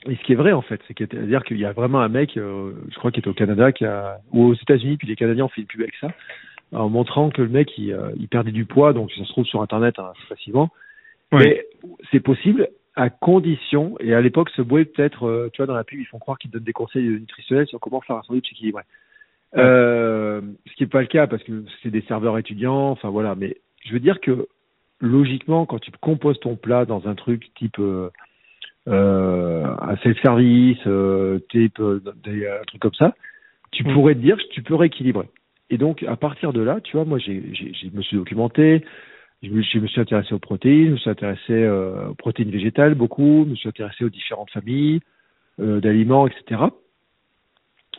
Et 0.08 0.16
ce 0.16 0.22
qui 0.24 0.32
est 0.32 0.36
vrai 0.36 0.52
en 0.52 0.62
fait, 0.62 0.80
c'est 0.86 0.94
qu'il 0.94 1.58
y 1.58 1.64
a 1.64 1.72
vraiment 1.72 2.00
un 2.00 2.08
mec, 2.08 2.36
euh, 2.36 2.72
je 2.90 2.96
crois 2.96 3.10
qu'il 3.10 3.24
est 3.24 3.28
au 3.28 3.34
Canada, 3.34 3.72
qui 3.72 3.84
a, 3.84 4.18
ou 4.32 4.44
aux 4.44 4.54
États-Unis, 4.54 4.98
puis 4.98 5.08
les 5.08 5.16
Canadiens 5.16 5.46
ont 5.46 5.48
fait 5.48 5.62
une 5.62 5.66
pub 5.66 5.80
avec 5.80 5.94
ça, 6.00 6.08
en 6.72 6.88
montrant 6.88 7.30
que 7.30 7.42
le 7.42 7.48
mec 7.48 7.76
il, 7.78 7.92
euh, 7.92 8.10
il 8.18 8.28
perdait 8.28 8.52
du 8.52 8.66
poids, 8.66 8.92
donc 8.92 9.10
ça 9.12 9.24
se 9.24 9.28
trouve 9.30 9.46
sur 9.46 9.62
internet 9.62 9.98
hein, 9.98 10.12
facilement. 10.28 10.70
Ouais. 11.32 11.42
Mais 11.44 11.66
c'est 12.12 12.20
possible 12.20 12.68
à 12.96 13.10
condition, 13.10 13.94
et 14.00 14.14
à 14.14 14.20
l'époque, 14.20 14.50
ce 14.56 14.62
boy 14.62 14.86
peut-être, 14.86 15.26
euh, 15.26 15.50
tu 15.52 15.58
vois, 15.58 15.66
dans 15.66 15.74
la 15.74 15.84
pub, 15.84 16.00
ils 16.00 16.06
font 16.06 16.18
croire 16.18 16.38
qu'ils 16.38 16.50
donnent 16.50 16.64
des 16.64 16.72
conseils 16.72 17.06
nutritionnels 17.08 17.66
sur 17.66 17.78
comment 17.78 18.00
faire 18.00 18.16
un 18.16 18.22
sandwich 18.22 18.50
équilibré. 18.50 18.82
Euh, 19.56 20.40
ce 20.66 20.74
qui 20.74 20.82
n'est 20.82 20.88
pas 20.88 21.00
le 21.00 21.06
cas 21.06 21.26
parce 21.26 21.42
que 21.42 21.64
c'est 21.82 21.90
des 21.90 22.02
serveurs 22.02 22.38
étudiants, 22.38 22.90
enfin 22.90 23.10
voilà. 23.10 23.34
Mais 23.34 23.58
je 23.84 23.92
veux 23.92 24.00
dire 24.00 24.20
que 24.20 24.48
logiquement, 25.00 25.66
quand 25.66 25.78
tu 25.78 25.90
composes 26.00 26.40
ton 26.40 26.56
plat 26.56 26.84
dans 26.84 27.06
un 27.06 27.14
truc 27.14 27.52
type 27.54 27.78
euh, 27.78 28.10
euh, 28.88 29.64
un 29.80 29.96
self-service, 29.98 30.78
euh, 30.86 31.38
type 31.50 31.80
euh, 31.80 32.02
des 32.24 32.46
un 32.46 32.64
truc 32.66 32.80
comme 32.80 32.94
ça, 32.94 33.14
tu 33.72 33.84
Mm. 33.84 33.92
pourrais 33.94 34.14
te 34.14 34.20
dire 34.20 34.36
que 34.36 34.48
tu 34.52 34.62
peux 34.62 34.74
rééquilibrer. 34.74 35.28
Et 35.70 35.78
donc 35.78 36.02
à 36.02 36.16
partir 36.16 36.52
de 36.52 36.60
là, 36.60 36.80
tu 36.82 36.96
vois, 36.96 37.04
moi 37.04 37.18
j'ai, 37.18 37.42
j'ai, 37.52 37.72
je 37.74 37.96
me 37.96 38.02
suis 38.02 38.16
documenté, 38.16 38.84
je 39.42 39.50
me, 39.50 39.62
je 39.62 39.78
me 39.78 39.86
suis 39.86 40.00
intéressé 40.00 40.34
aux 40.34 40.38
protéines, 40.38 40.86
je 40.88 40.92
me 40.92 40.96
suis 40.96 41.10
intéressé 41.10 41.52
euh, 41.52 42.08
aux 42.08 42.14
protéines 42.14 42.50
végétales 42.50 42.94
beaucoup, 42.94 43.44
je 43.44 43.50
me 43.50 43.54
suis 43.54 43.68
intéressé 43.68 44.04
aux 44.04 44.08
différentes 44.08 44.50
familles 44.50 45.00
euh, 45.60 45.80
d'aliments, 45.80 46.26
etc. 46.26 46.62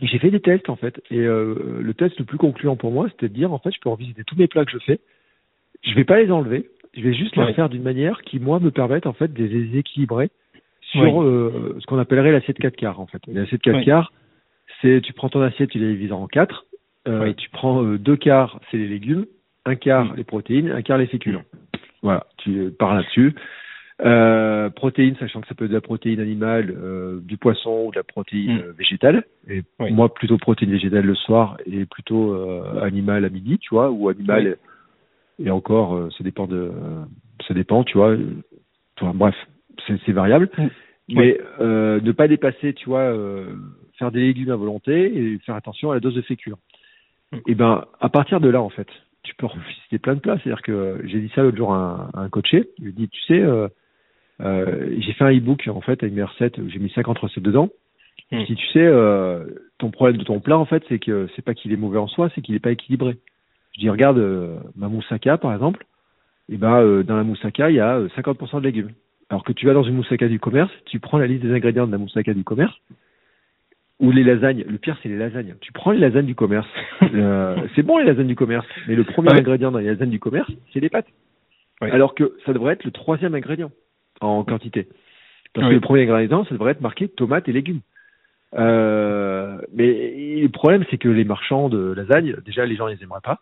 Et 0.02 0.08
j'ai 0.08 0.20
fait 0.20 0.32
des 0.32 0.40
tests 0.40 0.70
en 0.70 0.76
fait. 0.76 1.02
Et 1.12 1.20
euh, 1.20 1.80
le 1.82 1.94
test 1.94 2.18
le 2.20 2.26
plus 2.26 2.38
concluant 2.38 2.76
pour 2.76 2.92
moi, 2.92 3.08
c'était 3.10 3.30
de 3.30 3.34
dire 3.34 3.54
en 3.54 3.60
fait, 3.60 3.72
je 3.72 3.80
peux 3.80 3.90
revisiter 3.90 4.24
tous 4.24 4.36
mes 4.36 4.48
plats 4.48 4.66
que 4.66 4.72
je 4.72 4.80
fais. 4.80 5.00
Je 5.84 5.94
vais 5.94 6.06
pas 6.06 6.20
les 6.22 6.32
enlever. 6.32 6.70
Je 6.96 7.02
vais 7.02 7.14
juste 7.14 7.36
les 7.36 7.54
faire 7.54 7.70
d'une 7.70 7.84
manière 7.84 8.22
qui 8.24 8.40
moi 8.40 8.60
me 8.60 8.72
permette 8.72 9.06
en 9.06 9.14
fait 9.14 9.32
de 9.32 9.44
les 9.44 9.78
équilibrer 9.78 10.32
sur 10.82 11.02
ce 11.02 11.86
qu'on 11.86 12.00
appellerait 12.00 12.32
l'assiette 12.32 12.58
4 12.58 12.76
quarts 12.76 13.00
en 13.00 13.06
fait. 13.06 13.22
L'assiette 13.28 13.62
4 13.62 13.76
Ouais. 13.76 13.86
quarts, 13.86 14.12
c'est 14.82 15.02
tu 15.02 15.14
prends 15.14 15.30
ton 15.30 15.42
assiette, 15.42 15.70
tu 15.70 15.78
les 15.80 15.94
divises 15.94 16.12
en 16.12 16.26
quatre. 16.28 16.66
Euh, 17.08 17.20
Ouais. 17.22 17.34
Tu 17.36 17.50
prends 17.52 17.84
deux 17.84 18.16
quarts, 18.16 18.60
c'est 18.72 18.78
les 18.78 18.88
légumes, 18.88 19.26
un 19.68 19.76
quart 19.76 20.15
les 20.15 20.24
protéines, 20.24 20.72
un 20.72 20.82
quart 20.82 20.97
les 20.97 21.07
féculents. 21.07 21.43
Voilà, 22.01 22.26
tu 22.38 22.72
pars 22.80 22.95
là-dessus. 22.95 23.36
Euh, 24.05 24.70
protéines, 24.70 25.15
sachant 25.20 25.41
que 25.41 25.47
ça 25.47 25.55
peut 25.55 25.65
être 25.65 25.72
de 25.72 25.76
la 25.76 25.82
protéine 25.82 26.20
animale, 26.20 26.72
euh, 26.78 27.20
du 27.22 27.38
poisson 27.38 27.86
ou 27.88 27.91
de 27.91 27.95
la 27.97 28.03
protéine 28.03 28.57
Mm. 28.57 28.59
euh, 28.59 28.72
végétale. 28.78 29.24
Et 29.49 29.63
Oui. 29.80 29.91
moi, 29.91 30.13
plutôt 30.13 30.38
protéine 30.38 30.72
végétale 30.72 31.05
le 31.05 31.15
soir 31.15 31.57
et 31.65 31.86
plutôt 31.86 32.34
euh, 32.34 32.80
animal 32.84 33.26
à 33.26 33.30
midi, 33.30 33.57
tu 33.57 33.70
vois, 33.72 33.89
ou 33.89 34.07
animal. 34.09 34.57
Et 35.43 35.49
encore, 35.49 35.95
euh, 35.95 36.09
ça 36.18 36.24
dépend 36.24 36.45
de, 36.47 36.57
euh, 36.57 37.03
ça 37.47 37.53
dépend, 37.55 37.84
tu 37.84 37.97
vois. 37.97 38.09
euh, 38.11 38.43
Enfin, 38.99 39.13
bref, 39.15 39.36
c'est 40.05 40.11
variable. 40.11 40.49
Mm. 40.57 40.68
Mais 41.09 41.39
euh, 41.59 41.99
ne 42.01 42.11
pas 42.11 42.28
dépasser, 42.28 42.74
tu 42.74 42.89
vois, 42.89 43.01
euh, 43.01 43.45
faire 43.97 44.11
des 44.11 44.20
légumes 44.22 44.51
à 44.51 44.55
volonté 44.55 44.93
et 45.18 45.38
faire 45.39 45.55
attention 45.55 45.89
à 45.91 45.95
la 45.95 45.99
dose 45.99 46.15
de 46.15 46.22
féculents. 46.22 46.59
Mm. 47.32 47.38
Et 47.47 47.55
ben, 47.55 47.86
à 47.99 48.09
partir 48.09 48.39
de 48.39 48.49
là, 48.49 48.61
en 48.61 48.70
fait, 48.70 48.88
tu 49.28 49.36
peux 49.36 49.46
revisiter 49.46 50.00
plein 50.00 50.16
de 50.16 50.20
plats. 50.20 50.38
C'est-à-dire 50.38 50.62
que 50.62 51.02
j'ai 51.06 51.20
dit 51.20 51.32
ça 51.36 51.44
l'autre 51.44 51.58
jour 51.58 51.74
à 51.74 52.10
un, 52.14 52.20
à 52.20 52.24
un 52.24 52.30
coaché. 52.30 52.70
Je 52.80 52.84
lui 52.84 52.90
ai 52.90 52.94
dit, 52.94 53.10
tu 53.10 53.22
sais, 53.24 53.42
euh, 53.42 53.68
euh, 54.42 54.96
j'ai 55.00 55.14
fait 55.14 55.24
un 55.24 55.36
e-book 55.36 55.68
en 55.68 55.82
fait 55.82 56.02
avec 56.04 56.14
mes 56.14 56.24
recettes. 56.24 56.60
J'ai 56.68 56.80
mis 56.80 56.90
50 56.90 57.18
recettes 57.20 57.44
dedans. 57.44 57.70
Mm. 58.32 58.46
Si 58.46 58.56
tu 58.56 58.68
sais, 58.68 58.86
euh, 58.86 59.46
ton 59.78 59.92
problème 59.92 60.18
de 60.18 60.24
ton 60.24 60.40
plat, 60.40 60.58
en 60.58 60.66
fait, 60.66 60.84
c'est 60.90 61.00
que 61.00 61.28
c'est 61.36 61.44
pas 61.44 61.54
qu'il 61.54 61.72
est 61.72 61.78
mauvais 61.78 62.00
en 62.00 62.08
soi, 62.08 62.30
c'est 62.34 62.42
qu'il 62.42 62.56
est 62.56 62.60
pas 62.60 62.72
équilibré. 62.72 63.18
Je 63.74 63.82
dis, 63.82 63.90
regarde 63.90 64.20
ma 64.76 64.88
moussaka, 64.88 65.38
par 65.38 65.54
exemple. 65.54 65.86
Et 66.50 66.58
ben, 66.58 66.82
euh, 66.82 67.04
dans 67.04 67.18
la 67.18 67.24
moussaka, 67.24 67.70
il 67.70 67.76
y 67.76 67.80
a 67.80 67.98
euh, 67.98 68.08
50% 68.16 68.60
de 68.60 68.64
légumes. 68.66 68.92
Alors 69.30 69.44
que 69.44 69.52
tu 69.52 69.66
vas 69.66 69.74
dans 69.74 69.84
une 69.84 69.96
moussaka 69.96 70.28
du 70.28 70.40
commerce, 70.40 70.72
tu 70.86 71.00
prends 71.00 71.18
la 71.18 71.28
liste 71.28 71.44
des 71.44 71.54
ingrédients 71.54 71.88
de 71.88 71.92
la 71.92 71.98
moussaka 71.98 72.34
du 72.34 72.44
commerce, 72.44 72.74
ou 74.00 74.12
les 74.12 74.24
lasagnes. 74.24 74.64
Le 74.68 74.78
pire, 74.78 74.98
c'est 75.02 75.10
les 75.10 75.18
lasagnes. 75.18 75.56
Tu 75.62 75.72
prends 75.72 75.91
les 75.91 76.00
lasagnes 76.00 76.26
du 76.28 76.36
commerce. 76.36 76.68
Euh, 77.14 77.56
c'est 77.76 77.84
bon 77.84 77.98
les 78.00 78.04
lasagnes 78.06 78.28
du 78.28 78.36
commerce, 78.36 78.68
mais 78.88 78.95
le 78.95 79.04
premier 79.06 79.30
Ouais. 79.30 79.39
ingrédient 79.39 79.72
dans 79.72 79.80
les 79.80 79.88
lasagnes 79.88 80.10
du 80.10 80.20
commerce, 80.20 80.52
c'est 80.74 80.80
les 80.82 80.89
pâtes. 80.89 81.08
Ouais. 81.82 81.89
Alors 81.91 82.14
que 82.16 82.34
ça 82.45 82.54
devrait 82.54 82.74
être 82.74 82.84
le 82.84 82.91
troisième 82.91 83.34
ingrédient 83.34 83.72
en 84.22 84.43
quantité. 84.43 84.88
Parce 85.54 85.68
que 85.70 85.74
le 85.74 85.80
premier 85.80 86.04
ingrédient, 86.04 86.43
ça 86.45 86.52
devrait 86.52 86.74
être 86.74 86.82
marqué 86.82 87.08
tomates 87.08 87.48
et 87.48 87.54
légumes. 87.54 87.80
Euh, 88.58 89.58
mais 89.74 90.39
le 90.41 90.50
problème, 90.50 90.84
c'est 90.89 90.98
que 90.98 91.10
les 91.10 91.24
marchands 91.24 91.70
de 91.70 91.93
lasagne, 91.93 92.36
déjà, 92.45 92.66
les 92.66 92.76
gens 92.76 92.88
les 92.88 93.02
aimeraient 93.04 93.22
pas. 93.24 93.39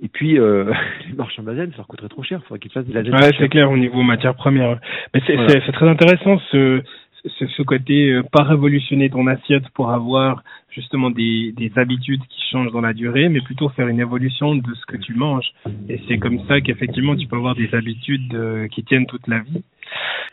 Et 0.00 0.08
puis, 0.08 0.38
euh, 0.38 0.72
les 1.08 1.14
marchands 1.14 1.42
de 1.42 1.50
lasagne, 1.50 1.70
ça 1.72 1.78
leur 1.78 1.86
coûterait 1.86 2.08
trop 2.08 2.22
cher. 2.22 2.40
Il 2.42 2.46
faudrait 2.46 2.58
qu'ils 2.60 2.72
fassent 2.72 2.86
des 2.86 2.92
lasagnes. 2.92 3.14
Ouais, 3.14 3.30
c'est 3.38 3.48
clair 3.48 3.70
au 3.70 3.76
niveau 3.76 4.02
matière 4.02 4.34
première. 4.34 4.78
Mais 5.14 5.20
c'est 5.26 5.34
Voilà. 5.36 5.60
très 5.72 5.88
intéressant 5.88 6.38
ce, 6.50 6.82
ce, 7.24 7.46
ce 7.46 7.62
côté 7.62 8.10
euh, 8.10 8.22
pas 8.22 8.42
révolutionner 8.42 9.10
ton 9.10 9.26
assiette 9.26 9.68
pour 9.74 9.90
avoir 9.90 10.42
justement 10.70 11.10
des, 11.10 11.52
des 11.52 11.70
habitudes 11.76 12.22
qui 12.28 12.40
changent 12.50 12.72
dans 12.72 12.80
la 12.80 12.92
durée, 12.92 13.28
mais 13.28 13.40
plutôt 13.40 13.68
faire 13.70 13.88
une 13.88 14.00
évolution 14.00 14.54
de 14.54 14.74
ce 14.74 14.86
que 14.86 14.96
tu 14.96 15.14
manges. 15.14 15.52
Et 15.88 16.00
c'est 16.08 16.18
comme 16.18 16.40
ça 16.46 16.60
qu'effectivement 16.60 17.16
tu 17.16 17.26
peux 17.26 17.36
avoir 17.36 17.54
des 17.54 17.74
habitudes 17.74 18.34
euh, 18.34 18.68
qui 18.68 18.82
tiennent 18.84 19.06
toute 19.06 19.26
la 19.28 19.40
vie. 19.40 19.62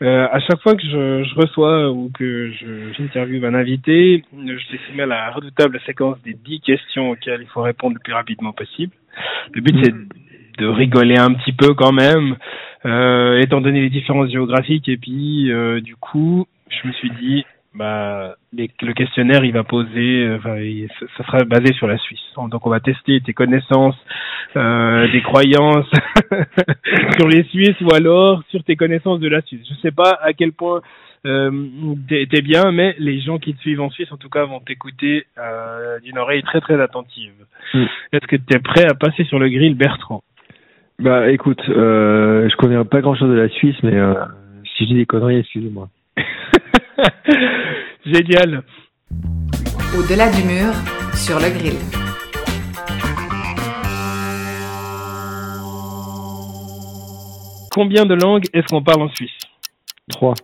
Euh, 0.02 0.26
à 0.32 0.40
chaque 0.40 0.60
fois 0.62 0.74
que 0.74 0.82
je, 0.82 1.24
je 1.24 1.34
reçois 1.34 1.90
ou 1.90 2.10
que 2.12 2.50
j'interviewe 2.96 3.44
un 3.44 3.54
invité, 3.54 4.24
je 4.32 4.72
les 4.72 4.80
soumets 4.88 5.02
à 5.02 5.06
la 5.06 5.30
redoutable 5.30 5.78
séquence 5.84 6.20
des 6.22 6.34
10 6.34 6.60
questions 6.60 7.10
auxquelles 7.10 7.42
il 7.42 7.48
faut 7.48 7.62
répondre 7.62 7.94
le 7.94 8.00
plus 8.00 8.14
rapidement 8.14 8.52
possible. 8.52 8.92
Le 9.52 9.60
but 9.60 9.76
c'est 9.84 9.92
de 10.60 10.66
rigoler 10.66 11.16
un 11.16 11.32
petit 11.32 11.52
peu 11.52 11.74
quand 11.74 11.92
même, 11.92 12.36
euh, 12.84 13.40
étant 13.40 13.60
donné 13.60 13.80
les 13.80 13.90
différences 13.90 14.30
géographiques. 14.30 14.88
Et 14.88 14.96
puis, 14.96 15.50
euh, 15.50 15.80
du 15.80 15.96
coup, 15.96 16.46
je 16.70 16.88
me 16.88 16.92
suis 16.92 17.10
dit, 17.10 17.44
bah, 17.74 18.34
les- 18.52 18.70
le 18.82 18.92
questionnaire, 18.94 19.44
il 19.44 19.52
va 19.52 19.62
poser, 19.64 20.24
euh, 20.26 20.36
enfin, 20.38 20.56
il- 20.56 20.88
ça 20.98 21.06
ça 21.16 21.24
sera 21.24 21.44
basé 21.44 21.72
sur 21.74 21.86
la 21.86 21.98
Suisse. 21.98 22.20
Donc, 22.36 22.66
on 22.66 22.70
va 22.70 22.80
tester 22.80 23.20
tes 23.20 23.32
connaissances, 23.32 23.96
euh, 24.56 25.06
des 25.12 25.22
croyances 25.22 25.90
sur 27.18 27.28
les 27.28 27.44
Suisses 27.44 27.80
ou 27.80 27.92
alors 27.94 28.42
sur 28.48 28.62
tes 28.64 28.76
connaissances 28.76 29.20
de 29.20 29.28
la 29.28 29.40
Suisse. 29.42 29.66
Je 29.68 29.74
sais 29.80 29.92
pas 29.92 30.18
à 30.20 30.32
quel 30.32 30.52
point 30.52 30.80
euh, 31.26 31.50
t'es 32.08 32.40
bien, 32.42 32.72
mais 32.72 32.94
les 32.98 33.20
gens 33.20 33.38
qui 33.38 33.52
te 33.54 33.60
suivent 33.60 33.82
en 33.82 33.90
Suisse, 33.90 34.10
en 34.10 34.16
tout 34.16 34.30
cas, 34.30 34.44
vont 34.46 34.60
t'écouter 34.60 35.26
euh, 35.38 36.00
d'une 36.00 36.16
oreille 36.18 36.42
très 36.42 36.60
très 36.60 36.80
attentive. 36.80 37.34
Mm. 37.74 37.84
Est-ce 38.12 38.26
que 38.26 38.36
tu 38.36 38.56
es 38.56 38.58
prêt 38.58 38.86
à 38.86 38.94
passer 38.94 39.24
sur 39.24 39.38
le 39.38 39.48
grill 39.48 39.74
Bertrand? 39.74 40.22
Bah, 40.98 41.30
écoute, 41.30 41.62
euh, 41.68 42.48
je 42.50 42.56
connais 42.56 42.82
pas 42.84 43.00
grand 43.00 43.14
chose 43.14 43.30
de 43.30 43.34
la 43.34 43.48
Suisse, 43.48 43.76
mais 43.82 43.94
euh, 43.94 44.14
si 44.64 44.84
je 44.84 44.88
dis 44.88 44.94
des 44.94 45.06
conneries, 45.06 45.36
excusez-moi. 45.36 45.88
Génial. 48.04 48.62
Au-delà 49.96 50.30
du 50.30 50.42
mur, 50.44 50.72
sur 51.14 51.38
le 51.38 51.50
grill. 51.50 51.78
Combien 57.72 58.04
de 58.04 58.14
langues 58.14 58.44
est-ce 58.52 58.66
qu'on 58.66 58.82
parle 58.82 59.02
en 59.02 59.08
Suisse? 59.10 59.30
Trois. 60.10 60.34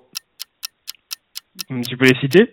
Tu 1.88 1.96
peux 1.96 2.06
les 2.06 2.18
citer? 2.20 2.52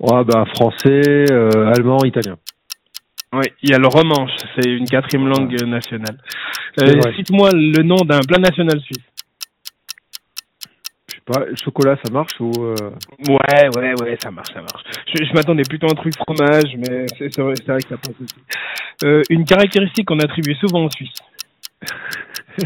Ouais, 0.00 0.24
bah, 0.24 0.44
français, 0.54 1.24
euh, 1.30 1.72
allemand, 1.74 1.98
italien. 2.04 2.36
Oui, 3.32 3.44
il 3.62 3.70
y 3.70 3.74
a 3.74 3.78
le 3.78 3.88
romanche, 3.88 4.30
c'est 4.54 4.70
une 4.70 4.88
quatrième 4.88 5.26
langue 5.28 5.52
nationale. 5.66 6.16
Euh. 6.80 7.12
Cite-moi 7.16 7.50
le 7.52 7.82
nom 7.82 7.96
d'un 7.96 8.20
plat 8.20 8.38
national 8.38 8.80
suisse. 8.80 9.04
Chocolat, 11.54 11.96
ça 12.04 12.10
marche 12.12 12.40
ou 12.40 12.50
euh... 12.58 12.74
Ouais, 13.28 13.68
ouais, 13.76 13.94
ouais, 14.00 14.16
ça 14.20 14.30
marche, 14.30 14.52
ça 14.52 14.60
marche. 14.60 14.82
Je, 15.14 15.24
je 15.24 15.32
m'attendais 15.34 15.62
plutôt 15.68 15.86
à 15.86 15.92
un 15.92 15.94
truc 15.94 16.14
fromage, 16.16 16.76
mais 16.76 17.06
c'est 17.18 17.38
vrai, 17.38 17.54
c'est 17.56 17.68
vrai 17.68 17.82
que 17.82 17.88
ça 17.88 17.96
passe 17.96 18.14
aussi. 18.20 18.34
Euh, 19.04 19.22
une 19.30 19.44
caractéristique 19.44 20.06
qu'on 20.06 20.18
attribue 20.20 20.54
souvent 20.54 20.84
en 20.84 20.90
Suisse. 20.90 21.14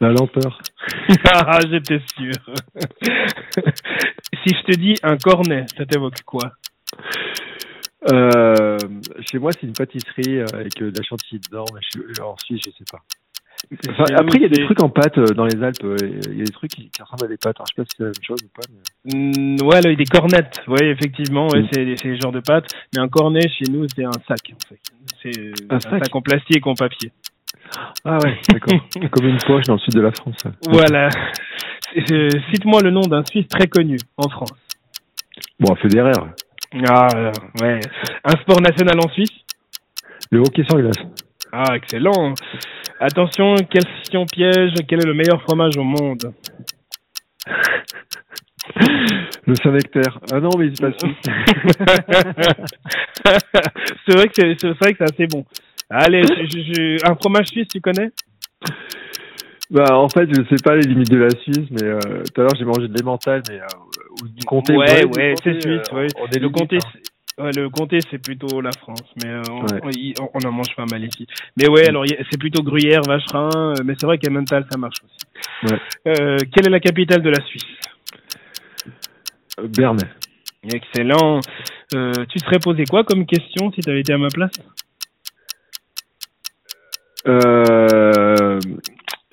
la 0.00 0.08
lenteur. 0.08 0.60
ah, 1.32 1.58
j'étais 1.70 2.00
sûr. 2.16 2.32
si 4.44 4.54
je 4.54 4.72
te 4.72 4.78
dis 4.78 4.94
un 5.02 5.16
cornet, 5.16 5.66
ça 5.76 5.84
t'évoque 5.84 6.22
quoi? 6.24 6.52
Euh, 8.12 8.78
chez 9.28 9.38
moi, 9.38 9.50
c'est 9.52 9.64
une 9.64 9.72
pâtisserie 9.72 10.38
euh, 10.38 10.46
avec 10.52 10.80
euh, 10.80 10.90
de 10.90 10.98
la 10.98 11.02
chantilly 11.02 11.40
dedans, 11.40 11.64
mais 11.74 11.80
je, 11.92 12.22
en 12.22 12.36
Suisse, 12.38 12.62
je 12.64 12.70
sais 12.70 12.84
pas. 12.90 13.02
Après, 13.98 14.36
il 14.38 14.42
y 14.42 14.44
a 14.44 14.48
des 14.48 14.64
trucs 14.64 14.82
en 14.82 14.88
pâte 14.88 15.18
euh, 15.18 15.26
dans 15.34 15.44
les 15.44 15.60
Alpes. 15.62 15.82
euh, 15.84 15.96
Il 16.30 16.38
y 16.38 16.42
a 16.42 16.44
des 16.44 16.52
trucs 16.52 16.70
qui, 16.70 16.88
qui 16.90 17.02
ressemblent 17.02 17.24
à 17.24 17.28
des 17.28 17.36
pâtes. 17.36 17.56
Alors, 17.58 17.66
je 17.68 17.74
sais 17.74 17.82
pas 17.82 17.84
si 17.90 17.96
c'est 17.96 18.02
la 18.04 18.08
même 18.10 18.22
chose 18.22 18.38
ou 18.44 18.48
pas. 18.54 18.62
Mais... 19.04 19.14
Mm, 19.58 19.66
ouais, 19.66 19.80
là, 19.80 19.94
des 19.94 20.04
cornettes. 20.04 20.62
Oui, 20.68 20.78
effectivement, 20.84 21.48
ouais, 21.48 21.62
Mm. 21.62 21.68
c'est 21.72 21.94
c'est 21.96 22.08
le 22.08 22.16
genre 22.20 22.32
de 22.32 22.40
pâte. 22.40 22.66
Mais 22.94 23.00
un 23.02 23.08
cornet, 23.08 23.48
chez 23.48 23.70
nous, 23.70 23.86
c'est 23.94 24.04
un 24.04 24.12
sac. 24.28 24.52
En 24.54 24.68
fait. 24.68 24.78
C'est 25.22 25.40
Un 25.70 25.76
un 25.76 25.80
sac 25.80 26.04
sac 26.04 26.14
en 26.14 26.22
plastique 26.22 26.66
en 26.66 26.74
papier. 26.74 27.10
Ah 28.04 28.18
ouais, 28.22 28.38
d'accord. 28.48 28.78
Comme 29.10 29.26
une 29.26 29.38
poche 29.38 29.64
dans 29.64 29.74
le 29.74 29.80
sud 29.80 29.94
de 29.94 30.00
la 30.00 30.12
France. 30.12 30.36
Voilà. 30.68 31.08
Euh, 32.12 32.28
Cite-moi 32.52 32.82
le 32.82 32.90
nom 32.90 33.00
d'un 33.00 33.24
Suisse 33.24 33.48
très 33.48 33.66
connu 33.66 33.96
en 34.16 34.28
France. 34.28 34.52
Bon, 35.58 35.74
Federer, 35.76 36.12
Ah, 36.88 37.32
ouais. 37.60 37.80
Un 38.24 38.36
sport 38.42 38.60
national 38.60 38.98
en 39.04 39.08
Suisse? 39.10 39.30
Le 40.30 40.40
hockey 40.40 40.62
sur 40.64 40.78
glace. 40.80 40.96
Ah, 41.58 41.74
excellent. 41.74 42.34
Attention, 43.00 43.54
question 43.70 44.26
piège. 44.26 44.74
Quel 44.86 45.00
est 45.00 45.06
le 45.06 45.14
meilleur 45.14 45.40
fromage 45.42 45.76
au 45.78 45.84
monde 45.84 46.32
Le 49.46 49.54
Saint-Nectaire. 49.54 50.18
Ah 50.32 50.40
non, 50.40 50.50
mais 50.58 50.70
c'est 50.74 50.82
pas 50.82 50.92
suisse. 50.98 51.16
c'est 54.06 54.14
vrai 54.16 54.26
que 54.28 54.32
c'est 54.36 54.56
c'est 54.60 54.68
vrai 54.78 54.92
que 54.92 54.98
c'est 54.98 55.14
assez 55.14 55.26
bon. 55.28 55.44
Allez, 55.88 56.22
je- 56.24 56.44
je- 56.58 56.74
je- 56.74 57.10
un 57.10 57.14
fromage 57.14 57.46
suisse, 57.46 57.68
tu 57.68 57.80
connais? 57.80 58.10
Bah, 59.70 59.96
en 59.98 60.08
fait, 60.08 60.28
je 60.28 60.42
sais 60.48 60.62
pas 60.62 60.76
les 60.76 60.82
limites 60.82 61.10
de 61.10 61.16
la 61.18 61.30
Suisse, 61.30 61.66
mais 61.70 61.82
euh, 61.84 61.98
tout 62.32 62.40
à 62.40 62.44
l'heure, 62.44 62.54
j'ai 62.56 62.64
mangé 62.64 62.86
de 62.88 62.98
l'emmental, 62.98 63.42
mais 63.48 63.60
euh, 63.60 63.66
ou 64.22 64.28
du 64.28 64.44
comté. 64.44 64.76
Ouais, 64.76 65.04
ouais, 65.06 65.34
c'est 65.42 65.60
suisse. 65.60 65.80
euh, 65.92 65.96
ouais. 65.96 66.06
on 66.20 66.26
est 66.26 66.34
Le 66.38 66.40
limite, 66.46 66.56
comté, 66.56 66.76
hein. 66.76 66.88
Ouais, 67.38 67.50
le 67.56 67.68
comté, 67.70 67.98
c'est 68.10 68.18
plutôt 68.22 68.60
la 68.60 68.70
France, 68.72 69.02
mais 69.22 69.28
euh, 69.30 69.42
on, 69.50 69.62
Ouais. 69.66 69.80
on, 69.82 69.90
y- 69.90 70.14
on 70.34 70.46
en 70.48 70.52
mange 70.52 70.74
pas 70.76 70.86
mal 70.90 71.04
ici. 71.04 71.26
Mais 71.56 71.68
ouais, 71.68 71.88
alors 71.88 72.04
c'est 72.30 72.38
plutôt 72.38 72.62
Gruyère, 72.62 73.02
Vacherin, 73.06 73.50
euh, 73.78 73.82
mais 73.84 73.94
c'est 73.98 74.06
vrai 74.06 74.18
qu'Emmental, 74.18 74.66
ça 74.70 74.78
marche 74.78 74.96
aussi. 75.04 75.72
Ouais. 75.72 75.78
Euh, 76.08 76.38
quelle 76.52 76.66
est 76.66 76.70
la 76.70 76.80
capitale 76.80 77.22
de 77.22 77.30
la 77.30 77.40
Suisse? 77.42 77.64
Berne. 79.76 79.98
Excellent. 80.64 81.40
Euh, 81.94 82.12
tu 82.28 82.38
serais 82.40 82.58
posé 82.58 82.84
quoi 82.84 83.04
comme 83.04 83.24
question 83.26 83.70
si 83.72 83.80
tu 83.80 83.88
avais 83.90 84.00
été 84.00 84.12
à 84.12 84.18
ma 84.18 84.28
place? 84.28 84.50
Euh, 87.26 88.58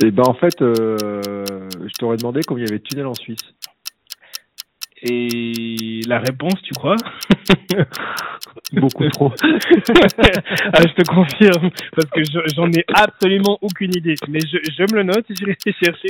et 0.03 0.11
ben 0.11 0.23
en 0.27 0.33
fait, 0.33 0.55
je 0.59 1.93
t'aurais 1.99 2.17
demandé 2.17 2.41
combien 2.45 2.65
il 2.65 2.69
y 2.69 2.71
avait 2.71 2.79
de 2.79 2.83
tunnels 2.83 3.07
en 3.07 3.13
Suisse. 3.13 3.53
Et 5.05 5.99
la 6.07 6.19
réponse, 6.19 6.61
tu 6.63 6.73
crois 6.73 6.95
Beaucoup 8.73 9.07
trop. 9.09 9.31
ah, 9.43 10.81
je 10.81 10.93
te 10.93 11.03
confirme, 11.05 11.69
parce 11.95 12.09
que 12.09 12.23
je- 12.23 12.53
j'en 12.55 12.71
ai 12.71 12.83
absolument 12.93 13.57
aucune 13.61 13.95
idée. 13.95 14.15
Mais 14.29 14.39
je, 14.39 14.57
je 14.71 14.83
me 14.93 14.97
le 14.99 15.03
note 15.03 15.25
et 15.29 15.35
je 15.35 15.45
vais 15.45 15.57
chercher. 15.65 16.07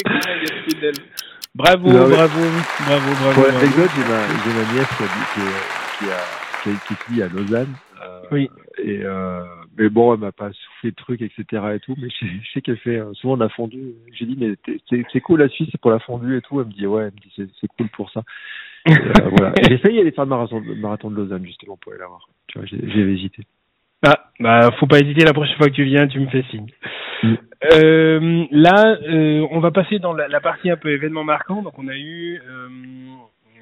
Bravo, 1.56 1.88
Non, 1.90 2.08
mais- 2.08 2.16
bravo, 2.16 2.40
bravo, 2.86 3.14
bravo. 3.22 3.34
Pour 3.34 3.46
l'anecdote, 3.52 3.90
j'ai 3.96 4.04
ma, 4.04 4.28
ma 4.66 4.74
nièce 4.74 4.88
qui, 4.98 5.04
qui, 5.34 6.06
qui, 6.06 6.12
a, 6.12 6.22
qui, 6.64 6.70
étudie 6.94 7.22
à 7.24 7.28
Lausanne. 7.28 7.74
euh, 8.02 8.22
Oui. 8.32 8.50
Et 8.84 9.02
euh, 9.04 9.44
mais 9.78 9.90
bon, 9.90 10.14
elle 10.14 10.20
m'a 10.20 10.32
pas 10.32 10.50
soufflé 10.52 10.92
de 10.92 10.96
trucs, 10.96 11.22
etc. 11.22 11.46
et 11.76 11.80
tout. 11.80 11.96
Mais 11.98 12.10
je, 12.10 12.26
je 12.26 12.52
sais 12.54 12.62
qu'elle 12.62 12.78
fait 12.78 12.98
euh, 13.00 13.14
souvent 13.14 13.38
de 13.38 13.44
la 13.44 13.50
fondue. 13.50 13.94
J'ai 14.14 14.26
dit, 14.26 14.38
mais 14.40 14.56
c'est 15.12 15.22
cool 15.22 15.40
la 15.42 15.50
Suisse, 15.50 15.70
c'est 15.72 15.80
pour 15.82 15.92
la 15.92 16.00
fondue 16.00 16.38
et 16.38 16.42
tout. 16.42 16.60
Elle 16.60 16.68
me 16.68 16.72
dit, 16.74 16.88
ouais, 16.88 17.04
elle 17.04 17.14
me 17.14 17.20
dit, 17.20 17.32
c'est 17.36 17.48
c'est 17.62 17.68
cool 17.78 17.88
pour 17.90 18.10
ça. 18.12 18.24
Euh, 18.88 18.94
voilà. 19.38 19.54
J'ai 19.68 19.78
failli 19.78 20.00
aller 20.00 20.12
faire 20.12 20.26
le 20.26 20.30
marathon, 20.30 20.60
le 20.60 20.76
marathon 20.76 21.10
de 21.10 21.16
Lausanne 21.16 21.46
justement 21.46 21.78
pour 21.78 21.92
aller 21.92 22.02
la 22.02 22.08
voir. 22.08 22.28
Tu 22.48 22.60
vois, 22.60 22.68
j'ai 22.68 23.12
hésité. 23.12 23.44
Ah, 24.06 24.20
bah, 24.40 24.72
faut 24.80 24.88
pas 24.88 25.00
hésiter, 25.00 25.24
la 25.24 25.34
prochaine 25.34 25.56
fois 25.56 25.68
que 25.68 25.76
tu 25.76 25.86
viens, 25.86 26.08
tu 26.08 26.20
me 26.20 26.28
fais 26.28 26.44
signe. 26.52 26.68
Mm. 27.24 27.34
Euh, 27.74 28.46
là, 28.52 28.98
euh, 29.08 29.48
on 29.52 29.60
va 29.60 29.72
passer 29.72 30.00
dans 30.00 30.12
la, 30.12 30.28
la 30.28 30.42
partie 30.42 30.70
un 30.70 30.76
peu 30.76 30.90
événement 30.90 31.24
marquant. 31.24 31.62
Donc, 31.62 31.80
on 31.80 31.88
a 31.88 31.96
eu, 31.96 32.42
euh, 32.46 32.68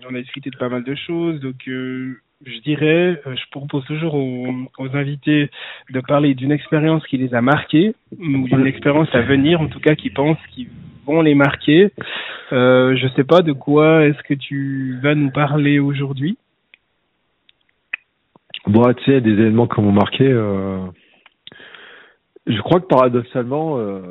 on 0.10 0.16
a 0.16 0.22
discuté 0.22 0.50
de 0.50 0.58
pas 0.58 0.70
mal 0.70 0.84
de 0.84 0.96
choses. 0.96 1.40
Donc, 1.42 1.62
je 1.68 2.60
dirais, 2.64 3.22
je 3.24 3.50
propose 3.52 3.86
toujours 3.86 4.16
aux, 4.16 4.48
aux 4.80 4.96
invités 4.96 5.52
de 5.92 6.00
parler 6.00 6.34
d'une 6.34 6.52
expérience 6.52 7.06
qui 7.06 7.18
les 7.18 7.36
a 7.36 7.42
marqués, 7.42 7.94
ou 8.20 8.48
d'une 8.48 8.66
expérience 8.66 9.14
à 9.14 9.22
venir, 9.22 9.62
en 9.62 9.68
tout 9.68 9.80
cas, 9.80 9.94
qui 9.94 10.10
pensent 10.10 10.44
qu'ils 10.52 10.70
vont 11.06 11.22
les 11.22 11.36
marquer. 11.36 11.92
Euh, 12.52 12.96
je 12.96 13.08
sais 13.16 13.24
pas 13.24 13.42
de 13.42 13.54
quoi 13.54 14.06
est-ce 14.06 14.22
que 14.24 14.34
tu 14.34 15.00
vas 15.02 15.16
nous 15.16 15.32
parler 15.32 15.80
aujourd'hui. 15.80 16.38
Bon, 18.68 18.94
tu 18.94 19.04
sais, 19.06 19.22
des 19.22 19.32
événements 19.32 19.68
qui 19.68 19.82
m'ont 19.82 19.92
marqué. 19.92 20.28
Euh... 20.28 20.80
Je 22.48 22.60
crois 22.60 22.80
que 22.80 22.88
paradoxalement, 22.88 23.78
euh, 23.78 24.02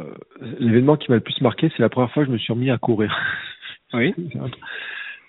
l'événement 0.58 0.96
qui 0.96 1.10
m'a 1.10 1.16
le 1.16 1.20
plus 1.20 1.40
marqué, 1.40 1.68
c'est 1.76 1.82
la 1.82 1.88
première 1.88 2.10
fois 2.12 2.22
que 2.22 2.28
je 2.28 2.32
me 2.32 2.38
suis 2.38 2.52
remis 2.52 2.70
à 2.70 2.78
courir. 2.78 3.16
Oui. 3.92 4.14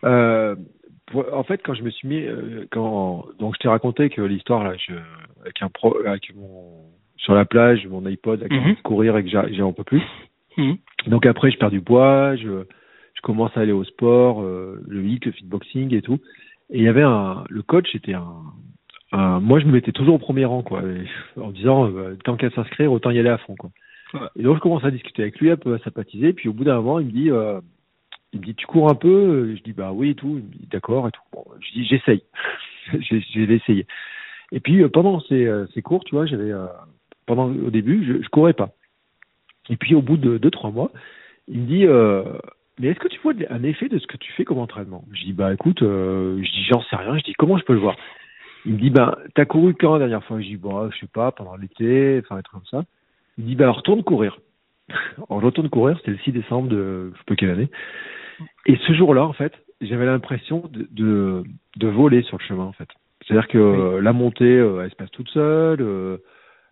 Euh, 0.03 0.55
en 1.31 1.43
fait, 1.43 1.61
quand 1.63 1.75
je 1.75 1.83
me 1.83 1.91
suis 1.91 2.07
mis, 2.07 2.25
quand 2.71 3.25
donc 3.37 3.53
je 3.53 3.59
t'ai 3.59 3.67
raconté 3.67 4.09
que 4.09 4.23
l'histoire 4.23 4.63
là, 4.63 4.73
je, 4.77 4.93
avec 5.41 5.61
un 5.61 5.69
pro, 5.69 5.95
avec 6.07 6.33
mon 6.35 6.89
sur 7.17 7.35
la 7.35 7.45
plage, 7.45 7.85
mon 7.87 8.05
iPod, 8.05 8.41
avec 8.41 8.51
Mhm. 8.51 8.75
courir 8.77 9.15
et 9.17 9.23
que 9.23 9.29
j'ai 9.29 9.61
un 9.61 9.71
peu 9.73 9.83
plus. 9.83 10.01
Mhm. 10.57 10.77
Donc 11.07 11.25
après, 11.25 11.51
je 11.51 11.57
perds 11.57 11.71
du 11.71 11.81
poids, 11.81 12.35
je, 12.35 12.63
je 13.15 13.21
commence 13.21 13.55
à 13.55 13.61
aller 13.61 13.71
au 13.71 13.83
sport, 13.83 14.41
euh, 14.41 14.81
le 14.87 15.03
hit, 15.05 15.25
le 15.25 15.31
fitboxing 15.31 15.93
et 15.93 16.01
tout. 16.01 16.19
Et 16.69 16.79
il 16.79 16.83
y 16.83 16.87
avait 16.87 17.01
un, 17.03 17.43
le 17.49 17.61
coach 17.61 17.93
était 17.95 18.13
un, 18.13 18.35
un- 19.11 19.39
moi 19.39 19.59
je 19.59 19.65
me 19.65 19.71
mettais 19.71 19.91
toujours 19.91 20.15
au 20.15 20.19
premier 20.19 20.45
rang 20.45 20.61
quoi, 20.63 20.81
en 21.37 21.51
disant 21.51 21.89
euh, 21.91 22.15
tant 22.23 22.37
qu'à 22.37 22.49
s'inscrire, 22.51 22.91
autant 22.91 23.11
y 23.11 23.19
aller 23.19 23.29
à 23.29 23.37
fond 23.39 23.55
quoi. 23.55 23.71
Ouais. 24.13 24.27
Et 24.37 24.43
donc 24.43 24.55
je 24.57 24.61
commence 24.61 24.83
à 24.83 24.91
discuter 24.91 25.21
avec 25.21 25.39
lui, 25.39 25.49
un 25.51 25.57
peu 25.57 25.73
à 25.73 25.79
sympathiser, 25.79 26.33
puis 26.33 26.49
au 26.49 26.53
bout 26.53 26.63
d'un 26.65 26.75
moment, 26.75 26.99
il 26.99 27.07
me 27.07 27.11
dit, 27.11 27.31
euh, 27.31 27.59
il 28.33 28.39
me 28.39 28.45
dit 28.45 28.55
tu 28.55 28.65
cours 28.67 28.89
un 28.89 28.95
peu, 28.95 29.53
je 29.55 29.61
dis 29.63 29.73
bah 29.73 29.91
oui 29.93 30.11
et 30.11 30.15
tout, 30.15 30.37
il 30.39 30.43
me 30.45 30.51
dit 30.51 30.67
d'accord 30.71 31.07
et 31.07 31.11
tout. 31.11 31.21
Bon, 31.33 31.43
je 31.59 31.71
dis 31.73 31.85
j'essaye, 31.85 32.23
je 32.93 33.45
vais 33.45 33.55
essayer. 33.55 33.85
Et 34.53 34.59
puis 34.59 34.87
pendant 34.89 35.19
ces, 35.21 35.49
ces 35.73 35.81
cours, 35.81 36.03
tu 36.03 36.15
vois, 36.15 36.25
j'avais 36.25 36.51
pendant 37.25 37.45
au 37.49 37.69
début, 37.69 38.05
je, 38.05 38.21
je 38.23 38.29
courais 38.29 38.53
pas. 38.53 38.71
Et 39.71 39.77
puis 39.77 39.95
au 39.95 40.01
bout 40.01 40.17
de 40.17 40.37
deux 40.37 40.51
trois 40.51 40.69
mois, 40.69 40.91
il 41.47 41.61
me 41.61 41.65
dit 41.65 41.85
euh, 41.87 42.23
mais 42.79 42.87
est-ce 42.89 42.99
que 42.99 43.07
tu 43.07 43.19
vois 43.21 43.33
un 43.49 43.63
effet 43.63 43.89
de 43.89 43.97
ce 43.97 44.05
que 44.05 44.17
tu 44.17 44.31
fais 44.33 44.43
comme 44.43 44.59
entraînement? 44.59 45.05
Je 45.13 45.23
dis 45.23 45.33
bah 45.33 45.53
écoute, 45.53 45.81
euh, 45.81 46.37
je 46.43 46.51
dis 46.51 46.65
j'en 46.69 46.81
sais 46.83 46.95
rien. 46.95 47.17
Je 47.17 47.23
dis 47.23 47.33
comment 47.33 47.57
je 47.57 47.63
peux 47.63 47.73
le 47.73 47.79
voir? 47.79 47.95
Il 48.65 48.73
me 48.73 48.77
dit 48.77 48.89
ben 48.89 49.15
t'as 49.33 49.45
couru 49.45 49.73
quand 49.73 49.93
la 49.93 49.99
dernière 49.99 50.23
fois? 50.25 50.39
Je 50.41 50.45
dis 50.45 50.57
bah 50.57 50.89
je 50.93 50.99
sais 50.99 51.07
pas 51.11 51.31
pendant 51.31 51.55
l'été, 51.55 52.21
enfin 52.23 52.35
un 52.35 52.41
truc 52.41 52.61
comme 52.61 52.81
ça. 52.81 52.85
Il 53.37 53.45
me 53.45 53.49
dit 53.49 53.55
bah 53.55 53.71
retourne 53.71 54.03
courir. 54.03 54.39
Alors 55.29 55.39
je 55.39 55.45
retourne 55.45 55.69
courir, 55.69 55.97
c'était 55.99 56.11
le 56.11 56.17
6 56.17 56.31
décembre 56.33 56.67
de 56.67 57.11
je 57.13 57.17
sais 57.17 57.25
pas 57.25 57.35
quelle 57.35 57.51
année. 57.51 57.69
Et 58.65 58.75
ce 58.75 58.93
jour-là 58.93 59.23
en 59.23 59.33
fait, 59.33 59.53
j'avais 59.79 60.05
l'impression 60.05 60.69
de, 60.69 60.87
de 60.91 61.43
de 61.77 61.87
voler 61.87 62.23
sur 62.23 62.37
le 62.37 62.43
chemin 62.43 62.65
en 62.65 62.73
fait. 62.73 62.89
C'est-à-dire 63.25 63.47
que 63.47 63.99
la 63.99 64.13
montée, 64.13 64.57
euh, 64.57 64.81
elle 64.83 64.89
se 64.89 64.95
passe 64.95 65.11
toute 65.11 65.29
seule. 65.29 65.81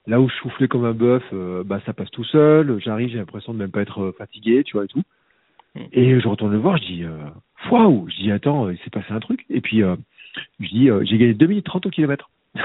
Là 0.10 0.20
où 0.20 0.28
je 0.28 0.36
soufflais 0.36 0.68
comme 0.68 0.86
un 0.86 0.93
bœuf, 0.93 1.24
euh, 1.34 1.64
bah 1.64 1.80
ça 1.86 1.93
passe 1.93 2.12
tout 2.12 2.24
seul. 2.26 2.80
J'arrive, 2.82 3.10
j'ai 3.10 3.20
l'impression 3.20 3.53
de 3.53 3.60
même 3.60 3.72
pas 3.72 3.82
être 3.82 4.01
euh, 4.01 4.16
fatigué, 4.18 4.64
tu 4.64 4.74
vois 4.74 4.86
et 4.86 4.88
tout. 4.88 5.03
Mm. 5.76 5.82
Et 5.93 6.20
je 6.20 6.28
retourne 6.28 6.51
le 6.51 6.57
voir, 6.57 6.78
je 6.78 6.86
dis, 6.86 7.03
euh, 7.03 7.18
waouh, 7.72 8.10
je 8.10 8.16
dis, 8.16 8.32
attends, 8.32 8.70
il 8.70 8.78
s'est 8.80 8.89
passé 8.89 9.07
un 9.12 9.20
truc. 9.20 9.45
Et 9.49 9.62
puis, 9.62 9.84
euh, 9.84 9.95
je 10.60 10.68
dis, 10.68 10.89
euh, 10.89 11.03
j'ai 11.05 11.18
gagné 11.18 11.34
2 11.34 11.45
minutes 11.45 11.66
30 11.66 11.86
au 11.86 11.89
kilomètre. 11.89 12.30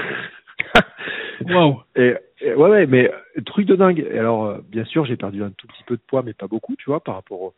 Waouh. 1.45 1.81
Et, 1.95 2.15
et 2.41 2.53
ouais, 2.53 2.69
ouais, 2.69 2.85
mais 2.85 3.09
truc 3.45 3.65
de 3.65 3.75
dingue. 3.75 4.05
Et 4.11 4.19
alors, 4.19 4.45
euh, 4.45 4.57
bien 4.69 4.83
sûr, 4.83 5.05
j'ai 5.05 5.15
perdu 5.15 5.41
un 5.41 5.51
tout 5.51 5.67
petit 5.67 5.83
peu 5.85 5.95
de 5.95 6.01
poids, 6.05 6.21
mais 6.21 6.33
pas 6.33 6.47
beaucoup, 6.47 6.75
tu 6.77 6.85
vois, 6.87 6.99
par 7.01 7.15
rapport 7.15 7.41
au... 7.41 7.53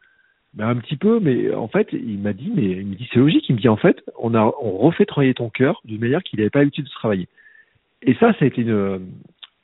Mais 0.56 0.64
un 0.64 0.76
petit 0.76 0.96
peu, 0.96 1.20
mais 1.20 1.54
en 1.54 1.68
fait, 1.68 1.90
il 1.92 2.20
m'a 2.20 2.34
dit, 2.34 2.52
mais 2.56 2.64
il 2.64 2.88
me 2.88 2.96
dit, 2.96 3.10
c'est 3.12 3.20
logique. 3.20 3.48
Il 3.50 3.56
me 3.56 3.60
dit, 3.60 3.70
en 3.70 3.76
fait, 3.76 4.04
on 4.18 4.34
a, 4.34 4.54
on 4.62 4.78
refait 4.78 5.06
travailler 5.06 5.34
ton 5.34 5.50
cœur 5.50 5.82
d'une 5.84 6.00
manière 6.00 6.24
qu'il 6.24 6.40
n'avait 6.40 6.50
pas 6.50 6.60
l'habitude 6.60 6.86
de 6.86 6.90
travailler. 6.90 7.28
Et 8.02 8.14
ça, 8.16 8.34
ça 8.34 8.46
a 8.46 8.46
été 8.46 8.62
une, 8.62 9.08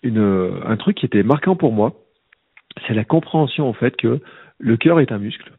une, 0.04 0.62
un 0.66 0.78
truc 0.78 0.98
qui 0.98 1.06
était 1.06 1.24
marquant 1.24 1.56
pour 1.56 1.72
moi. 1.72 1.94
C'est 2.88 2.94
la 2.94 3.06
compréhension, 3.06 3.68
en 3.68 3.74
fait, 3.74 3.96
que 3.96 4.20
le 4.60 4.78
cœur 4.78 5.00
est 5.00 5.12
un 5.12 5.20
muscle 5.20 5.52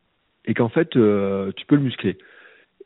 et 0.47 0.55
qu'en 0.55 0.68
fait, 0.68 0.97
euh, 0.97 1.53
tu 1.57 1.66
peux 1.66 1.76
le 1.76 1.82
muscler. 1.82 2.18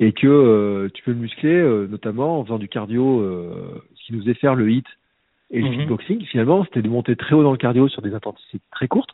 Et 0.01 0.13
que 0.13 0.29
euh, 0.29 0.89
tu 0.95 1.03
peux 1.03 1.11
le 1.11 1.19
muscler, 1.19 1.55
euh, 1.55 1.89
notamment 1.89 2.39
en 2.39 2.45
faisant 2.45 2.59
du 2.59 2.69
cardio, 2.69 3.21
euh, 3.21 3.83
ce 3.97 4.07
qui 4.07 4.13
nous 4.13 4.21
faisait 4.21 4.35
faire 4.35 4.55
le 4.55 4.71
hit 4.71 4.87
et 5.51 5.61
le 5.63 5.71
kickboxing, 5.71 6.25
finalement, 6.27 6.65
c'était 6.65 6.83
de 6.83 6.89
monter 6.89 7.17
très 7.17 7.35
haut 7.35 7.43
dans 7.43 7.53
le 7.53 7.59
cardio 7.59 7.89
sur 7.89 8.03
des 8.03 8.15
intensités 8.15 8.61
très 8.71 8.87
courtes. 8.87 9.13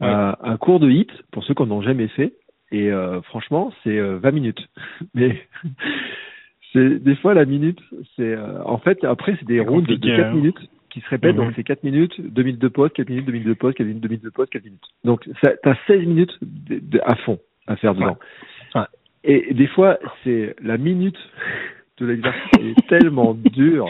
Ouais. 0.00 0.08
Euh, 0.08 0.32
un 0.42 0.56
cours 0.56 0.78
de 0.78 0.90
hit, 0.90 1.10
pour 1.30 1.42
ceux 1.44 1.54
qui 1.54 1.62
n'en 1.62 1.76
ont 1.76 1.82
jamais 1.82 2.08
fait, 2.08 2.34
et 2.70 2.90
euh, 2.90 3.20
franchement, 3.22 3.72
c'est 3.82 3.98
euh, 3.98 4.18
20 4.18 4.30
minutes. 4.30 4.68
Mais 5.14 5.40
c'est 6.72 7.02
des 7.02 7.16
fois 7.16 7.34
la 7.34 7.44
minute, 7.44 7.80
c'est 8.16 8.34
euh, 8.34 8.62
en 8.64 8.78
fait 8.78 9.04
après 9.04 9.36
c'est 9.38 9.46
des 9.46 9.60
rounds 9.60 9.88
de, 9.88 9.94
de 9.94 10.00
compliqué, 10.00 10.16
4 10.16 10.26
hein. 10.26 10.32
minutes 10.34 10.70
qui 10.90 11.00
se 11.00 11.08
répètent, 11.08 11.36
Mhm. 11.36 11.44
donc 11.44 11.52
c'est 11.56 11.64
4 11.64 11.82
minutes, 11.84 12.20
2 12.20 12.42
minutes 12.42 12.60
de 12.60 12.68
pause, 12.68 12.90
4 12.94 13.08
minutes, 13.08 13.24
2 13.26 13.32
minutes 13.32 13.48
de 13.48 13.54
pause, 13.54 13.74
4 13.74 13.86
minutes, 13.86 14.02
2 14.02 14.08
minutes 14.08 14.24
de 14.24 14.30
pause, 14.30 14.48
4 14.50 14.64
minutes. 14.64 14.84
Donc 15.04 15.28
ça- 15.42 15.54
t'as 15.62 15.76
16 15.86 16.04
minutes 16.06 16.36
de, 16.42 16.78
de- 16.80 17.00
à 17.04 17.14
fond 17.16 17.38
à 17.66 17.76
faire 17.76 17.94
dedans. 17.94 18.18
Ouais. 18.74 18.82
Et 19.24 19.54
des 19.54 19.66
fois, 19.68 19.98
c'est 20.24 20.54
la 20.62 20.76
minute 20.78 21.18
de 21.98 22.06
l'exercice 22.06 22.40
est 22.60 22.88
tellement 22.88 23.34
dure. 23.54 23.88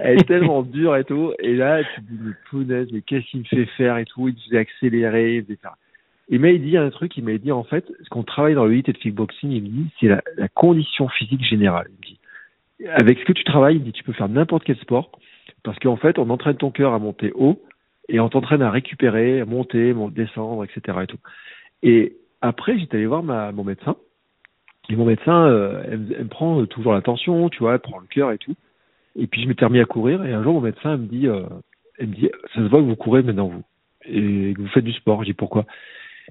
Elle 0.00 0.20
est 0.20 0.24
tellement 0.28 0.62
dure 0.62 0.94
et 0.96 1.04
tout. 1.04 1.32
Et 1.40 1.54
là, 1.56 1.82
tu 1.82 2.00
te 2.00 2.06
dis, 2.12 2.18
mais 2.22 2.32
punaise, 2.48 2.88
mais 2.92 3.00
qu'est-ce 3.02 3.26
qu'il 3.26 3.40
me 3.40 3.44
fait 3.44 3.66
faire 3.76 3.98
et 3.98 4.04
tout? 4.04 4.28
Il 4.28 4.34
me 4.34 4.40
faisait 4.40 4.58
accélérer, 4.58 5.36
il 5.36 5.42
faisait 5.44 5.56
faire. 5.56 5.74
Il 6.28 6.38
m'a 6.40 6.52
dit 6.52 6.76
un 6.76 6.90
truc, 6.90 7.16
il 7.16 7.24
m'a 7.24 7.36
dit 7.38 7.50
en 7.50 7.64
fait, 7.64 7.84
ce 8.04 8.08
qu'on 8.08 8.22
travaille 8.22 8.54
dans 8.54 8.64
le 8.66 8.76
hit 8.76 8.88
et 8.88 8.92
le 8.92 8.98
kickboxing, 8.98 9.50
il 9.50 9.62
me 9.64 9.68
dit, 9.68 9.86
c'est 9.98 10.06
la, 10.06 10.22
la, 10.36 10.46
condition 10.46 11.08
physique 11.08 11.42
générale. 11.44 11.88
Il 11.90 11.96
me 11.96 12.06
dit, 12.06 12.18
avec 12.94 13.18
ce 13.18 13.24
que 13.24 13.32
tu 13.32 13.42
travailles, 13.42 13.76
il 13.76 13.80
me 13.80 13.84
dit, 13.86 13.92
tu 13.92 14.04
peux 14.04 14.12
faire 14.12 14.28
n'importe 14.28 14.62
quel 14.62 14.76
sport, 14.76 15.10
parce 15.62 15.78
qu'en 15.78 15.96
fait, 15.96 16.18
on 16.18 16.30
entraîne 16.30 16.56
ton 16.56 16.70
cœur 16.70 16.92
à 16.94 16.98
monter 16.98 17.32
haut, 17.34 17.62
et 18.08 18.20
on 18.20 18.28
t'entraîne 18.28 18.62
à 18.62 18.70
récupérer, 18.70 19.40
à 19.40 19.44
monter, 19.44 19.94
descendre, 20.10 20.64
etc. 20.64 20.98
Et 21.02 21.06
tout. 21.06 21.18
Et 21.82 22.16
après, 22.40 22.78
j'étais 22.78 22.96
allé 22.96 23.06
voir 23.06 23.22
ma, 23.22 23.52
mon 23.52 23.64
médecin, 23.64 23.96
et 24.88 24.96
mon 24.96 25.04
médecin, 25.04 25.46
euh, 25.46 25.82
elle, 25.86 26.14
elle, 26.18 26.24
me 26.24 26.28
prend 26.28 26.66
toujours 26.66 26.92
l'attention, 26.92 27.48
tu 27.48 27.60
vois, 27.60 27.74
elle 27.74 27.80
prend 27.80 27.98
le 27.98 28.06
cœur 28.06 28.32
et 28.32 28.38
tout. 28.38 28.56
Et 29.16 29.26
puis 29.26 29.42
je 29.42 29.48
m'étais 29.48 29.64
remis 29.64 29.80
à 29.80 29.84
courir, 29.84 30.24
et 30.24 30.32
un 30.32 30.42
jour, 30.42 30.54
mon 30.54 30.60
médecin 30.60 30.94
elle 30.94 31.00
me 31.00 31.06
dit, 31.06 31.28
euh, 31.28 31.42
elle 31.98 32.08
me 32.08 32.14
dit, 32.14 32.30
ça 32.54 32.60
se 32.60 32.68
voit 32.68 32.80
que 32.80 32.86
vous 32.86 32.96
courez 32.96 33.22
maintenant 33.22 33.48
vous, 33.48 33.62
et 34.04 34.54
que 34.54 34.60
vous 34.60 34.68
faites 34.68 34.84
du 34.84 34.92
sport. 34.92 35.22
Je 35.22 35.28
dis 35.28 35.34
pourquoi? 35.34 35.66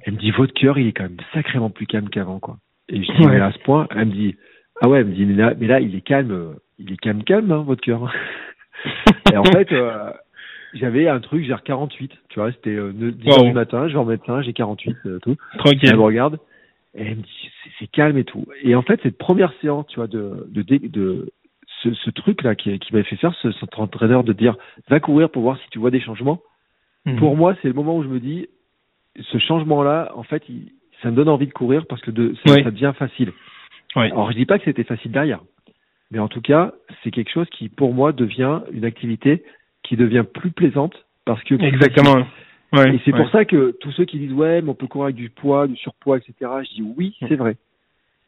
Elle 0.03 0.13
me 0.13 0.19
dit 0.19 0.31
votre 0.31 0.53
cœur 0.53 0.77
il 0.77 0.87
est 0.87 0.93
quand 0.93 1.03
même 1.03 1.17
sacrément 1.33 1.69
plus 1.69 1.85
calme 1.85 2.09
qu'avant 2.09 2.39
quoi. 2.39 2.57
Et 2.87 3.03
je 3.03 3.11
dis 3.11 3.25
ouais. 3.25 3.33
mais 3.33 3.41
à 3.41 3.51
ce 3.51 3.59
point, 3.59 3.87
elle 3.91 4.07
me 4.07 4.13
dit 4.13 4.35
ah 4.81 4.89
ouais, 4.89 4.99
elle 4.99 5.07
me 5.07 5.13
dit 5.13 5.25
mais 5.25 5.35
là, 5.35 5.53
mais 5.57 5.67
là 5.67 5.79
il 5.79 5.95
est 5.95 6.01
calme, 6.01 6.55
il 6.79 6.91
est 6.91 6.97
calme 6.97 7.23
calme 7.23 7.51
hein, 7.51 7.63
votre 7.65 7.81
cœur. 7.81 8.11
Et 9.33 9.37
en 9.37 9.43
fait 9.43 9.71
euh, 9.71 10.11
j'avais 10.73 11.07
un 11.07 11.19
truc 11.19 11.45
genre 11.45 11.63
48, 11.63 12.11
tu 12.29 12.39
vois, 12.39 12.51
c'était 12.51 12.75
euh, 12.75 12.91
10 12.93 13.29
heures 13.31 13.43
du 13.43 13.53
matin, 13.53 13.87
je 13.87 13.93
vais 13.93 13.99
en 13.99 14.05
médecin, 14.05 14.41
j'ai 14.41 14.53
48 14.53 14.95
euh, 15.05 15.19
tout. 15.19 15.35
Tranquille. 15.57 15.89
Elle 15.89 15.97
me 15.97 16.01
regarde 16.03 16.39
et 16.95 17.03
elle 17.03 17.17
me 17.17 17.21
dit 17.21 17.51
c'est 17.79 17.87
calme 17.87 18.17
et 18.17 18.23
tout. 18.23 18.45
Et 18.63 18.75
en 18.75 18.81
fait 18.81 18.99
cette 19.03 19.17
première 19.17 19.53
séance, 19.61 19.87
tu 19.87 19.95
vois 19.97 20.07
de 20.07 20.47
de 20.49 20.61
de, 20.61 20.87
de 20.87 21.31
ce, 21.83 21.93
ce 21.93 22.09
truc 22.09 22.43
là 22.43 22.55
qui, 22.55 22.77
qui 22.79 22.93
m'avait 22.93 23.05
fait 23.05 23.15
faire 23.15 23.33
ce, 23.41 23.51
cet 23.53 23.77
entraîneur 23.79 24.23
de 24.23 24.33
dire 24.33 24.55
va 24.89 24.99
courir 24.99 25.29
pour 25.29 25.43
voir 25.43 25.57
si 25.59 25.69
tu 25.69 25.79
vois 25.79 25.91
des 25.91 26.01
changements. 26.01 26.39
Mmh. 27.05 27.15
Pour 27.17 27.37
moi, 27.37 27.55
c'est 27.61 27.67
le 27.69 27.73
moment 27.73 27.95
où 27.95 28.03
je 28.03 28.09
me 28.09 28.19
dis 28.19 28.47
ce 29.19 29.37
changement-là, 29.37 30.11
en 30.15 30.23
fait, 30.23 30.43
il, 30.49 30.71
ça 31.01 31.11
me 31.11 31.15
donne 31.15 31.29
envie 31.29 31.47
de 31.47 31.53
courir 31.53 31.85
parce 31.87 32.01
que 32.01 32.11
de, 32.11 32.33
ça, 32.45 32.53
Oui. 32.53 32.63
ça 32.63 32.71
devient 32.71 32.93
facile. 32.97 33.31
Oui. 33.95 34.05
Alors, 34.05 34.31
je 34.31 34.37
dis 34.37 34.45
pas 34.45 34.59
que 34.59 34.65
c'était 34.65 34.83
facile 34.83 35.11
derrière, 35.11 35.41
mais 36.11 36.19
en 36.19 36.27
tout 36.27 36.41
cas, 36.41 36.73
c'est 37.03 37.11
quelque 37.11 37.31
chose 37.31 37.47
qui, 37.49 37.69
pour 37.69 37.93
moi, 37.93 38.11
devient 38.11 38.61
une 38.71 38.85
activité 38.85 39.43
qui 39.83 39.95
devient 39.95 40.25
plus 40.31 40.51
plaisante 40.51 41.05
parce 41.25 41.43
que 41.43 41.55
Exactement. 41.55 42.25
Ouais, 42.71 42.95
et 42.95 43.01
c'est 43.03 43.13
ouais. 43.13 43.19
pour 43.19 43.31
ça 43.31 43.45
que 43.45 43.75
tous 43.79 43.91
ceux 43.93 44.05
qui 44.05 44.19
disent 44.19 44.33
ouais, 44.33 44.61
mais 44.61 44.69
on 44.69 44.75
peut 44.75 44.87
courir 44.87 45.05
avec 45.05 45.15
du 45.15 45.29
poids, 45.29 45.67
du 45.67 45.75
surpoids, 45.75 46.17
etc. 46.17 46.33
Je 46.41 46.75
dis 46.75 46.81
oui, 46.97 47.15
c'est 47.27 47.35
vrai. 47.35 47.57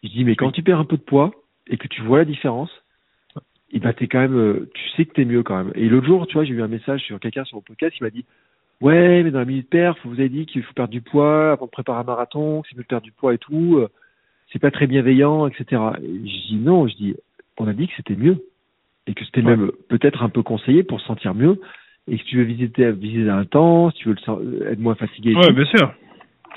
Je 0.03 0.09
dis 0.09 0.23
mais 0.23 0.35
quand 0.35 0.51
tu 0.51 0.63
perds 0.63 0.79
un 0.79 0.85
peu 0.85 0.97
de 0.97 1.03
poids 1.03 1.31
et 1.67 1.77
que 1.77 1.87
tu 1.87 2.01
vois 2.01 2.19
la 2.19 2.25
différence, 2.25 2.71
et 3.71 3.79
ben 3.79 3.93
t'es 3.93 4.07
quand 4.07 4.19
même, 4.19 4.37
euh, 4.37 4.69
tu 4.73 4.89
sais 4.91 5.05
que 5.05 5.13
t'es 5.13 5.25
mieux 5.25 5.43
quand 5.43 5.57
même. 5.57 5.71
Et 5.75 5.87
l'autre 5.87 6.07
jour, 6.07 6.27
tu 6.27 6.33
vois, 6.33 6.43
j'ai 6.43 6.53
eu 6.53 6.61
un 6.61 6.67
message 6.67 7.01
sur 7.01 7.19
quelqu'un 7.19 7.45
sur 7.45 7.57
mon 7.57 7.61
podcast, 7.61 7.95
il 7.99 8.03
m'a 8.03 8.09
dit 8.09 8.25
ouais, 8.81 9.21
mais 9.23 9.31
dans 9.31 9.39
la 9.39 9.45
minute 9.45 9.69
perf, 9.69 9.97
vous 10.03 10.19
avez 10.19 10.29
dit 10.29 10.45
qu'il 10.47 10.63
faut 10.63 10.73
perdre 10.73 10.91
du 10.91 11.01
poids 11.01 11.51
avant 11.51 11.67
de 11.67 11.71
préparer 11.71 11.99
un 11.99 12.03
marathon, 12.03 12.61
que 12.61 12.69
c'est 12.69 12.75
mieux 12.75 12.83
de 12.83 12.87
perdre 12.87 13.05
du 13.05 13.11
poids 13.11 13.33
et 13.33 13.37
tout, 13.37 13.77
euh, 13.77 13.89
c'est 14.51 14.59
pas 14.59 14.71
très 14.71 14.87
bienveillant, 14.87 15.47
etc. 15.47 15.81
Et 16.01 16.27
je 16.27 16.47
dis 16.47 16.59
non, 16.59 16.87
je 16.87 16.95
dis, 16.95 17.15
on 17.59 17.67
a 17.67 17.73
dit 17.73 17.87
que 17.87 17.93
c'était 17.97 18.15
mieux 18.15 18.37
et 19.07 19.13
que 19.13 19.23
c'était 19.25 19.41
Ouais. 19.41 19.55
même 19.55 19.71
peut-être 19.89 20.23
un 20.23 20.29
peu 20.29 20.43
conseillé 20.43 20.83
pour 20.83 20.99
se 21.01 21.07
sentir 21.07 21.33
mieux. 21.33 21.59
Et 22.07 22.17
que 22.17 22.23
si 22.23 22.29
tu 22.29 22.37
veux 22.37 22.43
visiter, 22.43 22.91
viser 22.91 23.29
intense, 23.29 23.93
si 23.95 23.99
tu 24.03 24.09
veux 24.09 24.15
être 24.71 24.79
moins 24.79 24.95
fatigué, 24.95 25.31
et 25.31 25.35
Ouais, 25.35 25.47
tout, 25.47 25.53
bien 25.53 25.65
sûr. 25.65 25.93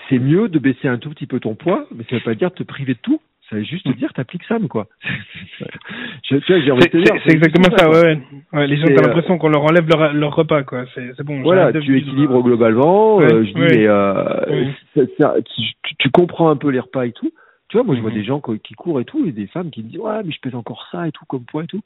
c'est 0.09 0.19
mieux 0.19 0.49
de 0.49 0.59
baisser 0.59 0.89
un 0.89 0.97
tout 0.99 1.11
petit 1.11 1.27
peu 1.27 1.39
ton 1.41 1.55
poids, 1.55 1.87
mais 1.95 2.05
ça 2.09 2.17
veut 2.17 2.23
pas 2.23 2.35
dire 2.35 2.53
te 2.53 2.63
priver 2.63 2.95
de 2.95 2.99
tout. 3.03 3.21
Ça 3.51 3.57
veut 3.57 3.63
juste 3.63 3.85
te 3.85 3.91
Mm. 3.91 3.95
dire 3.97 4.13
t'appliques 4.15 4.45
Sam, 4.45 4.69
quoi. 4.69 4.87
C'est 6.29 7.33
exactement 7.33 7.77
ça, 7.77 7.91
ouais, 7.91 8.03
ouais. 8.03 8.19
Ouais, 8.53 8.67
les 8.67 8.77
gens, 8.79 8.87
t'as 8.87 8.93
euh, 9.03 9.07
l'impression 9.07 9.39
qu'on 9.39 9.49
leur 9.49 9.63
enlève 9.65 9.87
leur, 9.89 10.13
leur 10.15 10.35
repas, 10.35 10.63
quoi. 10.63 10.85
C'est 10.95 11.23
bon. 11.23 11.43
Voilà, 11.43 11.73
tu 11.73 11.99
équilibres 11.99 12.43
globalement. 12.43 13.17
Ouais, 13.17 13.33
euh, 13.33 13.45
je 13.45 13.53
dis, 13.53 13.61
ouais. 13.61 13.69
mais 13.79 13.87
euh, 13.87 14.47
Ouais. 14.49 14.75
ça- 14.97 15.03
ça- 15.19 15.35
tu, 15.43 15.63
tu- 15.83 15.95
tu 15.99 16.11
comprends 16.11 16.49
un 16.51 16.57
peu 16.57 16.71
les 16.71 16.81
repas 16.81 17.05
et 17.07 17.13
tout. 17.13 17.33
Tu 17.75 17.79
vois, 17.79 17.85
moi, 17.85 17.97
je 17.97 18.01
vois 18.03 18.11
Mhm. 18.13 18.17
des 18.17 18.23
gens 18.25 18.41
qui 18.41 18.75
courent 18.75 19.01
et 19.01 19.05
tout, 19.05 19.27
et 19.27 19.33
des 19.33 19.49
femmes 19.49 19.73
qui 19.73 19.83
me 19.83 19.89
disent, 19.89 19.99
ouais, 19.99 20.23
mais 20.23 20.31
je 20.31 20.39
pèse 20.41 20.55
encore 20.55 20.87
ça 20.93 21.09
et 21.09 21.11
tout, 21.11 21.25
comme 21.25 21.45
poids 21.45 21.65
et 21.65 21.67
tout. 21.67 21.81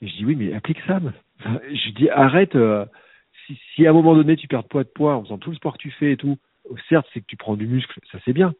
Et 0.00 0.06
je 0.06 0.14
dis, 0.14 0.24
oui, 0.24 0.36
mais 0.36 0.52
applique 0.54 0.78
ça. 0.86 1.00
je 1.44 1.90
dis, 1.90 2.08
arrête. 2.08 2.54
euh, 2.54 2.84
si, 3.44 3.58
si 3.74 3.84
à 3.84 3.90
un 3.90 3.94
moment 3.94 4.14
donné, 4.14 4.36
tu 4.36 4.46
perds 4.46 4.62
poids 4.62 4.84
de 4.84 4.88
poids 4.88 5.16
en 5.16 5.24
faisant 5.24 5.38
tout 5.38 5.50
le 5.50 5.56
sport 5.56 5.72
que 5.72 5.82
tu 5.82 5.90
fais 5.90 6.12
et 6.12 6.16
tout, 6.16 6.38
euh, 6.70 6.74
certes, 6.88 7.08
c'est 7.12 7.18
que 7.20 7.26
tu 7.26 7.36
prends 7.36 7.56
du 7.56 7.66
muscle, 7.66 7.98
ça 8.12 8.18
c'est 8.24 8.32
bien. 8.32 8.54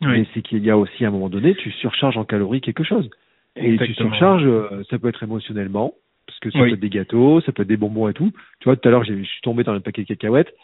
Oui. 0.00 0.06
Mais 0.20 0.26
c'est 0.32 0.42
qu'il 0.42 0.64
y 0.64 0.70
a 0.70 0.78
aussi 0.78 1.04
à 1.04 1.08
un 1.08 1.10
moment 1.10 1.28
donné, 1.28 1.56
tu 1.56 1.72
surcharges 1.72 2.16
en 2.16 2.24
calories 2.24 2.60
quelque 2.60 2.84
chose. 2.84 3.10
Et 3.56 3.76
tu 3.76 3.92
surcharges, 3.94 4.44
euh, 4.46 4.84
ça 4.88 5.00
peut 5.00 5.08
être 5.08 5.24
émotionnellement, 5.24 5.92
parce 6.28 6.38
que 6.38 6.52
ça 6.52 6.60
Oui. 6.60 6.68
peut 6.68 6.74
être 6.74 6.80
des 6.82 6.88
gâteaux, 6.90 7.40
ça 7.40 7.50
peut 7.50 7.62
être 7.62 7.68
des 7.68 7.76
bonbons 7.76 8.06
et 8.08 8.14
tout. 8.14 8.30
Tu 8.60 8.66
vois, 8.66 8.76
tout 8.76 8.86
à 8.86 8.92
l'heure, 8.92 9.02
je 9.02 9.12
suis 9.24 9.40
tombé 9.42 9.64
dans 9.64 9.72
le 9.74 9.80
paquet 9.80 10.02
de 10.02 10.06
cacahuètes. 10.06 10.54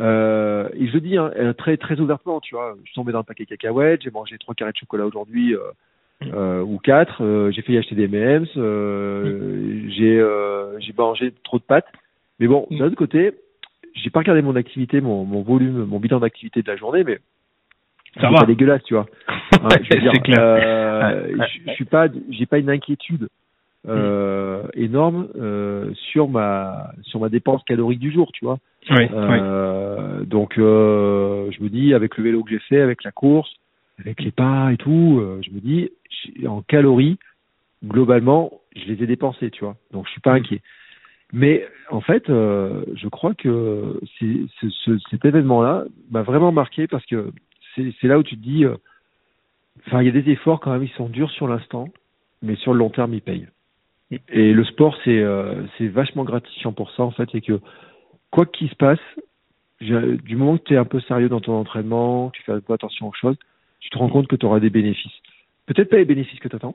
Euh, 0.00 0.68
et 0.74 0.86
je 0.86 0.92
le 0.94 1.00
dis 1.00 1.16
hein, 1.16 1.30
euh, 1.36 1.52
très 1.52 1.76
très 1.76 1.98
ouvertement, 2.00 2.40
tu 2.40 2.54
vois, 2.54 2.74
je 2.80 2.86
suis 2.86 2.94
tombé 2.94 3.10
dans 3.12 3.18
le 3.18 3.24
paquet 3.24 3.44
de 3.44 3.48
cacahuètes, 3.48 4.02
j'ai 4.02 4.10
mangé 4.10 4.38
trois 4.38 4.54
carrés 4.54 4.72
de 4.72 4.76
chocolat 4.78 5.06
aujourd'hui 5.06 5.54
euh, 5.54 5.60
Mm. 6.20 6.30
euh, 6.34 6.62
ou 6.62 6.78
quatre, 6.78 7.22
euh, 7.22 7.52
j'ai 7.52 7.62
failli 7.62 7.78
acheter 7.78 7.94
des 7.94 8.06
M&M's, 8.06 8.48
euh, 8.56 9.82
j'ai 9.88 10.18
euh, 10.18 10.76
j'ai 10.80 10.92
mangé 10.98 11.32
trop 11.44 11.58
de 11.58 11.62
pâtes. 11.62 11.86
Mais 12.40 12.48
bon, 12.48 12.66
Mm. 12.70 12.78
d'un 12.78 12.84
autre 12.86 12.96
côté, 12.96 13.34
j'ai 13.94 14.10
pas 14.10 14.18
regardé 14.20 14.42
mon 14.42 14.56
activité, 14.56 15.00
mon, 15.00 15.24
mon 15.24 15.42
volume, 15.42 15.84
mon 15.84 16.00
bilan 16.00 16.18
d'activité 16.18 16.62
de 16.62 16.68
la 16.68 16.76
journée, 16.76 17.04
mais 17.04 17.18
Ça 18.14 18.22
c'est 18.22 18.30
va. 18.30 18.40
pas 18.40 18.46
dégueulasse, 18.46 18.82
tu 18.82 18.94
vois. 18.94 19.06
Hein, 19.62 19.68
je 19.82 19.94
veux 19.96 20.00
dire, 20.02 20.12
clair. 20.22 20.38
euh, 20.40 21.36
je, 21.66 21.72
suis 21.74 21.84
pas, 21.84 22.08
j'ai 22.30 22.46
pas 22.46 22.58
une 22.58 22.70
inquiétude 22.70 23.28
euh, 23.88 24.64
énorme 24.74 25.28
euh, 25.36 25.92
sur 26.10 26.28
ma 26.28 26.90
sur 27.02 27.20
ma 27.20 27.28
dépense 27.28 27.62
calorique 27.64 28.00
du 28.00 28.10
jour, 28.12 28.30
tu 28.32 28.44
vois. 28.44 28.58
Oui, 28.90 28.96
oui. 29.00 29.08
Euh, 29.12 30.24
Donc 30.24 30.58
euh, 30.58 31.50
je 31.50 31.62
me 31.62 31.68
dis 31.68 31.94
avec 31.94 32.16
le 32.16 32.24
vélo 32.24 32.42
que 32.42 32.50
j'ai 32.50 32.58
fait, 32.58 32.80
avec 32.80 33.04
la 33.04 33.12
course, 33.12 33.50
avec 34.00 34.22
les 34.22 34.30
pas 34.30 34.72
et 34.72 34.76
tout, 34.76 35.18
euh, 35.20 35.40
je 35.42 35.50
me 35.50 35.60
dis 35.60 35.90
en 36.46 36.62
calories 36.62 37.18
globalement 37.84 38.52
je 38.76 38.84
les 38.92 39.02
ai 39.02 39.06
dépensées, 39.06 39.50
tu 39.50 39.64
vois. 39.64 39.76
Donc 39.92 40.06
je 40.06 40.12
suis 40.12 40.20
pas 40.20 40.32
Mm. 40.34 40.36
inquiet. 40.36 40.62
Mais 41.32 41.66
en 41.90 42.00
fait, 42.00 42.24
je 42.28 43.08
crois 43.08 43.34
que 43.34 44.00
ce- 44.18 44.98
cet 45.10 45.24
événement-là 45.24 45.84
m'a 46.10 46.22
vraiment 46.22 46.52
marqué 46.52 46.86
parce 46.86 47.04
que 47.06 47.32
c'est 47.76 48.08
là 48.08 48.18
où 48.18 48.22
tu 48.22 48.36
te 48.36 48.42
dis, 48.42 48.64
enfin, 49.86 50.00
il 50.02 50.06
y 50.06 50.08
a 50.08 50.20
des 50.22 50.30
efforts 50.32 50.60
quand 50.60 50.72
même, 50.72 50.84
ils 50.84 50.90
sont 50.96 51.08
durs 51.08 51.30
sur 51.30 51.46
l'instant, 51.46 51.88
mais 52.42 52.56
sur 52.56 52.72
le 52.72 52.78
long 52.78 52.88
terme, 52.90 53.12
ils 53.14 53.20
payent. 53.20 53.48
Mm. 54.10 54.16
Et 54.30 54.52
le 54.54 54.64
sport, 54.64 54.96
c'est 55.04 55.22
c'est 55.76 55.88
vachement 55.88 56.24
gratifiant 56.24 56.72
pour 56.72 56.90
ça, 56.92 57.02
en 57.02 57.10
fait, 57.10 57.28
c'est 57.32 57.42
que 57.42 57.60
quoi 58.30 58.46
qu'il 58.46 58.68
se 58.68 58.74
passe, 58.74 59.00
du 59.80 60.36
moment 60.36 60.58
que 60.58 60.64
tu 60.64 60.74
es 60.74 60.76
un 60.76 60.84
peu 60.84 61.00
sérieux 61.00 61.28
dans 61.28 61.40
ton 61.40 61.54
entraînement, 61.54 62.30
que 62.30 62.36
tu 62.38 62.42
fais 62.42 62.52
un 62.52 62.60
peu 62.60 62.72
attention 62.72 63.08
aux 63.08 63.12
choses, 63.12 63.36
tu 63.80 63.90
te 63.90 63.98
rends 63.98 64.08
compte 64.08 64.26
que 64.26 64.36
tu 64.36 64.44
auras 64.46 64.60
des 64.60 64.70
bénéfices. 64.70 65.12
Peut-être 65.66 65.90
pas 65.90 65.98
les 65.98 66.04
bénéfices 66.04 66.40
que 66.40 66.48
tu 66.48 66.56
attends, 66.56 66.74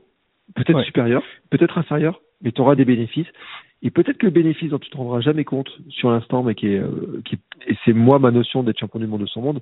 peut-être 0.55 0.77
Ouais. 0.77 0.83
supérieurs, 0.85 1.23
peut-être 1.49 1.77
inférieurs, 1.77 2.21
mais 2.41 2.51
tu 2.51 2.61
auras 2.61 2.75
des 2.75 2.85
bénéfices. 2.85 3.27
Et 3.81 3.91
peut-être 3.91 4.17
que 4.17 4.25
le 4.27 4.31
bénéfice 4.31 4.69
dont 4.69 4.79
tu 4.79 4.89
te 4.89 4.95
rendras 4.95 5.19
jamais 5.19 5.43
compte 5.43 5.69
sur 5.89 6.09
l'instant, 6.11 6.43
mais 6.43 6.55
qui 6.55 6.67
est, 6.67 6.79
euh, 6.79 7.21
qui 7.25 7.35
est- 7.35 7.71
et 7.71 7.77
c'est 7.83 7.91
moi 7.93 8.17
ma 8.19 8.31
notion 8.31 8.63
d'être 8.63 8.79
champion 8.79 8.99
du 8.99 9.07
monde 9.07 9.21
de 9.21 9.25
son 9.25 9.41
monde. 9.41 9.59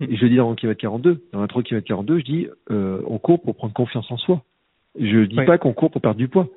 Mm. 0.00 0.04
Et 0.04 0.16
je 0.16 0.22
le 0.22 0.30
dis 0.30 0.36
dans 0.36 0.48
le 0.48 0.56
kilomètre 0.56 0.80
42. 0.80 1.20
Dans 1.32 1.40
l'intro 1.40 1.62
kilomètre 1.62 1.86
42, 1.86 2.18
je 2.20 2.24
dis, 2.24 2.46
euh, 2.70 3.02
on 3.06 3.18
court 3.18 3.42
pour 3.42 3.54
prendre 3.54 3.74
confiance 3.74 4.10
en 4.10 4.16
soi. 4.16 4.42
Je 4.98 5.24
dis 5.24 5.36
Ouais. 5.36 5.44
pas 5.44 5.58
qu'on 5.58 5.74
court 5.74 5.90
pour 5.90 6.00
perdre 6.00 6.16
du 6.16 6.28
poids. 6.28 6.48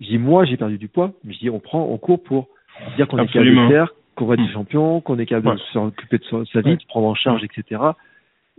Je 0.00 0.06
dis, 0.08 0.18
moi, 0.18 0.44
j'ai 0.44 0.56
perdu 0.56 0.76
du 0.76 0.88
poids, 0.88 1.12
mais 1.22 1.32
je 1.34 1.38
dis, 1.38 1.50
on 1.50 1.60
prend, 1.60 1.84
on 1.84 1.98
court 1.98 2.20
pour 2.22 2.48
dire 2.96 3.06
qu'on 3.06 3.18
est 3.18 3.26
capable 3.28 3.46
de 3.54 3.68
faire, 3.68 3.94
qu'on 4.16 4.26
va 4.26 4.34
être 4.34 4.40
Mm. 4.40 4.52
champion, 4.52 5.00
qu'on 5.00 5.18
est 5.18 5.26
capable 5.26 5.48
Ouais. 5.48 5.54
de 5.54 5.60
s'occuper 5.72 6.18
de 6.18 6.44
sa, 6.52 6.60
vie, 6.62 6.76
de 6.76 6.84
prendre 6.88 7.06
en 7.06 7.14
charge, 7.14 7.44
etc. 7.44 7.80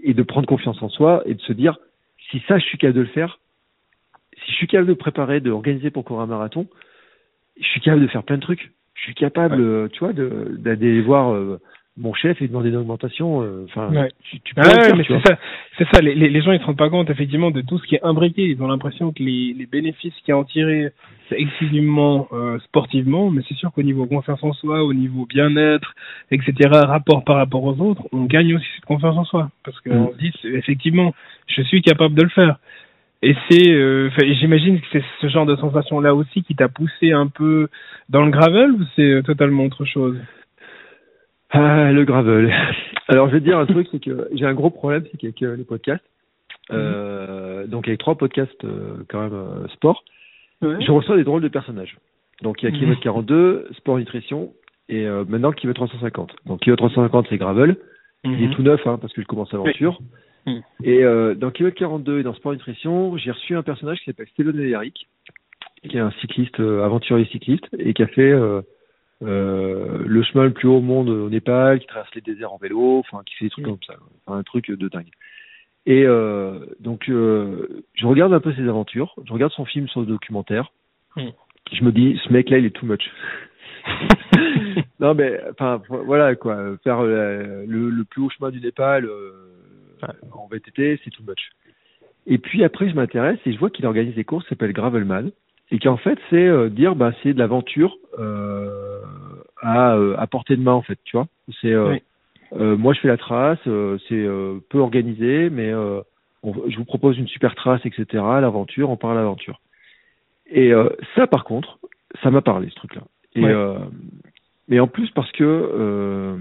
Et 0.03 0.13
de 0.13 0.23
prendre 0.23 0.47
confiance 0.47 0.81
en 0.81 0.89
soi 0.89 1.23
et 1.25 1.33
de 1.33 1.41
se 1.41 1.51
dire, 1.53 1.77
si 2.29 2.41
ça, 2.47 2.57
je 2.59 2.65
suis 2.65 2.77
capable 2.77 2.97
de 2.97 3.01
le 3.01 3.07
faire, 3.07 3.39
si 4.45 4.51
je 4.51 4.55
suis 4.57 4.67
capable 4.67 4.89
de 4.89 4.93
préparer, 4.93 5.39
de 5.41 5.51
organiser 5.51 5.89
pour 5.89 6.05
courir 6.05 6.21
un 6.21 6.27
marathon, 6.27 6.67
je 7.59 7.65
suis 7.67 7.81
capable 7.81 8.03
de 8.03 8.07
faire 8.07 8.23
plein 8.23 8.37
de 8.37 8.41
trucs. 8.41 8.71
Je 8.93 9.01
suis 9.01 9.15
capable, 9.15 9.55
Ouais. 9.55 9.61
euh, 9.61 9.87
tu 9.91 9.99
vois, 9.99 10.13
d'aller 10.13 11.01
voir 11.01 11.33
euh, 11.33 11.59
mon 11.97 12.13
chef 12.13 12.41
et 12.41 12.47
demander 12.47 12.69
une 12.69 12.75
augmentation. 12.77 13.41
euh, 13.41 13.65
Enfin, 13.65 13.89
Ouais. 13.91 14.09
tu, 14.23 14.39
tu 14.41 14.53
peux 14.53 14.61
Ah 14.63 14.69
le 14.69 14.77
ouais, 14.77 14.83
faire, 14.85 14.95
mais 14.95 15.03
tu 15.03 15.13
c'est 15.13 15.27
ça, 15.27 15.37
c'est 15.77 15.87
ça. 15.93 16.01
Les, 16.01 16.41
gens 16.41 16.51
ils 16.51 16.59
se 16.59 16.65
rendent 16.65 16.77
pas 16.77 16.89
compte 16.89 17.09
effectivement 17.09 17.51
de 17.51 17.61
tout 17.61 17.79
ce 17.79 17.87
qui 17.87 17.95
est 17.95 18.03
imbriqué. 18.03 18.43
Ils 18.43 18.61
ont 18.61 18.67
l'impression 18.67 19.11
que 19.11 19.23
les, 19.23 19.53
les 19.57 19.65
bénéfices 19.65 20.13
qu'il 20.23 20.29
y 20.29 20.31
a 20.31 20.37
en 20.37 20.43
tiré, 20.43 20.89
c'est 21.29 21.39
exclusivement 21.39 22.27
euh, 22.31 22.59
sportivement, 22.59 23.29
mais 23.31 23.41
c'est 23.47 23.55
sûr 23.55 23.71
qu'au 23.71 23.83
niveau 23.83 24.05
confiance 24.05 24.43
en 24.43 24.53
soi, 24.53 24.83
au 24.83 24.93
niveau 24.93 25.25
bien-être, 25.25 25.93
etc., 26.31 26.53
rapport 26.71 27.23
par 27.23 27.37
rapport 27.37 27.63
aux 27.63 27.79
autres, 27.81 28.03
on 28.11 28.25
gagne 28.25 28.55
aussi 28.55 28.65
cette 28.75 28.85
confiance 28.85 29.17
en 29.17 29.25
soi 29.25 29.49
parce 29.65 29.79
qu'on 29.81 30.05
Mm. 30.05 30.11
se 30.13 30.17
dit 30.17 30.31
c'est- 30.41 30.47
effectivement, 30.49 31.13
je 31.47 31.61
suis 31.63 31.81
capable 31.81 32.15
de 32.15 32.23
le 32.23 32.29
faire. 32.29 32.57
Et 33.23 33.35
c'est, 33.49 33.67
euh, 33.69 34.11
j'imagine 34.39 34.79
que 34.79 34.85
c'est 34.91 35.03
ce 35.21 35.27
genre 35.27 35.47
de 35.47 35.55
sensation 35.55 35.99
là 35.99 36.13
aussi 36.13 36.43
qui 36.43 36.53
t'a 36.53 36.69
poussé 36.69 37.11
un 37.13 37.25
peu 37.27 37.67
dans 38.09 38.23
le 38.23 38.29
gravel 38.29 38.71
ou 38.73 38.83
c'est 38.95 39.01
euh, 39.09 39.21
totalement 39.23 39.63
autre 39.65 39.85
chose? 39.85 40.17
Ah, 41.49 41.91
le 41.91 42.03
gravel. 42.05 42.53
Alors, 43.07 43.27
je 43.29 43.33
vais 43.33 43.39
te 43.39 43.45
dire 43.45 43.57
un 43.57 43.65
truc, 43.65 43.87
c'est 43.91 44.03
que 44.03 44.27
j'ai 44.33 44.45
un 44.45 44.53
gros 44.53 44.69
problème, 44.69 45.03
c'est 45.11 45.17
qu'avec 45.17 45.41
euh, 45.43 45.55
les 45.55 45.63
podcasts, 45.63 46.03
euh, 46.71 47.65
donc 47.67 47.87
avec 47.87 47.99
trois 47.99 48.15
podcasts 48.15 48.63
euh, 48.65 48.97
quand 49.09 49.21
même 49.21 49.33
euh, 49.33 49.67
sport, 49.69 50.03
je 50.61 50.91
reçois 50.91 51.15
des 51.15 51.23
drôles 51.23 51.41
de 51.41 51.47
personnages. 51.47 51.97
Donc 52.41 52.61
il 52.61 52.65
y 52.65 52.67
a 52.67 52.71
Mhm. 52.71 52.77
kilomètre 52.77 53.01
42, 53.01 53.67
sport 53.77 53.97
nutrition, 53.97 54.51
et 54.89 55.05
maintenant 55.07 55.51
kilomètre 55.51 55.79
350. 55.79 56.35
Donc 56.45 56.61
kilomètre 56.61 56.81
350 56.83 57.27
c'est 57.29 57.37
gravel, 57.37 57.77
il 58.23 58.43
est 58.43 58.47
Mhm. 58.47 58.53
tout 58.55 58.63
neuf 58.63 58.85
hein, 58.87 58.97
parce 58.99 59.13
que 59.13 59.21
je 59.21 59.27
commence 59.27 59.51
l'aventure. 59.53 59.99
Mhm. 60.45 60.61
Et 60.83 61.03
dans 61.35 61.51
kilomètre 61.51 61.77
42 61.77 62.19
et 62.19 62.23
dans 62.23 62.33
sport 62.33 62.53
nutrition, 62.53 63.15
j'ai 63.17 63.31
reçu 63.31 63.55
un 63.55 63.63
personnage 63.63 63.99
qui 63.99 64.05
s'appelle 64.05 64.27
Stéphane 64.33 64.59
Eric, 64.59 65.07
qui 65.87 65.97
est 65.97 65.99
un 66.01 66.11
cycliste, 66.21 66.59
aventurier 66.59 67.25
cycliste, 67.25 67.67
et 67.79 67.93
qui 67.93 68.03
a 68.03 68.07
fait 68.07 68.33
euh, 69.23 70.03
le 70.05 70.21
chemin 70.23 70.43
le 70.43 70.53
plus 70.53 70.67
haut 70.67 70.77
au 70.77 70.81
monde 70.81 71.09
au 71.09 71.29
Népal, 71.29 71.79
qui 71.79 71.87
traverse 71.87 72.13
les 72.13 72.21
déserts 72.21 72.53
en 72.53 72.57
vélo, 72.57 72.99
enfin 72.99 73.21
qui 73.25 73.33
fait 73.35 73.45
des 73.45 73.49
trucs 73.49 73.65
Mhm. 73.65 73.71
comme 73.73 73.83
ça, 73.87 73.95
enfin, 74.25 74.37
un 74.37 74.43
truc 74.43 74.69
de 74.69 74.87
dingue. 74.89 75.09
Et 75.85 76.03
euh, 76.05 76.59
donc 76.79 77.09
euh, 77.09 77.83
je 77.95 78.05
regarde 78.05 78.33
un 78.33 78.39
peu 78.39 78.53
ses 78.53 78.67
aventures, 78.67 79.15
je 79.25 79.33
regarde 79.33 79.51
son 79.53 79.65
film 79.65 79.87
le 79.95 80.05
documentaire, 80.05 80.71
Mhm. 81.15 81.31
je 81.71 81.83
me 81.83 81.91
dis 81.91 82.19
ce 82.23 82.31
mec 82.31 82.49
là 82.49 82.57
il 82.59 82.65
est 82.65 82.71
too 82.75 82.85
much. 82.85 83.09
non 84.99 85.13
mais 85.15 85.39
enfin 85.51 85.81
voilà 85.89 86.35
quoi, 86.35 86.77
faire 86.83 87.01
le, 87.03 87.65
le 87.65 88.03
plus 88.03 88.21
haut 88.21 88.29
chemin 88.29 88.51
du 88.51 88.59
Népal 88.59 89.09
en 90.31 90.47
VTT 90.47 90.99
c'est 91.03 91.09
too 91.09 91.23
much. 91.27 91.49
Et 92.27 92.37
puis 92.37 92.63
après 92.63 92.89
je 92.89 92.95
m'intéresse 92.95 93.39
et 93.45 93.53
je 93.53 93.57
vois 93.57 93.69
qu'il 93.69 93.85
organise 93.85 94.13
des 94.15 94.25
courses 94.25 94.43
qui 94.43 94.49
s'appellent 94.49 94.73
Gravelman 94.73 95.31
et 95.71 95.79
qu'en 95.79 95.97
fait 95.97 96.19
c'est 96.29 96.69
dire 96.69 96.95
bah 96.95 97.13
c'est 97.23 97.33
de 97.33 97.39
l'aventure 97.39 97.95
euh, 98.19 98.76
à, 99.61 99.95
euh, 99.95 100.15
à 100.17 100.27
portée 100.27 100.55
de 100.55 100.61
main 100.61 100.73
en 100.73 100.81
fait 100.81 100.99
tu 101.03 101.17
vois 101.17 101.27
c'est 101.61 101.71
euh, 101.73 101.91
Oui. 101.91 102.01
euh, 102.53 102.77
moi 102.77 102.93
je 102.93 102.99
fais 102.99 103.07
la 103.07 103.17
trace 103.17 103.59
euh, 103.67 103.97
c'est 104.07 104.15
euh, 104.15 104.59
peu 104.69 104.79
organisé 104.79 105.49
mais 105.49 105.71
euh, 105.71 106.01
on- 106.43 106.69
je 106.69 106.77
vous 106.77 106.85
propose 106.85 107.17
une 107.17 107.27
super 107.27 107.55
trace 107.55 107.81
etc 107.85 108.05
l'aventure 108.13 108.89
on 108.89 108.97
part 108.97 109.11
à 109.11 109.15
l'aventure 109.15 109.59
et 110.49 110.71
euh, 110.73 110.89
ça 111.15 111.27
par 111.27 111.43
contre 111.43 111.79
ça 112.23 112.31
m'a 112.31 112.41
parlé 112.41 112.69
ce 112.69 112.75
truc 112.75 112.95
là 112.95 113.01
et 113.35 113.43
Ouais. 113.43 113.51
euh, 113.53 113.77
mais 114.69 114.79
en 114.79 114.87
plus 114.87 115.09
parce 115.11 115.31
que 115.31 115.43
euh, 115.43 116.37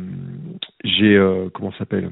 j'ai 0.84 1.16
euh, 1.16 1.48
comment 1.54 1.70
ça 1.72 1.78
s'appelle? 1.78 2.10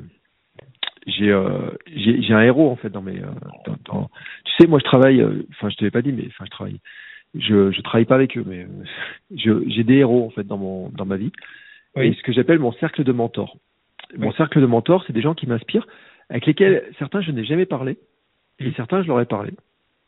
J'ai 1.07 1.31
euh, 1.31 1.71
j'ai 1.95 2.33
un 2.33 2.41
héros 2.43 2.71
en 2.71 2.77
fait 2.77 2.89
dans 2.89 3.03
mes 3.03 3.19
euh, 3.21 3.27
dans, 3.67 3.77
dans- 3.85 4.11
tu 4.45 4.53
sais 4.59 4.67
moi 4.67 4.79
je 4.79 4.85
travaille 4.85 5.23
enfin 5.51 5.69
je 5.69 5.77
te 5.77 5.85
l'ai 5.85 5.91
pas 5.91 6.03
dit 6.03 6.13
mais 6.13 6.25
enfin 6.29 6.45
je 6.47 6.51
travaille 6.51 6.81
je 7.35 7.71
je 7.71 7.81
travaille 7.83 8.05
pas 8.05 8.15
avec 8.15 8.37
eux 8.37 8.45
mais 8.47 8.63
euh, 8.63 8.85
je 9.35 9.53
j'ai 9.69 9.85
des 9.85 9.97
héros 9.97 10.27
en 10.27 10.31
fait 10.31 10.45
dans 10.45 10.59
mon 10.59 10.89
dans 10.91 11.07
ma 11.07 11.17
vie. 11.17 11.33
Oui. 11.97 12.09
et 12.09 12.15
ce 12.15 12.23
que 12.23 12.33
j'appelle 12.33 12.59
mon 12.59 12.73
cercle 12.73 13.05
de 13.05 13.13
mentors. 13.13 13.57
Mon 14.17 14.33
cercle 14.33 14.61
de 14.61 14.67
mentors 14.67 15.05
c'est 15.07 15.13
des 15.13 15.23
gens 15.23 15.35
qui 15.35 15.47
m'inspirent 15.47 15.87
avec 16.31 16.47
lesquels 16.47 16.85
certains 16.99 17.21
je 17.21 17.31
n'ai 17.31 17.45
jamais 17.45 17.67
parlé 17.67 17.99
et 18.59 18.73
certains 18.73 19.03
je 19.03 19.09
leur 19.09 19.21
ai 19.21 19.27
parlé. 19.27 19.53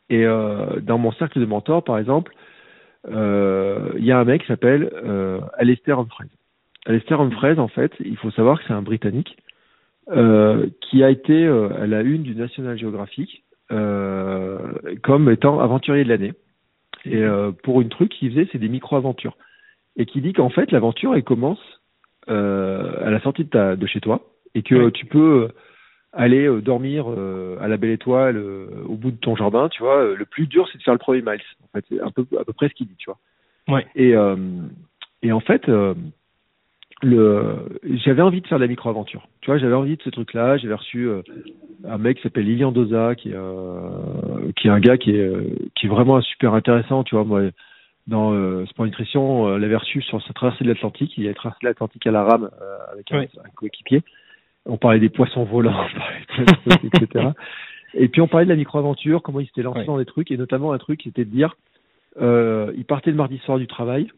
Et 0.09 0.25
euh, 0.25 0.79
dans 0.81 0.97
mon 0.97 1.11
cercle 1.13 1.39
de 1.39 1.45
mentors 1.45 1.83
par 1.83 1.97
exemple 1.97 2.33
euh, 3.09 3.91
il 3.97 4.05
y 4.05 4.11
a 4.11 4.19
un 4.19 4.25
mec 4.25 4.41
qui 4.41 4.47
s'appelle 4.47 4.89
euh, 4.93 5.39
Alistair 5.57 5.99
Humphreys. 5.99 6.29
Alistair 6.85 7.21
Humphreys 7.21 7.59
en 7.59 7.67
fait 7.67 7.91
il 7.99 8.17
faut 8.17 8.31
savoir 8.31 8.59
que 8.59 8.65
c'est 8.67 8.73
un 8.73 8.81
britannique 8.81 9.37
qui 10.89 11.03
a 11.03 11.09
été 11.09 11.45
à 11.45 11.85
la 11.85 12.01
une 12.01 12.23
du 12.23 12.33
National 12.33 12.77
Geographic 12.77 13.43
comme 13.67 15.29
étant 15.29 15.59
aventurier 15.59 16.05
de 16.05 16.09
l'année. 16.09 16.33
Et 17.05 17.23
euh, 17.23 17.51
pour 17.51 17.81
une 17.81 17.89
truc 17.89 18.11
qu'il 18.11 18.31
faisait, 18.31 18.47
c'est 18.51 18.57
des 18.57 18.69
micro-aventures. 18.69 19.37
Et 19.95 20.05
qui 20.05 20.21
dit 20.21 20.33
qu'en 20.33 20.49
fait, 20.49 20.71
l'aventure, 20.71 21.15
elle 21.15 21.23
commence 21.23 21.59
euh, 22.29 23.05
à 23.05 23.09
la 23.09 23.21
sortie 23.21 23.45
de, 23.45 23.49
ta, 23.49 23.75
de 23.75 23.87
chez 23.87 23.99
toi 24.01 24.21
et 24.53 24.61
que 24.61 24.89
tu 24.89 25.05
peux 25.05 25.49
aller 26.13 26.47
euh, 26.47 26.61
dormir 26.61 27.05
euh, 27.07 27.57
à 27.61 27.67
la 27.67 27.77
belle 27.77 27.91
étoile 27.91 28.37
au 28.37 28.95
bout 28.95 29.11
de 29.11 29.17
ton 29.17 29.35
jardin, 29.35 29.69
tu 29.69 29.81
vois. 29.81 30.13
Le 30.13 30.25
plus 30.25 30.47
dur, 30.47 30.67
c'est 30.71 30.77
de 30.77 30.83
faire 30.83 30.93
le 30.93 30.99
premier 30.99 31.21
miles. 31.21 31.41
En 31.63 31.67
fait, 31.73 31.85
c'est 31.89 32.01
un 32.01 32.11
peu, 32.11 32.25
à 32.39 32.43
peu 32.43 32.53
près 32.53 32.69
ce 32.69 32.73
qu'il 32.73 32.87
dit, 32.87 32.95
tu 32.97 33.09
vois. 33.09 33.19
Ouais. 33.75 33.85
Et, 33.95 34.13
et 35.23 35.31
en 35.31 35.39
fait, 35.39 35.69
le, 37.03 37.79
j'avais 38.03 38.21
envie 38.21 38.41
de 38.41 38.47
faire 38.47 38.57
de 38.57 38.63
la 38.63 38.67
micro-aventure. 38.67 39.27
Tu 39.41 39.51
vois, 39.51 39.59
j'avais 39.59 39.75
envie 39.75 39.97
de 39.97 40.01
ce 40.01 40.09
truc-là. 40.09 40.57
J'avais 40.57 40.73
reçu 40.73 41.07
euh, 41.07 41.21
un 41.87 41.97
mec 41.97 42.17
qui 42.17 42.23
s'appelle 42.23 42.45
Lilian 42.45 42.71
Doza, 42.71 43.15
qui 43.15 43.29
est, 43.29 43.35
euh, 43.35 44.51
qui 44.55 44.67
est 44.67 44.71
un 44.71 44.79
gars 44.79 44.97
qui 44.97 45.11
est, 45.11 45.29
qui 45.75 45.85
est 45.85 45.89
vraiment 45.89 46.19
super 46.21 46.53
intéressant. 46.53 47.03
Tu 47.03 47.15
vois, 47.15 47.23
moi, 47.23 47.41
dans 48.07 48.33
euh, 48.33 48.65
Sport 48.67 48.85
Nutrition, 48.85 49.47
euh, 49.47 49.57
l'avait 49.59 49.75
reçu 49.75 50.01
sur 50.01 50.21
sa 50.23 50.33
traversée 50.33 50.63
de 50.63 50.69
l'Atlantique. 50.69 51.13
Il 51.17 51.27
a 51.27 51.33
traversé 51.35 51.59
l'Atlantique 51.65 52.07
à 52.07 52.11
la 52.11 52.23
rame 52.23 52.49
avec 52.91 53.11
un, 53.11 53.19
Oui. 53.19 53.27
un 53.45 53.49
coéquipier. 53.55 54.01
On 54.65 54.77
parlait 54.77 54.99
des 54.99 55.09
poissons 55.09 55.43
volants, 55.43 55.85
on 56.39 56.45
parlait 56.45 56.89
de 56.89 57.03
etc. 57.03 57.29
Et 57.93 58.09
puis 58.09 58.21
on 58.21 58.27
parlait 58.27 58.45
de 58.45 58.51
la 58.51 58.57
micro-aventure, 58.57 59.21
comment 59.21 59.39
il 59.39 59.45
s'était 59.47 59.61
lancé 59.61 59.81
Oui. 59.81 59.85
dans 59.85 59.97
des 59.97 60.05
trucs, 60.05 60.29
et 60.31 60.37
notamment 60.37 60.73
un 60.73 60.77
truc, 60.77 61.01
c'était 61.03 61.25
de 61.25 61.29
dire, 61.29 61.55
il 62.19 62.85
partait 62.85 63.11
le 63.11 63.15
mardi 63.17 63.37
soir 63.39 63.59
du 63.59 63.67
travail, 63.67 64.09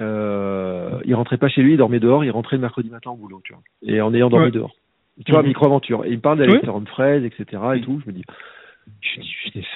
euh, 0.00 1.00
il 1.04 1.14
rentrait 1.14 1.38
pas 1.38 1.48
chez 1.48 1.62
lui, 1.62 1.72
il 1.72 1.76
dormait 1.76 2.00
dehors, 2.00 2.24
il 2.24 2.30
rentrait 2.30 2.56
le 2.56 2.62
mercredi 2.62 2.90
matin 2.90 3.10
au 3.10 3.16
boulot, 3.16 3.40
tu 3.44 3.52
vois, 3.52 3.62
et 3.82 4.00
en 4.00 4.14
ayant 4.14 4.30
dormi 4.30 4.46
Ouais. 4.46 4.50
dehors. 4.52 4.74
Tu 5.26 5.32
vois, 5.32 5.42
micro-aventure. 5.42 6.04
Et 6.04 6.10
il 6.10 6.16
me 6.16 6.20
parle 6.20 6.38
d'Alexander 6.38 6.78
Humphreys, 6.78 7.24
etc. 7.24 7.60
et 7.74 7.80
tout. 7.80 8.00
Je 8.04 8.10
me 8.10 8.12
dis, 8.12 8.22
je 9.00 9.20
je 9.20 9.50
dis, 9.50 9.66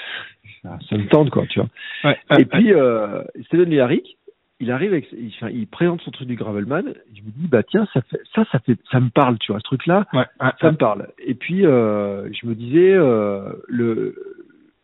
ça, 0.63 0.97
me 0.97 1.09
tente, 1.09 1.31
quoi, 1.31 1.47
tu 1.47 1.59
vois. 1.59 1.69
Ouais. 2.05 2.17
Et 2.39 2.45
puis, 2.45 2.73
euh, 2.73 3.25
Steven 3.47 3.69
Lillaric, 3.69 4.19
il 4.61 4.71
arrive 4.71 4.93
avec, 4.93 5.09
il, 5.13 5.67
présente 5.67 6.01
son 6.03 6.13
truc 6.13 6.29
du 6.29 6.37
Gravelman. 6.37 6.87
et 6.87 7.17
Je 7.17 7.23
me 7.23 7.31
dis, 7.31 7.49
bah 7.49 7.65
tiens, 7.65 7.89
ça 7.93 8.01
fait, 8.03 8.21
ça, 8.35 8.45
ça 8.53 8.61
fait, 8.61 8.79
ça 8.91 9.01
me 9.01 9.11
parle, 9.11 9.39
tu 9.39 9.51
vois, 9.51 9.59
ce 9.59 9.65
truc-là, 9.65 10.07
Ouais. 10.13 10.25
Ça 10.61 10.71
me 10.71 10.77
parle. 10.77 11.09
Et 11.19 11.35
puis, 11.35 11.67
euh, 11.67 12.33
je 12.33 12.47
me 12.47 12.55
disais, 12.55 12.93
euh, 12.93 13.53
le, 13.67 14.15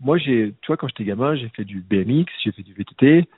moi, 0.00 0.18
j'ai, 0.18 0.54
tu 0.62 0.66
vois, 0.66 0.76
quand 0.76 0.88
j'étais 0.88 1.04
gamin, 1.04 1.36
j'ai 1.36 1.48
fait 1.50 1.64
du 1.64 1.80
BMX, 1.88 2.26
j'ai 2.42 2.50
fait 2.50 2.62
du 2.62 2.72
VTT. 2.72 3.28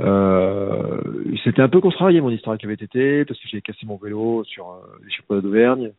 Euh, 0.00 1.00
c'était 1.44 1.62
un 1.62 1.68
peu 1.68 1.80
contrarié 1.80 2.20
mon 2.20 2.30
histoire 2.30 2.52
avec 2.52 2.62
le 2.62 2.70
VTT 2.70 3.24
parce 3.24 3.38
que 3.40 3.48
j'ai 3.48 3.60
cassé 3.60 3.86
mon 3.86 3.96
vélo 3.96 4.44
sur 4.44 4.68
euh, 4.70 4.98
les 5.04 5.10
championnats 5.12 5.42
d'Auvergne. 5.42 5.92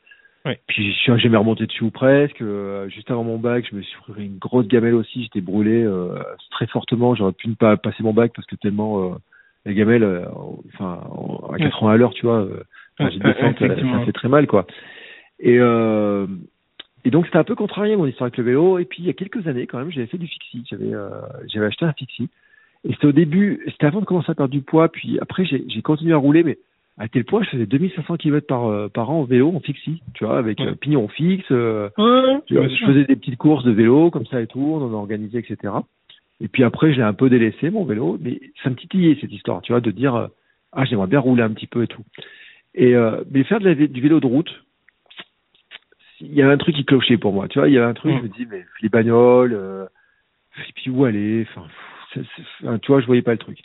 Ouais. 0.46 0.60
Puis 0.68 0.92
je 0.94 0.98
suis 0.98 1.20
jamais 1.20 1.38
remonté 1.38 1.68
dessus 1.68 1.84
ou 1.84 1.92
presque. 1.92 2.42
Euh, 2.42 2.90
juste 2.90 3.12
avant 3.12 3.24
mon 3.24 3.38
bac, 3.38 3.66
je 3.70 3.76
me 3.76 3.82
suis 3.82 3.98
pris 4.08 4.26
une 4.26 4.38
grosse 4.40 4.68
gamelle 4.68 4.96
aussi. 4.96 5.24
J'étais 5.24 5.42
brûlé 5.42 5.84
euh, 5.84 6.16
très 6.50 6.68
fortement. 6.68 7.14
J'aurais 7.16 7.34
pu 7.34 7.48
ne 7.48 7.54
pas 7.56 7.78
passer 7.78 8.02
mon 8.02 8.14
bac 8.14 8.32
parce 8.36 8.48
que 8.48 8.56
tellement 8.56 9.16
la 9.66 9.74
gamelle, 9.74 10.28
enfin 10.74 11.02
en- 11.12 11.52
à 11.54 11.58
80 11.60 11.92
à 11.92 11.98
l'heure, 11.98 12.14
tu 12.14 12.26
vois, 12.26 12.48
Ouais, 13.00 13.10
descente, 13.10 13.58
ça, 13.60 14.06
fait 14.06 14.12
très 14.12 14.28
mal, 14.30 14.48
quoi. 14.48 14.66
Et 15.40 15.60
et 17.04 17.10
donc 17.10 17.26
c'était 17.26 17.38
un 17.38 17.44
peu 17.44 17.56
contrarié 17.56 17.96
mon 17.96 18.06
histoire 18.06 18.26
avec 18.26 18.38
le 18.38 18.44
vélo. 18.44 18.80
Et 18.80 18.86
puis 18.86 19.04
il 19.04 19.06
y 19.06 19.10
a 19.10 19.14
quelques 19.14 19.48
années 19.48 19.68
quand 19.68 19.78
même, 19.78 19.92
j'avais 19.92 20.08
fait 20.08 20.18
du 20.18 20.28
fixie. 20.28 20.64
J'avais 20.70 20.92
j'avais 21.48 21.68
acheté 21.68 21.86
un 21.86 21.94
fixie. 21.94 22.30
Et 22.84 22.94
c'était 22.94 23.08
au 23.08 23.12
début, 23.12 23.62
c'était 23.68 23.86
avant 23.86 24.00
de 24.02 24.06
commencer 24.06 24.32
à 24.32 24.36
perdre 24.36 24.52
du 24.52 24.62
poids. 24.62 24.90
Puis 24.90 25.20
après 25.20 25.46
j'ai 25.46 25.82
continué 25.82 26.14
à 26.14 26.18
rouler, 26.18 26.44
mais 26.44 26.58
à 26.98 27.08
tel 27.08 27.26
point 27.26 27.44
je 27.44 27.50
faisais 27.50 27.66
2500 27.66 28.18
km 28.18 28.48
par 28.48 28.66
euh, 28.68 28.90
par 28.90 29.10
an 29.12 29.22
en 29.22 29.24
vélo 29.24 29.54
en 29.56 29.60
fixie, 29.60 30.02
tu 30.14 30.26
vois, 30.26 30.38
avec 30.40 30.60
Ouais. 30.60 30.68
euh, 30.70 30.76
pignon 30.76 31.08
fixe. 31.08 31.46
euh, 31.52 31.90
Ouais, 31.98 32.40
tu 32.48 32.56
vois, 32.56 32.66
bien 32.68 32.76
je 32.76 32.86
faisais 32.86 33.06
des 33.06 33.16
petites 33.16 33.38
courses 33.38 33.64
de 33.64 33.72
vélo 33.72 34.10
comme 34.12 34.26
ça 34.26 34.42
et 34.42 34.48
tout, 34.48 34.60
on 34.60 34.82
en 34.84 34.92
a 34.92 34.96
organisé, 34.98 35.38
etc. 35.40 35.74
Et 36.40 36.48
puis 36.48 36.64
après, 36.64 36.92
je 36.92 36.98
l'ai 36.98 37.04
un 37.04 37.14
peu 37.14 37.30
délaissé 37.30 37.70
mon 37.70 37.86
vélo, 37.86 38.18
mais 38.20 38.40
ça 38.64 38.70
me 38.72 38.76
titillait 38.76 39.16
cette 39.22 39.32
histoire, 39.32 39.62
tu 39.62 39.74
vois, 39.74 39.82
de 39.82 39.92
dire 39.92 40.16
euh, 40.16 40.28
ah 40.74 40.86
j'aimerais 40.86 41.08
bien 41.08 41.20
rouler 41.20 41.44
un 41.44 41.52
petit 41.52 41.68
peu 41.68 41.84
et 41.84 41.88
tout. 41.88 42.04
Et 42.74 42.96
mais 43.32 43.44
faire 43.44 43.60
de 43.60 43.66
la 43.66 43.76
vé- 43.76 43.90
du 43.92 44.00
vélo 44.02 44.20
de 44.22 44.26
route, 44.28 44.50
il 46.22 46.34
y 46.34 46.42
avait 46.42 46.54
un 46.54 46.58
truc 46.58 46.76
qui 46.76 46.86
clochait 46.86 47.18
pour 47.18 47.34
moi, 47.34 47.48
tu 47.48 47.60
vois, 47.60 47.68
il 47.68 47.74
y 47.74 47.78
avait 47.78 47.88
un 47.88 47.94
truc, 47.94 48.14
Mm. 48.14 48.18
je 48.18 48.24
me 48.24 48.28
dis 48.30 48.48
mais 48.50 48.66
les 48.82 48.90
bagnoles, 48.90 49.88
et 50.58 50.72
puis 50.76 50.90
où 50.90 51.04
aller, 51.06 51.46
enfin, 51.50 51.68
tu 52.14 52.88
vois, 52.92 53.02
je 53.02 53.06
voyais 53.06 53.22
pas 53.22 53.32
le 53.32 53.38
truc. 53.38 53.60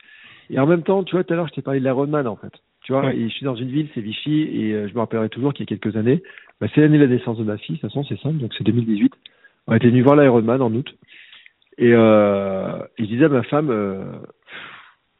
Et 0.50 0.58
en 0.58 0.66
même 0.66 0.82
temps, 0.82 1.02
tu 1.04 1.14
vois, 1.14 1.24
tout 1.24 1.32
à 1.32 1.36
l'heure, 1.36 1.48
je 1.48 1.54
t'ai 1.54 1.62
parlé 1.62 1.80
de 1.80 1.84
l'Ironman 1.84 2.26
en 2.26 2.36
fait. 2.36 2.52
Tu 2.84 2.92
vois, 2.92 3.04
Ouais. 3.06 3.16
et 3.16 3.28
je 3.28 3.34
suis 3.34 3.44
dans 3.44 3.56
une 3.56 3.68
ville, 3.70 3.88
c'est 3.94 4.00
Vichy, 4.00 4.42
et 4.42 4.72
euh, 4.72 4.88
je 4.88 4.94
me 4.94 5.00
rappellerai 5.00 5.28
toujours 5.28 5.52
qu'il 5.52 5.68
y 5.68 5.72
a 5.72 5.76
quelques 5.76 5.96
années, 5.96 6.22
bah, 6.60 6.68
c'est 6.72 6.80
l'année 6.80 6.98
de 6.98 7.04
la 7.04 7.08
naissance 7.10 7.36
de 7.38 7.42
ma 7.42 7.56
fille, 7.58 7.76
de 7.76 7.80
toute 7.80 7.90
façon, 7.90 8.04
c'est 8.04 8.18
simple, 8.20 8.36
donc 8.38 8.52
c'est 8.56 8.62
2018. 8.64 9.12
On 9.66 9.74
était 9.74 9.88
venu 9.88 10.02
voir 10.02 10.14
l'Ironman 10.16 10.62
en 10.62 10.72
août. 10.72 10.94
Et, 11.78 11.92
euh, 11.92 12.78
et 12.96 13.02
je 13.04 13.08
disais 13.08 13.24
à 13.24 13.28
ma 13.28 13.42
femme, 13.42 13.70
euh, 13.70 14.04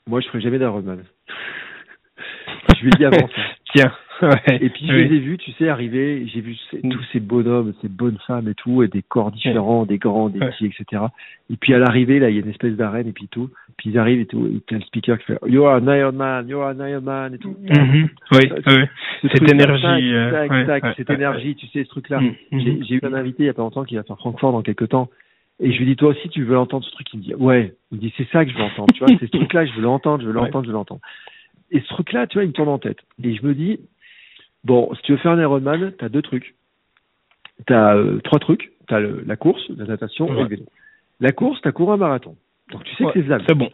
moi, 0.06 0.20
je 0.20 0.28
ferai 0.28 0.40
jamais 0.40 0.58
d'Ironman. 0.58 1.02
je 2.76 2.82
lui 2.82 2.88
ai 2.88 2.96
dit 2.98 3.04
avant 3.04 3.26
ça. 3.28 3.42
Tiens. 3.74 3.92
Ouais. 4.22 4.58
Et 4.60 4.70
puis 4.70 4.86
je 4.86 4.92
Oui. 4.92 5.08
les 5.08 5.16
ai 5.16 5.18
vus, 5.18 5.36
tu 5.38 5.52
sais, 5.52 5.68
arriver, 5.68 6.26
j'ai 6.26 6.40
vu 6.40 6.56
Mm. 6.82 6.88
tous 6.90 7.02
ces 7.12 7.20
bonhommes, 7.20 7.74
ces 7.82 7.88
bonnes 7.88 8.18
femmes 8.26 8.48
et 8.48 8.54
tout, 8.54 8.82
et 8.82 8.88
des 8.88 9.02
corps 9.02 9.30
différents, 9.30 9.84
des 9.84 9.98
grands, 9.98 10.28
des 10.30 10.38
Ouais. 10.40 10.50
petits, 10.50 10.66
etc. 10.66 11.02
Et 11.50 11.56
puis 11.56 11.74
à 11.74 11.78
l'arrivée, 11.78 12.18
là, 12.18 12.30
il 12.30 12.36
y 12.36 12.38
a 12.38 12.42
une 12.42 12.48
espèce 12.50 12.74
d'arène 12.76 13.06
et 13.08 13.12
puis 13.12 13.28
tout. 13.28 13.50
Puis 13.76 13.90
ils 13.90 13.98
arrivent 13.98 14.20
et 14.20 14.26
tout, 14.26 14.46
et 14.46 14.60
t'as 14.66 14.76
le 14.76 14.82
speaker 14.82 15.18
qui 15.18 15.24
fait 15.26 15.38
You 15.46 15.64
are 15.66 15.82
an 15.82 15.86
Iron 15.92 16.12
Man, 16.12 16.48
you 16.48 16.58
are 16.60 16.74
an 16.74 16.86
Iron 16.86 17.02
Man 17.02 17.34
et 17.34 17.38
tout. 17.38 17.56
Mhm. 17.60 18.08
Oui, 18.32 18.38
oui. 18.66 18.74
Ce 19.22 19.28
Cette 19.28 19.50
énergie, 19.52 19.82
tac, 19.82 20.50
euh, 20.50 20.66
tac, 20.66 20.84
cette 20.96 21.10
énergie, 21.10 21.54
tu 21.56 21.66
sais, 21.66 21.84
ce 21.84 21.88
truc-là. 21.90 22.20
Mhm. 22.20 22.34
J'ai 22.52 22.82
j'ai 22.84 22.94
eu 22.94 23.00
un 23.02 23.12
invité 23.12 23.42
il 23.42 23.46
y 23.46 23.50
a 23.50 23.54
pas 23.54 23.62
longtemps 23.62 23.84
qui 23.84 23.96
va 23.96 24.02
faire 24.02 24.16
Francfort 24.16 24.52
dans 24.52 24.62
quelques 24.62 24.88
temps. 24.88 25.08
Et 25.60 25.72
je 25.72 25.78
lui 25.78 25.86
dis, 25.86 25.96
toi 25.96 26.10
aussi, 26.10 26.28
tu 26.28 26.42
veux 26.44 26.54
l'entendre, 26.54 26.84
ce 26.84 26.90
truc? 26.90 27.06
Il 27.14 27.18
me 27.20 27.24
dit, 27.24 27.34
ouais. 27.34 27.74
Il 27.90 27.96
me 27.96 28.00
dit, 28.00 28.12
c'est 28.16 28.28
ça 28.30 28.44
que 28.44 28.50
je 28.50 28.56
veux 28.56 28.62
entendre. 28.62 28.92
Tu 28.94 28.98
vois, 29.00 29.08
c'est 29.18 29.26
ce 29.26 29.30
truc-là, 29.36 29.64
je 29.66 29.72
veux 29.72 29.82
l'entendre, 29.82 30.22
je 30.22 30.26
veux 30.28 30.32
l'entendre, 30.34 30.64
je 30.64 30.68
veux 30.70 30.74
l'entendre. 30.74 31.00
Et 31.70 31.80
ce 31.80 31.88
truc-là, 31.88 32.26
tu 32.26 32.34
vois, 32.34 32.44
il 32.44 32.48
me 32.48 32.52
tourne 32.52 32.68
en 32.68 32.78
tête. 32.78 32.98
Et 33.24 33.34
je 33.34 33.44
me 33.44 33.54
dis, 33.54 33.80
bon, 34.66 34.92
si 34.94 35.02
tu 35.02 35.12
veux 35.12 35.18
faire 35.18 35.32
un 35.32 35.40
Ironman, 35.40 35.92
t'as 35.98 36.08
deux 36.08 36.22
trucs. 36.22 36.54
T'as 37.66 37.96
euh, 37.96 38.18
trois 38.24 38.38
trucs. 38.38 38.72
T'as 38.88 39.00
le- 39.00 39.24
la 39.26 39.36
course, 39.36 39.62
la 39.76 39.84
natation 39.86 40.26
et 40.28 40.42
le 40.42 40.48
vélo. 40.48 40.64
La 41.20 41.32
course, 41.32 41.58
t'as 41.62 41.72
couru 41.72 41.92
un 41.92 41.96
marathon. 41.96 42.36
Donc 42.70 42.84
tu 42.84 42.94
sais 42.96 43.04
Ouais, 43.04 43.12
que 43.12 43.18
c'est 43.18 43.24
faisable. 43.24 43.44
C'est 43.48 43.54
bon. 43.54 43.70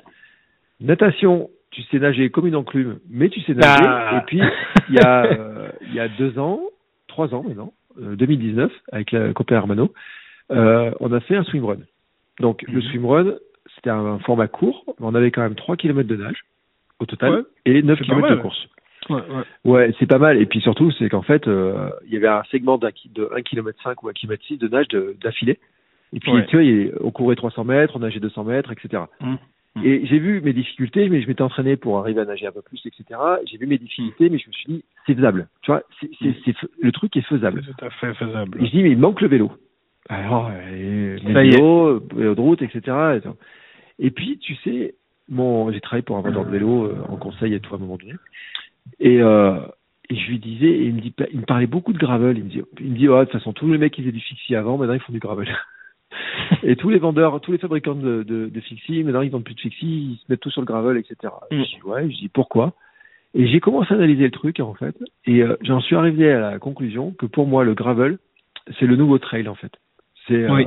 Natation, 0.81 1.51
tu 1.71 1.83
sais 1.85 1.99
nager 1.99 2.31
comme 2.31 2.47
une 2.47 2.57
enclume, 2.57 2.99
mais 3.11 3.29
tu 3.29 3.41
sais 3.43 3.55
nager. 3.55 3.85
Ah. 3.87 4.19
Et 4.19 4.27
puis, 4.27 4.41
il 4.89 4.95
y, 4.95 4.99
a, 5.01 5.25
euh, 5.25 5.69
il 5.83 5.95
y 5.95 6.01
a 6.01 6.09
deux 6.09 6.39
ans, 6.39 6.61
trois 7.09 7.35
ans 7.35 7.43
maintenant, 7.47 7.73
euh, 8.01 8.17
2019, 8.17 8.73
avec 8.93 9.13
la 9.13 9.33
copain 9.33 9.57
Hermano, 9.57 9.93
euh, 10.51 10.91
on 11.01 11.13
a 11.13 11.21
fait 11.21 11.37
un 11.37 11.45
swimrun. 11.45 11.79
Donc, 12.41 12.63
le 12.63 12.75
Mhm. 12.81 12.83
swimrun, 12.83 13.35
c'était 13.75 13.91
un 13.91 14.19
format 14.21 14.49
court, 14.49 14.85
mais 14.99 15.07
on 15.07 15.15
avait 15.15 15.31
quand 15.31 15.43
même 15.43 15.55
3 15.55 15.77
km 15.77 16.09
de 16.09 16.17
nage 16.17 16.41
au 17.01 17.07
total 17.07 17.33
Ouais. 17.35 17.43
et 17.67 17.83
9 17.83 17.99
C'est 17.99 18.07
pas 18.09 18.15
km 18.15 18.31
de 18.37 18.41
course. 18.41 18.67
Ouais, 19.11 19.17
ouais. 19.17 19.45
Ouais, 19.73 19.95
c'est 19.99 20.07
pas 20.07 20.19
mal. 20.19 20.41
Et 20.41 20.47
puis 20.47 20.61
surtout, 20.61 20.91
c'est 20.93 21.09
qu'en 21.09 21.23
fait, 21.23 21.47
euh, 21.49 21.91
il 22.07 22.13
y 22.13 22.17
avait 22.17 22.29
un 22.29 22.43
segment 22.51 22.79
d'un 22.79 22.91
de 23.15 23.29
1 23.35 23.43
km 23.43 23.79
5 23.83 24.03
ou 24.03 24.09
1 24.09 24.13
km 24.13 24.43
6 24.45 24.59
de 24.59 24.69
nage 24.69 24.89
de- 24.89 25.17
d'affilée. 25.21 25.59
Et 26.15 26.21
puis, 26.21 26.31
Ouais. 26.33 26.47
tu 26.47 26.57
vois, 26.57 26.65
il- 26.65 26.93
on 27.01 27.11
courait 27.11 27.37
300 27.37 27.65
mètres, 27.65 27.95
on 27.97 28.01
nageait 28.01 28.21
200 28.21 28.45
mètres, 28.45 28.71
etc. 28.73 29.05
Mhm. 29.21 29.39
Mhm. 29.77 29.85
Et 29.87 30.07
j'ai 30.07 30.19
vu 30.19 30.41
mes 30.43 30.53
difficultés, 30.53 31.09
mais 31.09 31.23
je 31.23 31.27
m'étais 31.29 31.41
entraîné 31.43 31.77
pour 31.77 31.99
arriver 31.99 32.21
à 32.21 32.25
nager 32.27 32.47
un 32.47 32.53
peu 32.53 32.61
plus, 32.61 32.85
etc. 32.85 33.19
J'ai 33.47 33.57
vu 33.57 33.67
mes 33.67 33.79
difficultés, 33.79 34.29
mais 34.29 34.39
je 34.39 34.47
me 34.49 34.53
suis 34.53 34.67
dit, 34.73 34.85
c'est 35.07 35.15
faisable. 35.15 35.49
Tu 35.63 35.71
vois, 35.71 35.83
c'est, 36.01 36.11
c'est, 36.21 36.35
c'est 36.45 36.51
f- 36.53 36.69
le 36.83 36.93
truc 36.93 37.17
est 37.17 37.23
faisable. 37.23 37.63
C'est 37.67 37.73
tout 37.77 37.85
à 37.87 37.91
fait 37.91 38.13
faisable. 38.15 38.63
Et 38.63 38.67
je 38.67 38.71
dis, 38.71 38.83
mais 38.83 38.91
il 38.91 38.99
manque 38.99 39.23
le 39.23 39.29
vélo. 39.29 39.53
Alors, 40.11 40.51
euh, 40.53 41.17
le 41.25 41.33
vélo, 41.33 42.01
vélo 42.15 42.35
de 42.35 42.41
route, 42.41 42.61
etc. 42.63 43.21
Et 43.99 44.11
puis, 44.11 44.39
tu 44.39 44.55
sais, 44.57 44.95
mon, 45.31 45.73
j'ai 45.73 45.81
travaillé 45.81 46.03
pour 46.03 46.19
un 46.19 46.21
vendeur 46.23 46.45
de 46.45 46.51
vélo 46.51 46.85
euh, 46.87 46.97
en 47.09 47.17
conseil 47.17 47.55
et 47.55 47.61
tout 47.61 47.73
à 47.73 47.79
un 47.79 47.81
moment 47.81 47.97
donné. 47.97 48.13
Et, 49.01 49.21
euh, 49.21 49.59
et 50.11 50.17
je 50.17 50.29
lui 50.29 50.39
disais, 50.39 50.67
et 50.67 50.85
il 50.85 50.95
me, 50.95 51.01
dit, 51.01 51.15
il 51.33 51.41
me 51.41 51.45
parlait 51.45 51.67
beaucoup 51.67 51.93
de 51.93 51.99
gravel. 51.99 52.39
Il 52.39 52.45
me 52.45 52.49
dit, 52.49 52.63
il 52.81 52.91
me 52.91 52.97
dit, 52.97 53.09
oh, 53.09 53.19
de 53.19 53.25
toute 53.25 53.33
façon, 53.33 53.53
tous 53.53 53.71
les 53.71 53.79
mecs 53.79 53.93
qui 53.93 54.03
faisaient 54.03 54.13
du 54.13 54.21
fixie 54.21 54.55
avant, 54.55 54.77
maintenant 54.77 54.95
ils 54.95 55.01
font 55.01 55.13
du 55.13 55.19
gravel. 55.19 55.49
et 56.63 56.77
tous 56.77 56.91
les 56.91 56.99
vendeurs, 56.99 57.41
tous 57.41 57.53
les 57.53 57.59
fabricants 57.59 57.95
de, 57.95 58.23
de, 58.23 58.49
de 58.49 58.61
fixie, 58.61 59.03
maintenant 59.05 59.23
ils 59.23 59.31
vendent 59.31 59.45
plus 59.45 59.55
de 59.55 59.61
fixie, 59.61 59.87
ils 59.87 60.19
se 60.19 60.25
mettent 60.29 60.41
tout 60.41 60.51
sur 60.51 60.61
le 60.61 60.67
gravel, 60.67 60.97
etc. 60.97 61.33
Mm. 61.51 61.63
Je 61.63 61.63
dis, 61.63 61.83
ouais, 61.85 62.11
je 62.11 62.17
dis, 62.17 62.29
pourquoi? 62.29 62.75
Et 63.35 63.47
j'ai 63.47 63.61
commencé 63.61 63.95
à 63.95 63.97
analyser 63.97 64.25
le 64.25 64.31
truc, 64.31 64.61
en 64.61 64.75
fait, 64.75 64.95
et 65.25 65.43
euh, 65.43 65.57
j'en 65.63 65.81
suis 65.81 65.97
arrivé 65.97 66.31
à 66.31 66.41
la 66.41 66.59
conclusion 66.59 67.13
que 67.13 67.27
pour 67.27 67.47
moi, 67.47 67.65
le 67.65 67.75
gravel, 67.75 68.19
c'est 68.79 68.87
le 68.87 68.97
nouveau 68.97 69.19
trail, 69.19 69.49
en 69.49 69.55
fait. 69.55 69.73
C'est, 70.27 70.35
euh, 70.35 70.53
Oui. 70.53 70.67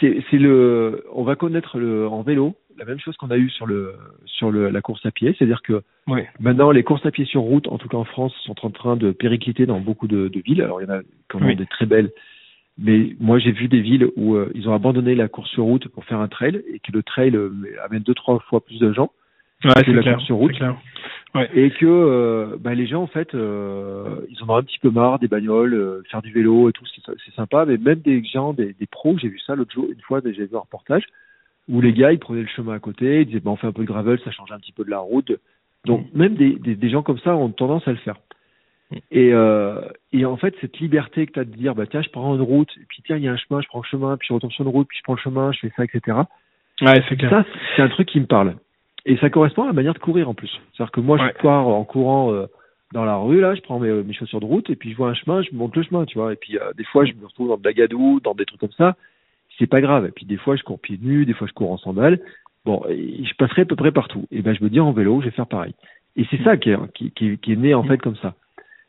c'est, 0.00 0.24
c'est 0.30 0.38
le, 0.38 1.04
on 1.12 1.24
va 1.24 1.36
connaître 1.36 1.78
le, 1.78 2.08
en 2.08 2.22
vélo 2.22 2.56
la 2.78 2.84
même 2.84 2.98
chose 3.00 3.16
qu'on 3.16 3.30
a 3.30 3.36
eu 3.36 3.48
sur 3.50 3.66
le, 3.66 3.94
sur 4.26 4.50
le, 4.50 4.70
la 4.70 4.80
course 4.80 5.04
à 5.06 5.10
pied, 5.10 5.34
c'est-à-dire 5.38 5.62
que. 5.62 5.82
Maintenant, 6.40 6.70
les 6.70 6.82
courses 6.82 7.04
à 7.06 7.10
pied 7.10 7.24
sur 7.24 7.42
route, 7.42 7.68
en 7.68 7.78
tout 7.78 7.88
cas 7.88 7.96
en 7.96 8.04
France, 8.04 8.34
sont 8.44 8.54
en 8.66 8.70
train 8.70 8.96
de 8.96 9.12
péricliter 9.12 9.66
dans 9.66 9.80
beaucoup 9.80 10.08
de, 10.08 10.28
de 10.28 10.40
villes. 10.40 10.62
Alors, 10.62 10.80
il 10.80 10.88
y 10.88 10.90
en 10.90 10.94
a 10.94 11.00
quand 11.28 11.38
même 11.40 11.48
Oui. 11.50 11.56
des 11.56 11.66
très 11.66 11.86
belles. 11.86 12.10
Mais 12.78 13.14
moi, 13.20 13.38
j'ai 13.38 13.52
vu 13.52 13.68
des 13.68 13.80
villes 13.82 14.08
où 14.16 14.34
euh, 14.34 14.50
ils 14.54 14.68
ont 14.68 14.74
abandonné 14.74 15.14
la 15.14 15.28
course 15.28 15.50
sur 15.50 15.64
route 15.64 15.88
pour 15.88 16.04
faire 16.06 16.20
un 16.20 16.28
trail 16.28 16.62
et 16.72 16.78
que 16.78 16.90
le 16.92 17.02
trail 17.02 17.36
euh, 17.36 17.50
amène 17.84 18.02
deux, 18.02 18.14
trois 18.14 18.38
fois 18.40 18.64
plus 18.64 18.78
de 18.80 18.92
gens 18.92 19.10
Ouais, 19.64 19.84
que 19.84 19.92
la 19.92 20.02
clair. 20.02 20.14
course 20.14 20.26
sur 20.26 20.36
route. 20.36 20.56
et 21.54 21.70
que 21.70 21.86
euh, 21.86 22.56
bah, 22.58 22.74
les 22.74 22.86
gens, 22.88 23.02
en 23.02 23.06
fait, 23.06 23.28
ils 23.34 24.42
en 24.42 24.48
ont 24.48 24.56
un 24.56 24.62
petit 24.64 24.78
peu 24.80 24.90
marre 24.90 25.18
des 25.20 25.28
bagnoles, 25.28 26.02
faire 26.10 26.20
du 26.22 26.32
vélo 26.32 26.68
et 26.68 26.72
tout, 26.72 26.84
c'est 26.86 27.02
c'est 27.24 27.34
sympa. 27.34 27.64
Mais 27.66 27.76
même 27.76 28.00
des 28.00 28.24
gens, 28.24 28.54
des, 28.54 28.72
des 28.72 28.86
pros, 28.86 29.16
j'ai 29.18 29.28
vu 29.28 29.38
ça 29.46 29.54
l'autre 29.54 29.72
jour, 29.72 29.86
une 29.88 30.00
fois, 30.00 30.20
j'ai 30.24 30.32
vu 30.46 30.56
un 30.56 30.60
reportage 30.60 31.04
où 31.68 31.80
les 31.80 31.92
gars, 31.92 32.12
ils 32.12 32.18
prenaient 32.18 32.42
le 32.42 32.48
chemin 32.48 32.74
à 32.74 32.78
côté, 32.78 33.20
ils 33.22 33.26
disaient, 33.26 33.40
bah, 33.40 33.50
on 33.50 33.56
fait 33.56 33.66
un 33.66 33.72
peu 33.72 33.82
de 33.82 33.86
gravel, 33.86 34.18
ça 34.24 34.30
change 34.30 34.50
un 34.52 34.58
petit 34.58 34.72
peu 34.72 34.84
de 34.84 34.90
la 34.90 34.98
route. 34.98 35.32
Donc, 35.84 36.06
même 36.14 36.34
des, 36.34 36.54
des, 36.56 36.74
des 36.76 36.90
gens 36.90 37.02
comme 37.02 37.18
ça 37.18 37.34
ont 37.36 37.48
tendance 37.50 37.86
à 37.88 37.92
le 37.92 37.98
faire. 37.98 38.16
Et, 39.10 39.32
euh, 39.32 39.80
et 40.12 40.24
en 40.26 40.36
fait, 40.36 40.54
cette 40.60 40.78
liberté 40.78 41.26
que 41.26 41.32
tu 41.32 41.40
as 41.40 41.44
de 41.44 41.50
dire, 41.50 41.74
bah, 41.74 41.86
tiens, 41.86 42.02
je 42.02 42.10
prends 42.10 42.34
une 42.34 42.42
route, 42.42 42.68
et 42.76 42.84
puis 42.88 43.02
tiens, 43.06 43.16
il 43.16 43.22
y 43.22 43.28
a 43.28 43.32
un 43.32 43.36
chemin, 43.36 43.60
je 43.62 43.68
prends 43.68 43.80
le 43.80 43.86
chemin, 43.86 44.16
puis 44.18 44.28
je 44.28 44.34
retombe 44.34 44.52
sur 44.52 44.64
une 44.64 44.70
route, 44.70 44.86
puis 44.88 44.98
je 44.98 45.02
prends 45.02 45.14
le 45.14 45.20
chemin, 45.20 45.50
je 45.52 45.60
fais 45.60 45.72
ça, 45.76 45.84
etc. 45.84 46.18
Ouais, 46.82 47.02
c'est 47.08 47.16
clair. 47.16 47.30
Ça, 47.30 47.44
c'est 47.74 47.82
un 47.82 47.88
truc 47.88 48.08
qui 48.08 48.20
me 48.20 48.26
parle. 48.26 48.54
Et 49.06 49.16
ça 49.16 49.30
correspond 49.30 49.64
à 49.64 49.68
la 49.68 49.72
manière 49.72 49.94
de 49.94 49.98
courir 49.98 50.28
en 50.28 50.34
plus. 50.34 50.50
C'est-à-dire 50.74 50.92
que 50.92 51.00
moi, 51.00 51.18
Ouais. 51.18 51.32
je 51.36 51.42
pars 51.42 51.66
en 51.66 51.84
courant 51.84 52.32
euh, 52.32 52.46
dans 52.92 53.04
la 53.04 53.16
rue, 53.16 53.40
là, 53.40 53.54
je 53.54 53.62
prends 53.62 53.78
mes, 53.80 53.90
mes 53.90 54.12
chaussures 54.12 54.40
de 54.40 54.44
route, 54.44 54.68
et 54.68 54.76
puis 54.76 54.92
je 54.92 54.96
vois 54.96 55.08
un 55.08 55.14
chemin, 55.14 55.42
je 55.42 55.48
monte 55.54 55.74
le 55.74 55.82
chemin, 55.84 56.04
tu 56.04 56.18
vois. 56.18 56.32
Et 56.32 56.36
puis, 56.36 56.58
euh, 56.58 56.72
des 56.76 56.84
fois, 56.84 57.04
je 57.06 57.12
me 57.14 57.26
retrouve 57.26 57.48
dans 57.48 57.56
de 57.56 57.64
la 57.64 57.72
gadoue, 57.72 58.20
dans 58.22 58.34
des 58.34 58.44
trucs 58.44 58.60
comme 58.60 58.72
ça. 58.72 58.94
C'est 59.62 59.68
pas 59.68 59.80
grave. 59.80 60.06
Et 60.06 60.10
puis, 60.10 60.26
des 60.26 60.38
fois, 60.38 60.56
je 60.56 60.64
cours 60.64 60.80
pieds 60.80 60.98
nus, 61.00 61.24
des 61.24 61.34
fois, 61.34 61.46
je 61.46 61.52
cours 61.52 61.70
en 61.70 61.78
sandales. 61.78 62.18
Bon, 62.64 62.82
je 62.88 63.32
passerai 63.38 63.62
à 63.62 63.64
peu 63.64 63.76
près 63.76 63.92
partout. 63.92 64.26
Et 64.32 64.42
ben, 64.42 64.54
je 64.56 64.64
me 64.64 64.68
dis, 64.68 64.80
en 64.80 64.90
vélo, 64.90 65.20
je 65.20 65.26
vais 65.26 65.30
faire 65.30 65.46
pareil. 65.46 65.72
Et 66.16 66.24
c'est 66.32 66.42
ça 66.42 66.56
qui 66.56 66.70
est, 66.70 66.76
qui, 66.94 67.12
qui, 67.12 67.38
qui 67.38 67.52
est 67.52 67.56
né, 67.56 67.72
en 67.72 67.84
fait, 67.84 67.98
comme 67.98 68.16
ça. 68.16 68.34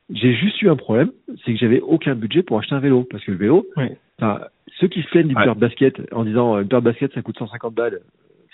J'ai 0.09 0.33
juste 0.33 0.59
eu 0.63 0.69
un 0.71 0.75
problème, 0.75 1.11
c'est 1.45 1.53
que 1.53 1.59
j'avais 1.59 1.79
aucun 1.79 2.15
budget 2.15 2.41
pour 2.41 2.57
acheter 2.57 2.73
un 2.73 2.79
vélo. 2.79 3.03
Parce 3.09 3.23
que 3.23 3.29
le 3.31 3.37
vélo, 3.37 3.67
Oui. 3.77 3.85
enfin, 4.19 4.41
ceux 4.79 4.87
qui 4.87 5.03
se 5.03 5.07
plaignent 5.09 5.27
d'une 5.27 5.37
Ouais. 5.37 5.43
paire 5.43 5.55
de 5.55 5.59
baskets 5.61 6.01
en 6.11 6.23
disant, 6.23 6.55
euh, 6.55 6.61
une 6.63 6.67
paire 6.67 6.81
de 6.81 6.85
baskets, 6.85 7.13
ça 7.13 7.21
coûte 7.21 7.37
150 7.37 7.75
balles. 7.75 7.99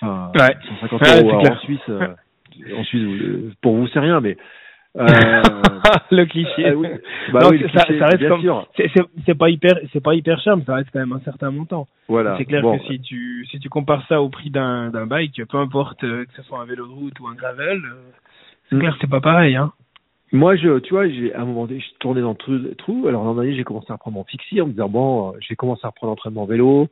Enfin, 0.01 0.29
Ouais. 0.35 0.55
150 0.81 1.01
Ouais, 1.01 1.23
euros 1.23 1.47
en 1.47 1.57
Suisse. 1.59 1.79
euh, 1.87 2.07
en 2.77 2.83
Suisse, 2.83 3.01
euh, 3.01 3.51
pour 3.61 3.75
vous, 3.77 3.87
c'est 3.87 3.99
rien, 3.99 4.19
mais. 4.19 4.35
Euh, 4.97 5.03
le 6.11 6.25
cliché. 6.25 6.65
ah 6.67 6.75
oui. 6.75 6.87
Bah 7.31 7.39
Non, 7.43 7.49
oui, 7.49 7.59
le 7.59 7.69
ça- 7.69 7.83
cliché, 7.83 7.99
ça 7.99 8.05
reste 8.07 8.27
comme-. 8.27 8.63
C'est- 9.25 9.35
pas 9.35 9.49
hyper, 9.49 9.79
c'est 9.93 10.01
pas 10.03 10.15
hyper 10.15 10.39
cher, 10.41 10.57
mais 10.57 10.63
ça 10.65 10.75
reste 10.75 10.89
quand 10.91 10.99
même 10.99 11.13
un 11.13 11.19
certain 11.21 11.51
montant. 11.51 11.87
Voilà. 12.07 12.35
C'est 12.37 12.45
clair 12.45 12.61
Bon, 12.63 12.77
que 12.77 12.83
si 12.85 12.99
tu, 12.99 13.45
si 13.51 13.59
tu 13.59 13.69
compares 13.69 14.05
ça 14.07 14.21
au 14.21 14.29
prix 14.29 14.49
d'un, 14.49 14.89
d'un 14.89 15.05
bike, 15.05 15.41
peu 15.47 15.57
importe 15.57 16.03
euh, 16.03 16.25
que 16.25 16.33
ce 16.35 16.41
soit 16.43 16.59
un 16.59 16.65
vélo 16.65 16.87
de 16.87 16.91
route 16.91 17.19
ou 17.19 17.27
un 17.27 17.35
gravel, 17.35 17.77
euh, 17.85 18.09
c'est 18.69 18.75
Mm. 18.75 18.79
clair 18.79 18.93
que 18.93 18.97
c'est 19.01 19.09
pas 19.09 19.21
pareil, 19.21 19.55
hein. 19.55 19.71
Moi, 20.31 20.55
je, 20.55 20.77
tu 20.79 20.93
vois, 20.93 21.07
j'ai 21.07 21.33
à 21.33 21.41
un 21.41 21.45
moment 21.45 21.65
donné, 21.65 21.79
je 21.79 21.87
tournais 21.99 22.21
dans 22.21 22.35
tout 22.35 22.51
le 22.51 22.75
trou. 22.75 23.07
Alors 23.07 23.23
l'an 23.23 23.33
dernier, 23.33 23.55
j'ai 23.55 23.63
commencé 23.63 23.87
à 23.89 23.93
reprendre 23.93 24.17
mon 24.17 24.23
fixie 24.25 24.61
en 24.61 24.67
me 24.67 24.71
disant 24.71 24.87
bon, 24.89 25.29
euh, 25.29 25.37
je 25.41 25.49
vais 25.49 25.55
commencer 25.55 25.81
à 25.85 25.87
reprendre 25.87 26.11
l'entraînement 26.11 26.45
vélo. 26.45 26.87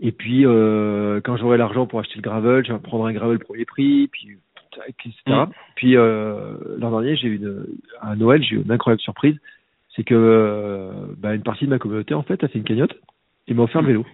Et 0.00 0.12
puis 0.12 0.44
euh, 0.46 1.20
quand 1.24 1.36
j'aurai 1.38 1.56
l'argent 1.56 1.86
pour 1.86 1.98
acheter 2.00 2.16
le 2.16 2.22
gravel, 2.22 2.64
je 2.66 2.72
vais 2.72 2.78
prendre 2.78 3.06
un 3.06 3.12
gravel 3.12 3.38
premier 3.38 3.64
prix, 3.64 4.08
puis 4.12 4.36
etc. 4.86 5.12
Mm. 5.26 5.44
Puis 5.76 5.96
euh, 5.96 6.54
l'an 6.78 6.90
dernier, 6.90 7.16
j'ai 7.16 7.28
eu 7.28 7.36
une, 7.36 7.66
à 8.00 8.14
Noël, 8.16 8.42
j'ai 8.42 8.56
eu 8.56 8.62
une 8.62 8.70
incroyable 8.70 9.00
surprise, 9.02 9.36
c'est 9.96 10.04
que 10.04 10.14
euh, 10.14 10.90
bah, 11.18 11.34
une 11.34 11.42
partie 11.42 11.64
de 11.64 11.70
ma 11.70 11.78
communauté 11.78 12.14
en 12.14 12.22
fait 12.22 12.42
a 12.44 12.48
fait 12.48 12.58
une 12.58 12.64
cagnotte 12.64 12.94
et 13.48 13.54
m'a 13.54 13.62
offert 13.64 13.82
le 13.82 13.88
vélo. 13.88 14.06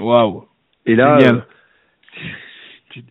Waouh. 0.00 0.44
Et 0.86 0.94
là, 0.94 1.18
euh, 1.20 1.40
tu- 2.90 3.02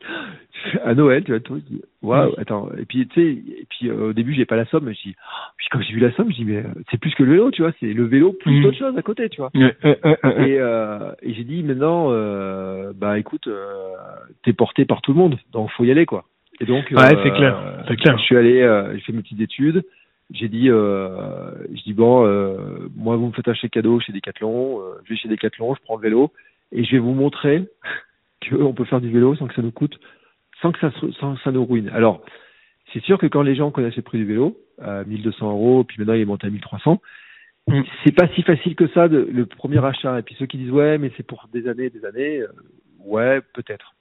à 0.83 0.95
Noël, 0.95 1.23
tu 1.23 1.39
te 1.41 1.53
dire, 1.53 1.81
waouh, 2.01 2.33
attends. 2.39 2.69
Et 2.77 2.85
puis, 2.85 3.07
tu 3.07 3.13
sais, 3.21 3.27
et 3.31 3.67
puis 3.69 3.89
euh, 3.89 4.09
au 4.09 4.13
début, 4.13 4.33
j'ai 4.33 4.45
pas 4.45 4.55
la 4.55 4.65
somme. 4.65 4.87
Je 4.91 5.09
dis, 5.09 5.15
oh. 5.15 5.51
puis 5.57 5.67
quand 5.69 5.81
j'ai 5.81 5.93
vu 5.93 5.99
la 5.99 6.11
somme, 6.13 6.31
je 6.31 6.37
dis, 6.37 6.45
mais 6.45 6.63
c'est 6.89 6.97
plus 6.99 7.13
que 7.13 7.23
le 7.23 7.31
vélo, 7.33 7.51
tu 7.51 7.61
vois, 7.61 7.71
c'est 7.79 7.93
le 7.93 8.05
vélo 8.05 8.33
plus 8.33 8.51
Mhm. 8.57 8.63
d'autres 8.63 8.77
choses 8.77 8.97
à 8.97 9.01
côté, 9.03 9.29
tu 9.29 9.41
vois. 9.41 9.51
Et, 9.53 10.57
euh, 10.59 11.11
et 11.21 11.33
j'ai 11.33 11.43
dit, 11.43 11.61
maintenant, 11.61 12.07
euh, 12.09 12.93
bah 12.95 13.19
écoute, 13.19 13.47
t'es 14.43 14.53
porté 14.53 14.85
par 14.85 15.01
tout 15.01 15.11
le 15.13 15.19
monde, 15.19 15.37
donc 15.51 15.69
faut 15.71 15.83
y 15.83 15.91
aller, 15.91 16.05
quoi. 16.05 16.23
Et 16.61 16.65
donc, 16.65 16.85
Ouais, 16.91 17.15
euh, 17.15 17.21
c'est 17.23 17.31
clair, 17.31 17.83
c'est 17.87 17.95
clair. 17.97 18.17
Je 18.17 18.23
suis 18.23 18.37
allé, 18.37 18.61
euh, 18.61 18.93
j'ai 18.93 19.01
fait 19.01 19.13
mes 19.13 19.21
petites 19.21 19.41
études. 19.41 19.83
J'ai 20.31 20.47
dit, 20.47 20.69
euh, 20.69 21.51
je 21.73 21.83
dis 21.83 21.93
bon, 21.93 22.25
euh, 22.25 22.89
moi 22.95 23.15
vous 23.15 23.27
me 23.27 23.31
faites 23.33 23.47
un 23.47 23.53
chèque 23.53 23.71
cadeau 23.71 23.99
chez 23.99 24.11
Decathlon, 24.11 24.79
euh, 24.79 24.95
je 25.03 25.09
vais 25.13 25.17
chez 25.17 25.27
Decathlon, 25.27 25.75
je 25.75 25.81
prends 25.83 25.97
le 25.97 26.01
vélo 26.01 26.31
et 26.71 26.83
je 26.83 26.91
vais 26.93 26.99
vous 26.99 27.13
montrer 27.13 27.63
qu'on 28.49 28.73
peut 28.73 28.85
faire 28.85 29.01
du 29.01 29.11
vélo 29.11 29.35
sans 29.35 29.47
que 29.47 29.53
ça 29.53 29.61
nous 29.61 29.71
coûte, 29.71 29.99
sans 30.61 30.71
que 30.71 30.79
ça, 30.79 30.91
sans 31.19 31.35
que 31.35 31.41
ça 31.41 31.51
nous 31.51 31.63
ruine. 31.63 31.89
Alors, 31.93 32.23
c'est 32.91 33.03
sûr 33.03 33.19
que 33.19 33.27
quand 33.27 33.43
les 33.43 33.55
gens 33.55 33.69
connaissent 33.69 33.97
le 33.97 34.01
prix 34.01 34.17
du 34.17 34.25
vélo, 34.25 34.57
à 34.81 35.03
1200 35.03 35.51
euros, 35.51 35.83
puis 35.83 35.97
maintenant 35.99 36.15
il 36.15 36.21
est 36.21 36.25
monté 36.25 36.47
à 36.47 36.49
1300, 36.49 36.99
Mm. 37.67 37.81
c'est 38.03 38.11
pas 38.11 38.27
si 38.35 38.43
facile 38.43 38.75
que 38.75 38.87
ça 38.89 39.07
de, 39.07 39.27
le 39.31 39.45
premier 39.45 39.83
achat. 39.83 40.19
Et 40.19 40.21
puis 40.21 40.35
ceux 40.37 40.45
qui 40.45 40.57
disent 40.57 40.71
ouais, 40.71 40.97
mais 40.97 41.11
c'est 41.17 41.25
pour 41.25 41.47
des 41.51 41.67
années, 41.67 41.85
et 41.85 41.89
des 41.89 42.05
années, 42.05 42.41
euh, 42.41 42.47
ouais, 42.99 43.41
peut-être. 43.53 43.94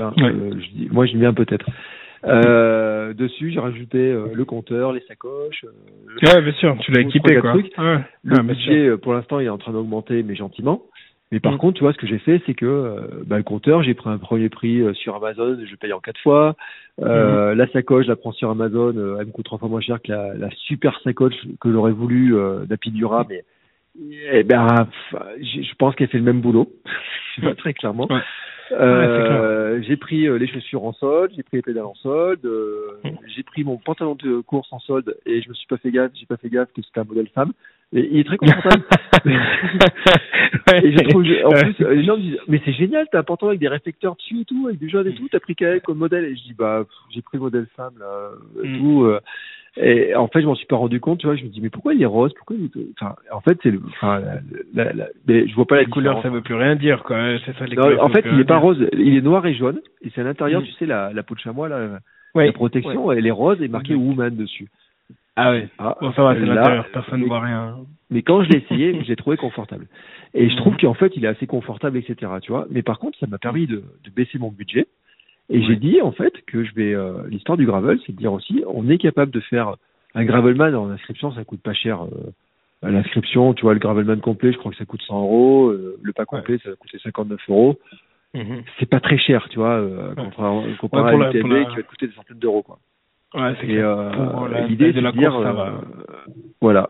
Hein, 0.00 0.12
Ouais. 0.16 0.32
je 0.60 0.68
dis, 0.70 0.88
moi 0.90 1.06
je 1.06 1.12
dis 1.12 1.18
bien 1.18 1.34
peut-être. 1.34 1.66
Euh, 2.24 3.14
dessus, 3.14 3.50
j'ai 3.52 3.60
rajouté 3.60 3.98
euh, 3.98 4.26
le 4.34 4.44
compteur, 4.44 4.92
les 4.92 5.00
sacoches. 5.02 5.64
euh, 5.64 6.26
Ouais, 6.34 6.42
bien 6.42 6.52
sûr, 6.54 6.76
tu 6.80 6.90
l'as 6.90 7.02
équipé, 7.02 7.34
quoi. 7.36 7.52
quatre 7.52 7.60
trucs. 7.60 7.78
Ouais, 7.78 7.98
le 8.24 8.36
ouais, 8.36 8.42
budget, 8.42 8.86
euh, 8.88 8.96
pour 8.96 9.14
l'instant, 9.14 9.38
il 9.38 9.46
est 9.46 9.50
en 9.50 9.58
train 9.58 9.72
d'augmenter, 9.72 10.22
mais 10.24 10.34
gentiment. 10.34 10.82
Mais 11.30 11.38
par 11.40 11.52
Mm. 11.52 11.58
contre, 11.58 11.74
tu 11.78 11.84
vois, 11.84 11.92
ce 11.92 11.98
que 11.98 12.06
j'ai 12.06 12.18
fait, 12.18 12.42
c'est 12.46 12.54
que 12.54 13.22
bah, 13.26 13.36
le 13.36 13.42
compteur, 13.44 13.82
j'ai 13.82 13.94
pris 13.94 14.08
un 14.10 14.18
premier 14.18 14.48
prix 14.48 14.82
sur 14.96 15.14
Amazon, 15.14 15.58
je 15.64 15.76
paye 15.76 15.92
en 15.92 16.00
quatre 16.00 16.18
fois. 16.20 16.56
Euh, 17.02 17.54
La 17.54 17.68
sacoche, 17.68 18.06
je 18.06 18.08
la 18.10 18.16
prends 18.16 18.32
sur 18.32 18.50
Amazon, 18.50 18.92
elle 19.20 19.26
me 19.26 19.30
coûte 19.32 19.44
trois 19.44 19.58
fois 19.58 19.68
moins 19.68 19.80
cher 19.82 20.00
que 20.02 20.10
la, 20.10 20.34
la 20.34 20.48
super 20.66 20.98
sacoche 21.04 21.34
que 21.60 21.70
j'aurais 21.70 21.92
voulu 21.92 22.34
d'Apidura, 22.66 23.26
mais 23.28 23.44
eh 24.32 24.42
ben, 24.42 24.88
je 25.42 25.74
pense 25.78 25.94
qu'elle 25.96 26.08
fait 26.08 26.18
le 26.18 26.24
même 26.24 26.40
boulot, 26.40 26.72
pas 27.42 27.54
très 27.54 27.74
clairement. 27.74 28.08
Ouais. 28.70 28.76
Euh, 28.80 29.82
j'ai 29.82 29.96
pris 29.96 30.26
euh, 30.28 30.36
les 30.38 30.46
chaussures 30.46 30.84
en 30.84 30.92
solde, 30.92 31.32
j'ai 31.36 31.42
pris 31.42 31.56
les 31.58 31.62
pédales 31.62 31.84
en 31.84 31.94
solde, 31.94 32.44
euh, 32.44 32.98
Mm. 33.04 33.10
j'ai 33.34 33.42
pris 33.42 33.64
mon 33.64 33.76
pantalon 33.78 34.14
de 34.16 34.40
course 34.40 34.68
en 34.72 34.78
solde 34.80 35.16
et 35.26 35.40
je 35.42 35.48
me 35.48 35.54
suis 35.54 35.66
pas 35.66 35.76
fait 35.78 35.90
gaffe, 35.90 36.10
j'ai 36.14 36.26
pas 36.26 36.36
fait 36.36 36.48
gaffe 36.50 36.68
que 36.74 36.82
c'était 36.82 37.00
un 37.00 37.04
modèle 37.04 37.28
femme. 37.34 37.52
Et 37.94 38.06
il 38.12 38.18
est 38.20 38.24
très 38.24 38.36
confortable. 38.36 38.84
et 39.24 40.92
je 40.92 41.08
trouve, 41.08 41.24
en 41.44 41.50
plus, 41.52 41.84
euh, 41.84 41.94
les 41.94 42.04
gens 42.04 42.16
me 42.16 42.22
disent, 42.22 42.38
mais 42.46 42.60
c'est 42.64 42.72
génial, 42.74 43.06
t'as 43.10 43.20
un 43.20 43.22
pantalon 43.22 43.48
avec 43.50 43.60
des 43.60 43.68
réflecteurs 43.68 44.16
dessus 44.16 44.40
et 44.40 44.44
tout, 44.44 44.66
avec 44.66 44.78
des 44.78 44.88
jaunes 44.90 45.06
et 45.06 45.14
tout, 45.14 45.28
t'as 45.30 45.40
pris 45.40 45.54
quel 45.56 45.80
comme 45.80 45.98
modèle? 45.98 46.24
Et 46.24 46.36
je 46.36 46.42
dis, 46.42 46.54
bah, 46.54 46.84
j'ai 47.14 47.22
pris 47.22 47.38
le 47.38 47.42
modèle 47.44 47.66
femme, 47.76 47.94
là, 47.98 48.30
Mm. 48.62 48.78
tout. 48.78 49.04
euh. 49.04 49.20
Et 49.76 50.14
en 50.14 50.26
fait, 50.28 50.40
je 50.40 50.46
m'en 50.46 50.54
suis 50.54 50.66
pas 50.66 50.76
rendu 50.76 50.98
compte, 50.98 51.20
tu 51.20 51.26
vois. 51.26 51.36
Je 51.36 51.44
me 51.44 51.48
dis, 51.48 51.60
mais 51.60 51.70
pourquoi 51.70 51.94
il 51.94 52.02
est 52.02 52.06
rose? 52.06 52.32
Pourquoi 52.34 52.56
il 52.56 52.64
est... 52.64 52.86
enfin, 53.00 53.14
En 53.30 53.40
fait, 53.40 53.58
c'est 53.62 53.70
le. 53.70 53.80
Enfin, 53.86 54.20
la, 54.74 54.84
la, 54.84 54.92
la... 54.92 55.06
mais 55.26 55.46
je 55.46 55.54
vois 55.54 55.66
pas 55.66 55.76
la 55.76 55.82
les 55.82 55.88
couleurs, 55.88 56.20
ça 56.22 56.30
veut 56.30 56.40
plus 56.40 56.54
rien 56.54 56.74
dire, 56.74 57.04
quoi. 57.04 57.38
C'est 57.44 57.56
ça. 57.56 57.66
Les 57.66 57.76
non, 57.76 58.00
en 58.00 58.08
fait, 58.08 58.24
il 58.30 58.40
est 58.40 58.44
pas 58.44 58.58
rose. 58.58 58.88
Il 58.92 59.16
est 59.16 59.20
noir 59.20 59.46
et 59.46 59.54
jaune. 59.54 59.80
Et 60.02 60.10
c'est 60.14 60.20
à 60.20 60.24
l'intérieur, 60.24 60.62
mm. 60.62 60.64
tu 60.64 60.72
sais, 60.72 60.86
la, 60.86 61.12
la 61.12 61.22
peau 61.22 61.34
de 61.34 61.40
chamois, 61.40 61.68
là, 61.68 62.00
la 62.34 62.52
protection, 62.52 63.12
elle 63.12 63.26
est 63.26 63.30
rose 63.30 63.60
et 63.62 63.68
marqué 63.68 63.94
mm-hmm. 63.94 64.08
Woman 64.08 64.36
dessus. 64.36 64.68
Ah 65.36 65.52
ouais. 65.52 65.68
Ah, 65.78 65.96
bon, 66.00 66.12
ça 66.12 66.24
va, 66.24 66.34
c'est 66.34 66.40
l'intérieur. 66.40 66.86
Personne 66.92 67.20
ne 67.20 67.26
voit 67.26 67.40
rien. 67.40 67.76
Mais 68.10 68.22
quand 68.22 68.42
je 68.42 68.48
l'ai 68.48 68.58
essayé, 68.58 69.00
j'ai 69.06 69.14
trouvé 69.14 69.36
confortable. 69.36 69.86
Et 70.34 70.50
je 70.50 70.56
trouve 70.56 70.74
mm. 70.74 70.78
qu'en 70.78 70.94
fait, 70.94 71.12
il 71.16 71.24
est 71.24 71.28
assez 71.28 71.46
confortable, 71.46 71.98
etc. 71.98 72.32
Tu 72.42 72.50
vois. 72.50 72.66
Mais 72.70 72.82
par 72.82 72.98
contre, 72.98 73.16
ça 73.18 73.26
m'a 73.28 73.38
permis 73.38 73.66
de, 73.66 73.76
de 73.76 74.10
baisser 74.10 74.38
mon 74.38 74.50
budget. 74.50 74.88
Et 75.50 75.62
j'ai 75.62 75.76
dit 75.76 76.02
en 76.02 76.12
fait 76.12 76.32
que 76.46 76.64
je 76.64 76.74
vais 76.74 76.94
euh, 76.94 77.26
l'histoire 77.28 77.56
du 77.56 77.66
gravel, 77.66 77.98
c'est 78.04 78.12
de 78.12 78.18
dire 78.18 78.32
aussi 78.32 78.62
on 78.66 78.88
est 78.88 78.98
capable 78.98 79.32
de 79.32 79.40
faire 79.40 79.76
un 80.14 80.24
gravelman 80.24 80.74
en 80.74 80.90
inscription, 80.90 81.32
ça 81.32 81.44
coûte 81.44 81.62
pas 81.62 81.74
cher. 81.74 82.02
Euh, 82.02 82.90
l'inscription, 82.90 83.54
tu 83.54 83.62
vois, 83.62 83.74
le 83.74 83.80
gravelman 83.80 84.20
complet, 84.20 84.52
je 84.52 84.58
crois 84.58 84.70
que 84.70 84.78
ça 84.78 84.84
coûte 84.84 85.02
100 85.02 85.20
euros. 85.20 85.68
Euh, 85.70 85.98
le 86.02 86.12
pas 86.12 86.26
complet, 86.26 86.58
ça 86.62 86.70
va 86.70 86.76
coûter 86.76 86.98
59 86.98 87.40
euros. 87.48 87.78
Mhm. 88.34 88.62
C'est 88.78 88.88
pas 88.88 89.00
très 89.00 89.18
cher, 89.18 89.48
tu 89.50 89.58
vois, 89.58 89.78
euh, 89.78 90.14
comparé, 90.14 90.76
comparé 90.78 91.14
à 91.14 91.30
l'UTMB 91.32 91.52
la... 91.52 91.64
qui 91.64 91.76
va 91.76 91.82
te 91.82 91.88
coûter 91.88 92.06
des 92.08 92.12
centaines 92.12 92.38
d'euros, 92.38 92.62
quoi. 92.62 92.78
Ouais, 93.34 93.54
c'est 93.60 93.68
et 93.68 93.78
euh, 93.78 94.66
l'idée, 94.68 94.92
c'est 94.94 95.02
de, 95.02 95.10
dire, 95.10 95.32
course, 95.32 95.44
euh, 95.44 95.70
voilà, 96.62 96.88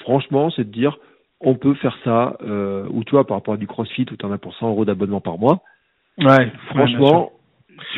franchement, 0.00 0.50
c'est 0.50 0.64
de 0.64 0.72
dire, 0.72 0.98
on 1.40 1.54
peut 1.54 1.74
faire 1.74 1.96
ça, 2.02 2.36
euh, 2.42 2.86
ou 2.90 3.04
tu 3.04 3.12
vois, 3.12 3.26
par 3.26 3.36
rapport 3.36 3.54
à 3.54 3.56
du 3.56 3.68
CrossFit 3.68 4.06
où 4.10 4.16
tu 4.16 4.26
en 4.26 4.32
as 4.32 4.38
pour 4.38 4.54
100 4.54 4.70
euros 4.70 4.84
d'abonnement 4.84 5.20
par 5.20 5.38
mois. 5.38 5.60
Ouais, 6.18 6.50
franchement, 6.70 7.30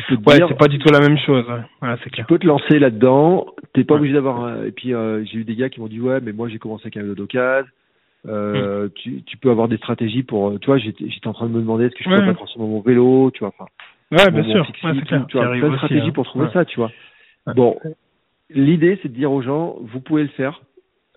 ouais, 0.09 0.37
c'est 0.47 0.57
pas 0.57 0.67
du 0.67 0.79
tout 0.79 0.91
la 0.91 0.99
même 0.99 1.17
chose. 1.17 1.45
Voilà, 1.79 1.97
c'est 2.03 2.09
clair. 2.09 2.25
Tu 2.25 2.33
peux 2.33 2.39
te 2.39 2.47
lancer 2.47 2.79
là-dedans. 2.79 3.47
T'es 3.73 3.83
pas 3.83 3.95
obligé 3.95 4.13
d'avoir. 4.13 4.43
Un... 4.43 4.65
Et 4.65 4.71
puis 4.71 4.93
euh, 4.93 5.23
j'ai 5.25 5.39
eu 5.39 5.43
des 5.43 5.55
gars 5.55 5.69
qui 5.69 5.79
m'ont 5.79 5.87
dit 5.87 5.99
ouais, 5.99 6.19
mais 6.21 6.31
moi 6.31 6.47
j'ai 6.49 6.59
commencé 6.59 6.83
avec 6.85 6.97
un 6.97 7.01
vélo 7.01 7.15
d'occasion. 7.15 7.69
Euh, 8.27 8.87
mm. 8.87 8.89
tu, 8.95 9.23
tu 9.23 9.37
peux 9.37 9.49
avoir 9.49 9.67
des 9.67 9.77
stratégies 9.77 10.23
pour. 10.23 10.59
Tu 10.59 10.65
vois, 10.65 10.77
j'étais, 10.77 11.09
j'étais 11.09 11.27
en 11.27 11.33
train 11.33 11.47
de 11.47 11.53
me 11.53 11.61
demander 11.61 11.85
est-ce 11.85 11.95
que 11.95 12.03
je 12.03 12.09
peux 12.09 12.25
pas 12.25 12.33
transformer 12.33 12.67
mon 12.67 12.81
vélo, 12.81 13.31
tu 13.31 13.39
vois. 13.39 13.53
Enfin, 13.57 13.69
ouais, 14.11 14.31
bien 14.31 14.43
sûr. 14.43 14.61
Ouais, 14.83 14.91
c'est 14.95 15.05
clair. 15.05 15.25
Tu 15.27 15.37
vois, 15.37 15.51
plein 15.51 15.69
de 15.69 15.75
stratégies 15.77 16.07
hein. 16.07 16.11
pour 16.11 16.25
trouver 16.25 16.47
ça, 16.51 16.65
tu 16.65 16.79
vois. 16.79 16.91
Bon, 17.55 17.77
l'idée 18.49 18.99
c'est 19.01 19.09
de 19.09 19.13
dire 19.13 19.31
aux 19.31 19.41
gens 19.41 19.77
vous 19.79 20.01
pouvez 20.01 20.23
le 20.23 20.29
faire. 20.29 20.61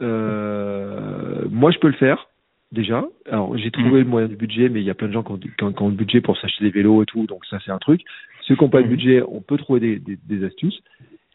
Euh, 0.01 1.45
moi 1.51 1.71
je 1.71 1.79
peux 1.79 1.89
le 1.89 1.95
faire 1.95 2.29
déjà. 2.71 3.05
Alors 3.31 3.57
j'ai 3.59 3.71
trouvé 3.71 4.01
mm. 4.01 4.05
le 4.05 4.05
moyen 4.05 4.29
du 4.29 4.37
budget, 4.37 4.69
mais 4.69 4.81
il 4.81 4.87
y 4.87 4.91
a 4.91 4.95
plein 4.95 5.09
de 5.09 5.13
gens 5.13 5.23
qui 5.23 5.33
ont, 5.33 5.39
qui 5.39 5.65
ont, 5.65 5.73
qui 5.73 5.83
ont 5.83 5.89
le 5.89 5.95
budget 5.95 6.21
pour 6.21 6.39
s'acheter 6.39 6.65
des 6.65 6.71
vélos 6.71 7.03
et 7.03 7.07
tout, 7.07 7.27
donc 7.27 7.45
ça 7.47 7.59
c'est 7.65 7.73
un 7.73 7.79
truc. 7.79 8.03
Ceux 8.43 8.57
qui 8.57 8.63
n'ont 8.63 8.71
pas 8.71 8.83
de 8.83 8.87
mhm. 8.87 8.91
budget, 8.91 9.23
on 9.27 9.41
peut 9.41 9.57
trouver 9.57 9.81
des, 9.81 9.99
des, 9.99 10.19
des, 10.25 10.45
astuces. 10.45 10.81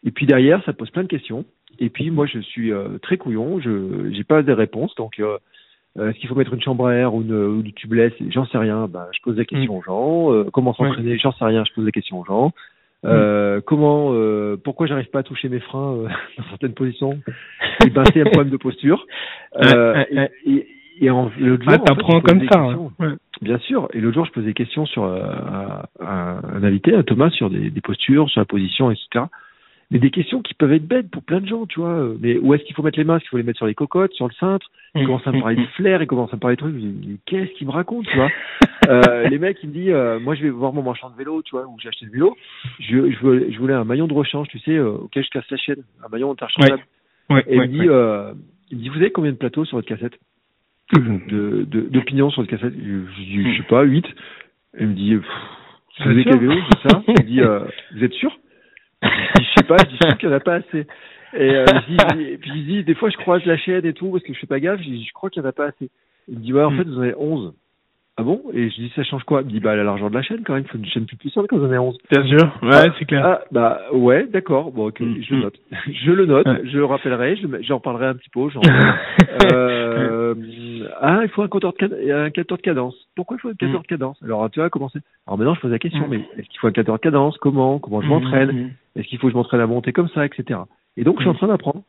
Et 0.04 0.10
puis 0.10 0.26
derrière, 0.26 0.62
ça 0.64 0.72
pose 0.72 0.90
plein 0.90 1.02
de 1.02 1.08
questions. 1.08 1.44
Et 1.78 1.90
puis 1.90 2.10
moi, 2.10 2.26
je 2.26 2.38
suis 2.38 2.72
euh, 2.72 2.98
très 3.02 3.16
couillon, 3.16 3.60
je 3.60 3.70
n'ai 4.08 4.24
pas 4.24 4.42
des 4.42 4.52
réponses. 4.52 4.94
Donc, 4.96 5.18
euh, 5.18 5.38
euh, 5.98 6.10
est-ce 6.10 6.18
qu'il 6.18 6.28
faut 6.28 6.34
mettre 6.34 6.54
une 6.54 6.62
chambre 6.62 6.86
à 6.86 6.94
air 6.94 7.14
ou, 7.14 7.22
une, 7.22 7.34
ou 7.34 7.62
du 7.62 7.72
tubeless? 7.72 8.12
J'en 8.30 8.46
sais 8.46 8.58
rien. 8.58 8.86
Bah, 8.88 9.08
je 9.12 9.20
pose 9.22 9.36
des 9.36 9.46
questions 9.46 9.72
mhm. 9.72 9.78
aux 9.78 9.82
gens. 9.82 10.32
Euh, 10.32 10.44
comment 10.52 10.74
s'entraîner? 10.74 11.18
J'en 11.18 11.32
sais 11.32 11.44
rien. 11.44 11.64
Je 11.64 11.72
pose 11.72 11.84
des 11.84 11.92
questions 11.92 12.20
aux 12.20 12.24
gens. 12.24 12.52
Euh, 13.04 13.60
comment, 13.64 14.12
euh, 14.12 14.56
pourquoi 14.62 14.86
j'arrive 14.86 15.08
pas 15.10 15.20
à 15.20 15.22
toucher 15.22 15.48
mes 15.48 15.60
freins 15.60 15.94
euh, 15.94 16.08
dans 16.38 16.44
certaines 16.48 16.74
positions? 16.74 17.20
Et 17.84 17.90
ben 17.90 18.02
c'est 18.12 18.20
un 18.20 18.24
problème 18.24 18.50
de 18.50 18.56
posture. 18.56 19.06
Euh, 19.56 20.04
et, 20.10 20.50
et, 20.52 20.66
et 21.00 21.10
en, 21.10 21.30
l'autre 21.38 21.64
jour, 21.64 21.72
ah, 21.74 21.78
t'apprends 21.78 22.20
comme 22.20 22.46
ça. 22.50 22.68
Ouais. 22.98 23.14
Bien 23.40 23.58
sûr. 23.58 23.88
Et 23.92 24.00
l'autre 24.00 24.14
jour, 24.14 24.24
je 24.26 24.32
posais 24.32 24.46
des 24.46 24.54
questions 24.54 24.86
sur 24.86 25.04
euh, 25.04 25.22
un, 26.00 26.40
un, 26.54 26.62
invité, 26.64 26.94
à 26.94 27.02
Thomas, 27.02 27.30
sur 27.30 27.50
des, 27.50 27.70
des, 27.70 27.80
postures, 27.80 28.28
sur 28.28 28.40
la 28.40 28.44
position, 28.44 28.90
etc. 28.90 29.26
Mais 29.90 29.98
des 29.98 30.10
questions 30.10 30.42
qui 30.42 30.54
peuvent 30.54 30.72
être 30.72 30.86
bêtes 30.86 31.10
pour 31.10 31.22
plein 31.22 31.40
de 31.40 31.46
gens, 31.46 31.64
tu 31.66 31.80
vois. 31.80 32.12
Mais 32.20 32.36
où 32.36 32.52
est-ce 32.52 32.64
qu'il 32.64 32.74
faut 32.74 32.82
mettre 32.82 32.98
les 32.98 33.04
mains 33.04 33.16
Est-ce 33.16 33.24
qu'il 33.24 33.30
faut 33.30 33.36
les 33.38 33.42
mettre 33.42 33.58
sur 33.58 33.66
les 33.66 33.74
cocottes, 33.74 34.12
sur 34.12 34.26
le 34.26 34.34
cintre? 34.34 34.66
Il 34.94 35.02
mmh. 35.02 35.06
commence 35.06 35.26
à 35.26 35.32
me 35.32 35.40
parler 35.40 35.56
de 35.56 35.66
flair, 35.76 36.02
il 36.02 36.06
commence 36.06 36.32
à 36.32 36.36
me 36.36 36.40
parler 36.40 36.56
de 36.56 36.60
trucs. 36.60 36.74
Qu'est-ce 37.26 37.52
qu'il 37.52 37.66
me 37.66 37.72
raconte, 37.72 38.06
tu 38.06 38.16
vois? 38.16 38.30
Euh, 38.88 39.28
Les 39.28 39.38
mecs, 39.38 39.58
ils 39.62 39.68
me 39.68 39.74
disent, 39.74 39.90
euh, 39.90 40.18
moi, 40.18 40.34
je 40.34 40.42
vais 40.42 40.48
voir 40.48 40.72
mon 40.72 40.82
marchand 40.82 41.10
de 41.10 41.16
vélo, 41.16 41.42
tu 41.42 41.50
vois, 41.50 41.66
où 41.66 41.76
j'ai 41.78 41.88
acheté 41.88 42.06
le 42.06 42.12
vélo. 42.12 42.36
Je, 42.80 43.10
je, 43.10 43.18
voulais, 43.18 43.52
je 43.52 43.58
voulais 43.58 43.74
un 43.74 43.84
maillon 43.84 44.06
de 44.06 44.14
rechange, 44.14 44.48
tu 44.48 44.58
sais, 44.60 44.78
auquel 44.78 45.24
je 45.24 45.28
casse 45.28 45.50
la 45.50 45.58
chaîne, 45.58 45.82
un 46.02 46.08
maillon 46.08 46.30
interchangeable. 46.30 46.82
Ouais. 47.28 47.36
Ouais, 47.36 47.44
Et 47.48 47.56
il 47.56 47.60
me 47.60 47.66
dit, 47.66 48.34
il 48.70 48.78
me 48.78 48.82
dit, 48.82 48.88
vous 48.88 48.96
avez 48.96 49.10
combien 49.10 49.32
de 49.32 49.36
plateaux 49.36 49.66
sur 49.66 49.76
votre 49.76 49.88
cassette? 49.88 50.18
De, 50.92 51.64
d'opinion 51.90 52.30
sur 52.30 52.42
le 52.42 52.48
cassette. 52.48 52.74
Je, 52.74 53.22
dis, 53.22 53.54
je 53.54 53.58
sais 53.58 53.68
pas, 53.68 53.82
8. 53.82 54.04
Elle 54.74 54.88
me 54.88 54.94
dit, 54.94 55.14
vous 55.14 55.22
avez 56.10 56.24
vélo 56.24 56.54
C'est 56.70 56.90
ça 56.90 57.02
Elle 57.08 57.24
me 57.24 57.28
dit, 57.28 57.40
euh, 57.40 57.60
vous 57.94 58.04
êtes 58.04 58.12
sûr? 58.12 58.30
Je 59.02 59.08
dis, 59.08 59.44
je 59.44 59.60
sais 59.60 59.66
pas, 59.66 59.76
je 59.78 59.88
dis, 59.90 59.98
je 60.00 60.16
qu'il 60.16 60.28
n'y 60.28 60.34
en 60.34 60.38
a 60.38 60.40
pas 60.40 60.54
assez. 60.54 60.86
Et, 61.34 61.50
euh, 61.54 61.64
je 61.66 62.14
dis, 62.14 62.22
et 62.22 62.38
puis 62.38 62.50
je 62.50 62.64
dis, 62.64 62.84
des 62.84 62.94
fois 62.94 63.10
je 63.10 63.16
croise 63.18 63.44
la 63.44 63.58
chaîne 63.58 63.84
et 63.84 63.92
tout 63.92 64.10
parce 64.10 64.24
que 64.24 64.32
je 64.32 64.38
fais 64.38 64.46
pas 64.46 64.60
gaffe, 64.60 64.80
je 64.80 64.84
dis, 64.84 65.04
je 65.04 65.12
crois 65.12 65.28
qu'il 65.28 65.42
n'y 65.42 65.46
en 65.46 65.50
a 65.50 65.52
pas 65.52 65.66
assez. 65.66 65.90
Il 66.28 66.38
me 66.38 66.42
dit, 66.42 66.52
ouais, 66.52 66.62
en 66.62 66.70
fait, 66.70 66.84
vous 66.84 66.98
en 66.98 67.02
avez 67.02 67.14
11. 67.16 67.54
Ah 68.20 68.24
bon? 68.24 68.42
Et 68.52 68.68
je 68.68 68.74
dis, 68.74 68.92
ça 68.96 69.04
change 69.04 69.22
quoi? 69.22 69.42
Il 69.42 69.46
me 69.46 69.50
dit, 69.52 69.60
bah, 69.60 69.76
la 69.76 69.84
largeur 69.84 70.10
de 70.10 70.14
la 70.14 70.22
chaîne, 70.22 70.42
quand 70.44 70.54
même, 70.54 70.64
il 70.66 70.68
faut 70.68 70.76
une 70.76 70.86
chaîne 70.86 71.06
plus 71.06 71.16
puissante 71.16 71.46
quand 71.48 71.58
on 71.58 71.72
est 71.72 71.78
11. 71.78 71.96
Bien 72.10 72.26
sûr, 72.26 72.58
ouais, 72.62 72.70
ah, 72.72 72.84
c'est 72.98 73.04
clair. 73.04 73.24
Ah, 73.24 73.40
bah, 73.52 73.80
ouais, 73.92 74.26
d'accord, 74.26 74.72
bon, 74.72 74.88
ok, 74.88 75.00
mm, 75.00 75.22
je 75.22 75.34
le 75.34 75.40
note. 75.42 75.54
je 75.86 76.10
le 76.10 76.26
note, 76.26 76.46
ouais. 76.46 76.62
je 76.64 76.78
le 76.78 76.84
rappellerai, 76.84 77.36
je, 77.36 77.46
j'en 77.62 77.78
parlerai 77.78 78.06
un 78.06 78.14
petit 78.14 78.30
peu, 78.30 78.48
genre, 78.50 78.64
euh, 79.52 79.67
ah, 81.00 81.20
il 81.22 81.28
faut 81.30 81.42
un 81.42 81.48
compteur 81.48 81.72
de, 81.78 82.12
un 82.12 82.30
capteur 82.30 82.56
de 82.56 82.62
cadence. 82.62 82.94
Pourquoi 83.14 83.36
il 83.36 83.40
faut 83.40 83.48
un 83.48 83.54
capteur 83.54 83.80
mm. 83.80 83.82
de 83.82 83.86
cadence? 83.86 84.22
Alors, 84.22 84.50
tu 84.50 84.60
vas 84.60 84.70
commencer. 84.70 85.00
Alors 85.26 85.38
maintenant, 85.38 85.54
je 85.54 85.60
pose 85.60 85.70
la 85.70 85.78
question, 85.78 86.06
mais 86.08 86.18
est-ce 86.36 86.48
qu'il 86.48 86.58
faut 86.60 86.66
un 86.66 86.72
capteur 86.72 86.96
de 86.96 87.00
cadence? 87.00 87.36
Comment? 87.38 87.78
Comment 87.78 88.00
je 88.00 88.08
m'entraîne? 88.08 88.72
Est-ce 88.96 89.06
qu'il 89.06 89.18
faut 89.18 89.28
que 89.28 89.32
je 89.32 89.36
m'entraîne 89.36 89.60
à 89.60 89.66
monter 89.66 89.92
comme 89.92 90.08
ça, 90.08 90.24
etc. 90.24 90.60
Et 90.96 91.04
donc, 91.04 91.16
je 91.18 91.22
suis 91.22 91.30
en 91.30 91.34
train 91.34 91.48
d'apprendre. 91.48 91.82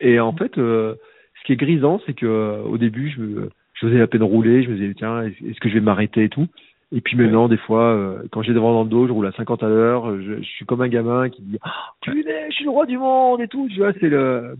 Et 0.00 0.20
en 0.20 0.32
fait, 0.32 0.58
euh, 0.58 0.94
ce 1.40 1.46
qui 1.46 1.52
est 1.52 1.56
grisant, 1.56 2.00
c'est 2.06 2.14
que 2.14 2.26
euh, 2.26 2.62
au 2.62 2.78
début, 2.78 3.10
je 3.10 3.20
me 3.20 3.50
je 3.74 3.86
faisais 3.86 3.98
la 3.98 4.06
peine 4.06 4.22
rouler, 4.22 4.62
je 4.62 4.70
me 4.70 4.76
disais 4.76 4.94
tiens, 4.94 5.22
est-ce 5.22 5.60
que 5.60 5.68
je 5.68 5.74
vais 5.74 5.80
m'arrêter 5.80 6.24
et 6.24 6.28
tout? 6.30 6.46
Et 6.92 7.00
puis 7.00 7.16
maintenant, 7.16 7.48
des 7.48 7.56
fois, 7.56 7.92
euh, 7.92 8.22
quand 8.32 8.42
j'ai 8.42 8.54
devant 8.54 8.72
dans 8.72 8.84
le 8.84 8.88
dos, 8.88 9.06
je 9.06 9.12
roule 9.12 9.26
à 9.26 9.32
50 9.32 9.62
à 9.62 9.68
l'heure, 9.68 10.16
je, 10.20 10.38
je, 10.38 10.42
suis 10.42 10.64
comme 10.64 10.80
un 10.80 10.88
gamin 10.88 11.28
qui 11.28 11.42
dit 11.42 11.58
es, 12.06 12.46
je 12.48 12.54
suis 12.54 12.64
le 12.64 12.70
roi 12.70 12.86
du 12.86 12.96
monde 12.96 13.40
et 13.40 13.48
tout. 13.48 13.68
Tu 13.68 13.78
vois, 13.78 13.92
c'est 14.00 14.08
le 14.08 14.56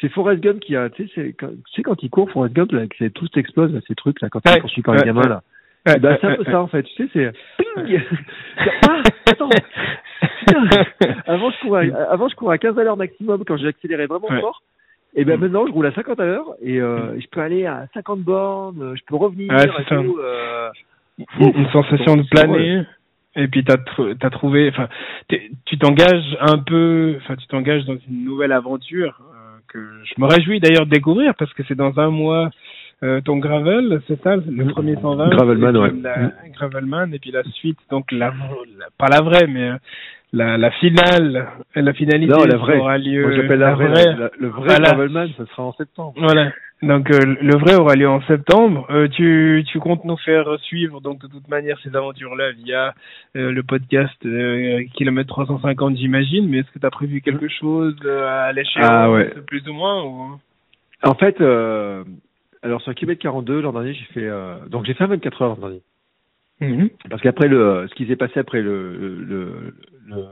c'est 0.00 0.08
Forrest 0.10 0.40
Gump 0.40 0.60
qui 0.60 0.76
a, 0.76 0.88
tu 0.90 1.08
sais, 1.08 1.12
c'est 1.14 1.82
quand, 1.82 2.02
il 2.02 2.10
court, 2.10 2.30
Forrest 2.30 2.54
Gump, 2.54 2.72
là, 2.72 2.82
c'est 2.98 3.12
tout 3.12 3.28
explose, 3.36 3.72
là, 3.72 3.80
ces 3.86 3.94
trucs, 3.94 4.20
là, 4.20 4.28
quand 4.30 4.40
il 4.44 4.60
poursuit 4.60 4.82
comme 4.82 4.96
un 4.96 5.02
gamin, 5.02 5.28
là. 5.28 5.42
Ouais, 5.86 5.98
ben, 5.98 6.18
c'est 6.20 6.26
un 6.26 6.36
peu 6.36 6.44
ça, 6.44 6.60
en 6.60 6.66
fait, 6.66 6.82
tu 6.82 7.08
sais, 7.08 7.08
c'est, 7.12 7.32
ping! 7.56 8.00
ah, 8.88 9.02
attends! 9.26 9.48
Putain! 10.40 10.64
Avant, 11.26 11.50
je 11.50 11.60
courais, 11.60 11.92
avant, 12.10 12.28
je 12.28 12.34
courais 12.34 12.56
à 12.56 12.58
15 12.58 12.78
à 12.78 12.84
l'heure 12.84 12.96
maximum 12.96 13.44
quand 13.44 13.56
j'ai 13.56 13.68
accéléré 13.68 14.06
vraiment 14.06 14.28
ouais. 14.28 14.40
fort. 14.40 14.62
Et 15.14 15.24
ben 15.24 15.36
mmh. 15.36 15.40
maintenant, 15.40 15.66
je 15.66 15.72
roule 15.72 15.86
à 15.86 15.92
50 15.92 16.20
à 16.20 16.26
l'heure 16.26 16.54
et 16.60 16.80
euh, 16.80 17.14
mmh. 17.14 17.20
je 17.20 17.26
peux 17.28 17.40
aller 17.40 17.64
à 17.64 17.86
50 17.94 18.20
bornes, 18.20 18.94
je 18.94 19.02
peux 19.06 19.16
revenir. 19.16 19.50
Ouais, 19.50 19.66
c'est 19.78 19.88
ça. 19.88 20.02
Tout, 20.02 20.18
euh... 20.20 20.68
une, 21.18 21.56
une 21.56 21.68
sensation 21.70 22.16
de 22.16 22.24
planer. 22.30 22.82
Et 23.36 23.46
puis 23.46 23.64
t'as 23.64 23.76
as 24.20 24.30
trouvé, 24.30 24.68
enfin, 24.68 24.88
tu 25.64 25.78
t'engages 25.78 26.36
un 26.40 26.58
peu, 26.58 27.16
enfin, 27.18 27.36
tu 27.36 27.46
t'engages 27.46 27.84
dans 27.84 27.96
une 28.08 28.24
nouvelle 28.24 28.52
aventure 28.52 29.20
que 29.68 29.78
je 30.04 30.20
me 30.20 30.26
réjouis 30.26 30.60
d'ailleurs 30.60 30.86
de 30.86 30.90
découvrir 30.90 31.34
parce 31.34 31.52
que 31.54 31.62
c'est 31.68 31.74
dans 31.74 31.98
un 31.98 32.10
mois 32.10 32.50
euh, 33.04 33.20
ton 33.20 33.36
gravel, 33.36 34.00
c'est 34.08 34.20
ça, 34.22 34.34
le 34.36 34.66
premier 34.72 34.96
120. 34.96 35.28
Gravelman, 35.28 35.76
ouais. 35.76 35.92
La, 36.02 36.32
Gravelman 36.52 37.14
et 37.14 37.20
puis 37.20 37.30
la 37.30 37.44
suite, 37.44 37.78
donc 37.90 38.10
la, 38.10 38.32
la 38.76 38.86
pas 38.98 39.06
la 39.08 39.20
vraie, 39.20 39.46
mais 39.46 39.70
euh, 39.70 39.76
la, 40.32 40.58
la 40.58 40.70
finale, 40.72 41.48
la 41.74 41.92
finalité 41.94 42.34
non, 42.34 42.44
la 42.44 42.56
vraie. 42.56 42.78
aura 42.78 42.98
lieu. 42.98 43.22
Moi, 43.22 43.36
j'appelle 43.36 43.58
la, 43.58 43.70
la 43.70 43.74
vraie. 43.74 44.04
La, 44.04 44.30
le 44.38 44.48
vrai 44.48 44.66
voilà. 44.66 44.90
Gravelman, 44.90 45.28
ça 45.36 45.46
sera 45.46 45.62
en 45.62 45.72
septembre. 45.72 46.14
Voilà. 46.16 46.52
Donc 46.82 47.10
euh, 47.10 47.18
le 47.40 47.56
vrai 47.58 47.74
aura 47.74 47.94
lieu 47.94 48.08
en 48.08 48.22
septembre. 48.22 48.86
Euh, 48.90 49.08
tu, 49.08 49.64
tu 49.66 49.80
comptes 49.80 50.04
nous 50.04 50.16
faire 50.18 50.46
suivre 50.60 51.00
donc 51.00 51.20
de 51.20 51.26
toute 51.26 51.48
manière 51.48 51.76
ces 51.82 51.96
aventures-là 51.96 52.52
via 52.52 52.94
euh, 53.36 53.50
le 53.50 53.62
podcast 53.64 54.14
euh, 54.24 54.84
kilomètre 54.94 55.28
350 55.28 55.96
j'imagine. 55.96 56.48
Mais 56.48 56.58
est-ce 56.58 56.70
que 56.70 56.78
tu 56.78 56.86
as 56.86 56.90
prévu 56.90 57.20
quelque 57.20 57.48
chose 57.48 57.96
euh, 58.04 58.48
à 58.48 58.52
l'échelle 58.52 58.84
ah, 58.84 59.10
ouais. 59.10 59.34
plus 59.46 59.66
ou 59.68 59.72
moins 59.72 60.04
ou... 60.04 60.38
En 61.02 61.14
fait, 61.14 61.40
euh, 61.40 62.04
alors 62.62 62.80
sur 62.82 62.94
kilomètre 62.94 63.22
42 63.22 63.60
l'an 63.60 63.72
dernier 63.72 63.94
j'ai 63.94 64.20
fait 64.20 64.30
donc 64.68 64.84
j'ai 64.84 64.94
fait 64.94 65.06
24 65.06 65.42
heures 65.42 65.48
l'an 65.50 65.56
dernier. 65.56 65.82
Mmh. 66.60 66.88
Parce 67.08 67.22
qu'après 67.22 67.48
le, 67.48 67.86
ce 67.88 67.94
qui 67.94 68.06
s'est 68.06 68.16
passé 68.16 68.40
après 68.40 68.60
le, 68.60 69.22
le, 69.24 69.74
le 70.06 70.24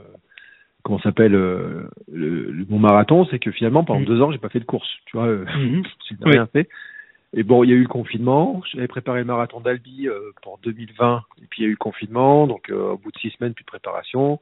comment 0.83 0.99
s'appelle 0.99 1.31
le, 1.31 1.89
le, 2.11 2.65
mon 2.69 2.79
marathon, 2.79 3.25
c'est 3.25 3.39
que 3.39 3.51
finalement 3.51 3.83
pendant 3.83 4.01
mmh. 4.01 4.05
deux 4.05 4.21
ans 4.21 4.31
j'ai 4.31 4.37
pas 4.37 4.49
fait 4.49 4.59
de 4.59 4.65
course, 4.65 4.89
tu 5.05 5.17
vois, 5.17 5.27
mmh. 5.33 5.83
j'ai 6.09 6.15
rien 6.21 6.43
oui. 6.43 6.49
fait. 6.53 6.69
Et 7.33 7.43
bon, 7.43 7.63
il 7.63 7.69
y 7.69 7.73
a 7.73 7.75
eu 7.75 7.81
le 7.81 7.87
confinement. 7.87 8.61
J'avais 8.71 8.87
préparé 8.87 9.19
le 9.19 9.25
marathon 9.25 9.59
d'Albi 9.59 10.07
euh, 10.07 10.31
pour 10.41 10.59
2020, 10.63 11.23
et 11.41 11.45
puis 11.49 11.61
il 11.61 11.63
y 11.63 11.65
a 11.65 11.69
eu 11.69 11.71
le 11.71 11.77
confinement, 11.77 12.47
donc 12.47 12.69
euh, 12.69 12.91
au 12.91 12.97
bout 12.97 13.11
de 13.11 13.17
six 13.19 13.31
semaines 13.31 13.53
puis 13.53 13.63
de 13.63 13.67
préparation. 13.67 14.39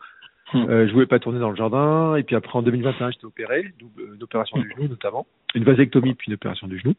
Euh, 0.54 0.88
je 0.88 0.94
voulais 0.94 1.08
pas 1.08 1.18
tourner 1.18 1.40
dans 1.40 1.50
le 1.50 1.56
jardin, 1.56 2.16
et 2.16 2.24
puis 2.24 2.36
après 2.36 2.58
en 2.58 2.62
2021 2.62 3.12
j'étais 3.12 3.26
opéré, 3.26 3.74
une 3.98 4.22
opération 4.22 4.60
du 4.60 4.70
genou 4.70 4.88
notamment, 4.88 5.26
une 5.56 5.64
vasectomie 5.64 6.14
puis 6.14 6.28
une 6.28 6.36
opération 6.36 6.68
du 6.68 6.78
genou. 6.80 6.94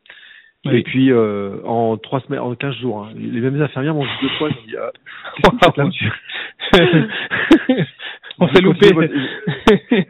Oui. 0.66 0.78
Et 0.78 0.82
puis 0.82 1.10
euh, 1.12 1.56
en 1.64 1.96
trois 1.96 2.20
semaines, 2.20 2.40
en 2.40 2.54
15 2.54 2.74
jours, 2.76 3.04
hein, 3.04 3.12
les 3.16 3.40
mêmes 3.40 3.60
infirmières 3.60 3.94
m'ont 3.94 4.04
dit 4.04 4.10
deux 4.22 4.28
fois, 4.38 4.48
dit 4.50 4.74
ah, 4.76 4.90
On 8.38 8.48
s'est 8.48 8.60
loupé. 8.60 8.88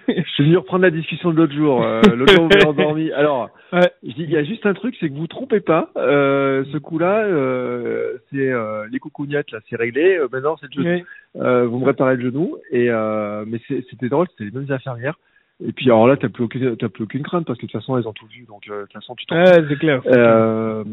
je 0.08 0.30
suis 0.34 0.44
venu 0.44 0.56
reprendre 0.56 0.82
la 0.82 0.90
discussion 0.90 1.30
de 1.30 1.36
l'autre 1.36 1.52
jour. 1.54 1.80
Euh, 1.84 2.00
l'autre 2.16 2.34
jour, 2.34 2.48
vous 2.48 2.68
endormi. 2.68 3.12
Alors, 3.12 3.50
Ouais. 3.72 3.88
je 4.04 4.12
dis, 4.14 4.22
il 4.24 4.30
y 4.30 4.36
a 4.36 4.42
juste 4.44 4.66
un 4.66 4.74
truc, 4.74 4.96
c'est 4.98 5.08
que 5.08 5.14
vous 5.14 5.26
trompez 5.28 5.60
pas. 5.60 5.90
Euh, 5.96 6.64
ce 6.72 6.78
coup-là, 6.78 7.24
euh, 7.24 8.14
c'est 8.32 8.48
euh, 8.50 8.86
les 8.90 8.98
coucougnettes, 8.98 9.50
là, 9.52 9.58
c'est 9.68 9.76
réglé. 9.76 10.16
Euh, 10.16 10.26
maintenant, 10.32 10.56
c'est 10.60 10.66
le 10.74 10.82
genou. 10.82 10.94
Oui. 10.96 11.04
Euh, 11.42 11.66
vous 11.66 11.78
me 11.78 11.84
réparez 11.86 12.16
le 12.16 12.22
genou. 12.30 12.56
Et 12.72 12.90
euh, 12.90 13.44
mais 13.46 13.60
c'était 13.68 14.08
drôle, 14.08 14.26
c'était 14.30 14.50
les 14.50 14.58
mêmes 14.58 14.70
infirmières. 14.72 15.18
Et 15.64 15.72
puis 15.72 15.86
alors 15.86 16.06
là, 16.06 16.16
t'as 16.18 16.28
plus 16.28 16.44
aucune, 16.44 16.76
t'as 16.76 16.90
plus 16.90 17.04
aucune 17.04 17.22
crainte 17.22 17.46
parce 17.46 17.58
que 17.58 17.64
de 17.64 17.70
toute 17.70 17.80
façon, 17.80 17.96
elles 17.96 18.06
ont 18.06 18.12
tout 18.12 18.26
vu. 18.26 18.44
Donc 18.46 18.68
euh, 18.68 18.80
de 18.80 18.82
toute 18.84 18.92
façon, 18.92 19.14
tu 19.14 19.24
t'en 19.24 19.36
Ouais, 19.36 19.64
c'est 19.68 19.78
clair. 19.78 20.02
euh, 20.06 20.84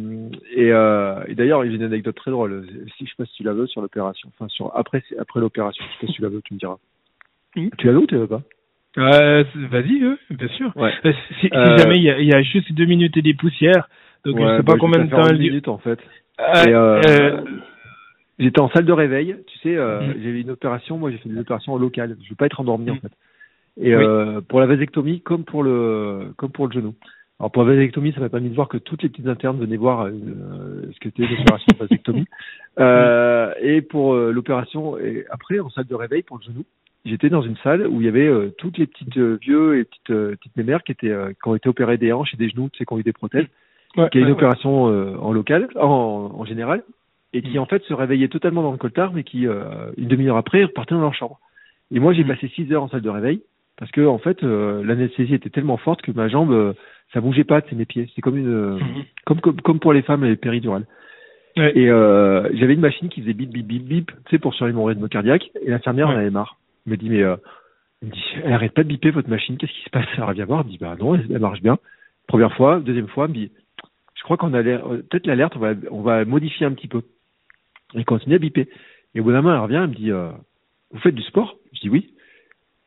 et, 0.56 0.72
euh, 0.72 1.22
et 1.28 1.36
d'ailleurs, 1.36 1.66
il 1.66 1.72
y 1.72 1.74
a 1.74 1.76
une 1.76 1.84
anecdote 1.84 2.16
très 2.16 2.32
drôle. 2.32 2.66
Si 2.98 3.06
je 3.06 3.10
sais 3.10 3.16
pas 3.18 3.26
si 3.26 3.34
tu 3.34 3.44
la 3.44 3.52
veux 3.54 3.68
sur 3.68 3.82
l'opération. 3.82 4.30
Enfin, 4.34 4.48
sur 4.48 4.72
après, 4.78 5.04
après 5.20 5.42
l'opération. 5.42 5.84
Je 5.86 5.92
sais 5.94 6.00
pas 6.06 6.08
si 6.08 6.14
tu 6.14 6.22
la 6.22 6.30
veux, 6.30 6.42
tu 6.42 6.54
me 6.54 6.60
diras. 6.60 6.78
Tu 7.56 7.70
la 7.86 7.92
veux 7.92 8.00
ou 8.00 8.08
tu 8.08 8.16
la 8.16 8.22
veux 8.22 8.28
pas? 8.28 8.42
Euh, 8.98 9.44
Vas-y, 9.70 10.00
bien 10.30 10.48
sûr. 10.50 10.72
Ouais. 10.78 10.94
Si, 11.04 11.14
si 11.42 11.50
jamais 11.50 11.98
il 11.98 12.04
y, 12.04 12.10
a, 12.12 12.20
il 12.20 12.28
y 12.28 12.34
a 12.34 12.42
juste 12.42 12.72
deux 12.72 12.86
minutes 12.86 13.18
et 13.18 13.22
des 13.22 13.34
poussières, 13.34 13.90
donc 14.24 14.38
je 14.38 14.44
Ouais, 14.44 14.50
sais 14.58 14.64
pas 14.64 14.74
bah, 14.74 14.78
combien 14.80 15.04
de 15.04 15.60
temps 15.60 15.74
en 15.74 15.78
fait. 15.80 16.00
Et, 16.40 16.70
euh, 16.74 17.02
euh, 17.10 17.42
J'étais 18.40 18.62
en 18.62 18.70
salle 18.70 18.86
de 18.86 18.92
réveil. 18.94 19.36
Tu 19.48 19.60
sais, 19.60 19.76
Mhm. 19.76 20.16
j'ai 20.24 20.30
eu 20.30 20.42
une 20.42 20.52
opération. 20.52 20.98
Moi, 20.98 21.12
j'ai 21.12 21.18
fait 21.18 21.30
des 21.30 21.40
opérations 21.40 21.78
locales. 21.78 22.16
Je 22.24 22.30
veux 22.30 22.36
pas 22.36 22.46
être 22.46 22.60
endormi 22.62 22.90
en 22.90 22.96
Mhm. 22.96 23.02
fait. 23.02 23.12
Et 23.82 23.96
Oui. 23.96 24.04
euh, 24.06 24.42
pour 24.42 24.60
la 24.60 24.66
vasectomie, 24.68 25.22
comme 25.22 25.44
pour 25.46 25.64
le 25.64 26.34
comme 26.38 26.52
pour 26.52 26.68
le 26.68 26.74
genou. 26.74 26.94
Alors 27.40 27.52
pour 27.52 27.64
la 27.64 27.74
vasectomie, 27.76 28.14
ça 28.14 28.20
m'a 28.20 28.30
permis 28.30 28.50
de 28.50 28.56
voir 28.56 28.68
que 28.68 28.78
toutes 28.78 29.02
les 29.04 29.10
petites 29.10 29.28
internes 29.28 29.60
venaient 29.60 29.78
voir 29.78 30.06
euh, 30.06 30.12
ce 30.94 31.00
que 31.00 31.10
c'était 31.10 31.24
l'opération 31.28 31.68
de 31.74 31.78
vasectomie. 31.78 32.26
Euh, 32.80 33.54
et 33.62 33.84
pour 33.84 34.16
euh, 34.16 34.32
l'opération, 34.32 34.98
et 34.98 35.26
après 35.30 35.60
en 35.60 35.70
salle 35.70 35.86
de 35.86 35.94
réveil 35.94 36.24
pour 36.24 36.40
le 36.40 36.44
genou, 36.44 36.66
j'étais 37.06 37.30
dans 37.30 37.44
une 37.44 37.56
salle 37.58 37.86
où 37.86 38.02
il 38.02 38.06
y 38.06 38.08
avait 38.10 38.26
euh, 38.26 38.50
toutes 38.58 38.80
les 38.80 38.88
petites 38.88 39.16
euh, 39.18 39.38
vieux 39.40 39.78
et 39.78 39.84
petites 39.84 40.10
euh, 40.10 40.32
petites 40.38 40.58
mémères 40.58 40.82
qui 40.84 40.92
étaient 40.92 41.12
euh, 41.12 41.34
qui 41.34 41.48
ont 41.48 41.54
été 41.54 41.70
opérées 41.70 41.98
des 42.00 42.12
hanches 42.12 42.34
et 42.34 42.38
des 42.38 42.50
genoux, 42.50 42.70
tu 42.74 42.80
sais, 42.80 42.86
qui 42.86 42.92
ont 42.94 42.98
eu 42.98 43.04
des 43.04 43.14
prothèses 43.14 43.46
ouais, 43.96 44.10
qui 44.10 44.18
a 44.18 44.22
une 44.22 44.26
ouais, 44.26 44.32
ouais. 44.32 44.38
opération 44.38 44.88
euh, 44.90 45.16
en 45.20 45.32
local, 45.34 45.68
en, 45.76 46.32
en 46.34 46.46
général, 46.46 46.84
et 47.34 47.44
qui 47.44 47.58
Mm. 47.58 47.62
en 47.62 47.66
fait 47.68 47.84
se 47.84 47.94
réveillait 47.94 48.28
totalement 48.30 48.64
dans 48.64 48.72
le 48.72 48.80
coltard, 48.80 49.14
mais 49.14 49.24
qui 49.24 49.46
euh, 49.46 49.92
une 49.98 50.08
demi-heure 50.08 50.38
après 50.38 50.64
repartait 50.64 50.96
dans 50.96 51.02
leur 51.02 51.14
chambre. 51.14 51.40
Et 51.92 52.00
moi 52.00 52.14
j'ai 52.14 52.24
Mm. 52.24 52.28
passé 52.30 52.48
six 52.56 52.72
heures 52.74 52.82
en 52.82 52.90
salle 52.90 53.02
de 53.02 53.10
réveil 53.10 53.44
parce 53.84 53.92
que 53.92 54.06
en 54.08 54.18
fait 54.18 54.42
euh, 54.46 54.82
l'anesthésie 54.86 55.34
était 55.34 55.50
tellement 55.50 55.76
forte 55.76 56.02
que 56.04 56.14
ma 56.14 56.30
jambe 56.30 56.54
euh, 56.54 56.72
ça 57.12 57.20
bougeait 57.20 57.44
pas 57.44 57.60
de 57.60 57.76
mes 57.76 57.84
pieds. 57.84 58.10
C'est 58.16 58.22
comme 58.22 58.38
une 58.38 58.48
euh, 58.48 58.80
Mhm. 58.80 59.04
comme, 59.26 59.42
comme 59.42 59.60
comme 59.60 59.80
pour 59.82 59.92
les 59.92 60.04
femmes 60.04 60.24
les 60.24 60.38
péridurales. 60.38 60.86
Ouais. 61.58 61.78
Et 61.78 61.90
euh, 61.90 62.48
j'avais 62.54 62.76
une 62.76 62.80
machine 62.80 63.10
qui 63.10 63.20
faisait 63.20 63.34
bip 63.34 63.50
bip 63.52 63.68
bip 63.68 63.84
bip, 63.84 64.12
tu 64.12 64.16
sais 64.32 64.40
pour 64.40 64.54
surveiller 64.54 64.78
mon 64.78 64.86
rythme 64.86 65.10
cardiaque. 65.10 65.52
Et 65.66 65.70
l'infirmière 65.70 66.08
Ouais. 66.08 66.14
en 66.16 66.18
avait 66.20 66.30
marre. 66.30 66.56
Elle 66.86 66.94
me 66.94 66.98
dit 66.98 67.10
mais 67.10 67.18
elle 67.18 67.38
me 68.04 68.12
dit 68.12 68.24
elle 68.46 68.54
arrête 68.54 68.72
pas 68.74 68.84
de 68.84 68.88
biper 68.88 69.12
votre 69.12 69.30
machine. 69.30 69.58
Qu'est-ce 69.58 69.74
qui 69.74 69.84
se 69.84 69.90
passe? 69.90 70.06
Elle 70.18 70.34
vient 70.34 70.46
voir. 70.46 70.62
Elle 70.62 70.68
me 70.68 70.72
dit 70.72 70.78
bah 70.78 70.96
non 70.98 71.16
elle, 71.16 71.26
elle 71.30 71.40
marche 71.40 71.62
bien. 71.62 71.78
Première 72.28 72.54
fois, 72.56 72.80
deuxième 72.80 73.10
fois, 73.10 73.26
elle 73.26 73.32
me 73.32 73.36
dit 73.36 73.52
je 74.16 74.24
crois 74.24 74.38
qu'on 74.38 74.54
a 74.54 74.64
peut-être 74.64 75.28
l'alerte 75.28 75.58
on 75.58 75.60
va 75.60 75.74
on 75.92 76.02
va 76.04 76.24
modifier 76.24 76.66
un 76.66 76.72
petit 76.72 76.88
peu. 76.88 77.02
Elle 77.96 78.06
continue 78.06 78.36
à 78.36 78.40
biper. 78.40 78.70
Et 79.14 79.20
au 79.20 79.24
bout 79.26 79.34
d'un 79.34 79.42
moment 79.42 79.56
elle 79.56 79.62
revient 79.62 79.82
elle 79.84 79.90
me 79.90 79.96
dit 79.96 80.10
vous 80.92 81.00
faites 81.00 81.16
du 81.16 81.24
sport? 81.24 81.58
Je 81.74 81.82
dis 81.82 81.90
oui. 81.90 82.12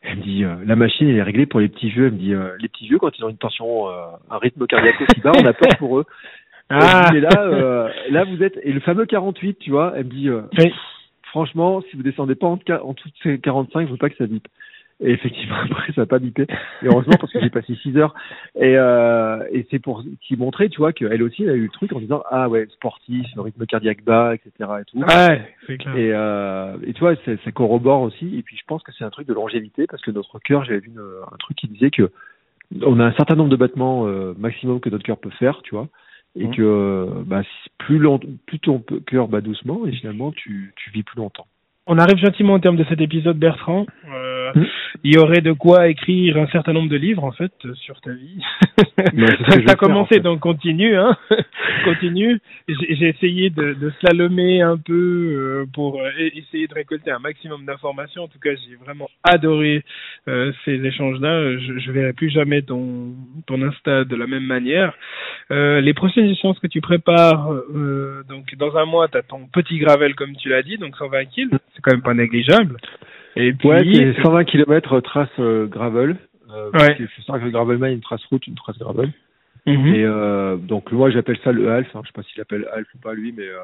Elle 0.08 0.18
me 0.18 0.22
dit 0.22 0.44
euh, 0.44 0.54
la 0.64 0.76
machine 0.76 1.08
elle 1.08 1.16
est 1.16 1.22
réglée 1.22 1.46
pour 1.46 1.60
les 1.60 1.68
petits 1.68 1.88
vieux. 1.90 2.06
Elle 2.06 2.12
me 2.12 2.18
dit 2.18 2.32
euh, 2.34 2.56
les 2.60 2.68
petits 2.68 2.86
vieux 2.86 2.98
quand 2.98 3.16
ils 3.18 3.24
ont 3.24 3.28
une 3.28 3.36
tension, 3.38 3.88
euh, 3.88 3.92
un 4.30 4.38
rythme 4.38 4.66
cardiaque 4.66 5.00
aussi 5.00 5.20
bas, 5.20 5.32
on 5.36 5.44
a 5.44 5.52
peur 5.52 5.76
pour 5.78 5.98
eux. 5.98 6.04
Ah, 6.68 7.10
mais 7.12 7.20
là, 7.20 7.30
euh, 7.42 7.88
là 8.10 8.24
vous 8.24 8.42
êtes 8.42 8.58
et 8.64 8.72
le 8.72 8.80
fameux 8.80 9.06
48, 9.06 9.60
tu 9.60 9.70
vois. 9.70 9.92
Elle 9.94 10.06
me 10.06 10.10
dit, 10.10 10.28
euh, 10.28 10.42
Oui. 10.58 10.72
franchement, 11.30 11.80
si 11.88 11.96
vous 11.96 12.02
descendez 12.02 12.34
pas 12.34 12.48
en, 12.48 12.58
en 12.82 12.92
dessous 12.92 13.08
de 13.08 13.14
ces 13.22 13.38
45, 13.38 13.86
je 13.86 13.92
veux 13.92 13.96
pas 13.98 14.10
que 14.10 14.16
ça 14.16 14.26
bipe. 14.26 14.48
Et 15.00 15.10
effectivement, 15.10 15.56
après, 15.70 15.92
ça 15.92 16.02
n'a 16.02 16.06
pas 16.06 16.18
bipé. 16.18 16.46
Et 16.82 16.86
heureusement, 16.86 17.16
parce 17.20 17.32
que 17.32 17.40
j'ai 17.40 17.50
passé 17.50 17.74
6 17.82 17.96
heures. 17.98 18.14
Et, 18.54 18.76
euh, 18.76 19.44
et 19.52 19.66
c'est 19.70 19.78
pour 19.78 20.02
qui 20.22 20.36
montrer, 20.36 20.68
tu 20.70 20.78
vois, 20.78 20.92
qu'elle 20.92 21.22
aussi, 21.22 21.42
elle 21.42 21.50
a 21.50 21.54
eu 21.54 21.64
le 21.64 21.68
truc 21.68 21.92
en 21.92 22.00
disant, 22.00 22.22
ah 22.30 22.48
ouais, 22.48 22.66
sportif, 22.72 23.26
rythme 23.36 23.66
cardiaque 23.66 24.02
bas, 24.04 24.34
etc. 24.34 24.50
Et 24.80 24.84
tout. 24.86 24.98
ouais, 24.98 25.54
c'est 25.66 25.76
clair. 25.78 25.96
Et, 25.96 26.10
euh, 26.12 26.76
et 26.86 26.92
tu 26.94 27.00
vois, 27.00 27.14
ça 27.16 27.52
corrobore 27.52 28.02
aussi. 28.02 28.38
Et 28.38 28.42
puis, 28.42 28.56
je 28.56 28.64
pense 28.66 28.82
que 28.82 28.92
c'est 28.92 29.04
un 29.04 29.10
truc 29.10 29.28
de 29.28 29.34
longévité 29.34 29.86
parce 29.86 30.02
que 30.02 30.10
notre 30.10 30.38
cœur, 30.38 30.64
j'avais 30.64 30.80
vu 30.80 30.88
une- 30.88 31.00
un 31.32 31.36
truc 31.36 31.56
qui 31.58 31.68
disait 31.68 31.90
que 31.90 32.10
on 32.82 32.98
a 32.98 33.04
un 33.04 33.12
certain 33.12 33.36
nombre 33.36 33.50
de 33.50 33.56
battements 33.56 34.06
euh, 34.08 34.34
maximum 34.38 34.80
que 34.80 34.88
notre 34.90 35.04
cœur 35.04 35.18
peut 35.18 35.30
faire, 35.30 35.62
tu 35.62 35.74
vois, 35.74 35.88
et 36.34 36.46
Mhm. 36.48 36.54
que 36.56 37.08
bah, 37.26 37.42
plus, 37.78 37.98
long, 37.98 38.18
plus 38.46 38.58
ton 38.58 38.82
cœur 39.06 39.28
bat 39.28 39.40
doucement, 39.40 39.86
et 39.86 39.92
finalement, 39.92 40.32
tu, 40.32 40.72
tu 40.76 40.90
vis 40.90 41.02
plus 41.04 41.18
longtemps. 41.18 41.46
On 41.86 41.98
arrive 41.98 42.18
gentiment 42.18 42.54
au 42.54 42.58
terme 42.58 42.76
de 42.76 42.84
cet 42.88 43.00
épisode, 43.00 43.38
Bertrand. 43.38 43.86
Euh, 44.12 44.36
Mm. 44.54 44.64
Il 45.04 45.14
y 45.14 45.18
aurait 45.18 45.40
de 45.40 45.52
quoi 45.52 45.88
écrire 45.88 46.36
un 46.36 46.46
certain 46.48 46.72
nombre 46.72 46.88
de 46.88 46.96
livres, 46.96 47.24
en 47.24 47.32
fait, 47.32 47.52
euh, 47.64 47.74
sur 47.74 48.00
ta 48.00 48.12
vie. 48.12 48.40
Ça 48.76 49.04
a 49.06 49.60
faire, 49.60 49.76
commencé, 49.76 49.98
en 50.00 50.06
fait. 50.16 50.20
donc 50.20 50.40
continue, 50.40 50.96
hein. 50.96 51.16
continue. 51.84 52.40
J'ai 52.68 52.96
j'ai 52.96 53.08
essayé 53.08 53.50
de, 53.50 53.74
de 53.74 53.92
slalomer 54.00 54.62
un 54.62 54.78
peu 54.78 54.92
euh, 54.92 55.66
pour 55.74 56.00
euh, 56.00 56.10
essayer 56.34 56.66
de 56.66 56.74
récolter 56.74 57.10
un 57.10 57.18
maximum 57.18 57.64
d'informations. 57.66 58.24
En 58.24 58.28
tout 58.28 58.38
cas, 58.38 58.50
j'ai 58.54 58.76
vraiment 58.76 59.08
adoré 59.22 59.84
euh, 60.28 60.52
ces 60.64 60.84
échanges-là. 60.84 61.58
Je, 61.58 61.78
je 61.78 61.90
verrai 61.92 62.12
plus 62.12 62.30
jamais 62.30 62.62
ton, 62.62 63.14
ton 63.46 63.62
Insta 63.62 64.04
de 64.04 64.16
la 64.16 64.26
même 64.26 64.44
manière. 64.44 64.94
Euh, 65.52 65.80
les 65.80 65.94
prochaines 65.94 66.26
échéances 66.26 66.58
que 66.58 66.66
tu 66.66 66.80
prépares, 66.80 67.52
euh, 67.52 68.24
donc 68.28 68.54
dans 68.56 68.76
un 68.76 68.84
mois, 68.84 69.08
tu 69.08 69.18
as 69.18 69.22
ton 69.22 69.46
petit 69.46 69.78
gravel, 69.78 70.14
comme 70.14 70.34
tu 70.36 70.48
l'as 70.48 70.62
dit, 70.62 70.78
donc 70.78 70.96
120 70.96 71.24
kills. 71.26 71.50
C'est 71.76 71.82
quand 71.82 71.92
même 71.92 72.02
pas 72.02 72.14
négligeable. 72.14 72.78
Et 73.36 73.52
puis, 73.52 73.68
Ouais, 73.68 73.84
c'est 73.84 74.22
120 74.22 74.44
km 74.44 74.98
trace 75.00 75.28
euh, 75.38 75.66
gravel. 75.66 76.16
Euh, 76.50 76.70
Ouais. 76.72 76.96
Je 76.98 77.04
sais 77.22 77.38
que 77.38 77.44
le 77.44 77.50
gravelman, 77.50 77.92
une 77.92 78.00
trace 78.00 78.24
route, 78.26 78.46
une 78.46 78.54
trace 78.54 78.78
gravel. 78.78 79.12
Mhm. 79.66 79.86
Et 79.94 80.04
euh, 80.04 80.56
donc 80.56 80.92
moi 80.92 81.10
j'appelle 81.10 81.38
ça 81.42 81.50
le 81.50 81.68
half, 81.72 81.88
hein. 81.96 82.00
je 82.04 82.06
sais 82.08 82.12
pas 82.14 82.22
s'il 82.22 82.40
appelle 82.40 82.68
half 82.72 82.86
ou 82.94 82.98
pas 82.98 83.14
lui, 83.14 83.32
mais 83.36 83.42
euh, 83.48 83.58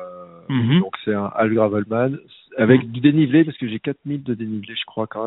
Mhm. 0.49 0.81
donc 0.81 0.93
c'est 1.05 1.15
un 1.15 1.31
half 1.37 1.51
gravelman 1.53 2.19
avec 2.59 2.91
du 2.91 3.01
dénivelé 3.01 3.45
parce 3.45 3.57
que 3.57 3.69
j'ai 3.69 3.79
4000 3.79 4.25
de 4.25 4.35
dénivelé 4.35 4.75
je 4.75 4.85
crois 4.85 5.07
quand 5.07 5.23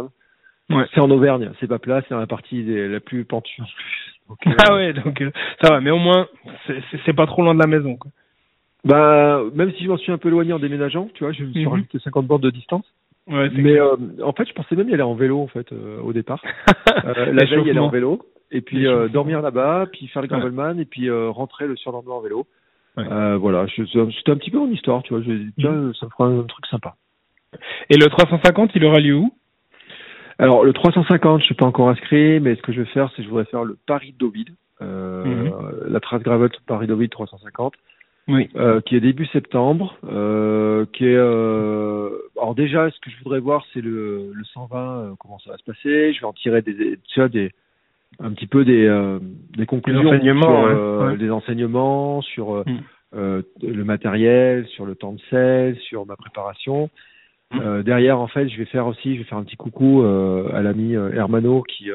même. 0.67 0.77
Ouais. 0.77 0.85
C'est 0.93 0.99
en 0.99 1.09
Auvergne, 1.11 1.51
c'est 1.61 1.67
pas 1.67 1.79
plat, 1.79 2.01
c'est 2.01 2.09
dans 2.13 2.19
la 2.19 2.27
partie 2.27 2.63
des- 2.63 2.89
la 2.89 2.99
plus 2.99 3.23
pentue 3.23 3.61
en 3.61 3.65
plus. 3.65 4.11
Donc, 4.27 4.37
euh, 4.47 4.51
Ah 4.67 4.75
ouais, 4.75 4.91
donc 4.93 5.21
euh, 5.21 5.31
ça 5.61 5.69
va, 5.71 5.79
mais 5.81 5.91
au 5.91 5.99
moins, 5.99 6.27
c'est- 6.67 6.81
c'est 6.91 6.99
c'est 7.05 7.13
pas 7.13 7.27
trop 7.27 7.41
loin 7.43 7.53
de 7.55 7.59
la 7.61 7.67
maison. 7.67 7.95
Quoi. 7.95 8.11
Bah 8.85 9.41
même 9.53 9.71
si 9.73 9.83
je 9.83 9.89
m'en 9.89 9.97
suis 9.97 10.11
un 10.11 10.17
peu 10.17 10.27
éloigné 10.29 10.53
en 10.53 10.59
déménageant, 10.59 11.09
tu 11.15 11.23
vois, 11.23 11.33
je 11.33 11.43
me 11.43 11.51
suis 11.51 11.65
Mhm. 11.65 11.71
rajouté 11.71 11.99
50 11.99 12.27
bornes 12.27 12.41
de 12.41 12.51
distance. 12.51 12.85
Ouais, 13.27 13.49
Mais 13.55 13.79
euh, 13.79 13.95
en 14.23 14.33
fait 14.33 14.47
je 14.47 14.53
pensais 14.53 14.75
même 14.75 14.87
y 14.89 14.93
aller 14.93 15.01
en 15.01 15.15
vélo 15.15 15.39
en 15.41 15.47
fait 15.47 15.71
euh, 15.73 15.99
au 16.01 16.13
départ. 16.13 16.41
Euh, 17.05 17.33
la 17.33 17.45
veille, 17.45 17.69
aller 17.69 17.79
en 17.79 17.89
vélo, 17.89 18.21
et 18.51 18.61
puis 18.61 18.85
dormir 19.11 19.41
là-bas, 19.41 19.87
puis 19.91 20.07
faire 20.07 20.21
le 20.21 20.27
gravelman, 20.27 20.79
et 20.79 20.85
puis 20.85 21.09
rentrer 21.11 21.67
le 21.67 21.75
surlendemain 21.75 22.13
en 22.13 22.21
vélo. 22.21 22.45
Ouais. 22.97 23.03
Voilà, 23.37 23.65
c'était 23.75 24.31
un 24.31 24.37
petit 24.37 24.49
peu 24.51 24.57
mon 24.59 24.71
histoire, 24.71 25.03
tu 25.03 25.13
vois. 25.13 25.21
Je 25.23 25.31
tiens, 25.59 25.71
Mhm. 25.71 25.93
ça 25.95 26.05
me 26.05 26.11
fera 26.11 26.25
un 26.29 26.43
truc 26.43 26.65
sympa. 26.67 26.95
Et 27.89 27.97
le 27.97 28.05
350, 28.07 28.71
il 28.75 28.85
aura 28.85 28.99
lieu 28.99 29.15
où? 29.15 29.31
Alors, 30.39 30.63
le 30.65 30.73
350, 30.73 31.41
je 31.41 31.45
suis 31.45 31.55
pas 31.55 31.65
encore 31.65 31.89
inscrit, 31.89 32.39
mais 32.39 32.55
ce 32.55 32.61
que 32.61 32.71
je 32.71 32.81
vais 32.81 32.87
faire, 32.89 33.09
c'est 33.11 33.17
que 33.17 33.23
je 33.23 33.29
voudrais 33.29 33.45
faire 33.45 33.63
le 33.63 33.77
Paris-Deauville, 33.87 34.53
euh, 34.81 35.23
Mhm. 35.25 35.51
la 35.89 35.99
trace 35.99 36.21
gravel 36.23 36.49
Paris-Deauville 36.67 37.09
350. 37.09 37.73
Oui. 38.27 38.49
euh, 38.55 38.81
qui 38.81 38.95
est 38.95 39.01
début 39.01 39.27
septembre, 39.27 39.97
euh, 40.03 40.85
qui 40.93 41.05
est 41.05 41.15
euh, 41.15 42.09
alors 42.37 42.55
déjà 42.55 42.89
ce 42.89 42.99
que 42.99 43.11
je 43.11 43.23
voudrais 43.23 43.39
voir 43.39 43.63
c'est 43.71 43.81
le, 43.81 44.31
le 44.33 44.43
120 44.45 44.77
euh, 44.77 45.11
comment 45.19 45.37
ça 45.39 45.51
va 45.51 45.57
se 45.57 45.63
passer, 45.63 46.11
je 46.13 46.21
vais 46.21 46.25
en 46.25 46.33
tirer 46.33 46.63
des 46.63 46.97
tu 47.03 47.19
vois 47.19 47.29
des 47.29 47.51
un 48.19 48.31
petit 48.31 48.47
peu 48.47 48.65
des 48.65 48.87
des 49.55 49.65
conclusions 49.67 50.09
enseignements, 50.09 50.67
sur 50.67 51.05
ouais, 51.05 51.17
des 51.17 51.29
enseignements 51.29 52.21
sur 52.21 52.63
Mm. 53.15 53.41
le 53.63 53.83
matériel, 53.83 54.67
sur 54.67 54.85
le 54.85 54.95
temps 54.95 55.13
de 55.13 55.21
sel, 55.29 55.77
sur 55.77 56.05
ma 56.05 56.15
préparation. 56.15 56.89
Mm. 57.53 57.83
Derrière 57.83 58.19
en 58.19 58.27
fait, 58.27 58.49
je 58.49 58.57
vais 58.57 58.65
faire 58.65 58.87
aussi 58.87 59.13
je 59.13 59.19
vais 59.19 59.25
faire 59.25 59.37
un 59.37 59.43
petit 59.43 59.55
coucou 59.55 60.03
à 60.03 60.61
l'ami 60.61 60.93
Hermano 60.93 61.63
qui 61.63 61.89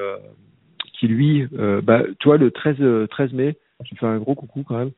qui 0.95 1.09
lui 1.09 1.47
bah 1.83 2.03
tu 2.19 2.29
vois 2.29 2.39
le 2.39 2.51
13 2.51 2.77
euh, 2.81 3.07
13 3.07 3.33
mai, 3.33 3.57
je 3.85 3.91
lui 3.91 3.97
fais 3.97 4.07
un 4.07 4.19
gros 4.19 4.35
coucou 4.35 4.65
quand 4.67 4.79
même. 4.79 4.93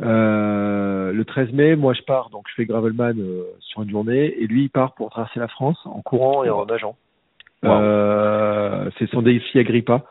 Euh, 0.00 1.12
le 1.12 1.24
13 1.24 1.52
mai, 1.52 1.74
moi 1.76 1.92
je 1.92 2.02
pars, 2.02 2.30
donc 2.30 2.44
je 2.48 2.54
fais 2.54 2.64
Gravelman 2.66 3.18
euh, 3.18 3.42
sur 3.60 3.82
une 3.82 3.90
journée, 3.90 4.34
et 4.40 4.46
lui 4.46 4.64
il 4.64 4.70
part 4.70 4.94
pour 4.94 5.10
traverser 5.10 5.40
la 5.40 5.48
France 5.48 5.78
en 5.86 6.00
courant 6.02 6.44
et 6.44 6.50
en 6.50 6.64
nageant. 6.66 6.96
Wow. 7.64 7.70
Euh, 7.72 8.90
c'est 8.98 9.10
son 9.10 9.22
défi 9.22 9.58
Agrippa. 9.58 10.04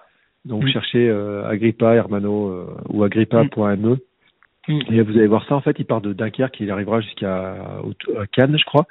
Donc 0.44 0.64
Mm. 0.64 0.68
cherchez 0.70 1.10
Agrippa, 1.46 1.94
Hermano 1.96 2.68
ou 2.90 3.04
agrippa.me. 3.04 3.98
Mm. 4.68 4.80
Et 4.92 5.02
vous 5.02 5.18
allez 5.18 5.28
voir 5.28 5.46
ça, 5.48 5.56
en 5.56 5.62
fait, 5.62 5.78
il 5.80 5.86
part 5.86 6.02
de 6.02 6.12
Dunkerque, 6.12 6.60
il 6.60 6.72
arrivera 6.72 7.00
jusqu'à 7.02 7.56
Cannes, 8.34 8.58
je 8.58 8.66
crois. 8.66 8.86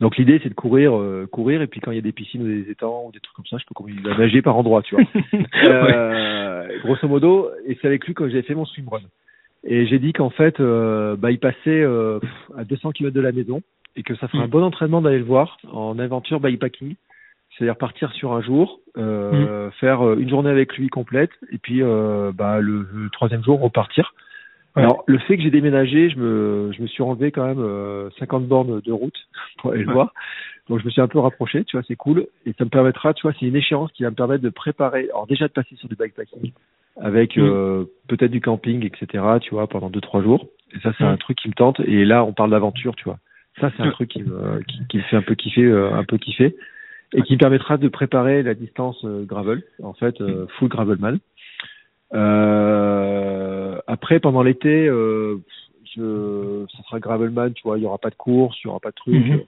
Donc 0.00 0.16
l'idée 0.16 0.40
c'est 0.42 0.48
de 0.48 0.54
courir, 0.54 0.98
courir, 1.30 1.62
et 1.62 1.66
puis 1.66 1.80
quand 1.80 1.90
il 1.90 1.96
y 1.96 1.98
a 1.98 2.02
des 2.02 2.12
piscines 2.12 2.42
ou 2.42 2.46
des 2.46 2.70
étangs 2.70 3.04
ou 3.06 3.12
des 3.12 3.20
trucs 3.20 3.36
comme 3.36 3.46
ça, 3.46 3.58
je 3.58 3.64
peux 3.66 3.90
il 3.90 4.02
va 4.02 4.16
nager 4.16 4.40
par 4.40 4.56
endroit, 4.56 4.82
tu 4.82 4.96
vois. 4.96 5.04
Grosso 6.84 7.06
modo, 7.06 7.50
et 7.66 7.76
c'est 7.80 7.86
avec 7.86 8.06
lui 8.06 8.14
que 8.14 8.28
j'ai 8.28 8.42
fait 8.42 8.54
mon 8.54 8.64
swimrun. 8.64 9.00
Et 9.64 9.86
j'ai 9.86 9.98
dit 9.98 10.12
qu'en 10.12 10.30
fait, 10.30 10.58
euh, 10.60 11.16
bah, 11.16 11.30
il 11.30 11.38
passait 11.38 11.58
euh, 11.68 12.18
à 12.56 12.64
200 12.64 12.92
km 12.92 13.14
de 13.14 13.20
la 13.20 13.32
maison 13.32 13.62
et 13.96 14.02
que 14.02 14.14
ça 14.16 14.28
ferait 14.28 14.42
un 14.42 14.46
Mm. 14.46 14.50
bon 14.50 14.62
entraînement 14.62 15.00
d'aller 15.02 15.18
le 15.18 15.24
voir 15.24 15.58
en 15.70 15.98
aventure 15.98 16.40
bikepacking. 16.40 16.94
c'est-à-dire 17.58 17.76
partir 17.76 18.10
sur 18.12 18.32
un 18.32 18.40
jour, 18.40 18.80
euh, 18.96 19.70
faire 19.72 20.06
euh, 20.06 20.16
une 20.18 20.30
journée 20.30 20.48
avec 20.50 20.76
lui 20.78 20.88
complète, 20.88 21.32
et 21.52 21.58
puis 21.58 21.82
euh, 21.82 22.32
bah, 22.32 22.60
le, 22.60 22.86
le 22.92 23.10
troisième 23.10 23.42
jour 23.42 23.60
repartir. 23.60 24.14
Ouais. 24.76 24.82
Alors 24.84 25.02
le 25.06 25.18
fait 25.18 25.36
que 25.36 25.42
j'ai 25.42 25.50
déménagé, 25.50 26.08
je 26.10 26.16
me, 26.16 26.70
je 26.72 26.80
me 26.80 26.86
suis 26.86 27.02
enlevé 27.02 27.32
quand 27.32 27.44
même 27.44 27.58
euh, 27.60 28.08
50 28.20 28.46
bornes 28.46 28.80
de 28.80 28.92
route 28.92 29.18
pour 29.58 29.72
aller 29.72 29.82
le 29.82 29.88
Ouais. 29.88 29.94
voir. 29.94 30.14
Donc 30.68 30.78
je 30.80 30.84
me 30.86 30.90
suis 30.90 31.00
un 31.00 31.08
peu 31.08 31.18
rapproché, 31.18 31.64
tu 31.64 31.76
vois, 31.76 31.84
c'est 31.86 31.96
cool. 31.96 32.28
Et 32.46 32.52
ça 32.56 32.64
me 32.64 32.70
permettra, 32.70 33.12
tu 33.12 33.22
vois, 33.22 33.32
c'est 33.38 33.44
une 33.46 33.56
échéance 33.56 33.90
qui 33.92 34.04
va 34.04 34.10
me 34.10 34.14
permettre 34.14 34.44
de 34.44 34.48
préparer, 34.50 35.08
alors 35.10 35.26
déjà 35.26 35.48
de 35.48 35.52
passer 35.52 35.74
sur 35.76 35.88
du 35.88 35.96
bikepacking 35.96 36.52
avec 36.96 37.36
Mm. 37.36 37.40
euh, 37.42 37.84
peut-être 38.08 38.30
du 38.30 38.40
camping, 38.40 38.84
etc., 38.84 39.24
tu 39.40 39.50
vois, 39.54 39.66
pendant 39.68 39.90
deux 39.90 40.00
trois 40.00 40.22
jours. 40.22 40.46
Et 40.74 40.80
ça, 40.80 40.92
c'est 40.98 41.04
Mm. 41.04 41.08
un 41.08 41.16
truc 41.16 41.38
qui 41.38 41.48
me 41.48 41.54
tente. 41.54 41.80
Et 41.80 42.04
là, 42.04 42.24
on 42.24 42.32
parle 42.32 42.50
d'aventure, 42.50 42.94
tu 42.96 43.04
vois. 43.04 43.18
Ça, 43.60 43.70
c'est 43.76 43.82
un 43.82 43.86
Ouais. 43.86 43.92
truc 43.92 44.08
qui 44.10 44.22
me, 44.22 44.60
qui, 44.62 44.78
qui 44.88 44.96
me 44.98 45.02
fait 45.02 45.16
un 45.16 45.22
peu 45.22 45.34
kiffer, 45.34 45.64
euh, 45.64 45.92
un 45.92 46.04
peu 46.04 46.16
kiffer, 46.18 46.54
et 47.12 47.22
qui 47.22 47.32
me 47.34 47.38
permettra 47.38 47.76
de 47.76 47.88
préparer 47.88 48.42
la 48.42 48.54
distance 48.54 49.04
euh, 49.04 49.24
gravel, 49.24 49.62
en 49.82 49.92
fait, 49.92 50.20
euh, 50.20 50.46
full 50.58 50.68
gravelman. 50.68 51.18
Euh, 52.14 53.78
après, 53.86 54.20
pendant 54.20 54.42
l'été, 54.42 54.86
euh, 54.86 55.38
je, 55.96 56.64
ça 56.76 56.82
sera 56.84 57.00
gravelman, 57.00 57.52
tu 57.52 57.62
vois, 57.64 57.78
il 57.78 57.82
y 57.82 57.86
aura 57.86 57.98
pas 57.98 58.10
de 58.10 58.14
course, 58.14 58.56
il 58.62 58.68
y 58.68 58.70
aura 58.70 58.80
pas 58.80 58.90
de 58.90 58.94
truc. 58.94 59.14
Mhm. 59.14 59.40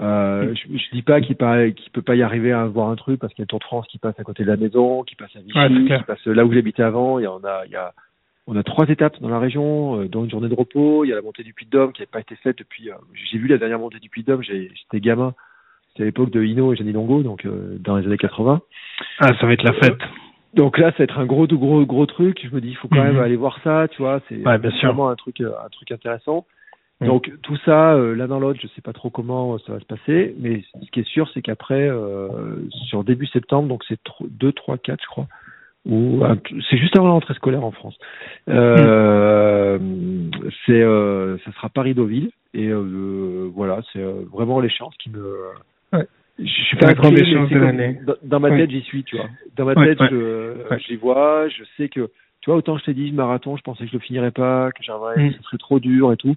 Euh, 0.00 0.54
je, 0.54 0.76
je 0.78 0.90
dis 0.92 1.02
pas 1.02 1.20
qu'il 1.20 1.36
pa- 1.36 1.70
qu'il 1.70 1.90
peut 1.90 2.02
pas 2.02 2.14
y 2.14 2.22
arriver 2.22 2.52
à 2.52 2.64
voir 2.66 2.88
un 2.90 2.96
truc 2.96 3.20
parce 3.20 3.32
qu'il 3.34 3.42
y 3.42 3.42
a 3.42 3.46
le 3.46 3.48
Tour 3.48 3.58
de 3.58 3.64
France 3.64 3.86
qui 3.88 3.98
passe 3.98 4.18
à 4.18 4.24
côté 4.24 4.44
de 4.44 4.48
la 4.48 4.56
maison, 4.56 5.02
qui 5.02 5.14
passe 5.16 5.34
à 5.36 5.40
Vichy, 5.40 5.58
Ouais, 5.58 5.68
qui 5.98 6.04
passe 6.04 6.24
là 6.26 6.44
où 6.44 6.52
j'habitais 6.52 6.82
avant. 6.82 7.18
Il 7.18 7.24
y 7.24 7.26
en 7.26 7.42
a, 7.44 7.62
il 7.66 7.72
y 7.72 7.76
a, 7.76 7.92
on 8.46 8.56
a 8.56 8.62
trois 8.62 8.86
étapes 8.88 9.20
dans 9.20 9.28
la 9.28 9.38
région, 9.40 10.00
euh, 10.00 10.08
dont 10.08 10.24
une 10.24 10.30
journée 10.30 10.48
de 10.48 10.54
repos. 10.54 11.04
Il 11.04 11.08
y 11.08 11.12
a 11.12 11.16
la 11.16 11.22
montée 11.22 11.42
du 11.42 11.52
Puy 11.52 11.66
de 11.66 11.70
Dôme 11.70 11.92
qui 11.92 12.00
n'avait 12.00 12.10
pas 12.10 12.20
été 12.20 12.36
faite 12.36 12.58
depuis. 12.58 12.90
euh, 12.90 12.94
j'ai 13.12 13.38
vu 13.38 13.48
la 13.48 13.58
dernière 13.58 13.78
montée 13.78 13.98
du 13.98 14.08
Puy 14.08 14.22
de 14.22 14.32
Dôme. 14.32 14.42
J'étais 14.42 15.00
gamin. 15.00 15.34
C'était 15.88 16.02
à 16.04 16.06
l'époque 16.06 16.30
de 16.30 16.44
Hino 16.44 16.72
et 16.72 16.76
Jenny 16.76 16.92
Longo, 16.92 17.22
donc 17.22 17.44
euh, 17.44 17.76
dans 17.80 17.96
les 17.96 18.06
années 18.06 18.18
80. 18.18 18.60
Ah, 19.20 19.32
ça 19.40 19.46
va 19.46 19.52
être 19.52 19.62
la 19.64 19.72
fête. 19.72 19.98
Donc 20.54 20.78
là, 20.78 20.90
ça 20.92 20.98
va 20.98 21.04
être 21.04 21.18
un 21.18 21.26
gros, 21.26 21.46
gros, 21.46 21.84
gros 21.84 22.06
truc. 22.06 22.40
Je 22.42 22.54
me 22.54 22.60
dis, 22.60 22.68
il 22.70 22.76
faut 22.76 22.88
quand 22.88 23.02
Mhm. 23.04 23.14
même 23.14 23.20
aller 23.20 23.36
voir 23.36 23.58
ça, 23.64 23.86
tu 23.88 23.98
vois. 24.02 24.20
C'est 24.28 24.46
Ouais, 24.46 24.56
vraiment 24.58 25.08
un 25.10 25.16
truc, 25.16 25.40
euh, 25.40 25.52
un 25.64 25.68
truc 25.70 25.90
intéressant. 25.92 26.46
Mhm. 27.00 27.06
Donc 27.08 27.30
tout 27.42 27.56
ça, 27.64 27.94
euh, 27.94 28.14
l'un 28.16 28.26
dans 28.26 28.40
l'autre, 28.40 28.58
je 28.60 28.66
sais 28.68 28.80
pas 28.82 28.92
trop 28.92 29.08
comment 29.10 29.54
euh, 29.54 29.58
ça 29.66 29.72
va 29.72 29.78
se 29.80 29.84
passer, 29.84 30.34
mais 30.40 30.64
ce 30.84 30.90
qui 30.90 31.00
est 31.00 31.06
sûr, 31.08 31.28
c'est 31.32 31.42
qu'après, 31.42 31.88
euh, 31.88 32.28
sur 32.88 33.04
début 33.04 33.26
septembre, 33.26 33.68
donc 33.68 33.84
c'est 33.86 33.98
2, 34.20 34.52
3, 34.52 34.78
4, 34.78 35.00
je 35.02 35.06
crois, 35.06 35.26
ou 35.86 36.24
un- 36.24 36.36
c'est 36.68 36.76
juste 36.76 36.96
avant 36.96 37.06
la 37.06 37.12
rentrée 37.12 37.34
scolaire 37.34 37.64
en 37.64 37.70
France. 37.70 37.96
Euh, 38.48 39.78
C'est, 40.66 40.82
euh, 40.82 41.38
ça 41.44 41.52
sera 41.52 41.68
Paris-Deauville, 41.68 42.30
et 42.54 42.66
euh, 42.68 43.48
voilà, 43.54 43.80
c'est 43.92 44.00
euh, 44.02 44.22
vraiment 44.32 44.60
l'échéance 44.60 44.94
qui 44.98 45.10
me. 45.10 45.36
Ouais. 45.92 46.06
Je 46.38 46.44
suis 46.44 46.76
C'est 46.78 46.86
pas 46.86 46.94
grande 46.94 47.18
échéance 47.18 47.48
c'est 47.48 47.54
de 47.54 47.60
l'année. 47.60 48.00
Dans, 48.06 48.14
dans 48.22 48.40
ma 48.40 48.48
Ouais. 48.50 48.58
tête, 48.58 48.70
j'y 48.70 48.82
suis, 48.82 49.02
tu 49.04 49.16
vois. 49.16 49.26
Dans 49.56 49.64
ma 49.64 49.74
Ouais, 49.74 49.86
tête, 49.94 50.00
ouais. 50.00 50.08
Je, 50.10 50.76
je 50.78 50.88
les 50.90 50.96
vois, 50.96 51.48
je 51.48 51.64
sais 51.76 51.88
que, 51.88 52.08
tu 52.40 52.50
vois, 52.50 52.56
autant 52.56 52.76
je 52.78 52.84
t'ai 52.84 52.94
dit, 52.94 53.10
marathon, 53.12 53.56
je 53.56 53.62
pensais 53.62 53.84
que 53.84 53.90
je 53.90 53.94
le 53.96 54.00
finirais 54.00 54.30
pas, 54.30 54.70
que 54.72 54.82
j'arriverais, 54.82 55.16
Mm. 55.24 55.30
que 55.32 55.36
ce 55.38 55.42
serait 55.44 55.58
trop 55.58 55.80
dur 55.80 56.12
et 56.12 56.16
tout. 56.16 56.34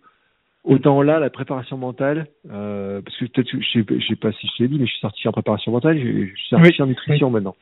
Autant 0.64 1.02
là, 1.02 1.20
la 1.20 1.30
préparation 1.32 1.76
mentale, 1.78 2.28
euh, 2.52 3.02
parce 3.02 3.18
que 3.18 3.26
peut-être, 3.26 3.50
je 3.50 3.68
sais, 3.72 3.84
je 4.00 4.06
sais 4.08 4.16
pas 4.16 4.32
si 4.32 4.48
je 4.48 4.58
te 4.58 4.64
l'ai 4.64 4.70
dit, 4.70 4.78
mais 4.80 4.86
je 4.86 4.92
suis 4.92 5.00
certifié 5.02 5.28
en 5.28 5.32
préparation 5.32 5.72
mentale, 5.72 5.98
je, 5.98 6.04
je 6.28 6.36
suis 6.36 6.50
certifié 6.50 6.84
en 6.84 6.88
nutrition 6.88 7.30
maintenant. 7.32 7.56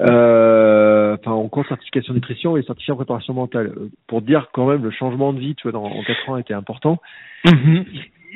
Euh, 0.00 1.16
enfin, 1.20 1.32
en 1.32 1.48
cours 1.48 1.66
certification 1.66 2.14
nutrition 2.14 2.56
et 2.56 2.62
certifié 2.62 2.92
en 2.92 2.96
préparation 2.96 3.34
mentale. 3.34 3.72
Euh, 3.76 3.88
Pour 4.08 4.22
dire 4.22 4.48
quand 4.52 4.66
même, 4.66 4.82
le 4.82 4.90
changement 4.90 5.32
de 5.32 5.38
vie, 5.38 5.54
tu 5.54 5.62
vois, 5.64 5.72
dans, 5.72 5.84
en 5.84 6.02
quatre 6.02 6.28
ans 6.28 6.36
était 6.36 6.54
important. 6.54 6.98
Mhm. 7.44 7.84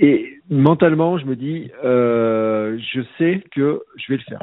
Et 0.01 0.35
mentalement, 0.51 1.19
je 1.19 1.24
me 1.27 1.35
dis, 1.35 1.70
euh, 1.85 2.78
je 2.93 3.01
sais 3.19 3.43
que 3.52 3.82
je 3.97 4.12
vais 4.12 4.19
le 4.19 4.23
faire. 4.24 4.40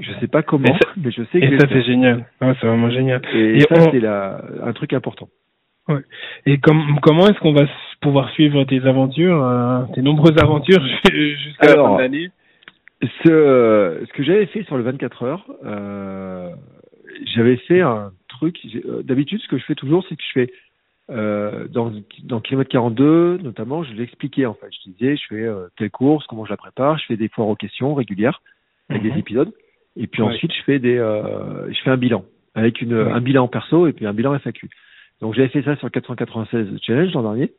Je 0.00 0.10
sais 0.20 0.26
pas 0.28 0.42
comment, 0.42 0.66
ça- 0.66 0.88
mais 0.96 1.10
je 1.10 1.22
sais 1.24 1.40
que 1.40 1.46
je 1.46 1.46
Et 1.46 1.50
vais 1.50 1.58
ça, 1.60 1.66
le 1.66 1.68
faire. 1.72 1.82
c'est 1.82 1.86
génial. 1.86 2.24
Ah, 2.40 2.54
c'est 2.60 2.66
vraiment 2.66 2.90
génial. 2.90 3.20
Et, 3.34 3.56
Et 3.56 3.60
ça, 3.60 3.66
on- 3.78 3.90
c'est 3.92 4.06
un 4.06 4.72
truc 4.72 4.92
important. 4.92 5.28
Et 6.46 6.58
com- 6.58 6.98
comment 7.02 7.26
est-ce 7.28 7.38
qu'on 7.40 7.52
va 7.52 7.66
pouvoir 8.00 8.30
suivre 8.30 8.64
tes 8.64 8.80
aventures, 8.86 9.42
euh, 9.44 9.82
tes 9.94 10.02
nombreuses 10.02 10.38
aventures 10.38 10.82
jusqu'à 11.12 11.66
la 11.76 11.82
fin 11.82 11.94
de 11.96 12.00
l'année? 12.00 12.30
Ce, 13.02 14.04
ce 14.06 14.12
que 14.12 14.22
j'avais 14.22 14.46
fait 14.46 14.62
sur 14.64 14.76
le 14.76 14.82
24 14.82 15.22
heures, 15.24 15.44
euh, 15.64 16.50
j'avais 17.34 17.56
fait 17.56 17.80
un 17.80 18.12
truc. 18.28 18.58
euh, 18.84 19.02
D'habitude, 19.02 19.40
ce 19.40 19.48
que 19.48 19.58
je 19.58 19.64
fais 19.64 19.74
toujours, 19.74 20.04
c'est 20.08 20.16
que 20.16 20.22
je 20.22 20.32
fais 20.32 20.52
euh, 21.10 21.66
dans, 21.68 21.92
dans 22.24 22.40
kilomètre 22.40 22.70
42, 22.70 23.38
notamment, 23.42 23.82
je 23.84 23.92
l'expliquais 23.94 24.46
en 24.46 24.54
fait. 24.54 24.68
Je 24.84 24.90
disais, 24.90 25.16
je 25.16 25.22
fais 25.28 25.42
euh, 25.46 25.66
telle 25.78 25.90
course, 25.90 26.26
comment 26.26 26.44
je 26.44 26.50
la 26.50 26.56
prépare, 26.56 26.98
je 26.98 27.06
fais 27.06 27.16
des 27.16 27.28
foires 27.28 27.48
aux 27.48 27.56
questions 27.56 27.94
régulières 27.94 28.42
avec 28.90 29.02
Mhm. 29.02 29.12
des 29.12 29.18
épisodes, 29.18 29.52
et 29.96 30.06
puis 30.06 30.22
Ouais. 30.22 30.28
ensuite 30.34 30.52
je 30.52 30.62
fais 30.62 30.78
des, 30.78 30.98
euh, 30.98 31.72
je 31.72 31.80
fais 31.82 31.90
un 31.90 31.96
bilan 31.96 32.24
avec 32.54 32.80
une, 32.82 32.94
Ouais. 32.94 33.10
un 33.12 33.20
bilan 33.20 33.48
perso 33.48 33.86
et 33.86 33.92
puis 33.92 34.06
un 34.06 34.12
bilan 34.12 34.34
FAQ. 34.38 34.68
Donc 35.20 35.34
j'avais 35.34 35.48
fait 35.48 35.62
ça 35.62 35.76
sur 35.76 35.86
le 35.86 35.90
496 35.90 36.78
challenge 36.82 37.12
l'an 37.14 37.22
dernier. 37.22 37.52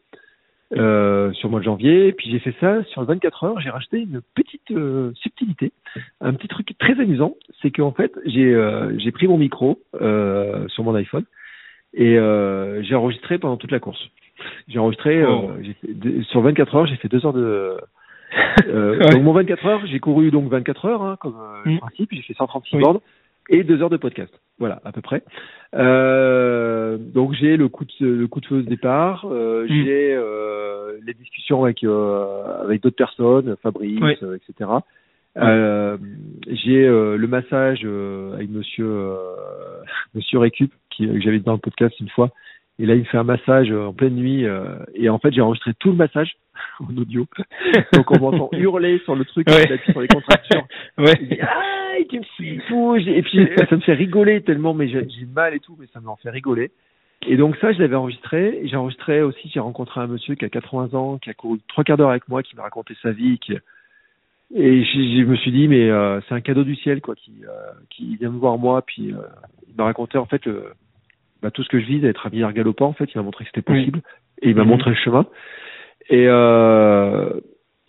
Euh, 0.78 1.34
sur 1.34 1.50
le 1.50 1.52
mois 1.52 1.60
de 1.60 1.66
janvier, 1.66 2.14
puis 2.14 2.32
j'ai 2.32 2.40
fait 2.40 2.56
ça 2.62 2.82
sur 2.86 3.02
le 3.02 3.08
24 3.08 3.44
heures. 3.44 3.60
J'ai 3.60 3.70
racheté 3.70 4.00
une 4.00 4.22
petite 4.36 4.72
euh, 4.72 5.12
subtilité, 5.16 5.74
un 6.22 6.34
petit 6.34 6.48
truc 6.48 6.74
très 6.80 6.94
amusant, 6.98 7.36
c'est 7.62 7.72
qu'en 7.72 7.92
fait 7.92 8.14
j'ai 8.26 8.54
euh, 8.56 8.98
j'ai 8.98 9.12
pris 9.12 9.28
mon 9.28 9.38
micro 9.38 9.82
euh, 10.00 10.66
sur 10.70 10.86
mon 10.86 10.96
iPhone 10.96 11.26
et 11.94 12.18
euh, 12.18 12.82
j'ai 12.84 12.96
enregistré 12.96 13.38
pendant 13.38 13.58
toute 13.58 13.72
la 13.72 13.82
course. 13.82 14.02
J'ai 14.70 14.80
enregistré 14.80 15.26
Oh. 15.26 15.50
euh, 15.60 15.62
fait 15.82 15.94
deux- 15.94 16.24
sur 16.24 16.40
24 16.40 16.74
heures, 16.76 16.86
j'ai 16.86 16.96
fait 16.96 17.10
deux 17.10 17.26
heures 17.26 17.34
de 17.34 17.76
euh, 18.66 18.98
Ouais. 18.98 19.10
donc 19.10 19.24
mon 19.24 19.34
24 19.34 19.66
heures, 19.66 19.86
j'ai 19.88 20.00
couru 20.00 20.32
donc 20.32 20.50
24 20.50 20.86
heures 20.86 21.02
hein, 21.04 21.18
comme 21.20 21.36
euh, 21.36 21.70
Mm. 21.70 21.80
principe, 21.80 22.14
j'ai 22.14 22.22
fait 22.22 22.34
136 22.34 22.78
Oui. 22.78 22.82
bornes 22.82 23.00
et 23.50 23.64
deux 23.64 23.82
heures 23.82 23.90
de 23.90 23.98
podcast. 23.98 24.34
Voilà, 24.60 24.80
à 24.86 24.92
peu 24.92 25.02
près. 25.02 25.24
Euh, 25.74 26.98
donc 26.98 27.34
j'ai 27.34 27.58
le 27.58 27.68
coup 27.70 27.86
de 27.86 28.06
le 28.08 28.28
coup 28.28 28.42
de 28.42 28.46
feu 28.46 28.58
au 28.58 28.62
départ, 28.62 29.26
euh, 29.30 29.64
Mm. 29.64 29.68
j'ai 29.86 30.14
euh, 30.16 30.98
les 31.06 31.14
discussions 31.14 31.64
avec 31.64 31.84
euh, 31.84 32.62
avec 32.64 32.82
d'autres 32.84 32.96
personnes, 32.96 33.56
Fabrice, 33.64 34.00
Oui. 34.02 34.16
euh, 34.24 34.36
etc. 34.38 34.70
Euh, 35.38 35.98
j'ai 36.48 36.86
euh, 36.86 37.16
le 37.18 37.28
massage 37.28 37.82
euh, 37.86 38.34
avec 38.34 38.50
Monsieur 38.50 38.86
euh, 38.86 39.16
Monsieur 40.14 40.40
Récup 40.40 40.72
qui 40.90 41.08
que 41.08 41.22
j'avais 41.22 41.40
dans 41.40 41.54
le 41.54 41.58
podcast 41.60 41.98
une 42.00 42.10
fois. 42.10 42.30
Et 42.82 42.88
là, 42.88 42.96
il 42.96 43.02
me 43.02 43.06
fait 43.06 43.18
un 43.18 43.24
massage 43.24 43.72
euh, 43.72 43.86
en 43.86 43.94
pleine 43.94 44.16
nuit. 44.16 44.46
euh, 44.46 44.64
et 44.96 45.08
en 45.08 45.20
fait, 45.20 45.32
j'ai 45.32 45.42
enregistré 45.42 45.72
tout 45.80 45.90
le 45.90 45.96
massage 45.98 46.32
en 46.80 46.98
audio. 46.98 47.28
Donc, 47.94 48.10
on 48.10 48.20
m'entend 48.20 48.50
hurler 48.58 49.00
sur 49.06 49.16
le 49.16 49.24
truc, 49.24 49.48
Ouais. 49.50 49.80
sur 49.92 50.02
les 50.02 50.08
contractures. 50.08 50.66
Ouais. 50.98 51.14
Dit, 51.22 51.38
ah, 51.42 51.94
tu 52.10 52.18
me 52.20 52.24
fais 52.38 52.56
et 52.56 52.62
tout. 52.68 52.96
Et 52.96 53.22
puis, 53.22 53.48
ça 53.70 53.76
me 53.76 53.82
fait 53.82 53.94
rigoler 53.94 54.42
tellement, 54.42 54.74
mais 54.74 54.88
j'ai 54.88 55.06
mal 55.36 55.54
et 55.54 55.60
tout, 55.60 55.78
mais 55.80 55.86
ça 55.94 56.00
m'en 56.00 56.16
fait 56.16 56.32
rigoler. 56.32 56.72
Et 57.28 57.38
donc, 57.38 57.56
ça, 57.58 57.72
je 57.72 57.78
l'avais 57.80 57.96
enregistré. 57.96 58.60
Et 58.64 58.68
J'ai 58.68 58.78
enregistré 58.78 59.22
aussi, 59.22 59.48
j'ai 59.54 59.60
rencontré 59.60 60.02
un 60.02 60.08
monsieur 60.08 60.34
qui 60.34 60.44
a 60.46 60.50
80 60.50 60.96
ans, 60.98 61.20
qui 61.20 61.30
a 61.30 61.36
couru 61.36 61.60
trois 61.68 61.84
quarts 61.84 61.98
d'heure 61.98 62.10
avec 62.10 62.28
moi, 62.30 62.42
qui 62.42 62.56
m'a 62.56 62.64
raconté 62.64 62.96
sa 63.04 63.12
vie, 63.12 63.38
qui, 63.38 63.54
et 64.54 64.84
je, 64.84 64.92
je 64.92 65.24
me 65.24 65.36
suis 65.38 65.52
dit, 65.52 65.68
mais 65.68 65.90
euh, 65.90 66.20
c'est 66.28 66.36
un 66.36 66.42
cadeau 66.42 66.64
du 66.64 66.76
ciel, 66.76 67.00
quoi, 67.00 67.16
qui, 67.16 67.32
euh, 67.48 67.72
qui 67.90 68.16
vient 68.18 68.32
me 68.32 68.38
voir 68.40 68.58
moi, 68.58 68.82
puis 68.82 69.14
euh, 69.14 69.18
il 69.70 69.76
m'a 69.78 69.86
raconté 69.86 70.18
en 70.18 70.26
fait 70.26 70.44
le, 70.46 70.74
bah, 71.42 71.52
tout 71.52 71.64
ce 71.64 71.70
que 71.70 71.80
je 71.80 71.86
vis 71.86 72.00
d'être 72.00 72.26
un 72.28 72.30
milliard 72.30 72.54
galopant. 72.54 72.88
En 72.88 72.94
fait, 72.94 73.12
il 73.14 73.18
m'a 73.18 73.24
montré 73.24 73.44
que 73.46 73.50
c'était 73.54 73.62
possible, 73.62 74.02
et 74.42 74.50
il 74.50 74.56
m'a 74.56 74.64
Mhm. 74.64 74.70
montré 74.70 74.90
le 74.92 74.96
chemin. 74.96 75.26
Et 76.10 76.26
euh, 76.28 77.32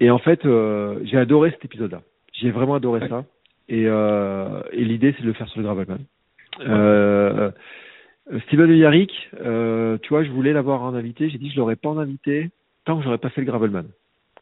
et 0.01 0.11
en 0.11 0.19
fait, 0.19 0.45
euh, 0.47 0.99
j'ai 1.05 1.17
adoré 1.19 1.51
cet 1.51 1.65
épisode-là. 1.65 2.03
J'ai 2.33 2.51
vraiment 2.51 2.75
adoré 2.75 3.01
Ouais. 3.03 3.09
ça. 3.09 3.25
Et, 3.69 3.85
euh, 3.87 4.61
et 4.73 4.85
l'idée, 4.85 5.15
c'est 5.17 5.23
de 5.23 5.29
le 5.29 5.33
faire 5.33 5.49
sur 5.49 5.61
le 5.61 5.65
gravelman. 5.67 5.99
Steven 8.47 8.71
Yarrick, 8.77 9.31
euh, 9.41 9.99
tu 10.03 10.11
vois, 10.11 10.25
je 10.25 10.31
voulais 10.31 10.53
l'avoir 10.53 10.83
en 10.83 10.95
invité. 10.95 11.29
J'ai 11.29 11.39
dit, 11.39 11.51
je 11.51 11.57
l'aurais 11.57 11.77
pas 11.77 11.89
en 11.89 11.99
invité 11.99 12.51
tant 12.85 12.97
que 12.99 13.05
j'aurais 13.05 13.19
pas 13.19 13.31
fait 13.31 13.41
le 13.41 13.47
gravelman 13.47 13.85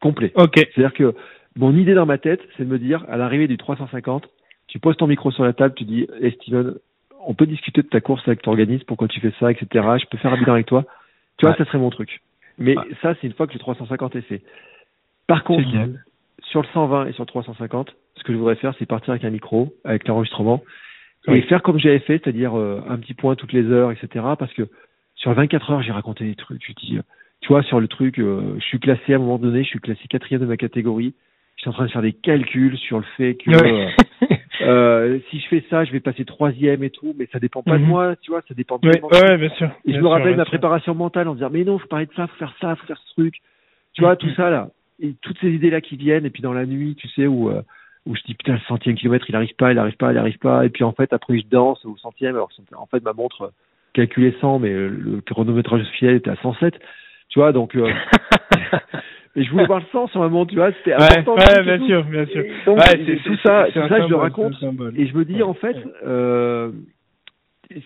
complet. 0.01 0.32
Ok. 0.35 0.55
C'est-à-dire 0.57 0.93
que 0.95 1.15
mon 1.57 1.77
idée 1.77 1.95
dans 1.95 2.07
ma 2.07 2.19
tête, 2.19 2.41
c'est 2.57 2.65
de 2.65 2.70
me 2.70 2.78
dire, 2.78 3.05
à 3.09 3.16
l'arrivée 3.16 3.49
du 3.49 3.57
350, 3.59 4.28
tu 4.69 4.78
poses 4.78 4.97
ton 4.97 5.07
micro 5.07 5.31
sur 5.31 5.45
la 5.45 5.53
table, 5.53 5.74
tu 5.74 5.85
dis, 5.85 6.07
hey 6.23 6.32
Steven, 6.32 6.74
on 7.26 7.34
peut 7.34 7.47
discuter 7.47 7.82
de 7.82 7.88
ta 7.88 8.01
course 8.01 8.22
avec 8.26 8.42
ton 8.42 8.51
organisme, 8.52 8.84
pourquoi 8.86 9.09
tu 9.09 9.20
fais 9.20 9.32
ça, 9.40 9.51
etc. 9.51 9.66
Je 10.01 10.06
peux 10.06 10.18
faire 10.18 10.32
un 10.32 10.38
bilan 10.38 10.55
avec 10.55 10.66
toi. 10.66 10.84
Tu 11.36 11.44
vois, 11.47 11.52
Ouais. 11.52 11.59
ça 11.59 11.64
serait 11.66 11.78
mon 11.78 11.90
truc. 11.90 12.20
Mais 12.59 12.76
Ouais. 12.76 12.84
ça, 13.02 13.14
c'est 13.20 13.26
une 13.26 13.32
fois 13.34 13.47
que 13.47 13.52
le 13.55 13.59
350 13.59 14.16
est 14.16 14.22
fait. 14.22 14.42
Par 15.26 15.44
contre, 15.44 15.64
sur 16.42 16.62
le 16.62 16.66
120 16.72 17.06
et 17.06 17.12
sur 17.12 17.22
le 17.22 17.26
350, 17.28 17.94
ce 18.16 18.22
que 18.24 18.32
je 18.32 18.38
voudrais 18.38 18.56
faire, 18.56 18.74
c'est 18.78 18.86
partir 18.86 19.10
avec 19.10 19.24
un 19.24 19.30
micro, 19.30 19.72
avec 19.84 20.06
l'enregistrement, 20.09 20.62
Oui. 21.28 21.38
et 21.38 21.42
faire 21.42 21.62
comme 21.62 21.78
j'avais 21.78 22.01
fait, 22.01 22.20
c'est-à-dire 22.22 22.59
euh, 22.59 22.82
un 22.88 22.97
petit 22.98 23.14
point 23.14 23.36
toutes 23.36 23.52
les 23.52 23.64
heures, 23.70 23.92
etc. 23.92 24.09
Parce 24.38 24.52
que 24.52 24.68
sur 25.14 25.32
24 25.32 25.70
heures, 25.70 25.82
j'ai 25.82 25.92
raconté 25.92 26.24
des 26.24 26.34
trucs. 26.34 26.62
Je 26.66 26.72
dis, 26.72 26.97
euh, 26.98 27.02
tu 27.42 27.48
vois, 27.48 27.62
sur 27.62 27.80
le 27.80 27.88
truc, 27.88 28.18
euh, 28.18 28.55
je 28.59 28.64
suis 28.64 28.80
classé 28.80 29.12
à 29.12 29.16
un 29.16 29.18
moment 29.20 29.38
donné, 29.38 29.62
je 29.62 29.68
suis 29.68 29.78
classé 29.80 30.01
quatrième 30.09 30.40
de 30.40 30.47
ma 30.47 30.56
catégorie. 30.56 31.14
Je 31.56 31.62
suis 31.62 31.68
en 31.70 31.72
train 31.74 31.86
de 31.86 31.90
faire 31.90 32.02
des 32.02 32.14
calculs 32.14 32.76
sur 32.78 32.98
le 32.98 33.05
fait 33.16 33.34
que 33.34 33.51
euh, 33.51 33.88
euh, 34.62 35.19
si 35.31 35.41
je 35.41 35.47
fais 35.49 35.65
ça, 35.70 35.85
je 35.85 35.93
vais 35.93 36.01
passer 36.01 36.24
troisième 36.24 36.82
et 36.82 36.91
tout, 36.91 37.15
mais 37.19 37.27
ça 37.32 37.39
dépend 37.39 37.62
pas 37.62 37.78
de 37.78 37.82
Mhm. 37.82 37.89
moi, 37.89 38.16
tu 38.16 38.31
vois, 38.31 38.43
ça 38.49 38.55
dépend 38.55 38.78
de 38.78 38.89
de 38.89 39.01
ouais, 39.01 39.39
bien 39.39 39.51
sûr. 39.57 39.70
et 39.85 39.93
je 39.93 39.97
me 39.97 40.03
sûr, 40.03 40.11
rappelle 40.11 40.37
ma 40.37 40.45
sûr. 40.45 40.51
préparation 40.51 40.95
mentale 40.95 41.28
en 41.28 41.35
disant 41.35 41.51
mais 41.51 41.65
non, 41.65 41.78
faut 41.78 41.89
parler 41.89 42.07
de 42.07 42.15
ça, 42.15 42.27
faut 42.27 42.37
faire 42.37 42.55
ça, 42.61 42.77
faut 42.77 42.87
faire 42.87 42.99
ce 42.99 43.12
truc. 43.15 43.37
Tu 43.95 44.03
vois, 44.03 44.12
Mhm. 44.12 44.16
tout 44.19 44.35
ça 44.35 44.51
là. 44.51 44.69
Et 45.03 45.15
toutes 45.23 45.39
ces 45.41 45.51
idées 45.51 45.70
là 45.70 45.81
qui 45.81 45.97
viennent, 45.97 46.27
et 46.27 46.31
puis 46.31 46.43
dans 46.43 46.53
la 46.53 46.66
nuit, 46.66 46.95
tu 46.97 47.09
sais, 47.09 47.27
où 47.27 47.49
euh, 47.51 47.62
où 48.07 48.16
je 48.16 48.23
dis 48.23 48.35
putain 48.35 48.55
le 48.55 48.61
centième 48.69 48.95
kilomètre 48.97 49.27
il 49.28 49.37
arrive 49.37 49.55
pas, 49.57 49.73
il 49.73 49.78
arrive 49.78 49.97
pas, 49.97 50.12
il 50.12 50.19
arrive 50.19 50.39
pas, 50.39 50.65
et 50.65 50.70
puis 50.70 50.85
en 50.85 50.93
fait 50.93 51.12
après 51.12 51.39
je 51.39 51.47
danse 51.47 51.85
au 51.85 51.97
centième, 51.99 52.35
alors 52.35 52.51
en 52.77 52.87
fait 52.87 53.03
ma 53.03 53.12
montre 53.12 53.53
calculait 53.93 54.35
100, 54.41 54.59
mais 54.61 54.70
le 54.73 55.20
chronométrage 55.27 55.82
officiel 55.82 56.15
était 56.16 56.31
à 56.31 56.37
107, 56.37 56.81
tu 57.28 57.39
vois, 57.39 57.53
donc 57.53 57.74
euh, 57.77 57.91
et 59.36 59.44
je 59.44 59.51
voulais 59.51 59.66
voir 59.66 59.81
le 59.81 59.86
100 59.93 60.09
sur 60.09 60.20
ma 60.20 60.28
montre, 60.28 60.51
tu 60.51 60.57
vois, 60.57 60.73
c'était 60.73 60.93
important. 60.93 61.35
Ouais, 61.36 61.62
bien 61.62 61.86
sûr, 61.86 62.05
bien 62.05 62.27
sûr. 62.27 62.44
donc 62.66 62.78
Ouais, 62.78 63.16
tout 63.24 63.36
ça, 63.44 63.66
c'est 63.66 63.81
tout 63.81 63.89
ça 63.89 63.89
je 63.89 63.94
le 63.94 64.02
symbole, 64.02 64.15
raconte, 64.20 64.55
symbole. 64.55 64.94
et 64.97 65.07
je 65.07 65.16
me 65.16 65.24
dis 65.24 65.35
Ouais, 65.36 65.43
en 65.43 65.55
fait, 65.55 65.77
ouais. 65.77 65.85
euh, 66.05 66.70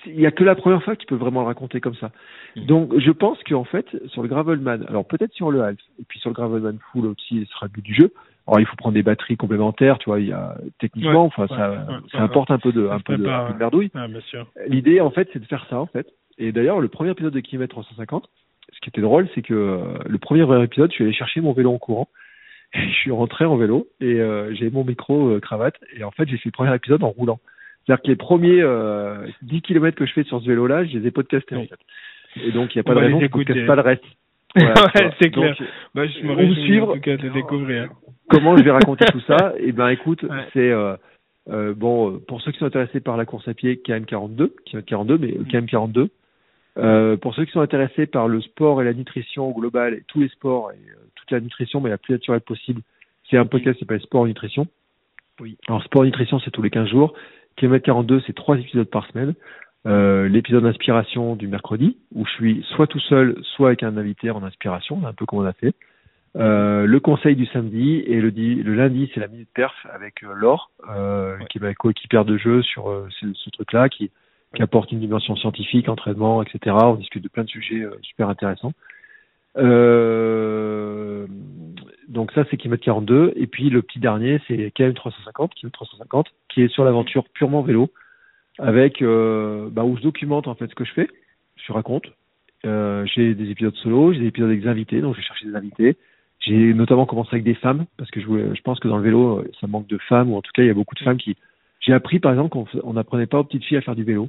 il 0.06 0.18
y 0.20 0.26
a 0.26 0.30
que 0.30 0.44
la 0.44 0.54
première 0.54 0.82
fois 0.82 0.96
qu'il 0.96 1.06
peut 1.06 1.14
vraiment 1.14 1.40
le 1.40 1.46
raconter 1.46 1.80
comme 1.80 1.94
ça. 1.96 2.10
Mm. 2.56 2.66
Donc 2.66 2.98
je 2.98 3.10
pense 3.10 3.38
qu'en 3.44 3.64
fait 3.64 3.86
sur 4.06 4.22
le 4.22 4.28
gravelman, 4.28 4.84
alors 4.88 5.06
peut-être 5.06 5.32
sur 5.34 5.50
le 5.50 5.62
half 5.62 5.78
et 6.00 6.04
puis 6.08 6.18
sur 6.20 6.30
le 6.30 6.34
gravelman 6.34 6.78
full 6.92 7.06
aussi, 7.06 7.44
ce 7.44 7.52
sera 7.52 7.66
le 7.66 7.72
but 7.72 7.82
du 7.84 7.94
jeu. 7.94 8.12
Alors 8.46 8.60
il 8.60 8.66
faut 8.66 8.76
prendre 8.76 8.94
des 8.94 9.02
batteries 9.02 9.36
complémentaires, 9.36 9.98
tu 9.98 10.08
vois, 10.10 10.20
il 10.20 10.28
y 10.28 10.32
a 10.32 10.54
techniquement, 10.78 11.22
Ouais, 11.26 11.30
enfin 11.36 11.46
ça, 11.48 11.70
ouais, 11.70 11.76
ouais, 11.76 11.84
ça 12.12 12.18
ouais, 12.18 12.24
apporte 12.24 12.50
un 12.50 12.58
peu 12.58 12.72
de, 12.72 12.86
Ça 12.88 12.94
un 12.94 13.00
peu 13.00 13.16
de, 13.16 13.26
un 13.26 13.40
peu 13.44 13.48
de 13.48 13.52
ouais. 13.52 13.58
merdouille. 13.58 13.90
Ah, 13.94 14.08
bien 14.08 14.20
sûr. 14.20 14.46
L'idée 14.68 15.00
en 15.02 15.10
fait 15.10 15.28
c'est 15.32 15.38
de 15.38 15.46
faire 15.46 15.66
ça 15.68 15.78
en 15.78 15.86
fait. 15.86 16.06
Et 16.38 16.52
d'ailleurs 16.52 16.80
le 16.80 16.88
premier 16.88 17.10
épisode 17.10 17.34
de 17.34 17.40
Kilomètre 17.40 17.74
350, 17.74 18.26
ce 18.72 18.80
qui 18.80 18.88
était 18.88 19.00
drôle, 19.00 19.28
c'est 19.34 19.42
que 19.42 19.54
euh, 19.54 19.98
le 20.06 20.18
premier 20.18 20.42
vrai 20.42 20.64
épisode, 20.64 20.90
je 20.90 20.94
suis 20.96 21.04
allé 21.04 21.12
chercher 21.12 21.40
mon 21.40 21.52
vélo 21.52 21.72
en 21.72 21.78
courant. 21.78 22.08
Et 22.74 22.80
je 22.88 22.94
suis 22.94 23.10
rentré 23.10 23.44
en 23.44 23.56
vélo 23.56 23.86
et 24.00 24.20
euh, 24.20 24.52
j'ai 24.54 24.70
mon 24.70 24.84
micro 24.84 25.28
euh, 25.28 25.40
cravate 25.40 25.76
et 25.96 26.02
en 26.04 26.10
fait 26.10 26.28
j'ai 26.28 26.36
fait 26.38 26.46
le 26.48 26.52
premier 26.52 26.74
épisode 26.74 27.02
en 27.04 27.10
roulant. 27.10 27.38
C'est-à-dire 27.86 28.02
que 28.02 28.08
les 28.08 28.16
premiers 28.16 28.60
euh, 28.62 29.26
10 29.42 29.62
km 29.62 29.96
que 29.96 30.06
je 30.06 30.12
fais 30.12 30.24
sur 30.24 30.40
ce 30.40 30.46
vélo-là, 30.48 30.84
je 30.84 30.98
les 30.98 31.06
ai 31.06 31.10
podcastés 31.10 31.54
en 31.54 31.60
Oui. 31.60 31.68
fait. 31.68 32.40
Et 32.48 32.50
donc 32.52 32.74
il 32.74 32.78
n'y 32.78 32.80
a 32.80 32.84
pas 32.84 32.92
On 32.92 32.94
de 32.96 33.00
raison 33.00 33.16
que 33.18 33.22
je 33.22 33.26
écouter. 33.26 33.66
pas 33.66 33.76
le 33.76 33.82
reste. 33.82 34.04
Ouais, 34.56 34.72
tu 34.72 35.02
vois. 35.02 35.12
c'est 35.20 35.30
clair. 35.30 35.56
Bah, 35.96 36.06
je 36.06 36.22
me 36.24 36.32
réjouis 36.32 36.62
suivre. 36.64 36.90
en 36.90 36.94
tout 36.94 37.00
cas 37.00 37.16
de 37.16 37.28
découvrir. 37.28 37.88
comment 38.30 38.56
je 38.56 38.62
vais 38.62 38.70
raconter 38.70 39.04
tout 39.06 39.20
ça? 39.26 39.52
Eh 39.58 39.72
ben, 39.72 39.88
écoute, 39.88 40.22
Ouais. 40.28 40.44
c'est 40.52 40.70
euh, 40.70 40.94
euh, 41.50 41.74
bon 41.74 42.20
pour 42.26 42.40
ceux 42.40 42.52
qui 42.52 42.58
sont 42.58 42.66
intéressés 42.66 43.00
par 43.00 43.16
la 43.16 43.24
course 43.24 43.46
à 43.48 43.54
pied, 43.54 43.80
KM42, 43.84 44.50
KM42, 44.72 45.18
mais 45.18 45.32
Mm. 45.38 45.42
KM42. 45.48 46.08
Euh, 46.76 47.16
pour 47.16 47.34
ceux 47.34 47.44
qui 47.44 47.52
sont 47.52 47.60
intéressés 47.60 48.06
par 48.06 48.26
le 48.28 48.40
sport 48.40 48.82
et 48.82 48.84
la 48.84 48.92
nutrition 48.94 49.48
au 49.48 49.54
global, 49.54 49.94
et 49.94 50.02
tous 50.08 50.20
les 50.20 50.28
sports 50.28 50.72
et 50.72 50.90
euh, 50.90 50.94
toute 51.14 51.30
la 51.30 51.40
nutrition, 51.40 51.80
mais 51.80 51.90
la 51.90 51.98
plus 51.98 52.12
naturelle 52.14 52.40
possible, 52.40 52.80
c'est 53.30 53.36
un 53.36 53.46
podcast 53.46 53.78
qui 53.78 53.84
s'appelle 53.84 54.00
Sport 54.00 54.26
Nutrition. 54.26 54.66
Oui. 55.40 55.56
Alors 55.68 55.82
Sport 55.84 56.04
Nutrition, 56.04 56.40
c'est 56.40 56.50
tous 56.50 56.62
les 56.62 56.70
15 56.70 56.88
jours. 56.88 57.14
Kilomètre 57.56 57.84
42, 57.86 58.20
c'est 58.26 58.32
trois 58.34 58.58
épisodes 58.58 58.88
par 58.90 59.06
semaine. 59.06 59.34
Euh, 59.86 60.28
L'épisode 60.28 60.64
d'inspiration 60.64 61.36
du 61.36 61.46
mercredi, 61.46 61.96
où 62.14 62.26
je 62.26 62.30
suis 62.32 62.62
soit 62.74 62.86
tout 62.88 62.98
seul, 63.00 63.36
soit 63.54 63.68
avec 63.68 63.82
un 63.82 63.96
invité 63.96 64.30
en 64.30 64.42
inspiration, 64.42 65.00
un 65.06 65.12
peu 65.12 65.26
comme 65.26 65.38
on 65.40 65.44
a 65.44 65.52
fait. 65.52 65.74
Le 66.36 66.98
conseil 66.98 67.36
du 67.36 67.46
samedi 67.46 68.02
et 68.06 68.20
le, 68.20 68.32
di- 68.32 68.56
le 68.62 68.74
lundi 68.74 69.08
c'est 69.14 69.20
la 69.20 69.28
minute 69.28 69.48
perf 69.54 69.86
avec 69.92 70.20
Laure 70.22 70.70
Ouais. 70.88 71.44
qui 71.48 71.58
est 71.58 71.60
ma 71.60 71.74
coéquipière 71.74 72.24
de 72.24 72.36
jeu 72.36 72.60
sur 72.62 72.86
ce, 73.20 73.32
ce 73.34 73.50
truc-là 73.50 73.88
qui, 73.88 74.10
qui 74.54 74.62
apporte 74.62 74.92
une 74.92 75.00
dimension 75.00 75.36
scientifique, 75.36 75.88
entraînement, 75.88 76.42
etc. 76.42 76.76
On 76.82 76.94
discute 76.94 77.22
de 77.22 77.28
plein 77.28 77.44
de 77.44 77.48
sujets 77.48 77.82
euh, 77.82 77.98
super 78.02 78.28
intéressants. 78.28 78.72
Euh, 79.56 81.26
donc 82.08 82.32
ça 82.32 82.44
c'est 82.50 82.56
kilomètre 82.56 82.84
42 82.84 83.34
et 83.36 83.46
puis 83.46 83.70
le 83.70 83.82
petit 83.82 84.00
dernier 84.00 84.40
c'est 84.48 84.72
KM 84.72 84.94
350 84.94 85.54
kilomètre 85.54 85.78
350 85.78 86.26
qui 86.48 86.62
est 86.62 86.68
sur 86.68 86.84
l'aventure 86.84 87.24
purement 87.28 87.62
vélo 87.62 87.88
avec 88.58 89.00
euh, 89.00 89.68
bah, 89.70 89.84
où 89.84 89.96
je 89.96 90.02
documente 90.02 90.48
en 90.48 90.56
fait 90.56 90.68
ce 90.68 90.74
que 90.74 90.84
je 90.84 90.92
fais, 90.92 91.08
je 91.56 91.72
raconte. 91.72 92.06
J'ai 92.64 93.34
des 93.34 93.50
épisodes 93.50 93.74
solo, 93.76 94.14
j'ai 94.14 94.20
des 94.20 94.26
épisodes 94.28 94.48
avec 94.48 94.62
des 94.62 94.68
invités, 94.68 95.00
donc 95.02 95.14
je 95.14 95.20
vais 95.20 95.26
chercher 95.26 95.46
des 95.46 95.54
invités. 95.54 95.96
J'ai 96.40 96.72
notamment 96.72 97.04
commencé 97.04 97.28
avec 97.32 97.44
des 97.44 97.54
femmes 97.54 97.84
parce 97.98 98.10
que 98.10 98.20
je, 98.20 98.62
pense 98.62 98.80
que 98.80 98.88
dans 98.88 98.96
le 98.96 99.02
vélo 99.02 99.44
ça 99.60 99.66
manque 99.66 99.86
de 99.86 99.98
femmes 99.98 100.32
ou 100.32 100.36
en 100.36 100.42
tout 100.42 100.50
cas 100.54 100.62
il 100.62 100.66
y 100.66 100.70
a 100.70 100.74
beaucoup 100.74 100.94
de 100.94 101.00
femmes 101.00 101.18
qui. 101.18 101.36
J'ai 101.84 101.92
appris 101.92 102.18
par 102.18 102.32
exemple 102.32 102.50
qu'on 102.50 102.92
n'apprenait 102.92 103.26
pas 103.26 103.38
aux 103.38 103.44
petites 103.44 103.64
filles 103.64 103.76
à 103.78 103.82
faire 103.82 103.94
du 103.96 104.04
vélo, 104.04 104.28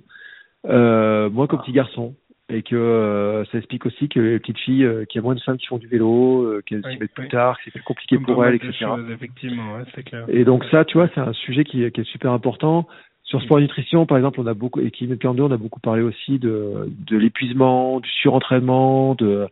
euh, 0.68 1.30
moins 1.30 1.48
qu'aux 1.48 1.58
petits 1.58 1.72
garçons, 1.72 2.16
et 2.50 2.62
que 2.64 2.76
euh, 2.76 3.46
ça 3.46 3.58
explique 3.58 3.86
aussi 3.86 4.10
que 4.10 4.20
les 4.20 4.40
petites 4.40 4.60
filles, 4.60 4.84
euh, 4.84 5.06
qu'il 5.06 5.20
y 5.20 5.20
a 5.20 5.24
moins 5.24 5.36
de 5.36 5.40
femmes 5.42 5.58
qui 5.58 5.68
font 5.68 5.78
du 5.78 5.88
vélo, 5.88 6.62
qu'elles 6.66 6.82
Oui, 6.86 6.94
s'y 6.94 7.00
mettent 7.00 7.12
oui. 7.18 7.24
plus 7.24 7.28
tard, 7.30 7.58
que 7.58 7.64
c'est 7.66 7.72
plus 7.72 7.84
compliqué 7.84 8.16
Comme 8.18 8.26
pour 8.26 8.46
elles, 8.46 8.56
etc. 8.56 8.74
choses, 8.80 9.10
effectivement, 9.12 9.76
ouais, 9.76 9.84
c'est 9.96 10.04
clair. 10.04 10.26
Et 10.28 10.44
donc 10.44 10.66
ça, 10.66 10.86
tu 10.86 10.98
vois, 10.98 11.10
c'est 11.16 11.22
un 11.22 11.34
sujet 11.34 11.64
qui, 11.64 11.84
est- 11.84 11.92
qui 11.92 12.02
est 12.02 12.12
super 12.12 12.32
important. 12.32 12.88
Sur 13.24 13.42
sport 13.42 13.58
et 13.58 13.62
nutrition, 13.64 14.06
par 14.06 14.18
exemple, 14.18 14.40
on 14.40 14.46
a 14.46 14.54
beaucoup, 14.54 14.80
et 14.82 14.92
kilomètre 14.92 15.22
42, 15.22 15.44
on 15.44 15.52
a 15.52 15.58
beaucoup 15.58 15.80
parlé 15.80 16.04
aussi 16.04 16.38
de, 16.38 16.88
de 17.08 17.18
l'épuisement, 17.18 18.00
du 18.00 18.10
surentraînement, 18.10 19.16
de, 19.16 19.48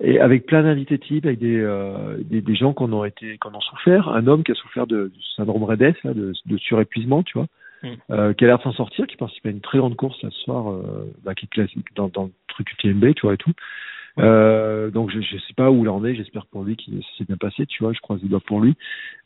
et 0.00 0.18
avec 0.20 0.46
plein 0.46 0.62
d'invités 0.62 0.98
types, 0.98 1.26
avec 1.26 1.38
des, 1.38 1.58
euh, 1.58 2.16
des, 2.20 2.40
des 2.40 2.54
gens 2.54 2.72
qui 2.72 2.82
en 2.82 2.92
ont 2.92 3.04
été, 3.04 3.38
qui 3.38 3.48
en 3.48 3.54
ont 3.54 3.60
souffert. 3.60 4.08
Un 4.08 4.26
homme 4.26 4.44
qui 4.44 4.52
a 4.52 4.54
souffert 4.54 4.86
de, 4.86 5.08
du 5.14 5.22
syndrome 5.36 5.64
REDES, 5.64 5.94
là, 6.04 6.14
de, 6.14 6.32
de 6.46 6.56
surépuisement, 6.58 7.22
tu 7.22 7.38
vois, 7.38 7.46
Mm. 7.82 7.88
euh, 8.10 8.34
qui 8.34 8.44
a 8.44 8.48
l'air 8.48 8.58
de 8.58 8.62
s'en 8.62 8.72
sortir, 8.72 9.06
qui 9.06 9.16
participe 9.16 9.46
à 9.46 9.50
une 9.50 9.60
très 9.60 9.78
grande 9.78 9.96
course 9.96 10.20
là, 10.22 10.28
ce 10.30 10.40
soir, 10.40 10.70
euh, 10.70 11.10
bah, 11.24 11.34
qui 11.34 11.46
est 11.46 11.48
classique 11.48 11.86
dans, 11.94 12.08
dans 12.08 12.24
le 12.24 12.30
truc 12.48 12.70
UTMB, 12.72 13.14
tu 13.14 13.22
vois, 13.22 13.34
et 13.34 13.38
tout. 13.38 13.52
Euh, 14.18 14.90
donc 14.90 15.10
je, 15.10 15.20
je 15.20 15.36
sais 15.38 15.54
pas 15.54 15.70
où 15.70 15.84
il 15.84 15.88
en 15.88 16.04
est, 16.04 16.14
j'espère 16.14 16.44
pour 16.46 16.64
lui 16.64 16.76
qu'il 16.76 17.00
s'est 17.16 17.24
bien 17.24 17.36
passé, 17.36 17.64
tu 17.66 17.82
vois, 17.82 17.92
je 17.92 18.00
croise 18.00 18.20
les 18.22 18.28
doigts 18.28 18.40
pour 18.40 18.60
lui. 18.60 18.74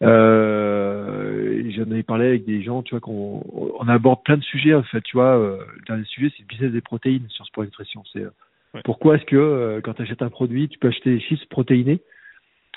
Euh, 0.03 1.69
J'en 1.75 1.91
avais 1.91 2.03
parlé 2.03 2.27
avec 2.27 2.45
des 2.45 2.63
gens, 2.63 2.83
tu 2.83 2.91
vois, 2.91 3.01
qu'on 3.01 3.43
on 3.81 3.89
aborde 3.89 4.23
plein 4.23 4.37
de 4.37 4.43
sujets 4.43 4.75
en 4.75 4.83
fait, 4.85 5.01
tu 5.01 5.17
vois. 5.17 5.37
Euh, 5.39 5.59
le 5.77 5.85
dernier 5.87 6.05
sujet, 6.05 6.31
c'est 6.37 6.43
le 6.43 6.47
business 6.47 6.73
des 6.73 6.81
protéines 6.81 7.27
sur 7.31 7.45
Sport 7.47 7.65
Nutrition. 7.65 8.05
C'est 8.13 8.21
euh, 8.23 8.31
Ouais. 8.75 8.81
pourquoi 8.85 9.17
est-ce 9.17 9.25
que 9.25 9.37
euh, 9.37 9.81
quand 9.81 9.95
tu 9.95 10.03
achètes 10.03 10.23
un 10.23 10.29
produit, 10.31 10.69
tu 10.69 10.79
peux 10.79 10.89
acheter 10.89 11.11
des 11.15 11.21
chips 11.21 11.45
protéinés, 11.47 12.01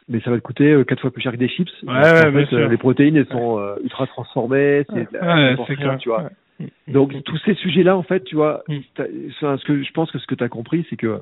mais 0.07 0.19
ça 0.21 0.29
va 0.29 0.37
te 0.37 0.41
coûter 0.43 0.71
euh, 0.71 0.83
quatre 0.83 1.01
fois 1.01 1.11
plus 1.11 1.21
cher 1.21 1.31
que 1.31 1.37
des 1.37 1.49
chips. 1.49 1.69
Ouais, 1.83 1.93
ouais, 1.93 2.31
bien 2.31 2.45
fait, 2.45 2.55
euh, 2.55 2.59
sûr. 2.61 2.69
les 2.69 2.77
protéines, 2.77 3.15
elles 3.17 3.27
sont 3.27 3.59
euh, 3.59 3.75
ultra 3.83 4.05
transformées, 4.07 4.85
c'est 4.93 5.05
clair. 5.07 5.97
tu 5.99 6.09
vois. 6.09 6.23
Ouais. 6.59 6.67
Donc 6.87 7.13
tous 7.23 7.37
ces 7.45 7.53
sujets-là, 7.55 7.95
en 7.97 8.03
fait, 8.03 8.23
tu 8.23 8.35
vois, 8.35 8.63
Mm. 8.67 8.79
ce 8.97 9.65
que 9.65 9.83
je 9.83 9.91
pense 9.91 10.11
que 10.11 10.19
ce 10.19 10.27
que 10.27 10.35
tu 10.35 10.43
as 10.43 10.49
compris, 10.49 10.85
c'est 10.89 10.95
que 10.97 11.21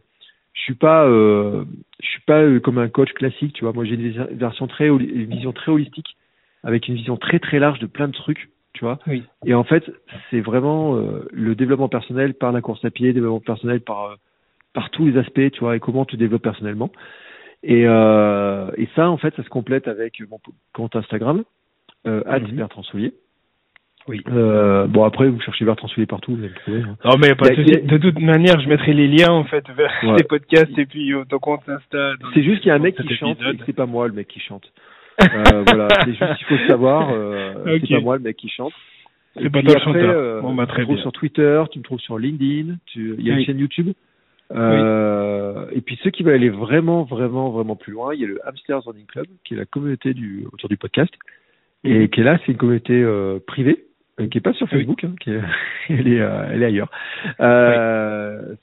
je 0.53 0.61
suis 0.61 0.75
pas, 0.75 1.05
euh, 1.05 1.65
je 2.01 2.07
suis 2.07 2.21
pas 2.21 2.43
comme 2.61 2.77
un 2.77 2.87
coach 2.87 3.11
classique, 3.13 3.53
tu 3.53 3.63
vois. 3.65 3.73
Moi, 3.73 3.83
j'ai 3.85 3.95
une 3.95 4.27
version 4.37 4.67
très, 4.67 4.87
une 4.87 5.25
vision 5.25 5.51
très 5.51 5.71
holistique, 5.71 6.15
avec 6.63 6.87
une 6.87 6.95
vision 6.95 7.17
très 7.17 7.39
très 7.39 7.59
large 7.59 7.79
de 7.79 7.85
plein 7.87 8.07
de 8.07 8.13
trucs, 8.13 8.49
tu 8.73 8.85
vois. 8.85 8.99
Oui. 9.07 9.23
Et 9.45 9.53
en 9.53 9.63
fait, 9.65 9.83
c'est 10.31 10.39
vraiment 10.39 10.95
euh, 10.95 11.27
le 11.33 11.55
développement 11.55 11.89
personnel 11.89 12.33
par 12.33 12.51
la 12.53 12.61
course 12.61 12.83
à 12.85 12.89
pied, 12.89 13.11
développement 13.11 13.41
personnel 13.41 13.81
par 13.81 14.05
euh, 14.05 14.15
par 14.75 14.91
tous 14.91 15.07
les 15.07 15.17
aspects, 15.17 15.49
tu 15.51 15.59
vois, 15.61 15.75
et 15.75 15.79
comment 15.79 16.05
tu 16.05 16.17
développes 16.17 16.43
personnellement. 16.43 16.91
Et, 17.63 17.83
euh, 17.87 18.69
et 18.77 18.87
ça, 18.95 19.09
en 19.09 19.17
fait, 19.17 19.33
ça 19.35 19.43
se 19.43 19.49
complète 19.49 19.87
avec 19.87 20.21
mon 20.29 20.37
compte 20.73 20.95
Instagram, 20.95 21.43
euh. 22.05 22.21
Bertrand 22.51 22.83
Soulier. 22.83 23.13
Oui. 24.07 24.21
Euh, 24.29 24.85
bon, 24.85 25.03
après, 25.03 25.27
vous 25.29 25.39
cherchez 25.41 25.65
Bertrand 25.65 25.87
Soulier 25.87 26.05
partout, 26.05 26.33
vous 26.35 26.43
allez 26.43 26.49
le 26.49 26.55
trouver. 26.61 26.81
hein. 26.81 26.95
Non, 27.05 27.17
mais 27.19 27.33
pas 27.33 27.49
de 27.49 27.55
Il 27.59 27.75
a- 27.75 27.79
il 27.79 27.87
De 27.87 27.97
toute 27.97 28.19
manière, 28.19 28.59
je 28.59 28.69
mettrai 28.69 28.93
les 28.93 29.07
liens, 29.07 29.31
en 29.31 29.45
fait, 29.45 29.65
vers 29.71 29.91
Ouais. 30.03 30.17
les 30.17 30.23
podcasts 30.25 30.77
et 30.77 30.85
puis 30.85 31.11
euh, 31.11 31.23
ton 31.27 31.39
compte 31.39 31.67
Insta. 31.67 32.13
C'est 32.35 32.43
juste 32.43 32.59
qu'il 32.61 32.67
y 32.67 32.71
a 32.71 32.75
un 32.75 32.79
mec 32.79 32.95
qui 32.95 33.15
chante 33.15 33.39
et 33.39 33.41
épisode. 33.49 33.63
c'est 33.65 33.73
pas 33.73 33.87
moi 33.87 34.07
le 34.07 34.13
mec 34.13 34.27
qui 34.27 34.39
chante. 34.41 34.71
Euh, 35.23 35.63
voilà, 35.65 35.87
c'est 36.03 36.13
juste 36.13 36.35
qu'il 36.37 36.45
faut 36.45 36.55
le 36.61 36.67
savoir. 36.67 37.09
Euh, 37.13 37.53
Ok. 37.77 37.81
C'est 37.87 37.95
pas 37.95 38.01
moi 38.01 38.17
le 38.17 38.23
mec 38.23 38.35
qui 38.37 38.49
chante. 38.49 38.73
C'est 39.41 39.49
pas 39.49 39.63
toi 39.63 39.73
le 39.73 39.79
chanteur. 39.79 40.41
Bon, 40.43 40.53
bah, 40.53 40.65
tu 40.67 40.73
me 40.77 40.83
trouves 40.83 40.95
bien. 40.95 41.01
sur 41.01 41.11
Twitter, 41.13 41.63
tu 41.71 41.79
me 41.79 41.83
trouves 41.83 41.99
sur 41.99 42.19
LinkedIn, 42.19 42.75
tu... 42.85 43.15
il 43.17 43.25
y 43.25 43.31
a 43.31 43.33
Oui. 43.33 43.39
une 43.39 43.45
chaîne 43.47 43.59
YouTube. 43.59 43.93
Euh, 44.53 45.65
Et 45.71 45.81
puis 45.81 45.99
ceux 46.03 46.09
qui 46.11 46.23
veulent 46.23 46.35
aller 46.35 46.49
vraiment, 46.49 47.03
vraiment, 47.03 47.49
vraiment 47.49 47.75
plus 47.75 47.91
loin, 47.93 48.13
il 48.13 48.21
y 48.21 48.23
a 48.23 48.27
le 48.27 48.39
Hamsters 48.47 48.83
Running 48.83 49.05
Club, 49.07 49.25
qui 49.43 49.53
est 49.55 49.57
la 49.57 49.65
communauté 49.65 50.13
du 50.13 50.45
autour 50.53 50.69
du 50.69 50.77
podcast, 50.77 51.11
et 51.83 51.99
Mhm. 52.01 52.07
qui 52.09 52.21
est 52.21 52.23
là, 52.23 52.37
c'est 52.45 52.51
une 52.51 52.57
communauté 52.57 52.93
euh, 53.01 53.39
privée, 53.45 53.85
euh, 54.19 54.27
qui 54.27 54.37
est 54.37 54.41
pas 54.41 54.53
sur 54.53 54.67
Oui. 54.71 54.79
Facebook, 54.79 55.03
hein, 55.03 55.13
qui 55.19 55.31
est... 55.31 55.41
elle 55.89 56.07
est, 56.07 56.17
elle 56.17 56.61
est 56.63 56.65
ailleurs. 56.65 56.89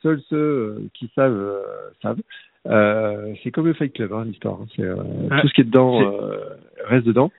Seuls 0.03 0.21
ceux 0.31 0.83
qui 0.95 1.11
savent 1.15 1.57
savent. 2.01 2.21
C'est 3.43 3.51
comme 3.51 3.67
le 3.67 3.75
Fight 3.75 3.93
Club, 3.93 4.13
hein, 4.13 4.25
l'histoire. 4.25 4.61
hein. 4.63 4.67
C'est 4.77 4.89
Ah, 5.31 5.41
tout 5.41 5.49
ce 5.49 5.53
qui 5.55 5.61
est 5.63 5.65
dedans 5.65 5.99
reste 6.87 7.07
dedans. 7.07 7.31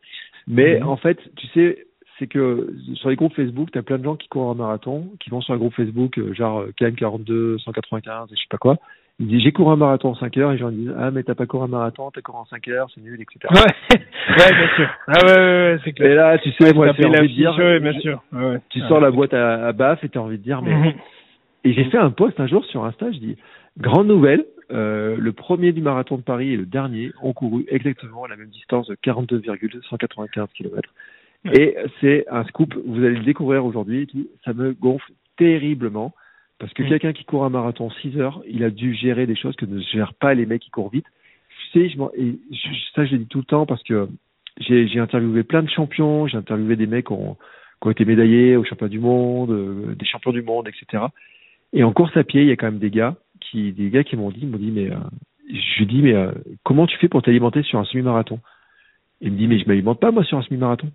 Mais 0.48 0.80
Mhm. 0.82 0.88
en 0.90 0.98
fait, 0.98 1.18
tu 1.38 1.48
sais, 1.48 1.86
c'est 2.24 2.28
que 2.28 2.74
sur 2.94 3.10
les 3.10 3.16
groupes 3.18 3.34
Facebook, 3.36 3.70
tu 3.72 3.78
as 3.78 3.84
plein 3.84 3.98
de 3.98 4.04
gens 4.06 4.16
qui 4.16 4.30
courent 4.30 4.52
un 4.52 4.56
marathon, 4.56 5.10
qui 5.20 5.30
vont 5.30 5.42
sur 5.42 5.54
un 5.54 5.58
groupe 5.58 5.74
Facebook, 5.74 6.18
euh, 6.18 6.34
genre 6.34 6.62
euh, 6.62 6.72
KM42, 6.80 7.60
195, 7.60 8.32
et 8.32 8.36
je 8.36 8.40
sais 8.42 8.48
pas 8.50 8.58
quoi. 8.58 8.78
Ils 9.20 9.28
disent 9.28 9.42
j'ai 9.44 9.52
couru 9.52 9.72
un 9.74 9.76
marathon 9.76 10.10
en 10.12 10.16
5 10.16 10.38
heures, 10.38 10.52
et 10.52 10.54
les 10.54 10.60
gens 10.60 10.72
disent 10.72 10.94
ah 10.98 11.12
mais 11.12 11.24
t'as 11.24 11.36
pas 11.36 11.46
couru 11.46 11.66
un 11.66 11.68
marathon, 11.68 12.10
t'as 12.12 12.22
couru 12.22 12.38
en 12.40 12.46
5 12.46 12.68
heures, 12.70 12.88
c'est 12.96 13.02
nul, 13.02 13.20
etc. 13.22 13.54
Ouais, 13.54 13.98
ouais, 14.40 14.52
bien 14.58 14.76
sûr. 14.76 14.90
Ah 15.08 15.12
ouais, 15.26 15.32
ouais, 15.32 15.38
ouais, 15.74 15.80
c'est 15.84 15.90
Et 15.90 15.94
clair. 15.94 16.16
là, 16.16 16.38
tu 16.38 16.52
sais, 16.54 16.74
moi, 16.74 16.88
Taper 16.88 17.04
j'ai 17.04 17.10
la 17.10 17.20
envie 17.20 17.28
de 17.30 17.34
dire, 17.36 17.52
fiche, 17.52 17.60
ouais, 17.64 17.80
bien 17.80 18.00
sûr. 18.00 18.24
Ouais, 18.32 18.46
ouais. 18.46 18.60
tu 18.70 18.82
Ah, 18.84 18.88
sors 18.88 19.00
la 19.02 19.10
c'est- 19.10 19.16
boîte 19.16 19.34
à, 19.34 19.68
à 19.68 19.72
baf 19.74 20.04
et 20.04 20.10
t'as 20.10 20.20
envie 20.20 20.38
de 20.38 20.44
dire 20.44 20.62
mais 20.62 20.74
Mhm. 20.74 20.94
Et 21.66 21.74
j'ai 21.74 21.86
fait 21.86 21.98
un 21.98 22.10
post 22.12 22.40
un 22.40 22.48
jour 22.48 22.66
sur 22.66 22.84
Insta, 22.86 23.12
je 23.12 23.20
dis 23.20 23.38
grande 23.80 24.08
nouvelle, 24.08 24.46
euh, 24.72 25.16
le 25.18 25.32
premier 25.32 25.72
du 25.72 25.82
marathon 25.82 26.18
de 26.18 26.22
Paris 26.22 26.52
et 26.54 26.58
le 26.58 26.66
dernier 26.66 27.12
ont 27.22 27.34
couru 27.34 27.66
exactement 27.70 28.26
la 28.28 28.36
même 28.36 28.50
distance 28.50 28.88
de 28.88 28.96
42,195 28.96 30.48
km. 30.56 30.90
Et 31.52 31.76
c'est 32.00 32.26
un 32.30 32.44
scoop, 32.46 32.74
vous 32.86 33.04
allez 33.04 33.18
le 33.18 33.24
découvrir 33.26 33.66
aujourd'hui 33.66 34.08
ça 34.46 34.54
me 34.54 34.74
gonfle 34.74 35.12
terriblement 35.38 36.14
parce 36.60 36.72
que 36.74 36.84
Mm. 36.84 36.88
quelqu'un 36.90 37.14
qui 37.14 37.26
court 37.26 37.44
un 37.44 37.50
marathon 37.50 37.90
6 37.90 38.18
heures, 38.18 38.42
il 38.48 38.64
a 38.64 38.70
dû 38.70 38.94
gérer 38.96 39.26
des 39.28 39.36
choses 39.36 39.56
que 39.58 39.66
ne 39.66 39.80
gèrent 39.82 40.14
pas 40.14 40.34
les 40.34 40.46
mecs 40.46 40.62
qui 40.62 40.70
courent 40.70 40.90
vite. 40.90 41.06
Tu 41.74 41.80
sais, 41.80 41.90
je 41.90 42.02
et 42.18 42.40
je- 42.52 42.92
ça 42.96 43.06
je 43.06 43.14
le 43.14 43.18
dis 43.20 43.28
tout 43.28 43.40
le 43.40 43.44
temps 43.46 43.66
parce 43.66 43.84
que 43.84 44.08
j'ai 44.60 44.88
j'ai 44.88 45.00
interviewé 45.00 45.44
plein 45.44 45.64
de 45.64 45.70
champions, 45.70 46.28
j'ai 46.28 46.38
interviewé 46.38 46.76
des 46.78 46.88
mecs 46.88 47.08
qui 47.08 47.14
ont, 47.14 47.36
qui 47.82 47.88
ont 47.88 47.92
été 47.92 48.06
médaillés 48.06 48.56
aux 48.56 48.64
championnats 48.64 48.90
du 48.90 49.00
monde, 49.00 49.52
euh, 49.52 49.96
des 49.96 50.06
champions 50.06 50.32
du 50.32 50.44
monde, 50.44 50.68
etc. 50.70 51.04
Et 51.74 51.84
en 51.84 51.92
course 51.92 52.16
à 52.16 52.24
pied, 52.24 52.42
il 52.44 52.48
y 52.48 52.52
a 52.52 52.56
quand 52.56 52.68
même 52.68 52.80
des 52.80 52.92
gars 52.92 53.16
qui, 53.42 53.74
des 53.74 53.90
gars 53.90 54.04
qui 54.06 54.16
m'ont 54.16 54.30
dit, 54.32 54.46
m'ont 54.46 54.58
dit, 54.58 54.72
mais 54.72 54.90
euh, 54.92 54.96
je 55.50 55.80
lui 55.80 55.88
dis, 55.88 56.02
mais 56.02 56.14
euh, 56.14 56.32
comment 56.64 56.88
tu 56.88 56.98
fais 57.00 57.10
pour 57.10 57.22
t'alimenter 57.24 57.64
sur 57.64 57.80
un 57.80 57.84
semi-marathon? 57.86 58.40
Il 59.22 59.32
me 59.34 59.38
dit, 59.38 59.48
mais 59.48 59.60
je 59.60 59.66
m'alimente 59.68 60.00
pas 60.00 60.12
moi 60.12 60.24
sur 60.24 60.38
un 60.38 60.44
semi-marathon. 60.44 60.90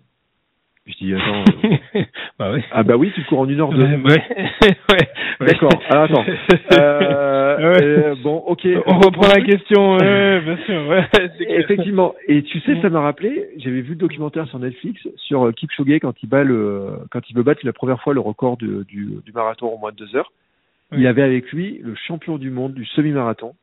Je 0.89 0.95
dis, 1.05 1.15
attends. 1.15 1.45
euh, 1.95 2.03
bah 2.39 2.55
ah 2.73 2.83
bah 2.83 2.97
oui, 2.97 3.13
tu 3.15 3.23
cours 3.25 3.41
en 3.41 3.49
une 3.49 3.61
heure 3.61 3.69
deux. 3.71 3.83
Ouais, 3.85 3.97
ouais. 4.91 5.09
D'accord. 5.41 5.71
Alors 5.91 6.05
attends. 6.05 6.25
Euh, 6.73 7.57
euh, 7.59 8.15
bon, 8.23 8.37
ok. 8.37 8.67
On 8.87 8.99
reprend 8.99 9.27
la 9.29 9.41
question, 9.43 9.97
ouais, 9.97 10.41
bien 10.43 10.57
sûr, 10.65 10.87
ouais. 10.89 11.05
c'est 11.13 11.45
clair. 11.45 11.61
Effectivement. 11.61 12.15
Et 12.29 12.43
tu 12.43 12.61
sais, 12.61 12.81
ça 12.81 12.89
m'a 12.89 13.01
rappelé, 13.01 13.49
j'avais 13.57 13.81
vu 13.81 13.91
le 13.91 13.97
documentaire 13.97 14.47
sur 14.49 14.59
Netflix 14.61 15.01
sur 15.17 15.47
euh, 15.47 15.53
Kipchoge 15.53 15.99
quand 16.01 16.15
il 16.23 16.29
bat 16.29 16.45
le, 16.45 16.91
quand 17.11 17.21
il 17.29 17.35
veut 17.35 17.43
battre 17.43 17.63
la 17.65 17.73
première 17.73 18.01
fois 18.01 18.15
le 18.15 18.21
record 18.21 18.59
de- 18.59 18.85
du, 18.85 19.09
du 19.25 19.33
marathon 19.33 19.75
en 19.75 19.79
moins 19.79 19.91
de 19.91 19.97
deux 19.97 20.15
heures. 20.15 20.31
Oui. 20.93 20.99
Il 21.01 21.07
avait 21.09 21.23
avec 21.23 21.51
lui 21.51 21.81
le 21.83 21.95
champion 21.97 22.39
du 22.39 22.51
monde 22.51 22.75
du 22.75 22.85
semi-marathon. 22.87 23.55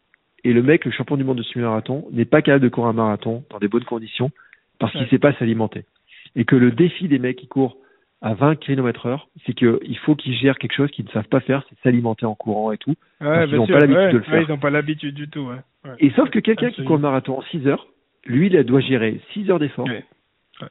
Et 0.43 0.51
le 0.51 0.61
mec, 0.61 0.83
le 0.83 0.91
champion 0.91 1.15
du 1.15 1.23
monde 1.23 1.37
de 1.37 1.43
semi-marathon, 1.43 2.05
n'est 2.11 2.25
pas 2.25 2.41
capable 2.41 2.63
de 2.63 2.69
courir 2.69 2.89
un 2.89 2.93
marathon 2.93 3.43
dans 3.49 3.59
des 3.59 3.67
bonnes 3.69 3.85
conditions 3.85 4.29
parce 4.79 4.91
qu'il 4.91 5.01
Ouais. 5.01 5.07
sait 5.09 5.19
pas 5.19 5.31
s'alimenter. 5.33 5.85
Et 6.35 6.45
que 6.45 6.55
le 6.55 6.71
défi 6.71 7.07
des 7.07 7.19
mecs 7.19 7.37
qui 7.37 7.47
courent 7.47 7.77
à 8.21 8.33
20 8.33 8.55
km 8.55 9.05
heure, 9.05 9.27
c'est 9.45 9.53
qu'il 9.53 9.97
faut 10.03 10.15
qu'ils 10.15 10.35
gèrent 10.35 10.57
quelque 10.57 10.73
chose 10.75 10.89
qu'ils 10.91 11.05
ne 11.05 11.11
savent 11.11 11.27
pas 11.27 11.41
faire, 11.41 11.63
c'est 11.69 11.77
s'alimenter 11.83 12.25
en 12.25 12.35
courant 12.35 12.71
et 12.71 12.77
tout. 12.77 12.95
Ouais, 13.21 13.45
bien 13.47 13.57
n'ont 13.57 13.67
pas 13.67 13.79
l'habitude 13.79 13.97
ouais, 13.97 14.11
de 14.13 14.17
le 14.17 14.23
faire. 14.23 14.33
ouais, 14.33 14.43
ils 14.43 14.49
n'ont 14.49 14.57
pas 14.57 14.69
l'habitude 14.69 15.15
du 15.15 15.29
tout. 15.29 15.47
Et 15.99 16.09
sauf 16.11 16.29
que 16.29 16.39
quelqu'un 16.39 16.71
qui 16.71 16.83
court 16.83 16.95
le 16.95 17.03
marathon 17.03 17.37
en 17.37 17.41
6 17.43 17.67
heures, 17.67 17.87
lui, 18.25 18.47
il 18.47 18.63
doit 18.63 18.79
gérer 18.81 19.21
6 19.33 19.51
heures 19.51 19.59
d'effort. 19.59 19.87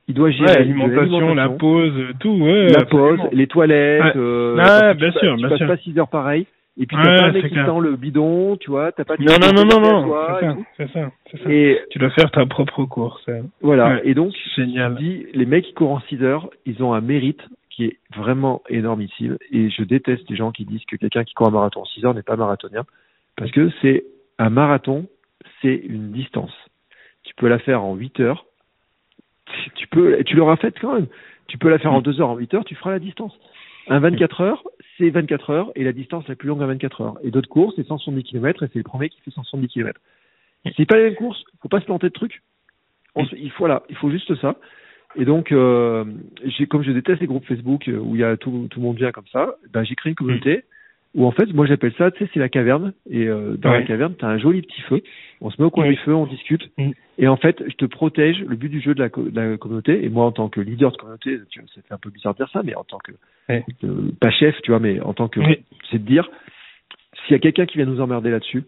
Il 0.08 0.14
doit 0.14 0.30
gérer 0.30 0.54
l'alimentation, 0.54 1.34
la 1.34 1.48
pause, 1.50 1.92
tout, 2.18 2.38
la 2.38 2.80
absolument. 2.80 3.16
pause, 3.16 3.20
les 3.32 3.46
toilettes. 3.46 4.16
Euh, 4.16 4.56
que 4.56 4.94
bien 4.94 5.12
tu, 5.12 5.18
sûr, 5.18 5.34
tu 5.34 5.36
bien 5.36 5.48
passes 5.50 5.58
sûr. 5.58 5.66
pas 5.66 5.76
6 5.76 5.98
heures 5.98 6.08
pareil. 6.08 6.46
Et 6.76 6.86
puis 6.86 6.96
Ouais, 6.96 7.04
t'as 7.04 7.16
pas 7.18 7.24
un 7.26 7.32
mec 7.32 7.48
qui 7.48 7.54
tend 7.54 7.78
le 7.78 7.94
bidon, 7.94 8.56
tu 8.56 8.70
vois, 8.70 8.90
t'as 8.90 9.04
pas 9.04 9.16
de 9.16 9.22
Non, 9.22 9.34
non, 9.40 9.52
non, 9.54 9.80
non, 9.80 10.06
non, 10.06 10.16
c'est 10.26 10.40
ça, 10.40 10.56
c'est 10.76 10.92
ça, 10.92 11.10
c'est 11.30 11.42
ça. 11.44 11.50
Et 11.50 11.80
Tu 11.90 11.98
dois 12.00 12.10
faire 12.10 12.30
ta 12.32 12.44
propre 12.46 12.84
course. 12.84 13.30
voilà. 13.60 13.94
Ouais. 13.94 14.00
Et 14.04 14.14
donc, 14.14 14.32
Génial. 14.56 14.94
je 14.94 14.98
dis, 14.98 15.26
les 15.34 15.46
mecs 15.46 15.64
qui 15.66 15.74
courent 15.74 15.92
en 15.92 16.00
6 16.00 16.22
heures, 16.24 16.50
ils 16.66 16.82
ont 16.82 16.92
un 16.92 17.00
mérite 17.00 17.40
qui 17.70 17.84
est 17.84 17.98
vraiment 18.16 18.62
énormissime. 18.68 19.38
Et 19.52 19.70
je 19.70 19.82
déteste 19.84 20.28
les 20.30 20.36
gens 20.36 20.50
qui 20.50 20.64
disent 20.64 20.84
que 20.86 20.96
quelqu'un 20.96 21.22
qui 21.22 21.34
court 21.34 21.46
un 21.46 21.52
marathon 21.52 21.82
en 21.82 21.84
6 21.84 22.04
heures 22.06 22.14
n'est 22.14 22.22
pas 22.22 22.36
marathonien. 22.36 22.84
Parce 23.36 23.52
que 23.52 23.70
c'est 23.80 24.04
un 24.38 24.50
marathon, 24.50 25.06
c'est 25.62 25.74
une 25.76 26.10
distance. 26.10 26.52
Tu 27.22 27.34
peux 27.34 27.48
la 27.48 27.58
faire 27.60 27.84
en 27.84 27.94
8 27.94 28.18
heures. 28.20 28.46
Tu 29.76 29.86
peux, 29.88 30.22
tu 30.24 30.34
l'auras 30.36 30.56
faite 30.56 30.74
quand 30.80 30.94
même. 30.94 31.06
Tu 31.46 31.58
peux 31.58 31.68
la 31.68 31.78
faire 31.78 31.92
en 31.92 32.00
2 32.00 32.20
heures, 32.20 32.30
en 32.30 32.36
8 32.36 32.54
heures, 32.54 32.64
tu 32.64 32.74
feras 32.74 32.90
la 32.90 32.98
distance. 32.98 33.38
Un 33.88 33.98
24 34.00 34.40
heures, 34.40 34.64
c'est 34.96 35.10
24 35.10 35.50
heures 35.50 35.72
et 35.74 35.84
la 35.84 35.92
distance 35.92 36.26
la 36.28 36.36
plus 36.36 36.48
longue 36.48 36.62
à 36.62 36.66
24 36.66 37.00
heures. 37.00 37.18
Et 37.22 37.30
d'autres 37.30 37.48
courses, 37.48 37.74
c'est 37.76 37.86
170 37.86 38.22
km 38.24 38.62
et 38.62 38.68
c'est 38.72 38.78
le 38.78 38.84
premier 38.84 39.08
qui 39.08 39.20
fait 39.20 39.30
170 39.30 39.68
km. 39.68 40.00
C'est 40.76 40.86
pas 40.86 40.96
la 40.96 41.04
même 41.04 41.14
course, 41.16 41.44
faut 41.60 41.68
pas 41.68 41.80
se 41.80 41.84
planter 41.84 42.08
de 42.08 42.12
trucs. 42.12 42.42
On 43.14 43.24
il 43.24 43.50
faut 43.50 43.60
voilà, 43.60 43.82
il 43.90 43.96
faut 43.96 44.10
juste 44.10 44.34
ça. 44.40 44.56
Et 45.16 45.24
donc, 45.24 45.52
euh, 45.52 46.04
comme 46.70 46.82
je 46.82 46.90
déteste 46.90 47.20
les 47.20 47.26
groupes 47.26 47.46
Facebook 47.46 47.86
euh, 47.88 47.98
où 47.98 48.16
il 48.16 48.20
y 48.20 48.24
a 48.24 48.36
tout, 48.36 48.66
tout 48.70 48.80
le 48.80 48.86
monde 48.86 48.96
vient 48.96 49.12
comme 49.12 49.26
ça, 49.32 49.54
ben 49.72 49.84
j'ai 49.84 49.94
créé 49.94 50.10
une 50.10 50.16
communauté 50.16 50.64
où 51.14 51.26
en 51.26 51.30
fait, 51.30 51.52
moi 51.54 51.66
j'appelle 51.66 51.92
ça, 51.96 52.10
tu 52.10 52.24
sais, 52.24 52.30
c'est 52.34 52.40
la 52.40 52.48
caverne. 52.48 52.92
Et 53.08 53.26
euh, 53.28 53.56
dans 53.56 53.70
la 53.72 53.82
caverne, 53.82 54.14
tu 54.18 54.24
as 54.24 54.28
un 54.28 54.38
joli 54.38 54.62
petit 54.62 54.80
feu. 54.82 55.00
On 55.40 55.50
se 55.50 55.60
met 55.60 55.66
au 55.66 55.70
coin 55.70 55.88
du 55.88 55.96
feu, 55.96 56.14
on 56.14 56.26
discute. 56.26 56.70
Mm. 56.78 56.90
Et 57.18 57.28
en 57.28 57.36
fait, 57.36 57.62
je 57.68 57.74
te 57.76 57.84
protège. 57.84 58.40
Le 58.42 58.56
but 58.56 58.68
du 58.68 58.80
jeu 58.80 58.94
de 58.94 59.00
la, 59.00 59.08
co- 59.10 59.28
de 59.28 59.40
la 59.40 59.56
communauté, 59.56 60.04
et 60.04 60.08
moi 60.08 60.24
en 60.26 60.32
tant 60.32 60.48
que 60.48 60.60
leader 60.60 60.90
de 60.92 60.96
communauté, 60.96 61.38
tu 61.50 61.60
vois, 61.60 61.68
ça 61.74 61.80
fait 61.82 61.94
un 61.94 61.98
peu 61.98 62.10
bizarre 62.10 62.34
de 62.34 62.38
dire 62.38 62.48
ça, 62.52 62.62
mais 62.64 62.74
en 62.74 62.84
tant 62.84 62.98
que 62.98 63.12
Ouais. 63.48 63.64
euh, 63.84 64.10
pas 64.20 64.30
chef, 64.30 64.60
tu 64.62 64.70
vois, 64.72 64.80
mais 64.80 65.00
en 65.00 65.12
tant 65.14 65.28
que, 65.28 65.40
c'est 65.90 65.98
de 65.98 66.06
dire, 66.06 66.28
s'il 67.26 67.32
y 67.32 67.36
a 67.36 67.38
quelqu'un 67.38 67.66
qui 67.66 67.76
vient 67.78 67.86
nous 67.86 68.00
emmerder 68.00 68.30
là-dessus, 68.30 68.64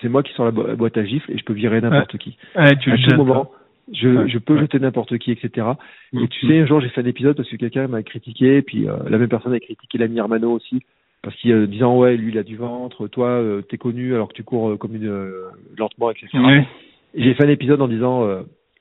c'est 0.00 0.08
moi 0.08 0.22
qui 0.22 0.32
sors 0.34 0.44
la, 0.46 0.50
bo- 0.52 0.66
la 0.66 0.76
boîte 0.76 0.96
à 0.96 1.04
gifles 1.04 1.30
et 1.32 1.38
je 1.38 1.44
peux 1.44 1.52
virer 1.54 1.80
n'importe 1.80 2.16
qui 2.18 2.36
Ouais, 2.54 2.76
tu 2.76 2.90
à 2.92 2.96
tout 2.96 3.16
moment. 3.16 3.50
Je, 3.92 4.08
Ouais. 4.08 4.28
je 4.28 4.38
peux 4.38 4.54
Ouais. 4.54 4.60
jeter 4.62 4.78
n'importe 4.80 5.16
qui, 5.18 5.30
etc. 5.30 5.66
Mm. 6.12 6.24
Et 6.24 6.28
tu 6.28 6.46
sais, 6.48 6.58
un 6.58 6.66
jour, 6.66 6.80
j'ai 6.80 6.88
fait 6.88 7.00
un 7.02 7.06
épisode 7.06 7.36
parce 7.36 7.48
que 7.48 7.56
quelqu'un 7.56 7.86
m'a 7.86 8.02
critiqué, 8.02 8.60
puis 8.62 8.88
euh, 8.88 8.96
la 9.08 9.16
même 9.18 9.28
personne 9.28 9.52
a 9.52 9.60
critiqué 9.60 9.96
l'ami 9.98 10.18
Hermano 10.18 10.50
aussi, 10.52 10.80
parce 11.22 11.34
qu'il 11.36 11.52
euh, 11.52 11.66
disant 11.66 11.96
ouais, 11.98 12.16
lui 12.16 12.32
il 12.32 12.38
a 12.38 12.42
du 12.42 12.56
ventre, 12.56 13.08
toi 13.08 13.28
euh, 13.28 13.62
t'es 13.62 13.78
connu 13.78 14.14
alors 14.14 14.28
que 14.28 14.34
tu 14.34 14.44
cours 14.44 14.70
euh, 14.70 14.76
comme 14.76 14.94
une 14.94 15.08
euh, 15.08 15.50
lentement, 15.76 16.10
etc. 16.10 16.28
Ouais. 16.34 16.66
J'ai 17.14 17.34
fait 17.34 17.44
un 17.44 17.48
épisode 17.50 17.80
en 17.82 17.88
disant 17.88 18.26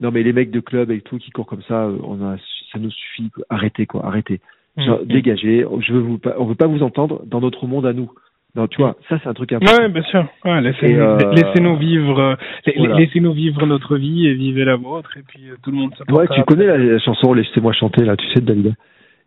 non 0.02 0.12
mais 0.12 0.24
les 0.24 0.34
mecs 0.34 0.52
de 0.52 0.60
club 0.60 0.92
et 0.92 1.02
tout 1.02 1.18
qui 1.18 1.32
courent 1.32 1.46
comme 1.48 1.64
ça, 1.64 1.90
on 2.04 2.22
a, 2.22 2.36
ça 2.72 2.80
nous 2.80 2.92
suffit, 2.92 3.30
quoi. 3.30 3.46
arrêtez 3.50 3.86
quoi, 3.86 4.06
arrêtez, 4.06 4.42
Genre, 4.78 5.00
Mm. 5.02 5.06
dégagez. 5.06 5.66
Je 5.80 5.94
veux 5.94 6.00
vous, 6.02 6.20
on 6.38 6.46
veut 6.46 6.56
pas 6.56 6.68
vous 6.68 6.84
entendre 6.84 7.22
dans 7.26 7.40
notre 7.40 7.66
monde 7.66 7.86
à 7.86 7.94
nous. 7.94 8.12
Non, 8.56 8.68
tu 8.68 8.78
vois, 8.82 8.96
ça 9.10 9.20
c'est 9.22 9.28
un 9.30 9.34
truc 9.34 9.52
important. 9.52 9.84
Ouais, 9.84 9.90
bien 9.90 10.02
sûr. 10.04 10.26
Ouais, 10.46 10.52
euh, 10.52 11.32
laissez-nous 11.32 11.76
vivre, 11.78 12.14
voilà. 12.14 12.98
laissez-nous 12.98 13.34
vivre 13.34 13.66
notre 13.66 13.98
vie 13.98 14.28
et 14.28 14.34
vivez 14.34 14.64
la 14.64 14.78
vôtre 14.78 15.18
et 15.18 15.24
puis 15.28 15.42
tout 15.62 15.72
le 15.72 15.78
monde 15.78 15.92
Ouais, 16.10 16.26
tu 16.34 16.42
connais 16.44 16.66
la, 16.66 16.78
la 16.78 17.00
chanson 17.00 17.34
Laissez-moi 17.34 17.74
chanter 17.74 18.06
là, 18.06 18.16
tu 18.16 18.26
sais 18.30 18.40
de 18.40 18.46
Dalida. 18.46 18.72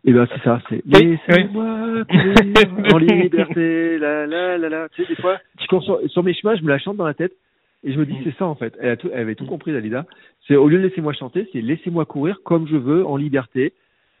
Et 0.05 0.13
ben 0.13 0.25
c'est 0.33 0.41
ça, 0.43 0.61
c'est 0.69 0.81
Oui, 0.85 1.17
Laissez-moi 1.27 2.05
courir 2.05 2.93
en 2.93 2.97
liberté, 2.99 3.97
la 3.99 4.25
la 4.25 4.57
la 4.57 4.69
la. 4.69 4.89
Tu 4.89 5.03
sais, 5.03 5.09
des 5.09 5.21
fois, 5.21 5.37
tu 5.57 5.67
cours 5.67 5.83
sur, 5.83 5.99
sur 6.09 6.23
mes 6.23 6.33
chemins, 6.33 6.55
je 6.55 6.63
me 6.63 6.69
la 6.69 6.79
chante 6.79 6.95
dans 6.97 7.05
la 7.05 7.13
tête 7.13 7.33
et 7.83 7.91
je 7.91 7.99
me 7.99 8.05
dis 8.05 8.15
c'est 8.23 8.35
ça 8.37 8.45
en 8.45 8.55
fait. 8.55 8.73
Elle, 8.79 8.91
a 8.91 8.95
tout, 8.97 9.09
elle 9.13 9.21
avait 9.21 9.35
tout 9.35 9.45
compris 9.45 9.73
Dalida. 9.73 10.05
C'est 10.47 10.55
au 10.55 10.67
lieu 10.69 10.77
de 10.77 10.83
laissez-moi 10.87 11.13
chanter, 11.13 11.49
c'est 11.51 11.61
laissez-moi 11.61 12.05
courir 12.05 12.39
comme 12.43 12.67
je 12.67 12.77
veux 12.77 13.05
en 13.05 13.17
liberté. 13.17 13.73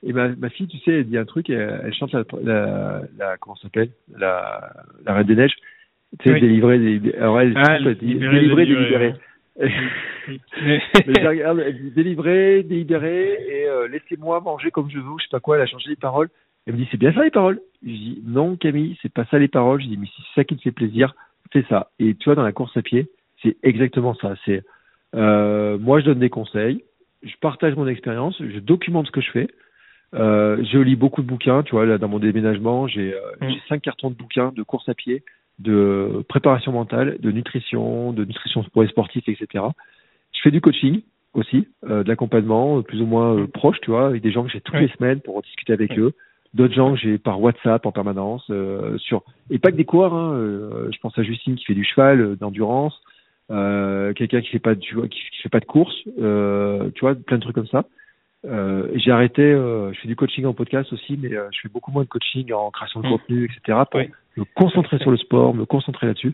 Et 0.03 0.13
ma, 0.13 0.29
ma 0.29 0.49
fille, 0.49 0.67
tu 0.67 0.77
sais, 0.79 0.91
elle 0.99 1.07
dit 1.07 1.17
un 1.17 1.25
truc, 1.25 1.49
elle, 1.49 1.81
elle 1.83 1.93
chante 1.93 2.13
la, 2.13 2.23
la, 2.43 3.01
la 3.17 3.37
comment 3.37 3.55
ça 3.55 3.63
s'appelle, 3.63 3.89
la, 4.17 4.71
la 5.05 5.13
Reine 5.13 5.27
des 5.27 5.35
Neiges. 5.35 5.55
Tu 6.19 6.29
sais, 6.29 6.33
Oui. 6.35 6.41
délivrer 6.41 6.79
des, 6.79 7.13
alors 7.15 7.39
elle, 7.41 7.53
Ah, 7.55 7.75
elle 7.77 7.95
dit 7.95 8.15
délivrer, 8.15 8.39
délivrer, 8.39 8.65
délivrer. 8.65 9.13
Mais- 10.61 10.81
je 11.05 11.21
la 11.23 11.29
regarde, 11.29 11.59
elle 11.59 11.81
dit 11.81 11.91
délivrer, 11.91 12.63
délibérer 12.63 13.37
et 13.49 13.67
euh, 13.67 13.87
laissez-moi 13.87 14.39
manger 14.41 14.71
comme 14.71 14.89
je 14.89 14.97
veux, 14.99 15.13
je 15.19 15.23
sais 15.23 15.29
pas 15.31 15.39
quoi, 15.39 15.57
elle 15.57 15.63
a 15.63 15.67
changé 15.67 15.89
les 15.89 15.95
paroles. 15.95 16.29
Elle 16.67 16.73
me 16.73 16.79
dit 16.79 16.87
c'est 16.91 16.97
bien 16.97 17.13
ça 17.13 17.23
les 17.23 17.31
paroles? 17.31 17.59
Je 17.83 17.89
dis 17.91 18.21
non 18.25 18.55
Camille, 18.55 18.97
c'est 19.01 19.11
pas 19.13 19.25
ça 19.25 19.39
les 19.39 19.47
paroles. 19.47 19.81
Je 19.81 19.87
dis 19.87 19.97
mais 19.97 20.07
si 20.07 20.13
c'est 20.21 20.41
ça 20.41 20.43
qui 20.43 20.55
te 20.55 20.61
fait 20.61 20.71
plaisir, 20.71 21.13
c'est 21.53 21.65
ça. 21.67 21.89
Et 21.99 22.15
tu 22.15 22.25
vois 22.25 22.35
dans 22.35 22.43
la 22.43 22.51
course 22.51 22.75
à 22.77 22.81
pied, 22.81 23.09
c'est 23.41 23.57
exactement 23.63 24.13
ça. 24.15 24.35
C'est 24.45 24.63
euh, 25.15 25.77
moi 25.79 25.99
je 25.99 26.05
donne 26.05 26.19
des 26.19 26.29
conseils, 26.29 26.83
je 27.23 27.33
partage 27.41 27.75
mon 27.75 27.87
expérience, 27.87 28.37
je 28.39 28.59
documente 28.59 29.07
ce 29.07 29.11
que 29.11 29.21
je 29.21 29.31
fais. 29.31 29.47
Euh, 30.15 30.63
je 30.63 30.79
lis 30.79 30.95
beaucoup 30.95 31.21
de 31.21 31.27
bouquins, 31.27 31.61
tu 31.63 31.71
vois, 31.71 31.85
là 31.85 31.97
dans 31.97 32.07
mon 32.07 32.19
déménagement, 32.19 32.87
j'ai 32.87 33.13
euh, 33.13 33.19
Mm. 33.41 33.49
j'ai 33.49 33.61
cinq 33.67 33.81
cartons 33.81 34.09
de 34.09 34.15
bouquins 34.15 34.51
de 34.55 34.63
course 34.63 34.89
à 34.89 34.93
pied, 34.93 35.23
de 35.59 36.23
préparation 36.29 36.71
mentale, 36.71 37.17
de 37.19 37.31
nutrition, 37.31 38.13
de 38.13 38.25
nutrition 38.25 38.63
pour 38.63 38.81
les 38.81 38.89
sportifs, 38.89 39.27
etc. 39.27 39.65
Je 40.33 40.41
fais 40.41 40.51
du 40.51 40.61
coaching 40.61 41.01
aussi, 41.33 41.67
euh, 41.89 42.03
de 42.03 42.09
l'accompagnement 42.09 42.81
plus 42.81 43.01
ou 43.01 43.05
moins 43.05 43.35
euh, 43.37 43.47
proche, 43.47 43.79
tu 43.81 43.91
vois, 43.91 44.07
avec 44.07 44.21
des 44.21 44.31
gens 44.31 44.43
que 44.43 44.49
j'ai 44.49 44.61
toutes 44.61 44.75
Ouais. 44.75 44.81
les 44.81 44.93
semaines 44.97 45.19
pour 45.21 45.41
discuter 45.41 45.73
avec 45.73 45.91
Ouais. 45.91 45.99
eux, 45.99 46.13
d'autres 46.53 46.73
gens 46.73 46.93
que 46.93 46.99
j'ai 46.99 47.17
par 47.17 47.39
WhatsApp 47.41 47.85
en 47.85 47.91
permanence, 47.91 48.45
euh, 48.49 48.97
sur 48.97 49.23
et 49.49 49.59
pas 49.59 49.71
que 49.71 49.77
des 49.77 49.85
coureurs. 49.85 50.13
Hein, 50.13 50.89
je 50.91 50.97
pense 50.99 51.17
à 51.17 51.23
Justine 51.23 51.55
qui 51.55 51.65
fait 51.65 51.75
du 51.75 51.83
cheval, 51.83 52.37
d'endurance, 52.37 52.99
quelqu'un 53.49 54.41
qui 54.41 54.49
fait 54.49 54.59
pas 54.59 54.75
de, 54.75 54.79
tu 54.79 54.95
vois, 54.95 55.07
qui, 55.07 55.19
qui 55.19 55.41
fait 55.43 55.49
pas 55.49 55.59
de 55.59 55.65
course, 55.65 55.95
tu 56.05 56.99
vois, 57.01 57.15
plein 57.15 57.37
de 57.37 57.41
trucs 57.41 57.55
comme 57.55 57.67
ça. 57.67 57.85
Euh, 58.45 58.87
j'ai 58.95 59.11
arrêté, 59.11 59.41
euh, 59.41 59.91
je 59.93 59.99
fais 59.99 60.07
du 60.07 60.15
coaching 60.15 60.45
en 60.45 60.53
podcast 60.53 60.91
aussi, 60.93 61.17
mais 61.21 61.33
euh, 61.35 61.47
je 61.51 61.59
fais 61.61 61.69
beaucoup 61.69 61.91
moins 61.91 62.03
de 62.03 62.07
coaching 62.07 62.51
en 62.53 62.71
création 62.71 63.01
de 63.01 63.07
Mm. 63.07 63.09
contenu, 63.09 63.45
etc. 63.45 63.79
Pour 63.91 63.99
Oui. 63.99 64.09
me 64.37 64.43
concentrer 64.55 64.97
sur 64.99 65.11
le 65.11 65.17
sport, 65.17 65.53
me 65.53 65.65
concentrer 65.65 66.07
là-dessus. 66.07 66.33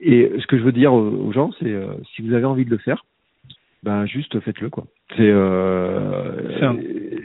Et 0.00 0.32
ce 0.40 0.46
que 0.46 0.58
je 0.58 0.62
veux 0.62 0.72
dire 0.72 0.92
aux, 0.94 1.32
gens, 1.32 1.50
c'est 1.60 1.72
si 2.14 2.22
vous 2.22 2.32
avez 2.34 2.44
envie 2.46 2.64
de 2.64 2.70
le 2.70 2.78
faire, 2.78 3.04
ben 3.82 4.06
juste 4.06 4.40
faites-le 4.40 4.70
quoi. 4.70 4.84
C'est 5.16 5.30
un- 5.30 6.76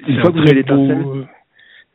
une 0.07 0.19
fois 0.21 0.31
que 0.31 0.35
vous 0.37 0.43
avez 0.43 0.53
l'étincelle, 0.55 1.05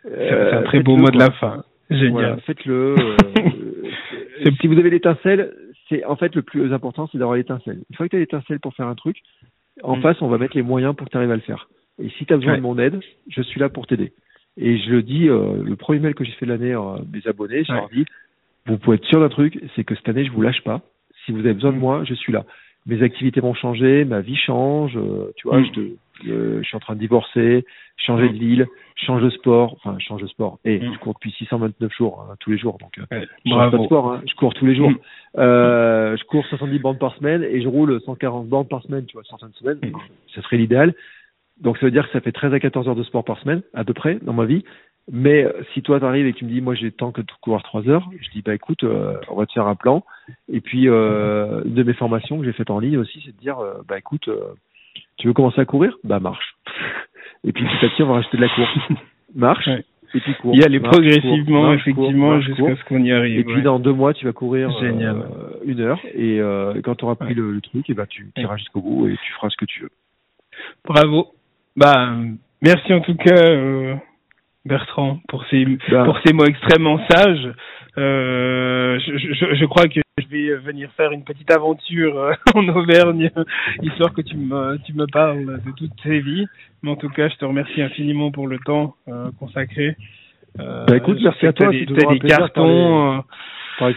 c'est 0.03 0.53
un 0.55 0.63
très 0.63 0.81
beau 0.83 0.97
mot 0.97 1.11
de 1.11 1.19
la 1.19 1.31
fin. 1.33 1.63
Génial. 1.91 2.11
Voilà, 2.13 2.37
faites-le. 2.39 2.97
si 4.61 4.67
vous 4.67 4.79
avez 4.79 4.91
l'étincelle, 4.91 5.53
c'est 5.89 6.05
en 6.07 6.17
fait 6.17 6.35
le 6.35 6.43
plus 6.43 6.73
important, 6.73 7.07
c'est 7.13 7.19
d'avoir 7.19 7.37
l'étincelle. 7.37 7.81
Une 7.91 7.97
fois 7.97 8.07
que 8.07 8.11
tu 8.11 8.17
as 8.17 8.21
l'étincelle 8.21 8.59
pour 8.61 8.75
faire 8.75 8.87
un 8.89 8.95
truc, 8.95 9.19
en 9.83 9.97
Mm. 9.97 10.03
face, 10.03 10.23
on 10.23 10.29
va 10.29 10.39
mettre 10.39 10.57
les 10.57 10.63
moyens 10.63 10.97
pour 10.97 11.07
que 11.07 11.11
tu 11.13 11.17
arrives 11.19 11.31
à 11.31 11.37
le 11.37 11.43
faire. 11.43 11.69
Et 12.03 12.09
si 12.11 12.27
tu 12.27 12.33
as 12.33 12.37
besoin 12.37 12.53
Ouais. 12.53 12.59
de 12.59 12.63
mon 12.63 12.79
aide, 12.79 13.01
je 13.29 13.43
suis 13.43 13.61
là 13.61 13.69
pour 13.69 13.87
t'aider. 13.87 14.13
Et 14.57 14.79
je 14.79 14.91
le 14.91 15.03
dis, 15.03 15.29
euh, 15.29 15.63
le 15.65 15.77
premier 15.77 15.99
mail 16.01 16.15
que 16.15 16.25
j'ai 16.25 16.33
fait 16.33 16.47
de 16.47 16.51
l'année 16.53 16.73
à 16.73 16.97
mes 17.13 17.27
abonnés, 17.27 17.65
je 17.65 17.73
leur 17.73 17.89
dis, 17.89 18.05
vous 18.67 18.79
pouvez 18.79 18.97
être 18.97 19.05
sûr 19.07 19.21
d'un 19.21 19.29
truc, 19.29 19.61
c'est 19.75 19.85
que 19.85 19.95
cette 19.95 20.09
année, 20.09 20.25
je 20.25 20.31
vous 20.33 20.43
lâche 20.43 20.63
pas. 20.63 20.81
Si 21.25 21.33
vous 21.33 21.41
avez 21.41 21.55
besoin 21.55 21.73
de 21.73 21.77
Mm. 21.77 21.81
moi, 21.81 22.05
je 22.05 22.15
suis 22.15 22.33
là. 22.33 22.45
mes 22.87 23.03
activités 23.03 23.41
vont 23.41 23.55
changer, 23.55 24.05
ma 24.05 24.21
vie 24.21 24.37
change, 24.37 24.95
euh, 24.99 25.33
tu 25.37 25.49
vois, 25.49 25.59
Mm. 25.59 25.65
je, 25.65 25.71
te- 25.73 26.29
euh, 26.29 26.59
je 26.63 26.67
suis 26.69 26.77
en 26.77 26.81
train 26.81 26.95
de 26.95 27.01
divorcer, 27.01 27.65
changer 27.97 28.29
de 28.29 28.35
ville, 28.35 28.67
je 28.97 29.07
change 29.07 29.23
de 29.23 29.31
sport, 29.31 29.73
enfin 29.83 29.99
change 30.01 30.21
de 30.21 30.27
sport. 30.27 30.59
Et 30.67 30.79
Mm. 30.81 30.93
je 30.93 30.99
cours 30.99 31.15
depuis 31.15 31.31
629 31.33 31.91
jours, 31.97 32.27
hein, 32.31 32.35
tous 32.41 32.51
les 32.51 32.59
jours, 32.59 32.77
donc 32.77 32.99
euh, 32.99 33.05
Ouais, 33.11 33.27
je 33.47 33.51
change 33.51 33.71
pas 33.71 33.79
de 33.79 33.85
sport, 33.85 34.13
hein, 34.13 34.23
je 34.29 34.35
cours 34.35 34.53
tous 34.53 34.67
les 34.67 34.75
jours. 34.77 34.91
Mm. 34.91 34.99
Euh, 35.39 36.15
je 36.19 36.25
cours 36.25 36.45
70 36.47 36.79
bandes 36.79 36.99
par 36.99 37.15
semaine 37.17 37.43
et 37.43 37.63
je 37.63 37.69
roule 37.69 37.99
140 38.03 38.49
bandes 38.49 38.69
par 38.69 38.83
semaine, 38.83 39.07
tu 39.07 39.15
vois, 39.15 39.25
sur 39.25 39.39
une 39.43 39.53
semaine. 39.55 39.79
Mm. 39.83 39.97
Ça 40.35 40.43
serait 40.43 40.59
l'idéal. 40.59 40.93
Donc 41.61 41.79
ça 41.79 41.87
veut 41.87 41.93
dire 41.93 42.07
que 42.07 42.13
ça 42.13 42.21
fait 42.21 42.33
13 42.33 42.53
à 42.55 42.61
14 42.61 42.89
heures 42.89 42.97
de 42.97 43.03
sport 43.05 43.25
par 43.25 43.39
semaine, 43.41 43.63
à 43.75 43.85
peu 43.85 43.95
près, 43.95 44.19
dans 44.23 44.33
ma 44.33 44.45
vie. 44.45 44.65
Mais 45.13 45.45
euh, 45.45 45.53
si 45.75 45.83
toi 45.83 46.01
t'arrives 46.01 46.27
et 46.27 46.33
que 46.33 46.39
tu 46.39 46.45
me 46.47 46.51
dis, 46.51 46.61
moi 46.63 46.75
j'ai 46.75 46.87
le 46.87 46.93
temps 46.93 47.13
que 47.13 47.21
de 47.21 47.27
courir 47.43 47.63
3 47.63 47.89
heures, 47.89 48.09
je 48.21 48.31
dis, 48.31 48.43
bah 48.43 48.55
écoute, 48.55 48.85
euh, 48.85 49.17
on 49.29 49.37
va 49.37 49.45
te 49.47 49.53
faire 49.53 49.67
un 49.67 49.75
plan. 49.75 50.03
Et 50.51 50.61
puis, 50.63 50.89
euh, 50.89 51.63
une 51.65 51.75
de 51.75 51.83
mes 51.83 51.93
formations 51.93 52.39
que 52.39 52.45
j'ai 52.45 52.53
faites 52.53 52.71
en 52.71 52.79
ligne 52.79 52.97
aussi, 52.97 53.23
c'est 53.25 53.33
de 53.37 53.41
dire, 53.41 53.59
euh, 53.59 53.75
bah 53.87 53.99
écoute, 53.99 54.29
tu 55.19 55.27
veux 55.27 55.35
commencer 55.35 55.61
à 55.61 55.65
courir? 55.67 55.97
Bah 56.05 56.21
marche. 56.21 56.57
Et 57.45 57.53
puis 57.53 57.65
petit 57.67 57.85
à 57.85 57.89
petit, 57.91 58.03
on 58.03 58.07
va 58.07 58.15
rajouter 58.15 58.39
de 58.39 58.43
la 58.43 58.49
course. 58.49 58.79
Marche. 59.35 59.67
Ouais. 59.67 59.85
Et 60.15 60.21
puis 60.21 60.35
cours. 60.37 60.55
Y 60.57 60.65
aller 60.65 60.79
marche, 60.79 60.93
progressivement, 60.95 61.45
cours, 61.45 61.63
marche, 61.63 61.85
cours, 61.85 62.05
effectivement, 62.07 62.41
jusqu'à 62.41 62.77
ce 62.77 62.85
qu'on 62.89 63.03
y 63.03 63.13
arrive. 63.13 63.39
Et 63.41 63.45
puis 63.45 63.61
dans 63.63 63.79
deux 63.79 63.93
mois, 63.93 64.15
tu 64.15 64.25
vas 64.25 64.33
courir 64.33 64.71
une 65.65 65.81
heure. 65.81 66.01
Et 66.15 66.41
quand 66.83 66.95
tu 66.95 67.05
auras 67.05 67.17
pris 67.17 67.29
Ouais. 67.29 67.35
le, 67.35 67.53
le 67.53 67.61
truc, 67.61 67.91
et 67.91 67.95
bah, 67.95 68.07
tu 68.07 68.27
iras 68.39 68.57
jusqu'au 68.57 68.81
bout 68.81 69.09
et 69.09 69.17
tu 69.23 69.33
feras 69.35 69.51
ce 69.51 69.57
que 69.59 69.67
tu 69.67 69.83
veux. 69.83 69.91
Bravo. 70.87 71.35
Bah, 71.77 72.11
euh, 72.13 72.27
merci 72.63 72.93
en 72.93 73.01
tout 73.01 73.17
cas, 73.17 73.35
euh, 73.37 73.95
Bertrand, 74.65 75.21
pour 75.29 75.45
ces, 75.47 75.65
Bah, 75.91 76.05
pour 76.05 76.19
ces 76.25 76.33
mots 76.33 76.45
extrêmement 76.47 77.01
sages. 77.09 77.53
Euh, 77.99 78.99
je, 79.01 79.19
je, 79.35 79.55
je 79.55 79.65
crois 79.67 79.87
que 79.89 80.01
je 80.19 80.27
vais 80.29 80.55
venir 80.57 80.91
faire 80.97 81.13
une 81.13 81.25
petite 81.25 81.51
aventure 81.51 82.19
euh, 82.19 82.33
en 82.55 82.67
Auvergne, 82.69 83.31
histoire 83.83 84.13
que 84.13 84.21
tu 84.23 84.37
me, 84.37 84.79
tu 84.85 84.93
me 84.95 85.07
parles 85.07 85.61
de 85.65 85.71
toutes 85.77 85.93
ces 86.03 86.21
vies. 86.21 86.47
Mais 86.83 86.91
en 86.91 86.97
tout 86.97 87.09
cas, 87.09 87.29
je 87.29 87.37
te 87.37 87.45
remercie 87.45 87.83
infiniment 87.83 88.31
pour 88.31 88.47
le 88.49 88.59
temps 88.59 88.95
euh, 89.09 89.31
consacré. 89.39 89.97
Euh, 90.61 90.85
Bah, 90.87 90.97
écoute, 90.97 91.19
merci 91.23 91.47
à 91.47 91.53
toi, 91.53 91.71
des- 91.71 91.87
toujours 91.87 92.11
un 92.11 92.15
des 92.15 92.29
cartons. 92.29 93.17
euh, 93.17 93.21
Ouais, 93.81 93.93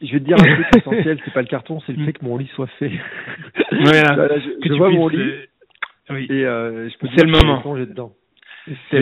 je 0.00 0.12
vais 0.12 0.20
te 0.20 0.24
dire 0.24 0.36
un 0.38 0.44
truc 0.54 0.76
essentiel, 0.76 1.18
c'est 1.24 1.34
pas 1.34 1.40
le 1.42 1.46
carton, 1.48 1.80
c'est 1.86 1.92
le 1.92 1.98
Mm. 2.02 2.06
fait 2.06 2.12
que 2.14 2.24
mon 2.24 2.36
lit 2.36 2.50
soit 2.54 2.68
fait. 2.78 2.92
Voilà. 3.72 4.28
Je, 4.38 4.50
que 4.60 4.68
je 4.68 4.68
tu 4.68 4.78
vois 4.78 4.90
mon 4.90 5.08
lit 5.08 5.18
euh, 5.18 5.46
Oui, 6.10 6.26
et 6.30 6.44
euh, 6.44 6.88
je 6.90 6.98
peux 6.98 7.08
C'est 7.16 7.24
le 7.24 7.32
je 7.34 7.44
moment. 7.44 7.76
dedans. 7.86 8.12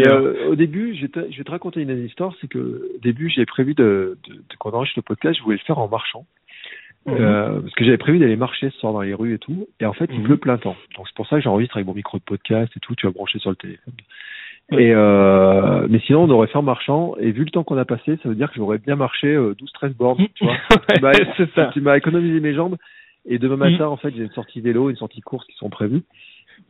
euh, 0.09 0.49
au 0.51 0.55
début, 0.57 0.95
je 0.97 1.03
vais, 1.03 1.09
te, 1.09 1.31
je 1.31 1.39
vais 1.39 1.45
te 1.45 1.51
raconter 1.51 1.81
une 1.83 2.05
histoire, 2.05 2.35
c'est 2.41 2.49
que 2.49 2.59
au 2.97 2.99
début, 3.01 3.29
j'avais 3.31 3.47
prévu 3.47 3.75
de, 3.75 4.19
de, 4.29 4.35
de 4.35 4.43
quand 4.59 4.71
on 4.71 4.77
enregistre 4.77 4.99
le 4.99 5.03
podcast, 5.03 5.39
je 5.39 5.43
voulais 5.45 5.57
le 5.57 5.65
faire 5.65 5.79
en 5.79 5.89
marchant. 5.89 6.27
Mhm. 7.07 7.15
Euh, 7.19 7.61
parce 7.61 7.75
que 7.75 7.85
j'avais 7.85 7.99
prévu 7.99 8.19
d'aller 8.21 8.37
marcher 8.37 8.71
ce 8.71 8.79
soir 8.79 8.93
dans 8.93 9.01
les 9.03 9.15
rues 9.15 9.35
et 9.35 9.39
tout, 9.39 9.67
et 9.81 9.87
en 9.87 9.93
fait 9.93 10.09
il 10.13 10.19
Mhm. 10.21 10.25
pleut 10.25 10.37
plein 10.37 10.57
temps. 10.59 10.77
Donc 10.97 11.09
c'est 11.09 11.15
pour 11.17 11.27
ça 11.27 11.37
que 11.37 11.43
j'enregistre 11.43 11.77
avec 11.77 11.87
mon 11.87 11.95
micro 11.95 12.17
de 12.19 12.23
podcast 12.23 12.73
et 12.77 12.81
tout, 12.81 12.95
tu 12.95 13.07
vas 13.07 13.13
brancher 13.13 13.41
sur 13.41 13.51
le 13.51 13.57
téléphone. 13.57 13.95
Et 14.71 14.93
euh, 14.95 15.87
mais 15.91 15.99
sinon 16.01 16.23
on 16.25 16.31
aurait 16.31 16.47
fait 16.47 16.59
en 16.59 16.63
marchant, 16.63 17.15
et 17.19 17.33
vu 17.33 17.43
le 17.45 17.51
temps 17.51 17.65
qu'on 17.65 17.77
a 17.77 17.85
passé, 17.85 18.19
ça 18.23 18.29
veut 18.29 18.37
dire 18.37 18.49
que 18.51 18.57
j'aurais 18.57 18.79
bien 18.79 18.95
marché 18.95 19.27
euh, 19.35 19.55
12-13 19.83 19.95
bornes, 19.97 20.27
tu 20.37 20.45
vois. 20.45 20.55
Ouais, 21.03 21.27
c'est 21.37 21.51
ça. 21.55 21.71
Tu 21.73 21.81
m'as 21.81 21.97
économisé 21.99 22.39
mes 22.39 22.55
jambes, 22.55 22.77
et 23.27 23.39
demain 23.39 23.57
Mhm. 23.57 23.73
matin 23.73 23.87
en 23.89 23.97
fait 23.97 24.13
j'ai 24.15 24.23
une 24.23 24.31
sortie 24.31 24.61
vélo, 24.61 24.89
une 24.89 24.97
sortie 24.97 25.21
course 25.23 25.45
qui 25.47 25.57
sont 25.57 25.71
prévues. 25.71 26.03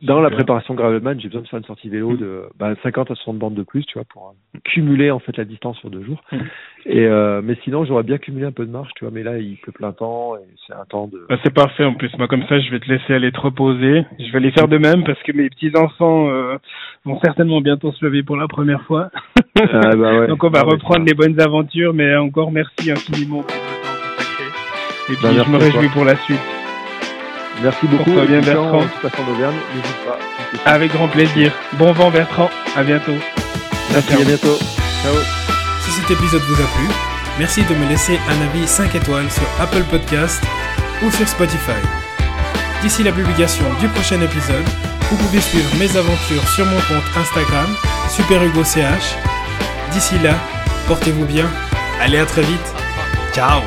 Dans 0.01 0.19
la 0.19 0.29
préparation 0.29 0.73
Gravelman, 0.73 1.17
j'ai 1.19 1.29
besoin 1.29 1.41
de 1.43 1.47
faire 1.47 1.59
une 1.59 1.65
sortie 1.65 1.87
vélo 1.87 2.17
de 2.17 2.43
bah, 2.59 2.73
50 2.83 3.11
à 3.11 3.15
60 3.15 3.37
bandes 3.37 3.53
de 3.53 3.63
plus, 3.63 3.85
tu 3.85 3.93
vois, 3.93 4.03
pour 4.09 4.29
euh, 4.55 4.59
cumuler 4.65 5.11
en 5.11 5.19
fait 5.19 5.37
la 5.37 5.45
distance 5.45 5.77
sur 5.77 5.89
deux 5.89 6.03
jours. 6.03 6.21
Mhm. 6.33 6.41
Et 6.87 7.05
euh, 7.05 7.41
mais 7.41 7.55
sinon, 7.63 7.85
j'aurais 7.85 8.03
bien 8.03 8.17
cumulé 8.17 8.45
un 8.45 8.51
peu 8.51 8.65
de 8.65 8.71
marche, 8.71 8.91
tu 8.97 9.05
vois. 9.05 9.13
Mais 9.13 9.23
là, 9.23 9.37
il 9.37 9.55
pleut 9.57 9.71
plein 9.71 9.93
temps 9.93 10.35
et 10.35 10.41
c'est 10.67 10.73
un 10.73 10.83
temps 10.83 11.07
de. 11.07 11.25
Bah, 11.29 11.37
c'est 11.43 11.53
parfait 11.53 11.85
en 11.85 11.93
plus. 11.93 12.11
Moi, 12.17 12.27
comme 12.27 12.43
ça, 12.47 12.59
je 12.59 12.69
vais 12.71 12.79
te 12.81 12.89
laisser 12.91 13.13
aller 13.13 13.31
te 13.31 13.39
reposer. 13.39 14.03
Je 14.19 14.29
vais 14.31 14.37
aller 14.39 14.51
faire 14.51 14.67
de 14.67 14.77
même 14.77 15.05
parce 15.05 15.21
que 15.23 15.31
mes 15.31 15.49
petits 15.49 15.71
enfants 15.77 16.29
euh, 16.29 16.57
vont 17.05 17.19
certainement 17.23 17.61
bientôt 17.61 17.93
se 17.93 18.03
lever 18.03 18.23
pour 18.23 18.35
la 18.35 18.49
première 18.49 18.81
fois. 18.83 19.09
Ah, 19.57 19.95
bah 19.95 20.19
ouais. 20.19 20.27
Donc, 20.33 20.43
on 20.43 20.49
va 20.49 20.63
mais 20.65 20.71
reprendre 20.71 21.05
les 21.05 21.13
bonnes 21.13 21.39
aventures. 21.39 21.93
Mais 21.93 22.13
encore 22.17 22.51
merci 22.51 22.91
infiniment 22.91 23.41
pour 23.43 23.55
le 23.55 23.83
temps 23.83 24.17
consacré. 24.17 24.43
Et 25.11 25.15
puis, 25.15 25.23
Bah, 25.23 25.29
je 25.31 25.35
merci 25.37 25.49
me 25.51 25.57
réjouis 25.57 25.87
toi. 25.87 25.93
pour 25.93 26.05
la 26.05 26.15
suite. 26.17 26.62
Merci 27.61 27.87
beaucoup. 27.87 28.11
Porte-toi 28.11 28.25
bien, 28.25 28.39
Et 28.39 28.41
puis, 28.41 28.51
quand 28.53 28.71
Bertrand. 28.71 29.23
En 29.23 29.31
Auvergne, 29.31 29.55
n'hésite 29.75 29.97
pas. 30.05 30.17
Avec 30.65 30.93
grand 30.93 31.07
plaisir. 31.07 31.51
Bon 31.73 31.91
vent, 31.93 32.09
Bertrand. 32.11 32.49
À 32.75 32.83
bientôt. 32.83 33.15
Merci, 33.91 34.13
à 34.13 34.25
bientôt. 34.25 34.57
Ciao. 35.03 35.13
Si 35.81 35.91
cet 35.91 36.11
épisode 36.11 36.41
vous 36.41 36.61
a 36.61 36.65
plu, 36.65 36.87
merci 37.37 37.63
de 37.63 37.75
me 37.75 37.87
laisser 37.87 38.19
un 38.29 38.41
avis 38.41 38.67
5 38.67 38.95
étoiles 38.95 39.29
sur 39.29 39.43
Apple 39.59 39.83
Podcast 39.83 40.41
ou 41.03 41.11
sur 41.11 41.27
Spotify. 41.27 41.81
D'ici 42.81 43.03
la 43.03 43.11
publication 43.11 43.65
du 43.79 43.87
prochain 43.89 44.19
épisode, 44.21 44.65
vous 45.09 45.17
pouvez 45.17 45.39
suivre 45.41 45.69
mes 45.77 45.95
aventures 45.95 46.47
sur 46.49 46.65
mon 46.65 46.77
compte 46.77 47.17
Instagram, 47.17 47.67
SuperHugoCH. 48.09 49.15
D'ici 49.91 50.17
là, 50.19 50.33
portez-vous 50.87 51.25
bien. 51.25 51.45
Allez, 52.01 52.17
à 52.17 52.25
très 52.25 52.41
vite. 52.41 52.73
Ciao 53.33 53.61